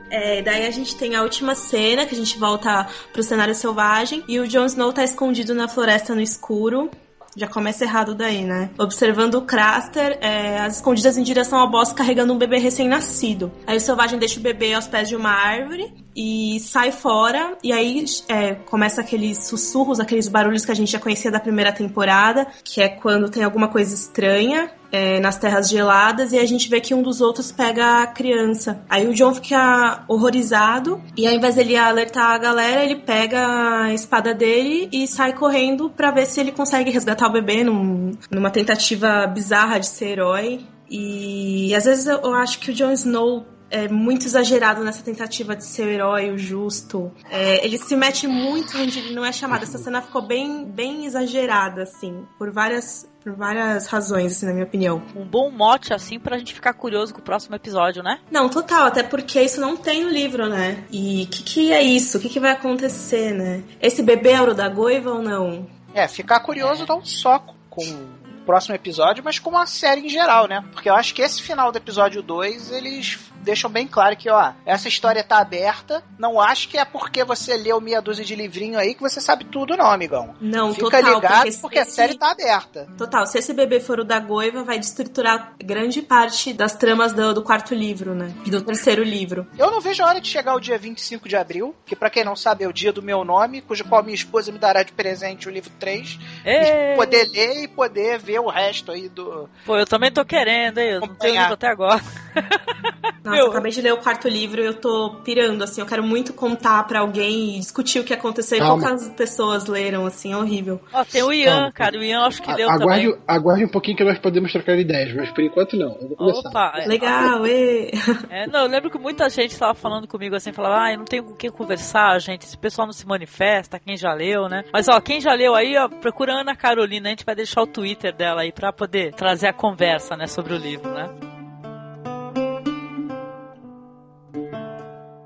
É, 0.09 0.41
daí 0.43 0.67
a 0.67 0.71
gente 0.71 0.95
tem 0.95 1.15
a 1.15 1.23
última 1.23 1.55
cena, 1.55 2.05
que 2.05 2.13
a 2.13 2.17
gente 2.17 2.37
volta 2.37 2.87
pro 3.11 3.23
cenário 3.23 3.55
selvagem, 3.55 4.23
e 4.27 4.39
o 4.39 4.47
Jon 4.47 4.65
Snow 4.65 4.93
tá 4.93 5.03
escondido 5.03 5.55
na 5.55 5.67
floresta 5.67 6.13
no 6.13 6.21
escuro. 6.21 6.89
Já 7.35 7.47
começa 7.47 7.83
errado 7.83 8.13
daí, 8.13 8.43
né? 8.43 8.69
Observando 8.77 9.33
o 9.35 9.41
Craster, 9.41 10.19
é, 10.21 10.59
as 10.59 10.75
escondidas 10.75 11.17
em 11.17 11.23
direção 11.23 11.57
ao 11.57 11.67
bosque 11.67 11.95
carregando 11.95 12.31
um 12.31 12.37
bebê 12.37 12.59
recém-nascido. 12.59 13.51
Aí 13.65 13.77
o 13.77 13.81
selvagem 13.81 14.19
deixa 14.19 14.39
o 14.39 14.43
bebê 14.43 14.75
aos 14.75 14.85
pés 14.85 15.09
de 15.09 15.15
uma 15.15 15.31
árvore 15.31 15.91
e 16.15 16.59
sai 16.59 16.91
fora. 16.91 17.57
E 17.63 17.71
aí 17.71 18.05
é, 18.27 18.55
começa 18.55 19.01
aqueles 19.01 19.47
sussurros, 19.47 19.99
aqueles 19.99 20.27
barulhos 20.27 20.65
que 20.65 20.71
a 20.71 20.75
gente 20.75 20.91
já 20.91 20.99
conhecia 20.99 21.31
da 21.31 21.39
primeira 21.39 21.71
temporada, 21.71 22.47
que 22.63 22.81
é 22.81 22.89
quando 22.89 23.29
tem 23.29 23.43
alguma 23.43 23.67
coisa 23.67 23.93
estranha 23.93 24.71
é, 24.91 25.19
nas 25.19 25.37
terras 25.37 25.69
geladas 25.69 26.31
e 26.33 26.37
a 26.37 26.45
gente 26.45 26.69
vê 26.69 26.79
que 26.79 26.93
um 26.93 27.01
dos 27.01 27.19
outros 27.19 27.51
pega 27.51 28.03
a 28.03 28.07
criança. 28.07 28.83
Aí 28.87 29.07
o 29.07 29.13
John 29.13 29.33
fica 29.33 30.03
horrorizado 30.07 31.01
e 31.17 31.27
ao 31.27 31.33
invés 31.33 31.55
dele 31.55 31.75
alertar 31.75 32.31
a 32.31 32.37
galera, 32.37 32.83
ele 32.83 32.97
pega 32.97 33.83
a 33.85 33.93
espada 33.93 34.33
dele 34.33 34.89
e 34.91 35.07
sai 35.07 35.33
correndo 35.33 35.89
pra 35.89 36.11
ver 36.11 36.25
se 36.27 36.39
ele 36.39 36.51
consegue 36.51 36.91
resgatar 36.91 37.27
o 37.27 37.31
bebê 37.31 37.63
num- 37.63 38.11
numa 38.29 38.51
tentativa 38.51 39.25
bizarra 39.27 39.79
de 39.79 39.87
ser 39.87 40.09
herói. 40.09 40.61
E 40.89 41.73
às 41.75 41.85
vezes 41.85 42.05
eu 42.05 42.33
acho 42.35 42.59
que 42.59 42.69
o 42.69 42.73
Jon 42.73 42.91
Snow 42.91 43.45
é 43.73 43.87
muito 43.87 44.27
exagerado 44.27 44.83
nessa 44.83 45.01
tentativa 45.01 45.55
de 45.55 45.65
ser 45.65 45.87
o 45.87 45.89
herói, 45.89 46.29
o 46.29 46.37
justo. 46.37 47.11
É, 47.27 47.65
ele 47.65 47.79
se 47.79 47.95
mete 47.95 48.27
muito 48.27 48.77
onde 48.77 48.99
ele 48.99 49.15
não 49.15 49.25
é 49.25 49.31
chamado. 49.31 49.63
Essa 49.63 49.79
cena 49.79 49.99
ficou 49.99 50.21
bem, 50.21 50.63
bem 50.63 51.05
exagerada, 51.05 51.81
assim, 51.81 52.23
por 52.37 52.51
várias, 52.51 53.09
por 53.23 53.33
várias 53.33 53.87
razões, 53.87 54.33
assim, 54.33 54.45
na 54.45 54.53
minha 54.53 54.65
opinião. 54.65 55.01
Um 55.15 55.25
bom 55.25 55.49
mote, 55.49 55.91
assim, 55.91 56.19
pra 56.19 56.37
gente 56.37 56.53
ficar 56.53 56.73
curioso 56.73 57.15
com 57.15 57.19
o 57.19 57.23
próximo 57.23 57.55
episódio, 57.55 58.03
né? 58.03 58.19
Não, 58.29 58.47
total, 58.47 58.85
até 58.85 59.01
porque 59.01 59.41
isso 59.41 59.59
não 59.59 59.75
tem 59.75 60.03
no 60.03 60.09
livro, 60.09 60.47
né? 60.47 60.83
E 60.91 61.23
o 61.23 61.27
que, 61.27 61.41
que 61.41 61.73
é 61.73 61.81
isso? 61.81 62.19
O 62.19 62.21
que, 62.21 62.29
que 62.29 62.39
vai 62.39 62.51
acontecer, 62.51 63.33
né? 63.33 63.63
Esse 63.81 64.03
bebê 64.03 64.33
é 64.33 64.39
ouro 64.39 64.53
da 64.53 64.69
goiva 64.69 65.09
ou 65.09 65.23
não? 65.23 65.67
É, 65.95 66.07
ficar 66.07 66.41
curioso 66.41 66.85
não 66.87 67.03
só 67.03 67.39
com 67.71 67.81
o 67.83 68.45
próximo 68.45 68.75
episódio, 68.75 69.23
mas 69.23 69.39
com 69.39 69.57
a 69.57 69.65
série 69.65 70.01
em 70.01 70.09
geral, 70.09 70.47
né? 70.47 70.63
Porque 70.73 70.89
eu 70.89 70.93
acho 70.93 71.15
que 71.15 71.23
esse 71.23 71.41
final 71.41 71.71
do 71.71 71.77
episódio 71.79 72.21
2, 72.21 72.71
eles 72.71 73.32
deixam 73.43 73.69
bem 73.69 73.87
claro 73.87 74.15
que, 74.17 74.29
ó, 74.29 74.53
essa 74.65 74.87
história 74.87 75.23
tá 75.23 75.37
aberta. 75.39 76.03
Não 76.17 76.39
acho 76.39 76.67
que 76.69 76.77
é 76.77 76.85
porque 76.85 77.23
você 77.23 77.55
leu 77.57 77.79
meia 77.81 78.01
dúzia 78.01 78.23
de 78.25 78.35
livrinho 78.35 78.79
aí 78.79 78.93
que 78.95 79.01
você 79.01 79.19
sabe 79.21 79.45
tudo, 79.45 79.75
não, 79.77 79.85
amigão. 79.91 80.33
Não, 80.41 80.73
Fica 80.73 80.85
total. 81.01 81.15
ligado 81.15 81.51
porque 81.61 81.79
a 81.79 81.81
esse- 81.83 81.91
série 81.91 82.17
tá 82.17 82.31
aberta. 82.31 82.87
Total, 82.97 83.25
se 83.27 83.37
esse 83.37 83.53
bebê 83.53 83.79
for 83.79 83.99
o 83.99 84.03
da 84.03 84.19
Goiva, 84.19 84.63
vai 84.63 84.79
destruturar 84.79 85.53
grande 85.63 86.01
parte 86.01 86.53
das 86.53 86.73
tramas 86.75 87.13
do, 87.13 87.33
do 87.33 87.41
quarto 87.43 87.75
livro, 87.75 88.15
né? 88.15 88.33
E 88.45 88.49
do 88.49 88.61
terceiro 88.61 89.03
livro. 89.03 89.45
Eu 89.57 89.69
não 89.69 89.81
vejo 89.81 90.03
a 90.03 90.07
hora 90.07 90.21
de 90.21 90.27
chegar 90.29 90.55
o 90.55 90.59
dia 90.59 90.77
25 90.77 91.27
de 91.27 91.35
abril, 91.35 91.75
que 91.85 91.95
pra 91.95 92.09
quem 92.09 92.23
não 92.23 92.35
sabe 92.35 92.63
é 92.63 92.67
o 92.67 92.73
dia 92.73 92.91
do 92.93 93.01
meu 93.01 93.23
nome, 93.23 93.61
cujo 93.61 93.83
qual 93.85 94.01
minha 94.03 94.15
esposa 94.15 94.51
me 94.51 94.57
dará 94.59 94.83
de 94.83 94.91
presente 94.93 95.47
o 95.47 95.51
livro 95.51 95.71
3, 95.79 96.19
Ê, 96.45 96.93
e 96.93 96.95
poder 96.95 97.29
ler 97.29 97.63
e 97.63 97.67
poder 97.67 98.17
ver 98.19 98.39
o 98.39 98.47
resto 98.49 98.91
aí 98.91 99.09
do. 99.09 99.49
Pô, 99.65 99.77
eu 99.77 99.85
também 99.85 100.11
tô 100.11 100.23
querendo, 100.23 100.77
hein? 100.79 100.89
Eu 100.91 100.99
não 101.01 101.15
tenho 101.15 101.39
livro 101.39 101.53
até 101.53 101.67
agora. 101.67 102.01
Nossa, 103.33 103.43
Meu- 103.43 103.51
acabei 103.51 103.71
de 103.71 103.81
ler 103.81 103.93
o 103.93 103.97
quarto 103.97 104.27
livro 104.27 104.61
e 104.61 104.65
eu 104.65 104.73
tô 104.73 105.15
pirando, 105.23 105.61
assim. 105.63 105.81
Eu 105.81 105.87
quero 105.87 106.03
muito 106.03 106.33
contar 106.33 106.83
pra 106.87 106.99
alguém 106.99 107.55
e 107.55 107.59
discutir 107.59 107.99
o 107.99 108.03
que 108.03 108.13
aconteceu. 108.13 108.57
E 108.57 108.61
Calma. 108.61 108.81
poucas 108.81 109.09
pessoas 109.09 109.65
leram, 109.67 110.05
assim, 110.05 110.33
é 110.33 110.37
horrível. 110.37 110.79
Ó, 110.93 111.03
tem 111.03 111.23
o 111.23 111.31
Ian, 111.33 111.51
Calma, 111.55 111.71
cara. 111.71 111.97
O 111.97 112.03
Ian 112.03 112.21
acho 112.25 112.41
que 112.41 112.53
leu 112.53 112.69
aguarde, 112.69 113.05
também. 113.07 113.21
aguarde 113.27 113.65
um 113.65 113.69
pouquinho 113.69 113.97
que 113.97 114.03
nós 114.03 114.19
podemos 114.19 114.51
trocar 114.51 114.77
ideias, 114.77 115.13
mas 115.15 115.31
por 115.31 115.43
enquanto 115.43 115.75
não. 115.77 115.97
Eu 116.01 116.07
vou 116.09 116.17
começar. 116.17 116.49
Opa, 116.49 116.73
é. 116.77 116.85
Legal, 116.87 117.45
ê. 117.47 117.91
É, 118.29 118.47
não, 118.47 118.61
eu 118.61 118.67
lembro 118.69 118.89
que 118.89 118.97
muita 118.97 119.29
gente 119.29 119.57
tava 119.57 119.73
falando 119.73 120.07
comigo 120.07 120.35
assim, 120.35 120.51
falava, 120.51 120.83
ah, 120.85 120.91
eu 120.93 120.97
não 120.97 121.05
tenho 121.05 121.23
com 121.23 121.33
quem 121.35 121.49
conversar, 121.51 122.19
gente, 122.19 122.43
esse 122.45 122.57
pessoal 122.57 122.85
não 122.87 122.93
se 122.93 123.05
manifesta, 123.07 123.79
quem 123.79 123.97
já 123.97 124.13
leu, 124.13 124.47
né? 124.47 124.63
Mas 124.71 124.87
ó, 124.87 124.99
quem 124.99 125.19
já 125.21 125.33
leu 125.33 125.55
aí, 125.55 125.75
ó, 125.77 125.87
procura 125.87 126.33
a 126.33 126.41
Ana 126.41 126.55
Carolina, 126.55 127.07
a 127.07 127.11
gente 127.11 127.25
vai 127.25 127.35
deixar 127.35 127.61
o 127.61 127.67
Twitter 127.67 128.15
dela 128.15 128.41
aí 128.41 128.51
pra 128.51 128.71
poder 128.73 129.13
trazer 129.13 129.47
a 129.47 129.53
conversa, 129.53 130.15
né, 130.15 130.27
sobre 130.27 130.53
o 130.53 130.57
livro, 130.57 130.91
né? 130.93 131.09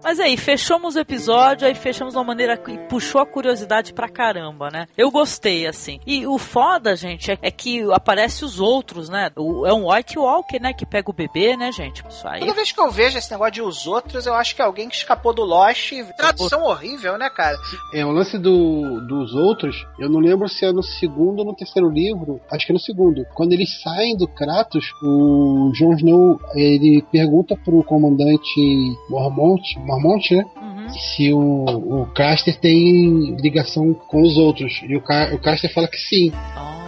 Mas 0.07 0.21
aí, 0.21 0.37
fechamos 0.37 0.95
o 0.95 0.99
episódio, 0.99 1.67
aí 1.67 1.75
fechamos 1.75 2.13
de 2.13 2.17
uma 2.17 2.23
maneira 2.23 2.55
que 2.55 2.77
puxou 2.87 3.19
a 3.19 3.25
curiosidade 3.25 3.91
pra 3.91 4.07
caramba, 4.07 4.69
né? 4.71 4.87
Eu 4.97 5.11
gostei, 5.11 5.67
assim. 5.67 5.99
E 6.07 6.25
o 6.25 6.37
foda, 6.37 6.95
gente, 6.95 7.29
é, 7.29 7.37
é 7.41 7.51
que 7.51 7.81
aparece 7.91 8.45
os 8.45 8.57
outros, 8.57 9.09
né? 9.09 9.29
O, 9.35 9.67
é 9.67 9.73
um 9.73 9.91
White 9.91 10.17
Walker, 10.17 10.61
né? 10.61 10.71
Que 10.71 10.85
pega 10.85 11.11
o 11.11 11.13
bebê, 11.13 11.57
né, 11.57 11.73
gente? 11.73 12.05
Isso 12.07 12.25
aí. 12.25 12.39
Toda 12.39 12.53
vez 12.53 12.71
que 12.71 12.79
eu 12.79 12.89
vejo 12.89 13.17
esse 13.17 13.29
negócio 13.29 13.51
de 13.55 13.61
os 13.61 13.85
outros, 13.85 14.25
eu 14.25 14.33
acho 14.33 14.55
que 14.55 14.61
é 14.61 14.65
alguém 14.65 14.87
que 14.87 14.95
escapou 14.95 15.33
do 15.33 15.43
Lost. 15.43 15.91
Tradução 16.15 16.63
horrível, 16.63 17.17
né, 17.17 17.29
cara? 17.29 17.57
É, 17.93 18.05
o 18.05 18.11
lance 18.11 18.37
do, 18.37 19.01
dos 19.01 19.35
outros, 19.35 19.85
eu 19.99 20.09
não 20.09 20.21
lembro 20.21 20.47
se 20.47 20.63
é 20.63 20.71
no 20.71 20.83
segundo 20.83 21.39
ou 21.39 21.45
no 21.45 21.53
terceiro 21.53 21.89
livro, 21.89 22.39
acho 22.49 22.65
que 22.65 22.71
é 22.71 22.75
no 22.75 22.79
segundo. 22.79 23.25
Quando 23.33 23.51
eles 23.51 23.81
saem 23.81 24.15
do 24.15 24.25
Kratos, 24.25 24.85
o 25.03 25.69
Jon 25.73 25.95
Snow, 25.95 26.39
ele 26.55 27.03
pergunta 27.11 27.57
pro 27.57 27.83
comandante 27.83 28.61
Mormont, 29.09 29.77
Mormont, 29.79 29.96
né? 30.33 30.45
Uhum. 30.61 30.89
Se 30.89 31.33
o, 31.33 32.01
o 32.01 32.05
Caster 32.13 32.57
tem 32.59 33.35
ligação 33.41 33.93
com 33.93 34.21
os 34.21 34.37
outros. 34.37 34.81
E 34.87 34.95
o, 34.95 35.01
Ca, 35.01 35.33
o 35.33 35.39
Caster 35.39 35.71
fala 35.73 35.87
que 35.87 35.97
sim. 35.97 36.31
Lá. 36.55 36.86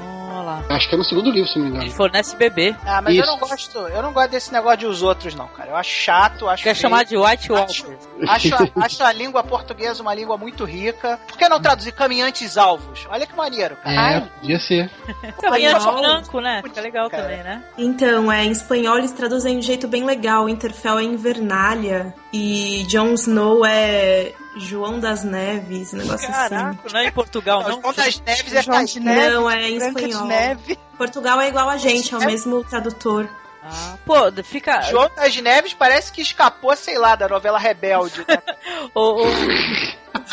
Acho 0.69 0.87
que 0.87 0.93
é 0.95 0.97
no 0.97 1.03
segundo 1.03 1.31
livro, 1.31 1.47
se 1.49 1.57
não 1.57 1.65
me 1.65 1.71
Ele 1.71 1.77
engano. 1.79 1.91
fornece 1.97 2.35
bebê. 2.35 2.75
Ah, 2.85 3.01
mas 3.01 3.15
eu 3.15 3.23
Isso. 3.23 3.31
não 3.31 3.39
gosto, 3.39 3.77
eu 3.79 4.01
não 4.03 4.13
gosto 4.13 4.29
desse 4.29 4.53
negócio 4.53 4.77
de 4.77 4.85
os 4.85 5.01
outros, 5.01 5.33
não, 5.33 5.47
cara. 5.47 5.71
Eu 5.71 5.75
acho 5.75 5.89
chato, 5.89 6.47
acho 6.47 6.63
Quer 6.63 6.75
feio. 6.75 6.81
chamar 6.83 7.05
de 7.05 7.17
White 7.17 7.51
Acho, 7.51 7.53
Walker. 7.87 7.97
acho, 8.29 8.55
a, 8.55 8.69
acho 8.85 9.03
a 9.03 9.11
língua 9.11 9.43
portuguesa 9.43 10.01
uma 10.03 10.13
língua 10.13 10.37
muito 10.37 10.63
rica. 10.65 11.19
Por 11.27 11.37
que 11.37 11.49
não 11.49 11.59
traduzir 11.59 11.91
caminhantes 11.93 12.55
alvos? 12.57 13.07
Olha 13.09 13.25
que 13.25 13.35
maneiro, 13.35 13.75
cara. 13.77 14.17
É, 14.17 14.21
podia 14.39 14.59
ser. 14.59 14.91
Caminhante 15.41 15.85
branco, 15.85 16.39
né? 16.39 16.61
Fica 16.63 16.81
legal 16.81 17.09
Cara. 17.09 17.23
também, 17.23 17.43
né? 17.43 17.63
Então, 17.77 18.31
é, 18.31 18.45
em 18.45 18.51
espanhol 18.51 18.97
eles 18.99 19.11
traduzem 19.11 19.53
de 19.55 19.59
um 19.59 19.63
jeito 19.63 19.87
bem 19.87 20.05
legal. 20.05 20.47
Interfell 20.47 20.99
é 20.99 21.03
Invernália 21.03 22.13
e 22.31 22.85
Jon 22.87 23.13
Snow 23.13 23.65
é 23.65 24.33
João 24.59 24.99
das 24.99 25.23
Neves, 25.23 25.93
um 25.93 25.97
negócio 25.97 26.29
assim. 26.29 26.49
Caraca, 26.49 26.79
não 26.91 26.99
é 26.99 27.07
em 27.07 27.11
Portugal, 27.11 27.61
Não, 27.61 27.69
não? 27.69 27.81
João 27.81 27.93
das 27.93 28.19
Neves 28.21 28.53
é 28.53 28.61
João 28.61 28.83
de 28.83 28.93
Caim. 28.93 29.05
Neve, 29.05 29.35
Não, 29.35 29.49
é 29.49 29.69
em 29.69 29.79
Branca 29.79 30.01
espanhol. 30.01 30.27
Neve. 30.27 30.79
Portugal 30.97 31.39
é 31.41 31.47
igual 31.47 31.69
a 31.69 31.77
gente, 31.77 32.13
é 32.13 32.17
o 32.17 32.25
mesmo 32.25 32.63
tradutor. 32.63 33.29
Ah, 33.63 33.97
pô, 34.05 34.15
fica. 34.43 34.81
João 34.83 35.09
das 35.15 35.35
Neves 35.37 35.73
parece 35.73 36.11
que 36.11 36.21
escapou, 36.21 36.75
sei 36.75 36.97
lá, 36.97 37.15
da 37.15 37.27
novela 37.27 37.59
Rebelde. 37.59 38.25
Né? 38.27 38.37
Ô, 38.95 39.23
ô, 39.23 39.27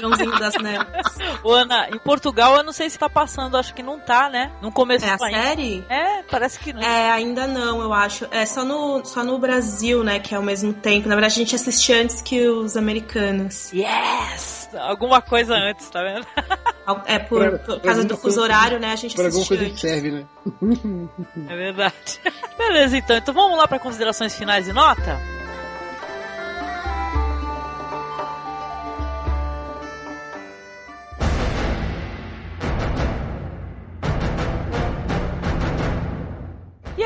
Joãozinho 0.01 0.39
das 0.39 0.55
Neves. 0.57 0.87
ô, 1.43 1.53
Ana, 1.53 1.89
em 1.91 1.99
Portugal 1.99 2.57
eu 2.57 2.63
não 2.63 2.73
sei 2.73 2.89
se 2.91 2.99
tá 2.99 3.09
passando, 3.09 3.57
acho 3.57 3.75
que 3.75 3.83
não 3.83 3.99
tá, 3.99 4.29
né? 4.29 4.51
Não 4.63 4.71
começou 4.71 5.09
É 5.09 5.13
a 5.13 5.25
ainda. 5.27 5.43
série? 5.43 5.85
É, 5.89 6.23
parece 6.25 6.59
que 6.59 6.73
não. 6.73 6.83
É, 6.83 7.11
ainda 7.11 7.47
não, 7.47 7.81
eu 7.81 7.93
acho. 7.93 8.27
É 8.31 8.45
só 8.47 8.65
no, 8.65 9.05
só 9.05 9.23
no 9.25 9.39
Brasil, 9.39 10.03
né, 10.05 10.19
que 10.19 10.35
é 10.35 10.37
ao 10.37 10.43
mesmo 10.43 10.73
tempo. 10.73 11.09
Na 11.09 11.15
verdade, 11.15 11.35
a 11.35 11.39
gente 11.39 11.55
assiste 11.55 11.93
antes 11.93 12.21
que 12.23 12.47
os 12.49 12.77
americanos. 12.77 13.73
Yes! 13.73 14.69
Alguma 14.79 15.23
coisa 15.23 15.55
antes, 15.55 15.89
tá 15.91 16.03
vendo? 16.03 16.27
É, 17.07 17.19
por, 17.19 17.41
Pra- 17.41 17.59
por 17.59 17.81
causa 17.81 18.05
do 18.05 18.17
fuso 18.17 18.41
horário, 18.41 18.79
né, 18.79 18.93
a 18.93 18.97
gente 18.97 19.17
Pra 19.17 19.25
alguma 19.25 19.43
assiste 19.43 19.59
coisa 19.59 19.75
que 19.75 19.81
serve, 19.81 20.11
né? 20.13 20.25
É 21.51 21.57
verdade. 21.57 22.21
Beleza, 22.57 22.97
então. 22.97 23.17
Então 23.17 23.35
vamos 23.35 23.59
lá 23.59 23.67
para 23.67 23.81
considerações 23.81 24.37
finais 24.37 24.69
e 24.69 24.73
nota? 24.73 25.19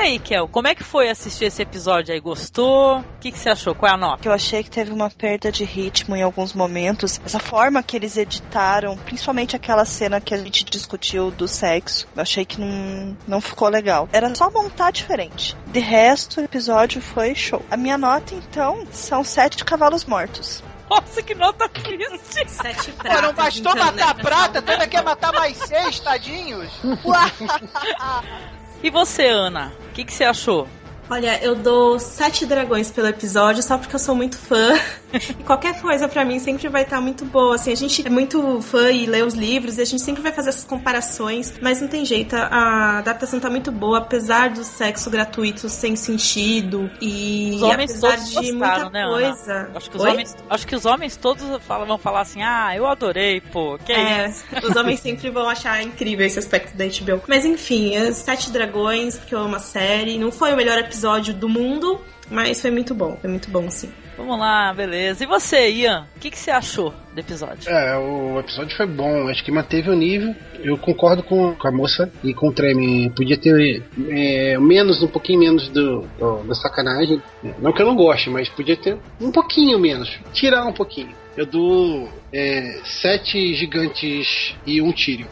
Aí, 0.00 0.18
Kel, 0.18 0.48
como 0.48 0.68
é 0.68 0.74
que 0.74 0.82
foi 0.82 1.08
assistir 1.08 1.44
esse 1.44 1.62
episódio 1.62 2.12
aí? 2.12 2.20
Gostou? 2.20 2.98
O 2.98 3.04
que, 3.20 3.30
que 3.30 3.38
você 3.38 3.50
achou? 3.50 3.74
Qual 3.74 3.90
é 3.90 3.94
a 3.94 3.98
nota? 3.98 4.26
eu 4.26 4.32
achei 4.32 4.62
que 4.62 4.70
teve 4.70 4.92
uma 4.92 5.10
perda 5.10 5.52
de 5.52 5.64
ritmo 5.64 6.16
em 6.16 6.22
alguns 6.22 6.52
momentos. 6.52 7.20
Essa 7.24 7.38
forma 7.38 7.82
que 7.82 7.96
eles 7.96 8.16
editaram, 8.16 8.96
principalmente 8.96 9.54
aquela 9.56 9.84
cena 9.84 10.20
que 10.20 10.34
a 10.34 10.38
gente 10.38 10.64
discutiu 10.64 11.30
do 11.30 11.46
sexo, 11.46 12.08
eu 12.14 12.22
achei 12.22 12.44
que 12.44 12.60
não, 12.60 13.16
não 13.26 13.40
ficou 13.40 13.68
legal. 13.68 14.08
Era 14.12 14.34
só 14.34 14.50
montar 14.50 14.90
diferente. 14.90 15.56
De 15.66 15.80
resto, 15.80 16.40
o 16.40 16.44
episódio 16.44 17.00
foi 17.00 17.34
show. 17.34 17.64
A 17.70 17.76
minha 17.76 17.98
nota, 17.98 18.34
então, 18.34 18.86
são 18.90 19.22
sete 19.22 19.64
cavalos 19.64 20.04
mortos. 20.04 20.62
Nossa, 20.88 21.22
que 21.22 21.36
nota 21.36 21.68
triste! 21.68 22.48
Sete 22.50 22.90
Pô, 22.90 23.04
pratas, 23.04 23.22
não 23.22 23.32
bastou 23.32 23.72
então, 23.72 23.86
matar 23.86 24.10
a 24.10 24.14
né, 24.14 24.22
prata, 24.22 24.60
toda 24.60 24.88
quer 24.88 25.04
matar 25.04 25.32
mais 25.32 25.56
seis, 25.56 26.00
tadinhos. 26.00 26.68
E 28.82 28.90
você, 28.90 29.26
Ana? 29.26 29.72
O 29.90 29.92
que, 29.92 30.04
que 30.04 30.12
você 30.12 30.24
achou? 30.24 30.66
Olha, 31.10 31.42
eu 31.42 31.56
dou 31.56 31.98
sete 31.98 32.46
dragões 32.46 32.88
pelo 32.88 33.08
episódio 33.08 33.64
só 33.64 33.76
porque 33.76 33.94
eu 33.96 33.98
sou 33.98 34.14
muito 34.14 34.38
fã. 34.38 34.74
E 35.12 35.42
qualquer 35.42 35.80
coisa 35.82 36.06
pra 36.06 36.24
mim 36.24 36.38
sempre 36.38 36.68
vai 36.68 36.82
estar 36.82 37.00
muito 37.00 37.24
boa. 37.24 37.56
Assim, 37.56 37.72
a 37.72 37.74
gente 37.74 38.06
é 38.06 38.08
muito 38.08 38.62
fã 38.62 38.92
e 38.92 39.06
lê 39.06 39.24
os 39.24 39.34
livros 39.34 39.76
e 39.76 39.82
a 39.82 39.84
gente 39.84 40.00
sempre 40.02 40.22
vai 40.22 40.30
fazer 40.30 40.50
essas 40.50 40.62
comparações, 40.62 41.52
mas 41.60 41.80
não 41.80 41.88
tem 41.88 42.04
jeito. 42.04 42.36
A 42.36 42.98
adaptação 42.98 43.40
tá 43.40 43.50
muito 43.50 43.72
boa, 43.72 43.98
apesar 43.98 44.50
do 44.50 44.62
sexo 44.62 45.10
gratuito 45.10 45.68
sem 45.68 45.96
sentido 45.96 46.88
e 47.00 47.54
Os 47.56 47.62
homens 47.62 47.90
apesar 47.90 48.10
todos 48.18 48.28
de 48.30 48.34
gostaram, 48.52 48.82
muita 48.84 48.90
né, 48.90 49.02
Ana? 49.02 49.10
coisa. 49.10 49.70
Acho 49.74 49.90
que 49.90 49.96
os 49.96 50.02
Oi? 50.04 50.10
homens, 50.12 50.36
acho 50.48 50.66
que 50.68 50.76
os 50.76 50.86
homens 50.86 51.16
todos 51.16 51.44
falam- 51.66 51.88
vão 51.88 51.98
falar 51.98 52.20
assim: 52.20 52.40
"Ah, 52.44 52.72
eu 52.76 52.86
adorei, 52.86 53.40
pô". 53.40 53.78
Que 53.84 53.92
É, 53.92 54.28
isso? 54.28 54.44
os 54.64 54.76
homens 54.76 55.00
sempre 55.00 55.28
vão 55.28 55.48
achar 55.48 55.82
incrível 55.82 56.24
esse 56.24 56.38
aspecto 56.38 56.76
da 56.76 56.84
HBO. 56.86 57.20
Mas 57.26 57.44
enfim, 57.44 57.96
é 57.96 58.12
Sete 58.12 58.48
Dragões, 58.52 59.18
porque 59.18 59.34
eu 59.34 59.40
amo 59.40 59.56
a 59.56 59.60
série. 59.60 60.16
Não 60.18 60.30
foi 60.30 60.52
o 60.52 60.56
melhor 60.56 60.78
episódio 60.78 60.99
do 61.34 61.48
mundo, 61.48 62.00
mas 62.30 62.60
foi 62.60 62.70
muito 62.70 62.94
bom. 62.94 63.16
Foi 63.20 63.28
muito 63.30 63.50
bom, 63.50 63.70
sim. 63.70 63.90
Vamos 64.16 64.38
lá, 64.38 64.72
beleza. 64.74 65.24
E 65.24 65.26
você, 65.26 65.70
Ian? 65.70 66.06
O 66.14 66.20
que, 66.20 66.30
que 66.30 66.38
você 66.38 66.50
achou 66.50 66.92
do 67.14 67.18
episódio? 67.18 67.70
É, 67.70 67.96
o 67.96 68.38
episódio 68.38 68.76
foi 68.76 68.86
bom, 68.86 69.28
acho 69.28 69.42
que 69.42 69.50
manteve 69.50 69.88
o 69.88 69.94
nível. 69.94 70.34
Eu 70.62 70.76
concordo 70.76 71.22
com, 71.22 71.54
com 71.54 71.68
a 71.68 71.72
moça 71.72 72.12
e 72.22 72.34
com 72.34 72.48
o 72.48 72.52
Treme. 72.52 73.08
Podia 73.16 73.38
ter 73.38 73.82
é, 74.10 74.58
menos, 74.58 75.02
um 75.02 75.08
pouquinho 75.08 75.40
menos 75.40 75.68
do, 75.70 76.02
do- 76.18 76.42
da 76.46 76.54
sacanagem. 76.54 77.22
Não 77.60 77.72
que 77.72 77.80
eu 77.80 77.86
não 77.86 77.96
goste, 77.96 78.28
mas 78.28 78.48
podia 78.50 78.76
ter 78.76 78.98
um 79.18 79.32
pouquinho 79.32 79.78
menos. 79.78 80.18
Tirar 80.34 80.66
um 80.66 80.72
pouquinho. 80.72 81.14
Eu 81.34 81.46
dou 81.46 82.08
é, 82.32 82.80
sete 82.84 83.54
gigantes 83.54 84.54
e 84.66 84.80
um 84.80 84.92
Tyrion. 84.92 85.26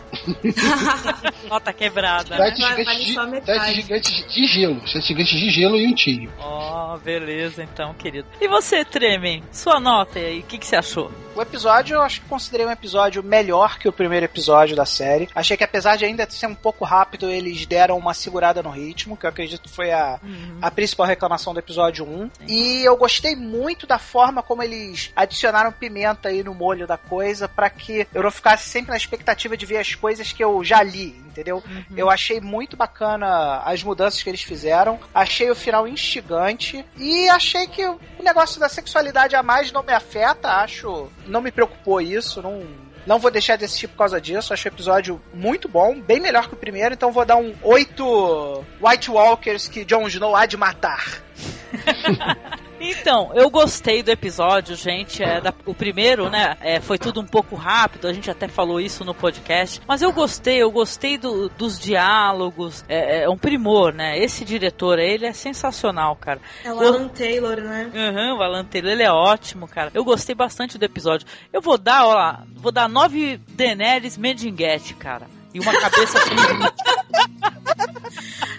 Nota 1.48 1.72
quebrada, 1.72 2.36
né? 2.36 2.50
Sete 2.50 2.60
Vale- 2.62 3.00
gigantes, 3.04 3.14
vale 3.14 3.40
de, 3.40 3.46
sete 3.46 3.74
gigantes 3.74 4.34
de 4.34 4.46
gelo. 4.46 4.88
Sete 4.88 5.06
gigantes 5.08 5.38
de 5.38 5.50
gelo 5.50 5.76
e 5.76 5.86
um 5.86 5.94
Tyrion. 5.94 6.30
Ó, 6.38 6.96
beleza, 6.98 7.62
então, 7.62 7.94
querido. 7.94 8.26
E 8.40 8.48
você, 8.48 8.84
Treme? 8.84 9.42
Sua 9.52 9.78
nota 9.80 10.18
aí, 10.18 10.40
o 10.40 10.42
que, 10.42 10.58
que 10.58 10.66
você 10.66 10.76
achou? 10.76 11.10
O 11.38 11.42
episódio 11.42 11.94
eu 11.94 12.02
acho 12.02 12.20
que 12.20 12.28
considerei 12.28 12.66
um 12.66 12.70
episódio 12.70 13.22
melhor 13.22 13.78
que 13.78 13.88
o 13.88 13.92
primeiro 13.92 14.24
episódio 14.26 14.74
da 14.74 14.84
série. 14.84 15.28
Achei 15.32 15.56
que 15.56 15.62
apesar 15.62 15.94
de 15.96 16.04
ainda 16.04 16.28
ser 16.28 16.48
um 16.48 16.54
pouco 16.54 16.84
rápido, 16.84 17.30
eles 17.30 17.64
deram 17.64 17.96
uma 17.96 18.12
segurada 18.12 18.60
no 18.60 18.70
ritmo, 18.70 19.16
que 19.16 19.24
eu 19.24 19.30
acredito 19.30 19.68
foi 19.68 19.92
a, 19.92 20.18
a 20.60 20.70
principal 20.70 21.06
reclamação 21.06 21.52
do 21.54 21.60
episódio 21.60 22.04
1. 22.04 22.30
E 22.48 22.82
eu 22.84 22.96
gostei 22.96 23.36
muito 23.36 23.86
da 23.86 24.00
forma 24.00 24.42
como 24.42 24.64
eles 24.64 25.12
adicionaram 25.14 25.70
pimenta 25.70 26.28
aí 26.28 26.42
no 26.42 26.54
molho 26.54 26.87
da 26.88 26.96
coisa, 26.96 27.48
pra 27.48 27.70
que 27.70 28.08
eu 28.12 28.22
não 28.22 28.30
ficasse 28.30 28.68
sempre 28.68 28.90
na 28.90 28.96
expectativa 28.96 29.56
de 29.56 29.66
ver 29.66 29.76
as 29.76 29.94
coisas 29.94 30.32
que 30.32 30.42
eu 30.42 30.64
já 30.64 30.82
li, 30.82 31.14
entendeu? 31.26 31.62
Eu 31.96 32.10
achei 32.10 32.40
muito 32.40 32.76
bacana 32.76 33.62
as 33.64 33.82
mudanças 33.82 34.22
que 34.22 34.28
eles 34.28 34.42
fizeram. 34.42 34.98
Achei 35.14 35.50
o 35.50 35.54
final 35.54 35.86
instigante. 35.86 36.84
E 36.96 37.28
achei 37.28 37.66
que 37.66 37.86
o 37.86 37.98
negócio 38.22 38.58
da 38.58 38.68
sexualidade 38.68 39.36
a 39.36 39.42
mais 39.42 39.70
não 39.70 39.82
me 39.82 39.92
afeta. 39.92 40.48
Acho. 40.48 41.08
Não 41.26 41.40
me 41.40 41.52
preocupou 41.52 42.00
isso. 42.00 42.42
Não. 42.42 42.66
Não 43.06 43.18
vou 43.18 43.30
deixar 43.30 43.56
de 43.56 43.64
assistir 43.64 43.88
por 43.88 43.96
causa 43.96 44.20
disso. 44.20 44.52
Acho 44.52 44.68
o 44.68 44.72
episódio 44.72 45.22
muito 45.32 45.68
bom, 45.68 45.98
bem 45.98 46.20
melhor 46.20 46.48
que 46.48 46.54
o 46.54 46.58
primeiro. 46.58 46.94
Então 46.94 47.12
vou 47.12 47.24
dar 47.24 47.36
um 47.36 47.54
8 47.62 48.64
White 48.82 49.10
Walkers 49.10 49.68
que 49.68 49.84
Jon 49.84 50.06
Snow 50.08 50.36
há 50.36 50.44
de 50.44 50.56
matar. 50.56 51.22
Então, 52.80 53.32
eu 53.34 53.50
gostei 53.50 54.04
do 54.04 54.10
episódio, 54.12 54.76
gente. 54.76 55.20
É, 55.20 55.40
da- 55.40 55.52
o 55.66 55.74
primeiro, 55.74 56.30
né? 56.30 56.56
é, 56.60 56.80
foi 56.80 56.96
tudo 56.96 57.20
um 57.20 57.26
pouco 57.26 57.56
rápido, 57.56 58.06
a 58.06 58.12
gente 58.12 58.30
até 58.30 58.46
falou 58.46 58.80
isso 58.80 59.04
no 59.04 59.12
podcast. 59.12 59.80
Mas 59.84 60.00
eu 60.00 60.12
gostei, 60.12 60.62
eu 60.62 60.70
gostei 60.70 61.18
do- 61.18 61.48
dos 61.48 61.76
diálogos. 61.76 62.84
É, 62.88 63.24
é 63.24 63.28
um 63.28 63.36
primor, 63.36 63.92
né? 63.92 64.16
Esse 64.16 64.44
diretor, 64.44 65.00
ele 65.00 65.26
é 65.26 65.32
sensacional, 65.32 66.14
cara. 66.14 66.40
É 66.64 66.72
o 66.72 66.80
Eu- 66.80 66.94
Alan 66.94 67.08
Taylor, 67.08 67.56
né? 67.56 67.90
Uhum, 67.92 68.38
o 68.38 68.42
Alan 68.44 68.64
Taylor, 68.64 68.92
ele 68.92 69.02
é 69.02 69.10
ótimo, 69.10 69.66
cara. 69.66 69.90
Eu 69.92 70.04
gostei 70.04 70.36
bastante 70.36 70.78
do 70.78 70.84
episódio. 70.84 71.26
Eu 71.52 71.60
vou 71.60 71.78
dar, 71.78 72.06
ó 72.06 72.14
lá, 72.14 72.44
vou 72.54 72.70
dar 72.70 72.88
nove 72.88 73.40
Daenerys 73.56 74.16
Mendinguete, 74.16 74.94
cara. 74.94 75.26
E 75.52 75.58
uma 75.58 75.72
cabeça 75.80 76.16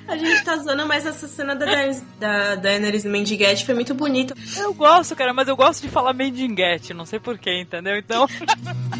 A 0.09 0.17
gente 0.17 0.43
tá 0.43 0.57
zoando, 0.57 0.87
mas 0.87 1.05
essa 1.05 1.27
cena 1.27 1.55
da 1.55 1.65
Daenerys, 1.65 2.03
da 2.19 2.55
Daenerys 2.55 3.05
Mendighetti 3.05 3.63
foi 3.63 3.75
muito 3.75 3.93
bonita. 3.93 4.33
Eu 4.57 4.73
gosto, 4.73 5.15
cara, 5.15 5.33
mas 5.33 5.47
eu 5.47 5.55
gosto 5.55 5.83
de 5.83 5.89
falar 5.89 6.13
Mendinguete, 6.13 6.93
não 6.93 7.05
sei 7.05 7.19
porquê, 7.19 7.61
entendeu? 7.61 7.95
Então. 7.95 8.27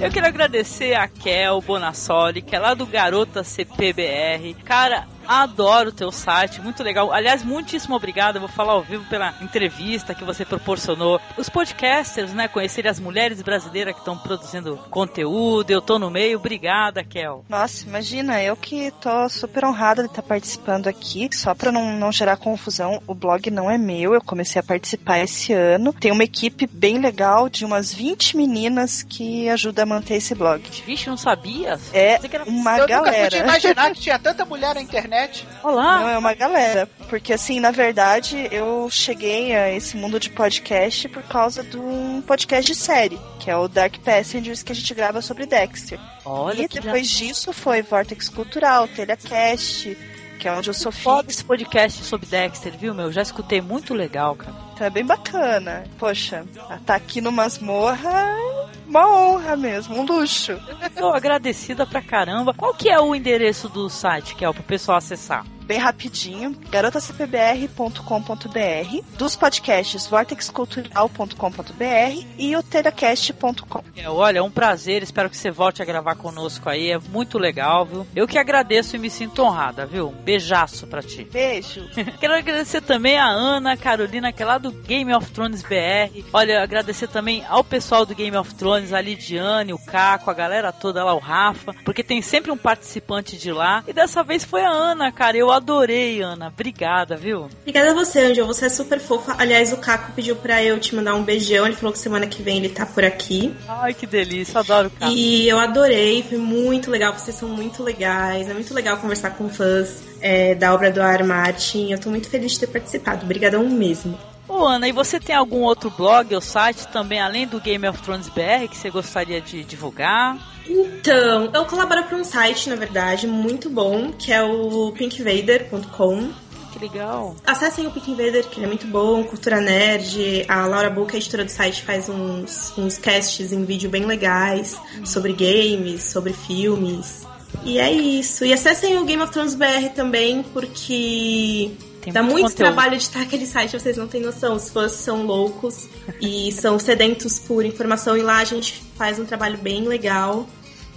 Eu 0.00 0.12
quero 0.12 0.28
agradecer 0.28 0.94
a 0.94 1.08
Kel 1.08 1.60
Bonassoli, 1.60 2.40
que 2.40 2.54
é 2.54 2.58
lá 2.60 2.72
do 2.72 2.86
Garota 2.86 3.42
CPBR. 3.42 4.54
Cara, 4.64 5.08
Adoro 5.28 5.90
o 5.90 5.92
teu 5.92 6.10
site, 6.10 6.58
muito 6.62 6.82
legal. 6.82 7.12
Aliás, 7.12 7.44
muitíssimo 7.44 7.94
obrigado. 7.94 8.36
Eu 8.36 8.40
vou 8.40 8.48
falar 8.48 8.72
ao 8.72 8.82
vivo 8.82 9.04
pela 9.10 9.34
entrevista 9.42 10.14
que 10.14 10.24
você 10.24 10.42
proporcionou. 10.42 11.20
Os 11.36 11.50
podcasters, 11.50 12.32
né? 12.32 12.48
Conhecerem 12.48 12.90
as 12.90 12.98
mulheres 12.98 13.42
brasileiras 13.42 13.92
que 13.92 14.00
estão 14.00 14.16
produzindo 14.16 14.78
conteúdo. 14.88 15.70
Eu 15.70 15.82
tô 15.82 15.98
no 15.98 16.08
meio. 16.10 16.38
Obrigada, 16.38 17.04
Kel. 17.04 17.44
Nossa, 17.46 17.86
imagina, 17.86 18.42
eu 18.42 18.56
que 18.56 18.90
tô 19.02 19.28
super 19.28 19.66
honrada 19.66 20.04
de 20.04 20.08
estar 20.08 20.22
participando 20.22 20.88
aqui. 20.88 21.28
Só 21.34 21.54
pra 21.54 21.70
não, 21.70 21.92
não 21.98 22.10
gerar 22.10 22.38
confusão, 22.38 23.02
o 23.06 23.14
blog 23.14 23.50
não 23.50 23.70
é 23.70 23.76
meu. 23.76 24.14
Eu 24.14 24.22
comecei 24.22 24.58
a 24.58 24.64
participar 24.64 25.18
esse 25.18 25.52
ano. 25.52 25.92
Tem 25.92 26.10
uma 26.10 26.24
equipe 26.24 26.66
bem 26.66 26.98
legal 26.98 27.50
de 27.50 27.66
umas 27.66 27.92
20 27.92 28.34
meninas 28.34 29.02
que 29.02 29.46
ajuda 29.50 29.82
a 29.82 29.86
manter 29.86 30.14
esse 30.14 30.34
blog. 30.34 30.62
Vixe, 30.86 31.10
não 31.10 31.18
sabia? 31.18 31.78
É 31.92 32.18
uma 32.46 32.78
eu 32.78 32.86
galera. 32.86 33.12
nunca 33.12 33.24
podia 33.24 33.40
imaginar 33.40 33.90
que 33.90 34.00
tinha 34.00 34.18
tanta 34.18 34.46
mulher 34.46 34.74
na 34.74 34.80
internet. 34.80 35.17
Olá! 35.62 36.00
Não, 36.00 36.08
é 36.08 36.18
uma 36.18 36.34
galera. 36.34 36.88
Porque, 37.08 37.32
assim, 37.32 37.60
na 37.60 37.70
verdade, 37.70 38.48
eu 38.52 38.88
cheguei 38.90 39.54
a 39.56 39.72
esse 39.72 39.96
mundo 39.96 40.20
de 40.20 40.30
podcast 40.30 41.08
por 41.08 41.22
causa 41.22 41.62
de 41.62 41.76
um 41.76 42.22
podcast 42.22 42.70
de 42.72 42.78
série, 42.78 43.18
que 43.40 43.50
é 43.50 43.56
o 43.56 43.66
Dark 43.68 43.98
Passengers, 43.98 44.62
que 44.62 44.72
a 44.72 44.74
gente 44.74 44.92
grava 44.94 45.20
sobre 45.22 45.46
Dexter. 45.46 45.98
Olha 46.24 46.62
e 46.62 46.68
depois 46.68 47.08
disso 47.08 47.52
foi 47.52 47.82
Vortex 47.82 48.28
Cultural, 48.28 48.86
Telecast, 48.88 49.96
que 50.38 50.46
é 50.46 50.52
onde 50.52 50.68
eu 50.68 50.74
sou 50.74 50.92
Foda 50.92 51.24
fixa. 51.24 51.40
esse 51.40 51.44
podcast 51.44 52.04
sobre 52.04 52.26
Dexter, 52.26 52.76
viu, 52.76 52.94
meu? 52.94 53.10
Já 53.10 53.22
escutei, 53.22 53.60
muito 53.60 53.94
legal, 53.94 54.36
cara. 54.36 54.67
Então 54.78 54.86
é 54.86 54.90
bem 54.90 55.04
bacana. 55.04 55.82
Poxa, 55.98 56.46
tá 56.86 56.94
aqui 56.94 57.20
no 57.20 57.32
Masmorra 57.32 58.08
é 58.08 58.68
uma 58.86 59.06
honra 59.06 59.56
mesmo, 59.56 59.98
um 59.98 60.04
luxo. 60.04 60.56
Tô 60.96 61.08
agradecida 61.08 61.84
pra 61.84 62.00
caramba. 62.00 62.54
Qual 62.54 62.72
que 62.72 62.88
é 62.88 63.00
o 63.00 63.12
endereço 63.12 63.68
do 63.68 63.90
site, 63.90 64.36
Kel, 64.36 64.54
pro 64.54 64.62
pessoal 64.62 64.98
acessar? 64.98 65.44
Bem 65.68 65.78
rapidinho, 65.78 66.56
garotacpbr.com.br, 66.70 69.16
dos 69.18 69.36
podcasts 69.36 70.06
vortexcultural.com.br 70.06 72.24
e 72.38 72.56
o 72.56 72.62
telecast.com. 72.62 73.84
É, 73.94 74.08
olha, 74.08 74.38
é 74.38 74.42
um 74.42 74.50
prazer, 74.50 75.02
espero 75.02 75.28
que 75.28 75.36
você 75.36 75.50
volte 75.50 75.82
a 75.82 75.84
gravar 75.84 76.14
conosco 76.14 76.70
aí, 76.70 76.90
é 76.90 76.98
muito 76.98 77.38
legal, 77.38 77.84
viu? 77.84 78.06
Eu 78.16 78.26
que 78.26 78.38
agradeço 78.38 78.96
e 78.96 78.98
me 78.98 79.10
sinto 79.10 79.42
honrada, 79.42 79.84
viu? 79.84 80.08
Um 80.08 80.22
beijaço 80.22 80.86
pra 80.86 81.02
ti. 81.02 81.28
Beijo. 81.30 81.86
Quero 82.18 82.34
agradecer 82.34 82.80
também 82.80 83.18
a 83.18 83.26
Ana 83.26 83.76
Carolina, 83.76 84.32
que 84.32 84.42
é 84.42 84.46
lá 84.46 84.56
do 84.56 84.67
Game 84.70 85.12
of 85.14 85.30
Thrones 85.30 85.62
BR. 85.62 86.24
Olha, 86.32 86.62
agradecer 86.62 87.08
também 87.08 87.44
ao 87.48 87.62
pessoal 87.62 88.04
do 88.04 88.14
Game 88.14 88.36
of 88.36 88.54
Thrones, 88.54 88.92
a 88.92 89.00
Lidiane, 89.00 89.72
o 89.72 89.78
Caco, 89.78 90.30
a 90.30 90.34
galera 90.34 90.72
toda 90.72 91.04
lá, 91.04 91.14
o 91.14 91.18
Rafa, 91.18 91.74
porque 91.84 92.02
tem 92.02 92.22
sempre 92.22 92.50
um 92.50 92.56
participante 92.56 93.36
de 93.36 93.52
lá. 93.52 93.82
E 93.86 93.92
dessa 93.92 94.22
vez 94.22 94.44
foi 94.44 94.62
a 94.62 94.70
Ana, 94.70 95.10
cara. 95.12 95.36
Eu 95.36 95.50
adorei, 95.50 96.22
Ana. 96.22 96.48
Obrigada, 96.48 97.16
viu? 97.16 97.48
Obrigada 97.60 97.90
a 97.90 97.94
você, 97.94 98.20
Angel. 98.20 98.46
Você 98.46 98.66
é 98.66 98.68
super 98.68 99.00
fofa. 99.00 99.34
Aliás, 99.38 99.72
o 99.72 99.76
Caco 99.76 100.12
pediu 100.12 100.36
pra 100.36 100.62
eu 100.62 100.78
te 100.78 100.94
mandar 100.94 101.14
um 101.14 101.22
beijão. 101.22 101.66
Ele 101.66 101.76
falou 101.76 101.92
que 101.92 101.98
semana 101.98 102.26
que 102.26 102.42
vem 102.42 102.58
ele 102.58 102.68
tá 102.68 102.86
por 102.86 103.04
aqui. 103.04 103.54
Ai, 103.68 103.94
que 103.94 104.06
delícia. 104.06 104.58
Adoro 104.58 104.88
o 104.88 104.90
Caco. 104.90 105.12
E 105.12 105.48
eu 105.48 105.58
adorei, 105.58 106.22
foi 106.22 106.38
muito 106.38 106.90
legal. 106.90 107.12
Vocês 107.12 107.36
são 107.36 107.48
muito 107.48 107.82
legais. 107.82 108.48
É 108.48 108.54
muito 108.54 108.72
legal 108.72 108.96
conversar 108.98 109.30
com 109.30 109.48
fãs 109.48 110.02
é, 110.20 110.54
da 110.54 110.74
obra 110.74 110.90
do 110.90 111.00
R. 111.00 111.22
Martin. 111.24 111.92
Eu 111.92 111.98
tô 111.98 112.10
muito 112.10 112.28
feliz 112.28 112.52
de 112.52 112.60
ter 112.60 112.66
participado. 112.68 113.24
Obrigadão 113.24 113.68
mesmo. 113.68 114.18
Ô, 114.48 114.66
Ana, 114.66 114.88
e 114.88 114.92
você 114.92 115.20
tem 115.20 115.36
algum 115.36 115.60
outro 115.60 115.90
blog 115.90 116.34
ou 116.34 116.40
site 116.40 116.88
também, 116.88 117.20
além 117.20 117.46
do 117.46 117.60
Game 117.60 117.86
of 117.86 118.00
Thrones 118.02 118.28
BR, 118.28 118.66
que 118.70 118.76
você 118.76 118.88
gostaria 118.90 119.40
de 119.40 119.62
divulgar? 119.62 120.38
Então, 120.66 121.50
eu 121.52 121.64
colaboro 121.66 122.04
para 122.04 122.16
um 122.16 122.24
site, 122.24 122.70
na 122.70 122.76
verdade, 122.76 123.26
muito 123.26 123.68
bom, 123.68 124.10
que 124.12 124.32
é 124.32 124.42
o 124.42 124.90
pinkvader.com. 124.92 126.30
Que 126.72 126.78
legal. 126.78 127.34
Acessem 127.46 127.86
o 127.86 127.90
Pink 127.90 128.10
Invader, 128.10 128.46
que 128.46 128.58
ele 128.58 128.66
é 128.66 128.68
muito 128.68 128.86
bom, 128.86 129.24
Cultura 129.24 129.60
Nerd. 129.60 130.44
A 130.48 130.66
Laura 130.66 130.90
Boca, 130.90 131.14
a 131.14 131.18
editora 131.18 131.44
do 131.44 131.50
site, 131.50 131.82
faz 131.82 132.08
uns, 132.08 132.76
uns 132.76 132.98
casts 132.98 133.52
em 133.52 133.64
vídeo 133.64 133.88
bem 133.88 134.04
legais 134.04 134.78
sobre 135.04 135.32
games, 135.32 136.04
sobre 136.04 136.32
filmes. 136.32 137.26
E 137.64 137.78
é 137.78 137.90
isso. 137.90 138.44
E 138.44 138.52
acessem 138.52 138.98
o 138.98 139.04
Game 139.04 139.22
of 139.22 139.32
Thrones 139.32 139.54
BR 139.54 139.88
também, 139.94 140.42
porque 140.42 141.72
Tem 142.00 142.12
dá 142.12 142.22
muito 142.22 142.42
muito 142.42 142.56
trabalho 142.56 142.94
editar 142.94 143.22
aquele 143.22 143.46
site, 143.46 143.78
vocês 143.78 143.96
não 143.96 144.06
têm 144.06 144.20
noção. 144.20 144.54
Os 144.54 144.70
fãs 144.70 144.92
são 144.92 145.24
loucos 145.24 145.88
e 146.20 146.52
são 146.52 146.78
sedentos 146.78 147.38
por 147.38 147.64
informação, 147.64 148.16
e 148.16 148.22
lá 148.22 148.38
a 148.38 148.44
gente 148.44 148.82
faz 148.96 149.18
um 149.18 149.24
trabalho 149.24 149.58
bem 149.58 149.86
legal. 149.86 150.48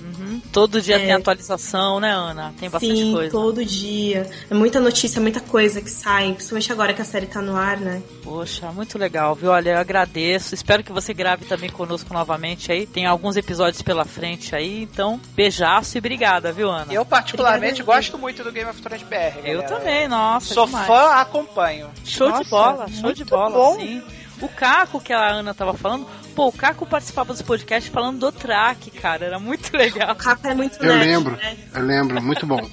Uhum. 0.03 0.41
Todo 0.51 0.81
dia 0.81 0.95
É. 0.95 0.99
tem 0.99 1.11
atualização, 1.13 1.99
né, 1.99 2.11
Ana? 2.11 2.53
Tem 2.59 2.69
bastante 2.69 2.95
Sim, 2.95 3.13
coisa. 3.13 3.31
todo 3.31 3.63
dia. 3.63 4.29
É 4.49 4.53
muita 4.53 4.79
notícia, 4.79 5.21
muita 5.21 5.39
coisa 5.39 5.81
que 5.81 5.89
sai, 5.89 6.33
principalmente 6.33 6.71
agora 6.71 6.93
que 6.93 7.01
a 7.01 7.05
série 7.05 7.25
tá 7.27 7.41
no 7.41 7.55
ar, 7.55 7.77
né? 7.77 8.01
Poxa, 8.23 8.71
muito 8.71 8.97
legal, 8.97 9.35
viu? 9.35 9.51
Olha, 9.51 9.71
eu 9.71 9.77
agradeço. 9.79 10.53
Espero 10.55 10.83
que 10.83 10.91
você 10.91 11.13
grave 11.13 11.45
também 11.45 11.69
conosco 11.69 12.13
novamente 12.13 12.71
aí. 12.71 12.85
Tem 12.85 13.05
alguns 13.05 13.35
episódios 13.37 13.81
pela 13.81 14.05
frente 14.05 14.55
aí, 14.55 14.83
então 14.83 15.19
beijaço 15.35 15.97
e 15.97 15.99
obrigada, 15.99 16.51
viu, 16.51 16.69
Ana? 16.69 16.91
Eu, 16.93 17.05
particularmente, 17.05 17.81
Obrigada. 17.81 17.97
gosto 17.97 18.17
muito 18.17 18.43
do 18.43 18.51
Game 18.51 18.69
of 18.69 18.81
Thrones 18.81 19.03
BR. 19.03 19.37
Eu 19.43 19.61
galera. 19.61 19.63
também, 19.63 20.07
nossa. 20.07 20.53
Sou 20.53 20.65
demais. 20.65 20.87
fã, 20.87 21.11
acompanho. 21.13 21.89
Show 22.03 22.29
Nossa, 22.29 22.43
de 22.43 22.49
bola, 22.49 22.87
show 22.89 23.13
de 23.13 23.23
bola, 23.25 23.49
bom. 23.51 23.79
sim. 23.79 24.01
O 24.41 24.49
Caco, 24.49 24.99
que 24.99 25.13
a 25.13 25.19
Ana 25.31 25.53
tava 25.53 25.73
falando, 25.75 26.07
pô, 26.35 26.47
o 26.47 26.51
Caco 26.51 26.85
participava 26.85 27.31
dos 27.31 27.41
podcasts 27.41 27.91
falando 27.93 28.19
do 28.19 28.31
track, 28.31 28.89
cara, 28.91 29.25
era 29.25 29.39
muito 29.39 29.71
legal. 29.77 30.11
O 30.11 30.15
Caco 30.15 30.47
é 30.47 30.55
muito 30.55 30.83
Eu 30.83 30.95
nerd, 30.95 31.07
lembro, 31.09 31.35
né? 31.37 31.57
eu 31.73 31.81
lembro, 31.83 32.21
muito 32.21 32.45
bom. 32.45 32.59
O 32.61 32.69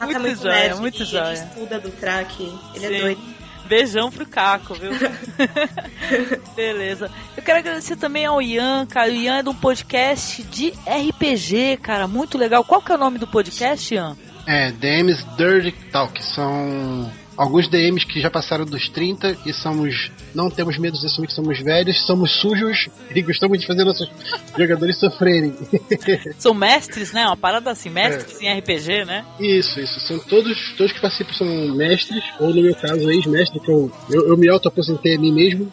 Caco 0.00 0.12
é 0.12 0.18
Muito 0.18 0.20
muito 0.20 0.42
joia, 0.42 0.54
nerd, 0.54 0.80
muito 0.80 1.04
joia. 1.04 1.32
Ele 1.34 1.44
estuda 1.44 1.80
do 1.80 1.90
track, 1.90 2.42
ele 2.74 2.86
Sim. 2.88 2.94
é 2.94 3.00
doido. 3.00 3.40
Beijão 3.66 4.10
pro 4.10 4.26
Caco, 4.26 4.74
viu? 4.74 4.90
Beleza. 6.56 7.10
Eu 7.36 7.42
quero 7.42 7.58
agradecer 7.60 7.94
também 7.96 8.26
ao 8.26 8.42
Ian, 8.42 8.84
cara. 8.86 9.08
O 9.08 9.12
Ian 9.14 9.36
é 9.38 9.42
de 9.44 9.48
um 9.48 9.54
podcast 9.54 10.42
de 10.42 10.70
RPG, 10.86 11.76
cara. 11.80 12.08
Muito 12.08 12.36
legal. 12.36 12.64
Qual 12.64 12.82
que 12.82 12.90
é 12.90 12.94
o 12.96 12.98
nome 12.98 13.18
do 13.18 13.28
podcast, 13.28 13.94
Ian? 13.94 14.16
É, 14.46 14.72
DMs 14.72 15.24
Dirty 15.36 15.70
Talk. 15.92 16.20
São 16.24 17.10
alguns 17.40 17.68
DMs 17.68 18.04
que 18.04 18.20
já 18.20 18.30
passaram 18.30 18.66
dos 18.66 18.90
30 18.90 19.38
e 19.46 19.52
somos. 19.52 20.12
Não 20.34 20.50
temos 20.50 20.76
medo 20.76 20.98
de 20.98 21.06
assumir 21.06 21.28
que 21.28 21.32
somos 21.32 21.58
velhos, 21.58 22.04
somos 22.04 22.38
sujos 22.38 22.88
e 23.14 23.22
gostamos 23.22 23.58
de 23.58 23.66
fazer 23.66 23.82
nossos 23.82 24.10
jogadores 24.56 24.98
sofrerem. 24.98 25.56
São 26.38 26.52
mestres, 26.52 27.12
né? 27.12 27.26
Uma 27.26 27.38
parada 27.38 27.70
assim, 27.70 27.88
mestres 27.88 28.40
em 28.42 28.52
RPG, 28.58 29.06
né? 29.06 29.24
Isso, 29.40 29.80
isso. 29.80 29.98
São 30.00 30.18
todos, 30.18 30.74
todos 30.76 30.92
que 30.92 31.00
participam 31.00 31.32
são 31.32 31.74
mestres, 31.74 32.22
ou 32.38 32.52
no 32.52 32.62
meu 32.62 32.74
caso, 32.74 33.10
ex-mestre, 33.10 33.58
que 33.58 33.70
eu, 33.70 33.90
eu, 34.10 34.28
eu 34.28 34.36
me 34.36 34.48
auto-aposentei 34.50 35.16
a 35.16 35.18
mim 35.18 35.32
mesmo. 35.32 35.72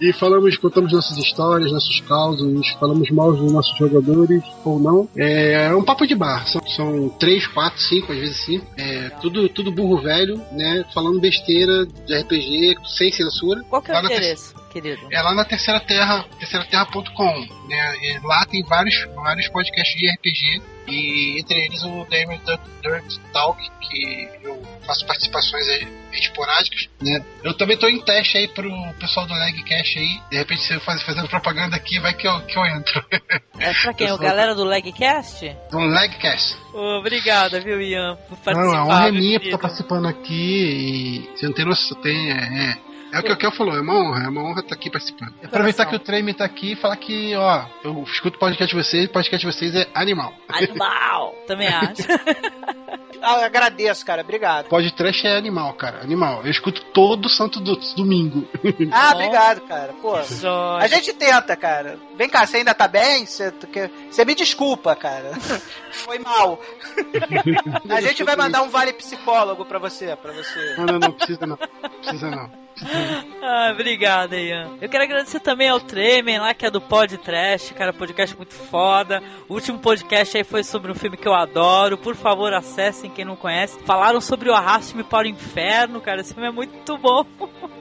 E 0.00 0.12
falamos, 0.12 0.56
contamos 0.56 0.92
nossas 0.92 1.16
histórias, 1.18 1.70
nossos 1.70 2.00
causos, 2.00 2.68
falamos 2.80 3.10
mal 3.10 3.32
dos 3.32 3.52
nossos 3.52 3.76
jogadores, 3.76 4.42
ou 4.64 4.78
não. 4.78 5.08
É, 5.16 5.66
é 5.66 5.76
um 5.76 5.84
papo 5.84 6.06
de 6.06 6.14
bar. 6.14 6.46
São, 6.48 6.60
são 6.66 7.08
três, 7.10 7.46
quatro, 7.46 7.80
cinco, 7.80 8.12
às 8.12 8.18
vezes 8.18 8.36
cinco. 8.44 8.66
É, 8.76 9.10
tudo, 9.20 9.48
tudo 9.48 9.72
burro 9.72 10.02
velho, 10.02 10.40
né? 10.52 10.84
Falando 10.92 11.20
besteira 11.20 11.86
de 11.86 12.18
RPG, 12.18 12.76
sem 12.96 13.12
censura. 13.12 13.62
Qual 13.68 13.82
que 13.82 13.90
é 13.90 14.00
o 14.00 14.04
endereço, 14.04 14.54
querido? 14.70 15.02
é 15.10 15.22
lá 15.22 15.34
na 15.34 15.44
Terceira 15.44 15.80
Terra, 15.80 16.24
terceiraterra.com. 16.38 17.40
Né? 17.68 17.94
E 18.02 18.26
lá 18.26 18.44
tem 18.46 18.62
vários, 18.64 19.06
vários 19.14 19.48
podcasts 19.48 19.96
de 19.96 20.10
RPG. 20.10 20.62
E 20.88 21.38
entre 21.38 21.66
eles 21.66 21.82
o 21.84 22.04
Dirt, 22.10 22.60
Dirt 22.82 23.18
Talk, 23.32 23.60
que 23.80 24.28
eu 24.42 24.61
faço 24.86 25.06
participações 25.06 25.66
esporádicas. 26.12 26.88
Né? 27.00 27.24
Eu 27.42 27.54
também 27.56 27.74
estou 27.74 27.88
em 27.88 28.00
teste 28.00 28.38
aí 28.38 28.48
pro 28.48 28.70
pessoal 28.98 29.26
do 29.26 29.34
Legcast 29.34 29.98
aí. 29.98 30.20
De 30.30 30.36
repente, 30.36 30.62
se 30.62 30.74
eu 30.74 30.80
faz, 30.80 31.02
fazendo 31.02 31.28
propaganda 31.28 31.76
aqui, 31.76 31.98
vai 31.98 32.14
que 32.14 32.26
eu, 32.26 32.40
que 32.42 32.58
eu 32.58 32.66
entro. 32.66 33.04
É 33.58 33.72
pra 33.72 33.94
quem? 33.94 34.12
O 34.12 34.18
galera 34.18 34.54
do 34.54 34.64
Legcast? 34.64 35.56
Do 35.70 35.78
Legcast. 35.78 36.56
Ô, 36.72 36.98
Obrigada, 36.98 37.60
viu, 37.60 37.80
Ian, 37.80 38.16
por 38.28 38.36
Não, 38.36 38.44
participar. 38.44 38.76
é 38.76 38.82
honra 38.82 39.02
meu 39.04 39.12
minha 39.14 39.40
por 39.40 39.46
estar 39.46 39.58
participando 39.58 40.08
aqui 40.08 41.24
e 41.24 41.36
você 41.36 41.46
não 41.46 41.52
tem 41.52 41.64
noção, 41.64 42.00
tem, 42.00 42.30
é, 42.30 42.34
é, 43.12 43.16
é 43.16 43.20
o 43.20 43.22
que 43.22 43.32
o 43.32 43.36
Kel 43.36 43.52
falou, 43.52 43.76
é 43.76 43.80
uma 43.80 43.94
honra, 43.94 44.24
é 44.24 44.28
uma 44.28 44.42
honra 44.42 44.60
estar 44.60 44.74
aqui 44.74 44.90
participando. 44.90 45.34
Aproveitar 45.44 45.86
que 45.86 45.96
o 45.96 45.98
Treme 45.98 46.32
tá 46.32 46.44
aqui 46.44 46.72
e 46.72 46.76
falar 46.76 46.96
que, 46.96 47.34
ó, 47.34 47.64
eu 47.84 48.02
escuto 48.04 48.36
o 48.36 48.40
podcast 48.40 48.74
de 48.74 48.82
vocês, 48.82 49.04
o 49.04 49.12
podcast 49.12 49.46
de 49.46 49.52
vocês 49.52 49.74
é 49.74 49.86
animal. 49.94 50.32
Animal! 50.48 51.34
Também 51.46 51.68
acho. 51.68 52.02
Ah, 53.22 53.44
agradeço, 53.44 54.04
cara. 54.04 54.22
Obrigado. 54.22 54.68
Podcast 54.68 55.26
é 55.26 55.36
animal, 55.36 55.72
cara, 55.74 56.02
animal. 56.02 56.42
Eu 56.44 56.50
escuto 56.50 56.84
todo 56.92 57.28
santo 57.28 57.60
do, 57.60 57.76
domingo. 57.94 58.46
Ah, 58.90 59.12
obrigado, 59.14 59.60
cara. 59.62 59.92
Pô. 59.94 60.14
A 60.16 60.86
gente 60.88 61.12
tenta, 61.12 61.56
cara. 61.56 61.98
Vem 62.16 62.28
cá, 62.28 62.44
você 62.44 62.58
ainda 62.58 62.74
tá 62.74 62.88
bem? 62.88 63.24
Você, 63.24 63.52
você 64.10 64.24
me 64.24 64.34
desculpa, 64.34 64.96
cara. 64.96 65.32
Foi 65.92 66.18
mal. 66.18 66.60
A 67.88 68.00
gente 68.00 68.24
vai 68.24 68.34
mandar 68.34 68.62
um 68.62 68.68
vale 68.68 68.92
psicólogo 68.92 69.64
pra 69.64 69.78
você, 69.78 70.16
pra 70.16 70.32
você. 70.32 70.74
Não, 70.76 70.86
não, 70.86 70.98
não, 70.98 71.12
precisa 71.12 71.46
não, 71.46 71.56
precisa 71.56 72.30
não. 72.30 72.61
ah, 73.42 73.70
obrigada, 73.72 74.36
Ian. 74.36 74.70
Eu 74.80 74.88
quero 74.88 75.04
agradecer 75.04 75.40
também 75.40 75.68
ao 75.68 75.80
Tremen 75.80 76.38
lá, 76.38 76.54
que 76.54 76.66
é 76.66 76.70
do 76.70 76.80
Pod 76.80 77.16
Trash, 77.18 77.72
cara, 77.72 77.92
podcast 77.92 78.36
muito 78.36 78.54
foda. 78.54 79.22
O 79.48 79.54
último 79.54 79.78
podcast 79.78 80.36
aí 80.36 80.44
foi 80.44 80.64
sobre 80.64 80.90
um 80.90 80.94
filme 80.94 81.16
que 81.16 81.28
eu 81.28 81.34
adoro. 81.34 81.98
Por 81.98 82.14
favor, 82.14 82.52
acessem 82.52 83.10
quem 83.10 83.24
não 83.24 83.36
conhece. 83.36 83.78
Falaram 83.84 84.20
sobre 84.20 84.48
o 84.48 84.54
Arraste-me 84.54 85.04
para 85.04 85.26
o 85.26 85.30
Inferno, 85.30 86.00
cara. 86.00 86.20
Esse 86.20 86.34
filme 86.34 86.48
é 86.48 86.52
muito 86.52 86.96
bom. 86.98 87.24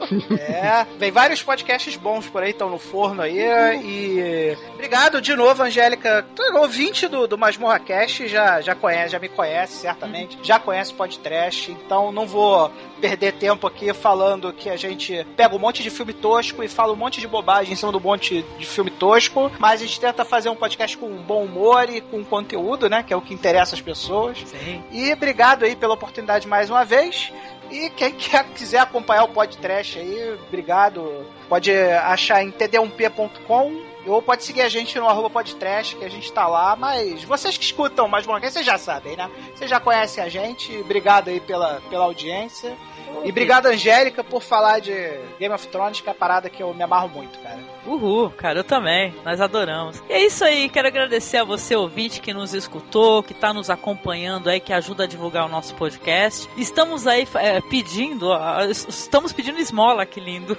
é, 0.39 0.85
vem 0.97 1.11
vários 1.11 1.41
podcasts 1.41 1.95
bons 1.95 2.27
por 2.27 2.43
aí, 2.43 2.51
estão 2.51 2.69
no 2.69 2.77
forno 2.77 3.21
aí. 3.21 3.39
E 3.83 4.57
obrigado 4.73 5.21
de 5.21 5.35
novo, 5.35 5.63
Angélica. 5.63 6.25
Ouvinte 6.53 7.07
do, 7.07 7.27
do 7.27 7.37
Masmorra 7.37 7.79
Cast, 7.79 8.27
já, 8.27 8.61
já 8.61 8.75
conhece, 8.75 9.13
já 9.13 9.19
me 9.19 9.29
conhece, 9.29 9.77
certamente. 9.77 10.37
Já 10.43 10.59
conhece 10.59 10.91
o 10.91 10.95
Pod 10.95 11.17
Trash, 11.19 11.69
então 11.69 12.11
não 12.11 12.25
vou 12.25 12.71
perder 12.99 13.33
tempo 13.33 13.65
aqui 13.65 13.93
falando 13.93 14.53
que 14.53 14.69
a 14.69 14.77
gente 14.77 14.90
pega 15.35 15.55
um 15.55 15.59
monte 15.59 15.83
de 15.83 15.89
filme 15.89 16.13
tosco 16.13 16.63
e 16.63 16.67
fala 16.67 16.93
um 16.93 16.95
monte 16.95 17.19
de 17.19 17.27
bobagem 17.27 17.73
em 17.73 17.75
cima 17.75 17.91
do 17.91 17.99
monte 17.99 18.43
de 18.57 18.65
filme 18.65 18.91
tosco, 18.91 19.51
mas 19.59 19.81
a 19.81 19.85
gente 19.85 19.99
tenta 19.99 20.25
fazer 20.25 20.49
um 20.49 20.55
podcast 20.55 20.97
com 20.97 21.09
bom 21.17 21.43
humor 21.43 21.89
e 21.89 22.01
com 22.01 22.23
conteúdo, 22.23 22.89
né? 22.89 23.03
Que 23.03 23.13
é 23.13 23.17
o 23.17 23.21
que 23.21 23.33
interessa 23.33 23.75
as 23.75 23.81
pessoas. 23.81 24.39
Sim. 24.45 24.83
E 24.91 25.11
obrigado 25.11 25.63
aí 25.63 25.75
pela 25.75 25.93
oportunidade 25.93 26.47
mais 26.47 26.69
uma 26.69 26.83
vez. 26.83 27.31
E 27.69 27.89
quem 27.91 28.11
quer, 28.15 28.45
quiser 28.49 28.79
acompanhar 28.79 29.23
o 29.23 29.29
podcast 29.29 29.97
aí, 29.97 30.37
obrigado. 30.47 31.25
Pode 31.47 31.71
achar 31.71 32.43
em 32.43 32.51
td1p.com 32.51 33.91
ou 34.05 34.21
pode 34.21 34.43
seguir 34.43 34.61
a 34.61 34.69
gente 34.69 34.97
no 34.97 35.07
arroba 35.07 35.29
podcast, 35.29 35.95
que 35.95 36.03
a 36.03 36.09
gente 36.09 36.31
tá 36.31 36.47
lá, 36.47 36.75
mas 36.75 37.23
vocês 37.23 37.57
que 37.57 37.63
escutam 37.63 38.07
mais 38.07 38.25
uma 38.25 38.39
vez, 38.39 38.53
vocês 38.53 38.65
já 38.65 38.77
sabem, 38.77 39.15
né? 39.15 39.29
Vocês 39.53 39.69
já 39.69 39.79
conhecem 39.79 40.23
a 40.23 40.29
gente, 40.29 40.75
obrigado 40.77 41.29
aí 41.29 41.39
pela, 41.39 41.81
pela 41.89 42.05
audiência. 42.05 42.75
E 43.23 43.29
obrigado, 43.29 43.67
Angélica, 43.67 44.23
por 44.23 44.41
falar 44.41 44.79
de 44.79 44.91
Game 45.39 45.53
of 45.53 45.67
Thrones, 45.67 46.01
que 46.01 46.09
é 46.09 46.11
a 46.11 46.15
parada 46.15 46.49
que 46.49 46.61
eu 46.63 46.73
me 46.73 46.83
amarro 46.83 47.09
muito, 47.09 47.37
cara. 47.39 47.59
Uhul, 47.85 48.29
cara, 48.29 48.59
eu 48.59 48.63
também. 48.63 49.13
Nós 49.25 49.41
adoramos. 49.41 50.01
E 50.09 50.13
é 50.13 50.25
isso 50.25 50.43
aí, 50.43 50.69
quero 50.69 50.87
agradecer 50.87 51.37
a 51.37 51.43
você, 51.43 51.75
ouvinte, 51.75 52.21
que 52.21 52.33
nos 52.33 52.53
escutou, 52.53 53.23
que 53.23 53.33
está 53.33 53.53
nos 53.53 53.69
acompanhando 53.69 54.49
aí, 54.49 54.59
que 54.59 54.73
ajuda 54.73 55.03
a 55.03 55.07
divulgar 55.07 55.45
o 55.45 55.49
nosso 55.49 55.73
podcast. 55.75 56.47
Estamos 56.57 57.07
aí 57.07 57.27
é, 57.35 57.59
pedindo, 57.61 58.29
estamos 58.69 59.33
pedindo 59.33 59.59
esmola, 59.59 60.05
que 60.05 60.19
lindo. 60.19 60.57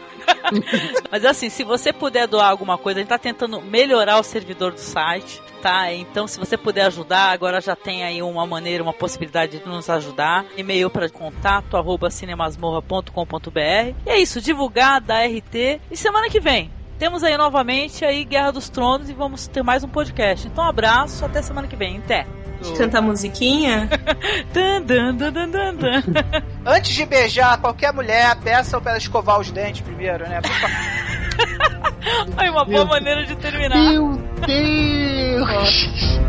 Mas 1.10 1.24
assim, 1.24 1.48
se 1.48 1.62
você 1.62 1.92
puder 1.92 2.26
doar 2.26 2.50
alguma 2.50 2.76
coisa, 2.76 2.98
a 2.98 3.02
gente 3.02 3.08
tá 3.08 3.18
tentando 3.18 3.60
melhorar 3.60 4.18
o 4.18 4.22
servidor 4.22 4.72
do 4.72 4.80
site 4.80 5.40
tá? 5.62 5.92
Então, 5.92 6.26
se 6.26 6.40
você 6.40 6.56
puder 6.58 6.86
ajudar, 6.86 7.30
agora 7.30 7.60
já 7.60 7.76
tem 7.76 8.02
aí 8.02 8.20
uma 8.20 8.44
maneira, 8.44 8.82
uma 8.82 8.92
possibilidade 8.92 9.60
de 9.60 9.64
nos 9.64 9.88
ajudar. 9.88 10.44
E-mail 10.56 10.90
para 10.90 11.08
contato 11.08 11.76
arroba 11.76 12.10
cinemasmorra.com.br. 12.10 13.94
E 14.04 14.10
é 14.10 14.18
isso, 14.18 14.40
divulgar 14.40 15.00
da 15.00 15.24
RT. 15.24 15.80
E 15.88 15.96
semana 15.96 16.28
que 16.28 16.40
vem 16.40 16.81
temos 17.02 17.24
aí 17.24 17.36
novamente 17.36 18.04
aí 18.04 18.24
Guerra 18.24 18.52
dos 18.52 18.68
Tronos 18.68 19.10
e 19.10 19.12
vamos 19.12 19.48
ter 19.48 19.60
mais 19.60 19.82
um 19.82 19.88
podcast. 19.88 20.46
Então, 20.46 20.62
um 20.62 20.68
abraço, 20.68 21.24
até 21.24 21.42
semana 21.42 21.66
que 21.66 21.74
vem. 21.74 21.98
Até. 21.98 22.24
Canta 22.78 22.98
a 22.98 23.02
musiquinha? 23.02 23.90
dun, 24.54 24.82
dun, 24.82 25.16
dun, 25.16 25.32
dun, 25.32 25.50
dun, 25.50 25.74
dun. 25.74 26.12
Antes 26.64 26.94
de 26.94 27.04
beijar 27.04 27.60
qualquer 27.60 27.92
mulher, 27.92 28.36
peça 28.36 28.80
para 28.80 28.92
ela 28.92 28.98
escovar 28.98 29.40
os 29.40 29.50
dentes 29.50 29.80
primeiro, 29.80 30.28
né? 30.28 30.40
Ai, 32.38 32.48
uma 32.50 32.64
boa 32.64 32.84
maneira 32.84 33.26
de 33.26 33.34
terminar. 33.34 33.78
Meu 33.78 34.16
Deus! 34.46 36.20